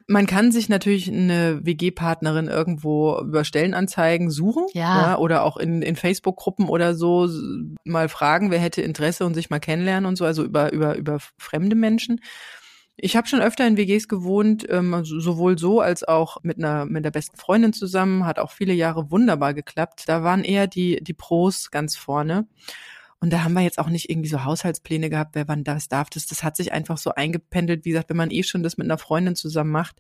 man 0.08 0.26
kann 0.26 0.52
sich 0.52 0.68
natürlich 0.68 1.08
eine 1.08 1.64
WG-Partnerin 1.64 2.46
irgendwo 2.46 3.18
über 3.20 3.44
Stellenanzeigen 3.44 4.30
suchen 4.30 4.66
Ja. 4.72 5.18
oder 5.18 5.42
auch 5.42 5.56
in, 5.56 5.82
in 5.82 5.96
Facebook-Gruppen 5.96 6.68
oder 6.68 6.94
so 6.94 7.28
mal 7.84 8.08
fragen, 8.08 8.50
wer 8.52 8.60
hätte 8.60 8.82
Interesse 8.82 9.26
und 9.26 9.34
sich 9.34 9.50
mal 9.50 9.58
kennenlernen 9.58 10.06
und 10.06 10.16
so, 10.16 10.24
also 10.24 10.44
über, 10.44 10.72
über, 10.72 10.96
über 10.96 11.18
fremde 11.38 11.74
Menschen. 11.74 12.20
Ich 12.98 13.14
habe 13.16 13.28
schon 13.28 13.42
öfter 13.42 13.66
in 13.66 13.76
WGs 13.76 14.08
gewohnt, 14.08 14.66
ähm, 14.70 14.94
also 14.94 15.20
sowohl 15.20 15.58
so 15.58 15.80
als 15.80 16.02
auch 16.02 16.42
mit 16.42 16.58
einer 16.58 16.86
mit 16.86 17.04
der 17.04 17.10
besten 17.10 17.36
Freundin 17.36 17.72
zusammen, 17.72 18.24
hat 18.24 18.38
auch 18.38 18.50
viele 18.50 18.72
Jahre 18.72 19.10
wunderbar 19.10 19.52
geklappt. 19.54 20.04
Da 20.06 20.22
waren 20.22 20.44
eher 20.44 20.66
die 20.66 21.02
die 21.02 21.14
Pros 21.14 21.70
ganz 21.70 21.96
vorne. 21.96 22.46
Und 23.20 23.32
da 23.32 23.44
haben 23.44 23.54
wir 23.54 23.62
jetzt 23.62 23.78
auch 23.78 23.88
nicht 23.88 24.10
irgendwie 24.10 24.28
so 24.28 24.44
Haushaltspläne 24.44 25.10
gehabt, 25.10 25.34
wer 25.34 25.48
wann 25.48 25.64
das 25.64 25.88
darf. 25.88 26.10
Das, 26.10 26.26
das 26.26 26.42
hat 26.42 26.56
sich 26.56 26.72
einfach 26.72 26.98
so 26.98 27.12
eingependelt. 27.14 27.84
Wie 27.84 27.90
gesagt, 27.90 28.10
wenn 28.10 28.16
man 28.16 28.30
eh 28.30 28.42
schon 28.42 28.62
das 28.62 28.76
mit 28.76 28.86
einer 28.86 28.98
Freundin 28.98 29.36
zusammen 29.36 29.70
macht, 29.70 29.96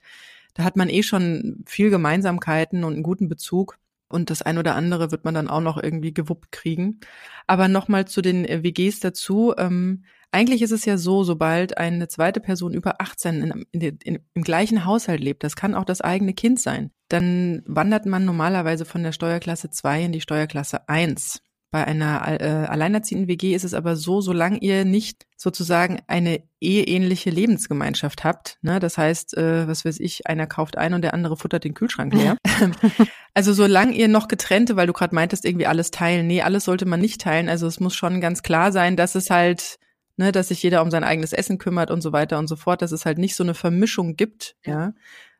da 0.54 0.64
hat 0.64 0.76
man 0.76 0.88
eh 0.88 1.02
schon 1.02 1.64
viel 1.66 1.90
Gemeinsamkeiten 1.90 2.84
und 2.84 2.94
einen 2.94 3.02
guten 3.02 3.28
Bezug. 3.28 3.78
Und 4.08 4.30
das 4.30 4.42
ein 4.42 4.58
oder 4.58 4.74
andere 4.74 5.10
wird 5.10 5.24
man 5.24 5.34
dann 5.34 5.48
auch 5.48 5.60
noch 5.60 5.82
irgendwie 5.82 6.14
gewuppt 6.14 6.52
kriegen. 6.52 7.00
Aber 7.46 7.68
nochmal 7.68 8.06
zu 8.06 8.22
den 8.22 8.44
äh, 8.44 8.62
WGs 8.62 9.00
dazu. 9.00 9.54
Ähm, 9.58 10.04
eigentlich 10.32 10.62
ist 10.62 10.72
es 10.72 10.84
ja 10.84 10.98
so, 10.98 11.24
sobald 11.24 11.78
eine 11.78 12.08
zweite 12.08 12.40
Person 12.40 12.74
über 12.74 13.00
18 13.00 13.42
in, 13.42 13.66
in, 13.72 13.98
in, 14.02 14.18
im 14.34 14.42
gleichen 14.42 14.84
Haushalt 14.84 15.20
lebt, 15.20 15.44
das 15.44 15.56
kann 15.56 15.74
auch 15.74 15.84
das 15.84 16.00
eigene 16.00 16.34
Kind 16.34 16.60
sein, 16.60 16.90
dann 17.08 17.62
wandert 17.66 18.06
man 18.06 18.24
normalerweise 18.24 18.84
von 18.84 19.02
der 19.02 19.12
Steuerklasse 19.12 19.70
2 19.70 20.04
in 20.04 20.12
die 20.12 20.20
Steuerklasse 20.20 20.88
1. 20.88 21.40
Bei 21.72 21.84
einer 21.84 22.40
äh, 22.40 22.66
alleinerziehenden 22.68 23.28
WG 23.28 23.54
ist 23.54 23.64
es 23.64 23.74
aber 23.74 23.96
so, 23.96 24.20
solange 24.20 24.58
ihr 24.58 24.84
nicht 24.84 25.26
sozusagen 25.36 26.00
eine 26.06 26.42
eheähnliche 26.60 27.28
Lebensgemeinschaft 27.30 28.24
habt, 28.24 28.58
ne, 28.62 28.78
das 28.78 28.96
heißt, 28.96 29.36
äh, 29.36 29.66
was 29.66 29.84
weiß 29.84 29.98
ich, 30.00 30.26
einer 30.26 30.46
kauft 30.46 30.78
ein 30.78 30.94
und 30.94 31.02
der 31.02 31.12
andere 31.12 31.36
futtert 31.36 31.64
den 31.64 31.74
Kühlschrank 31.74 32.14
leer. 32.14 32.36
also 33.34 33.52
solange 33.52 33.94
ihr 33.94 34.08
noch 34.08 34.28
getrennte, 34.28 34.76
weil 34.76 34.86
du 34.86 34.92
gerade 34.92 35.14
meintest, 35.14 35.44
irgendwie 35.44 35.66
alles 35.66 35.90
teilen, 35.90 36.26
nee, 36.26 36.40
alles 36.40 36.64
sollte 36.64 36.86
man 36.86 37.00
nicht 37.00 37.20
teilen. 37.20 37.48
Also 37.48 37.66
es 37.66 37.80
muss 37.80 37.94
schon 37.94 38.20
ganz 38.20 38.42
klar 38.42 38.70
sein, 38.70 38.96
dass 38.96 39.14
es 39.14 39.28
halt, 39.28 39.78
ne, 40.16 40.32
dass 40.32 40.48
sich 40.48 40.62
jeder 40.62 40.82
um 40.82 40.90
sein 40.90 41.04
eigenes 41.04 41.32
Essen 41.32 41.58
kümmert 41.58 41.90
und 41.90 42.00
so 42.00 42.12
weiter 42.12 42.38
und 42.38 42.48
so 42.48 42.56
fort, 42.56 42.82
dass 42.82 42.92
es 42.92 43.04
halt 43.04 43.18
nicht 43.18 43.36
so 43.36 43.44
eine 43.44 43.54
Vermischung 43.54 44.16
gibt, 44.16 44.56
ja. 44.64 44.92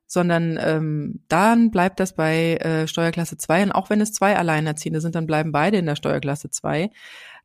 sondern 0.07 0.59
ähm, 0.61 1.23
dann 1.29 1.71
bleibt 1.71 2.01
das 2.01 2.15
bei 2.15 2.57
äh, 2.57 2.87
Steuerklasse 2.87 3.37
2 3.37 3.65
und 3.65 3.73
auch 3.73 3.91
wenn 3.91 4.01
es 4.01 4.13
zwei 4.13 4.37
Alleinerziehende 4.37 5.01
sind, 5.01 5.15
dann 5.15 5.27
bleiben 5.27 5.53
beide 5.53 5.79
in 5.79 5.87
der 5.87 5.97
Steuerklasse 5.97 6.51
2. 6.51 6.91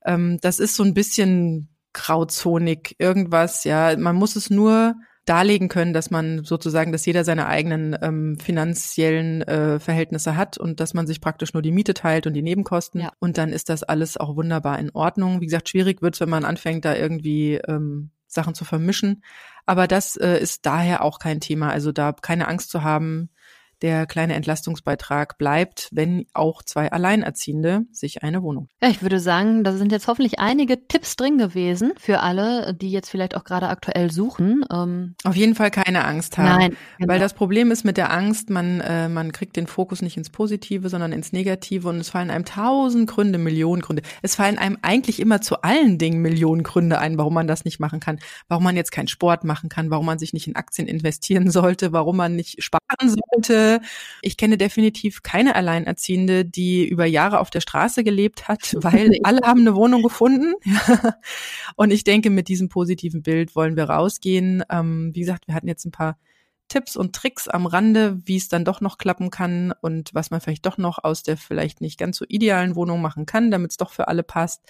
Ähm, 0.05 0.37
das 0.41 0.59
ist 0.59 0.75
so 0.75 0.83
ein 0.83 0.93
bisschen 0.93 1.69
grauzonig 1.93 2.95
irgendwas, 2.99 3.63
ja, 3.63 3.97
man 3.97 4.15
muss 4.15 4.35
es 4.35 4.49
nur 4.49 4.95
darlegen 5.25 5.69
können, 5.69 5.93
dass 5.93 6.09
man 6.09 6.43
sozusagen, 6.43 6.91
dass 6.91 7.05
jeder 7.05 7.23
seine 7.23 7.45
eigenen 7.45 7.95
ähm, 8.01 8.37
finanziellen 8.39 9.43
äh, 9.43 9.79
Verhältnisse 9.79 10.35
hat 10.35 10.57
und 10.57 10.79
dass 10.79 10.93
man 10.93 11.05
sich 11.05 11.21
praktisch 11.21 11.53
nur 11.53 11.61
die 11.61 11.71
Miete 11.71 11.93
teilt 11.93 12.25
und 12.25 12.33
die 12.33 12.41
Nebenkosten 12.41 13.01
Ja. 13.01 13.11
und 13.19 13.37
dann 13.37 13.49
ist 13.49 13.69
das 13.69 13.83
alles 13.83 14.17
auch 14.17 14.35
wunderbar 14.35 14.79
in 14.79 14.89
Ordnung. 14.91 15.39
Wie 15.41 15.45
gesagt, 15.45 15.69
schwierig 15.69 16.01
wird's, 16.01 16.19
wenn 16.21 16.29
man 16.29 16.43
anfängt, 16.45 16.85
da 16.85 16.95
irgendwie 16.95 17.55
ähm, 17.67 18.09
Sachen 18.27 18.55
zu 18.55 18.65
vermischen. 18.65 19.23
Aber 19.65 19.87
das 19.87 20.15
äh, 20.17 20.39
ist 20.39 20.65
daher 20.65 21.03
auch 21.03 21.19
kein 21.19 21.39
Thema. 21.39 21.69
Also 21.69 21.91
da 21.91 22.13
keine 22.13 22.47
Angst 22.47 22.71
zu 22.71 22.83
haben, 22.83 23.29
der 23.81 24.05
kleine 24.05 24.35
Entlastungsbeitrag 24.35 25.37
bleibt, 25.37 25.89
wenn 25.91 26.25
auch 26.33 26.63
zwei 26.63 26.91
Alleinerziehende 26.91 27.83
sich 27.91 28.23
eine 28.23 28.43
Wohnung. 28.43 28.67
Ja, 28.81 28.89
ich 28.89 29.01
würde 29.01 29.19
sagen, 29.19 29.63
da 29.63 29.73
sind 29.73 29.91
jetzt 29.91 30.07
hoffentlich 30.07 30.39
einige 30.39 30.87
Tipps 30.87 31.15
drin 31.15 31.37
gewesen 31.37 31.93
für 31.97 32.19
alle, 32.19 32.73
die 32.73 32.91
jetzt 32.91 33.09
vielleicht 33.09 33.35
auch 33.35 33.43
gerade 33.43 33.69
aktuell 33.69 34.11
suchen. 34.11 34.63
Ähm, 34.71 35.15
Auf 35.23 35.35
jeden 35.35 35.55
Fall 35.55 35.71
keine 35.71 36.05
Angst 36.05 36.37
haben. 36.37 36.59
nein, 36.59 36.77
genau. 36.97 37.11
Weil 37.11 37.19
das 37.19 37.33
Problem 37.33 37.71
ist 37.71 37.83
mit 37.83 37.97
der 37.97 38.11
Angst, 38.11 38.49
man, 38.49 38.81
äh, 38.81 39.09
man 39.09 39.31
kriegt 39.31 39.55
den 39.55 39.67
Fokus 39.67 40.01
nicht 40.01 40.17
ins 40.17 40.29
Positive, 40.29 40.89
sondern 40.89 41.11
ins 41.11 41.31
Negative 41.31 41.87
und 41.89 41.99
es 41.99 42.09
fallen 42.09 42.29
einem 42.29 42.45
tausend 42.45 43.09
Gründe, 43.09 43.39
Millionen 43.39 43.81
Gründe. 43.81 44.03
Es 44.21 44.35
fallen 44.35 44.57
einem 44.57 44.77
eigentlich 44.81 45.19
immer 45.19 45.41
zu 45.41 45.61
allen 45.63 45.97
Dingen 45.97 46.21
Millionen 46.21 46.63
Gründe 46.63 46.99
ein, 46.99 47.17
warum 47.17 47.33
man 47.33 47.47
das 47.47 47.65
nicht 47.65 47.79
machen 47.79 47.99
kann, 47.99 48.19
warum 48.47 48.63
man 48.63 48.75
jetzt 48.75 48.91
keinen 48.91 49.07
Sport 49.07 49.43
machen 49.43 49.69
kann, 49.69 49.89
warum 49.89 50.05
man 50.05 50.19
sich 50.19 50.33
nicht 50.33 50.47
in 50.47 50.55
Aktien 50.55 50.87
investieren 50.91 51.49
sollte, 51.49 51.91
warum 51.93 52.17
man 52.17 52.35
nicht 52.35 52.63
sparen 52.63 53.15
sollte. 53.31 53.70
Ich 54.21 54.37
kenne 54.37 54.57
definitiv 54.57 55.23
keine 55.23 55.55
Alleinerziehende, 55.55 56.43
die 56.43 56.85
über 56.85 57.05
Jahre 57.05 57.39
auf 57.39 57.49
der 57.49 57.61
Straße 57.61 58.03
gelebt 58.03 58.47
hat, 58.47 58.73
weil 58.77 59.17
alle 59.23 59.41
haben 59.43 59.61
eine 59.61 59.75
Wohnung 59.75 60.03
gefunden. 60.03 60.53
Und 61.75 61.91
ich 61.91 62.03
denke, 62.03 62.29
mit 62.29 62.47
diesem 62.47 62.69
positiven 62.69 63.21
Bild 63.21 63.55
wollen 63.55 63.75
wir 63.75 63.85
rausgehen. 63.85 64.63
Ähm, 64.69 65.11
wie 65.13 65.21
gesagt, 65.21 65.47
wir 65.47 65.55
hatten 65.55 65.67
jetzt 65.67 65.85
ein 65.85 65.91
paar 65.91 66.17
Tipps 66.71 66.95
und 66.95 67.13
Tricks 67.13 67.49
am 67.49 67.65
Rande, 67.65 68.17
wie 68.23 68.37
es 68.37 68.47
dann 68.47 68.63
doch 68.63 68.79
noch 68.79 68.97
klappen 68.97 69.29
kann 69.29 69.73
und 69.81 70.13
was 70.13 70.31
man 70.31 70.39
vielleicht 70.39 70.65
doch 70.65 70.77
noch 70.77 71.03
aus 71.03 71.21
der 71.21 71.35
vielleicht 71.35 71.81
nicht 71.81 71.99
ganz 71.99 72.15
so 72.15 72.23
idealen 72.29 72.77
Wohnung 72.77 73.01
machen 73.01 73.25
kann, 73.25 73.51
damit 73.51 73.71
es 73.71 73.77
doch 73.77 73.91
für 73.91 74.07
alle 74.07 74.23
passt. 74.23 74.61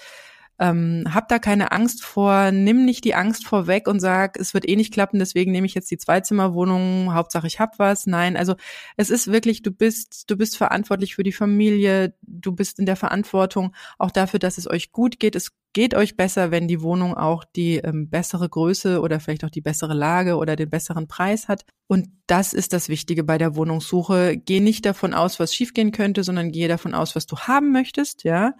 Ähm, 0.61 1.05
hab 1.11 1.27
da 1.27 1.39
keine 1.39 1.71
Angst 1.71 2.03
vor, 2.03 2.51
nimm 2.51 2.85
nicht 2.85 3.03
die 3.03 3.15
Angst 3.15 3.47
vorweg 3.47 3.87
und 3.87 3.99
sag, 3.99 4.37
es 4.37 4.53
wird 4.53 4.69
eh 4.69 4.75
nicht 4.75 4.93
klappen, 4.93 5.17
deswegen 5.17 5.51
nehme 5.51 5.65
ich 5.65 5.73
jetzt 5.73 5.89
die 5.89 5.97
Zweizimmerwohnung, 5.97 7.15
Hauptsache 7.15 7.47
ich 7.47 7.59
hab 7.59 7.79
was. 7.79 8.05
Nein, 8.05 8.37
also 8.37 8.53
es 8.95 9.09
ist 9.09 9.31
wirklich, 9.31 9.63
du 9.63 9.71
bist, 9.71 10.29
du 10.29 10.37
bist 10.37 10.57
verantwortlich 10.57 11.15
für 11.15 11.23
die 11.23 11.31
Familie, 11.31 12.13
du 12.21 12.51
bist 12.51 12.77
in 12.77 12.85
der 12.85 12.95
Verantwortung 12.95 13.73
auch 13.97 14.11
dafür, 14.11 14.39
dass 14.39 14.59
es 14.59 14.69
euch 14.69 14.91
gut 14.91 15.19
geht. 15.19 15.35
Es 15.35 15.51
geht 15.73 15.95
euch 15.95 16.15
besser, 16.15 16.51
wenn 16.51 16.67
die 16.67 16.81
Wohnung 16.81 17.15
auch 17.15 17.43
die 17.43 17.77
ähm, 17.77 18.11
bessere 18.11 18.47
Größe 18.47 19.01
oder 19.01 19.19
vielleicht 19.19 19.43
auch 19.43 19.49
die 19.49 19.61
bessere 19.61 19.95
Lage 19.95 20.35
oder 20.35 20.55
den 20.55 20.69
besseren 20.69 21.07
Preis 21.07 21.47
hat. 21.47 21.65
Und 21.87 22.09
das 22.27 22.53
ist 22.53 22.73
das 22.73 22.87
Wichtige 22.87 23.23
bei 23.23 23.39
der 23.39 23.55
Wohnungssuche. 23.55 24.37
Geh 24.37 24.59
nicht 24.59 24.85
davon 24.85 25.15
aus, 25.15 25.39
was 25.39 25.55
schiefgehen 25.55 25.91
könnte, 25.91 26.23
sondern 26.23 26.51
gehe 26.51 26.67
davon 26.67 26.93
aus, 26.93 27.15
was 27.15 27.25
du 27.25 27.37
haben 27.37 27.71
möchtest, 27.71 28.25
ja. 28.25 28.53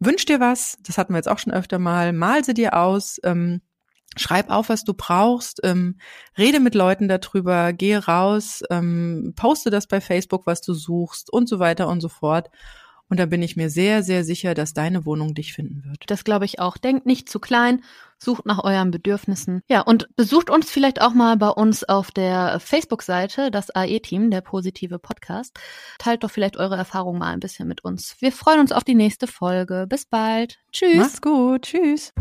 Wünsch 0.00 0.24
dir 0.26 0.40
was, 0.40 0.78
das 0.86 0.98
hatten 0.98 1.12
wir 1.12 1.18
jetzt 1.18 1.28
auch 1.28 1.38
schon 1.38 1.52
öfter 1.52 1.78
mal, 1.78 2.12
mal 2.12 2.44
sie 2.44 2.54
dir 2.54 2.76
aus, 2.76 3.20
ähm, 3.24 3.60
schreib 4.16 4.50
auf, 4.50 4.68
was 4.68 4.84
du 4.84 4.94
brauchst, 4.94 5.60
ähm, 5.64 5.98
rede 6.36 6.60
mit 6.60 6.74
Leuten 6.74 7.08
darüber, 7.08 7.72
geh 7.72 7.96
raus, 7.96 8.62
ähm, 8.70 9.32
poste 9.36 9.70
das 9.70 9.86
bei 9.86 10.00
Facebook, 10.00 10.46
was 10.46 10.60
du 10.60 10.72
suchst 10.74 11.32
und 11.32 11.48
so 11.48 11.58
weiter 11.58 11.88
und 11.88 12.00
so 12.00 12.08
fort. 12.08 12.48
Und 13.08 13.18
da 13.18 13.26
bin 13.26 13.42
ich 13.42 13.56
mir 13.56 13.70
sehr, 13.70 14.02
sehr 14.02 14.22
sicher, 14.22 14.54
dass 14.54 14.74
deine 14.74 15.06
Wohnung 15.06 15.34
dich 15.34 15.52
finden 15.54 15.84
wird. 15.84 16.04
Das 16.08 16.24
glaube 16.24 16.44
ich 16.44 16.60
auch. 16.60 16.76
Denkt 16.76 17.06
nicht 17.06 17.28
zu 17.28 17.40
klein, 17.40 17.82
sucht 18.18 18.46
nach 18.46 18.64
euren 18.64 18.90
Bedürfnissen. 18.90 19.62
Ja, 19.68 19.82
und 19.82 20.08
besucht 20.16 20.50
uns 20.50 20.70
vielleicht 20.70 21.00
auch 21.00 21.12
mal 21.12 21.36
bei 21.36 21.50
uns 21.50 21.84
auf 21.84 22.10
der 22.10 22.58
Facebook-Seite, 22.60 23.50
das 23.50 23.70
AE-Team, 23.70 24.30
der 24.30 24.40
positive 24.40 24.98
Podcast. 24.98 25.58
Teilt 25.98 26.24
doch 26.24 26.30
vielleicht 26.30 26.56
eure 26.56 26.76
Erfahrungen 26.76 27.18
mal 27.18 27.32
ein 27.32 27.40
bisschen 27.40 27.68
mit 27.68 27.84
uns. 27.84 28.16
Wir 28.20 28.32
freuen 28.32 28.60
uns 28.60 28.72
auf 28.72 28.84
die 28.84 28.94
nächste 28.94 29.26
Folge. 29.26 29.86
Bis 29.88 30.06
bald. 30.06 30.58
Tschüss. 30.72 30.96
Mach's 30.96 31.20
gut. 31.20 31.62
Tschüss. 31.62 32.12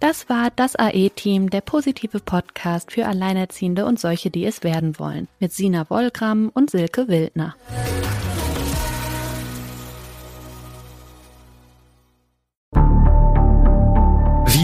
Das 0.00 0.12
Das 0.12 0.28
war 0.28 0.50
das 0.54 0.76
AE-Team, 0.76 1.48
der 1.48 1.62
positive 1.62 2.20
Podcast 2.20 2.92
für 2.92 3.06
Alleinerziehende 3.06 3.86
und 3.86 3.98
solche, 3.98 4.28
die 4.28 4.44
es 4.44 4.62
werden 4.62 4.98
wollen, 4.98 5.26
mit 5.40 5.54
Sina 5.54 5.88
Wollgramm 5.88 6.50
und 6.52 6.68
Silke 6.70 7.08
Wildner. 7.08 7.56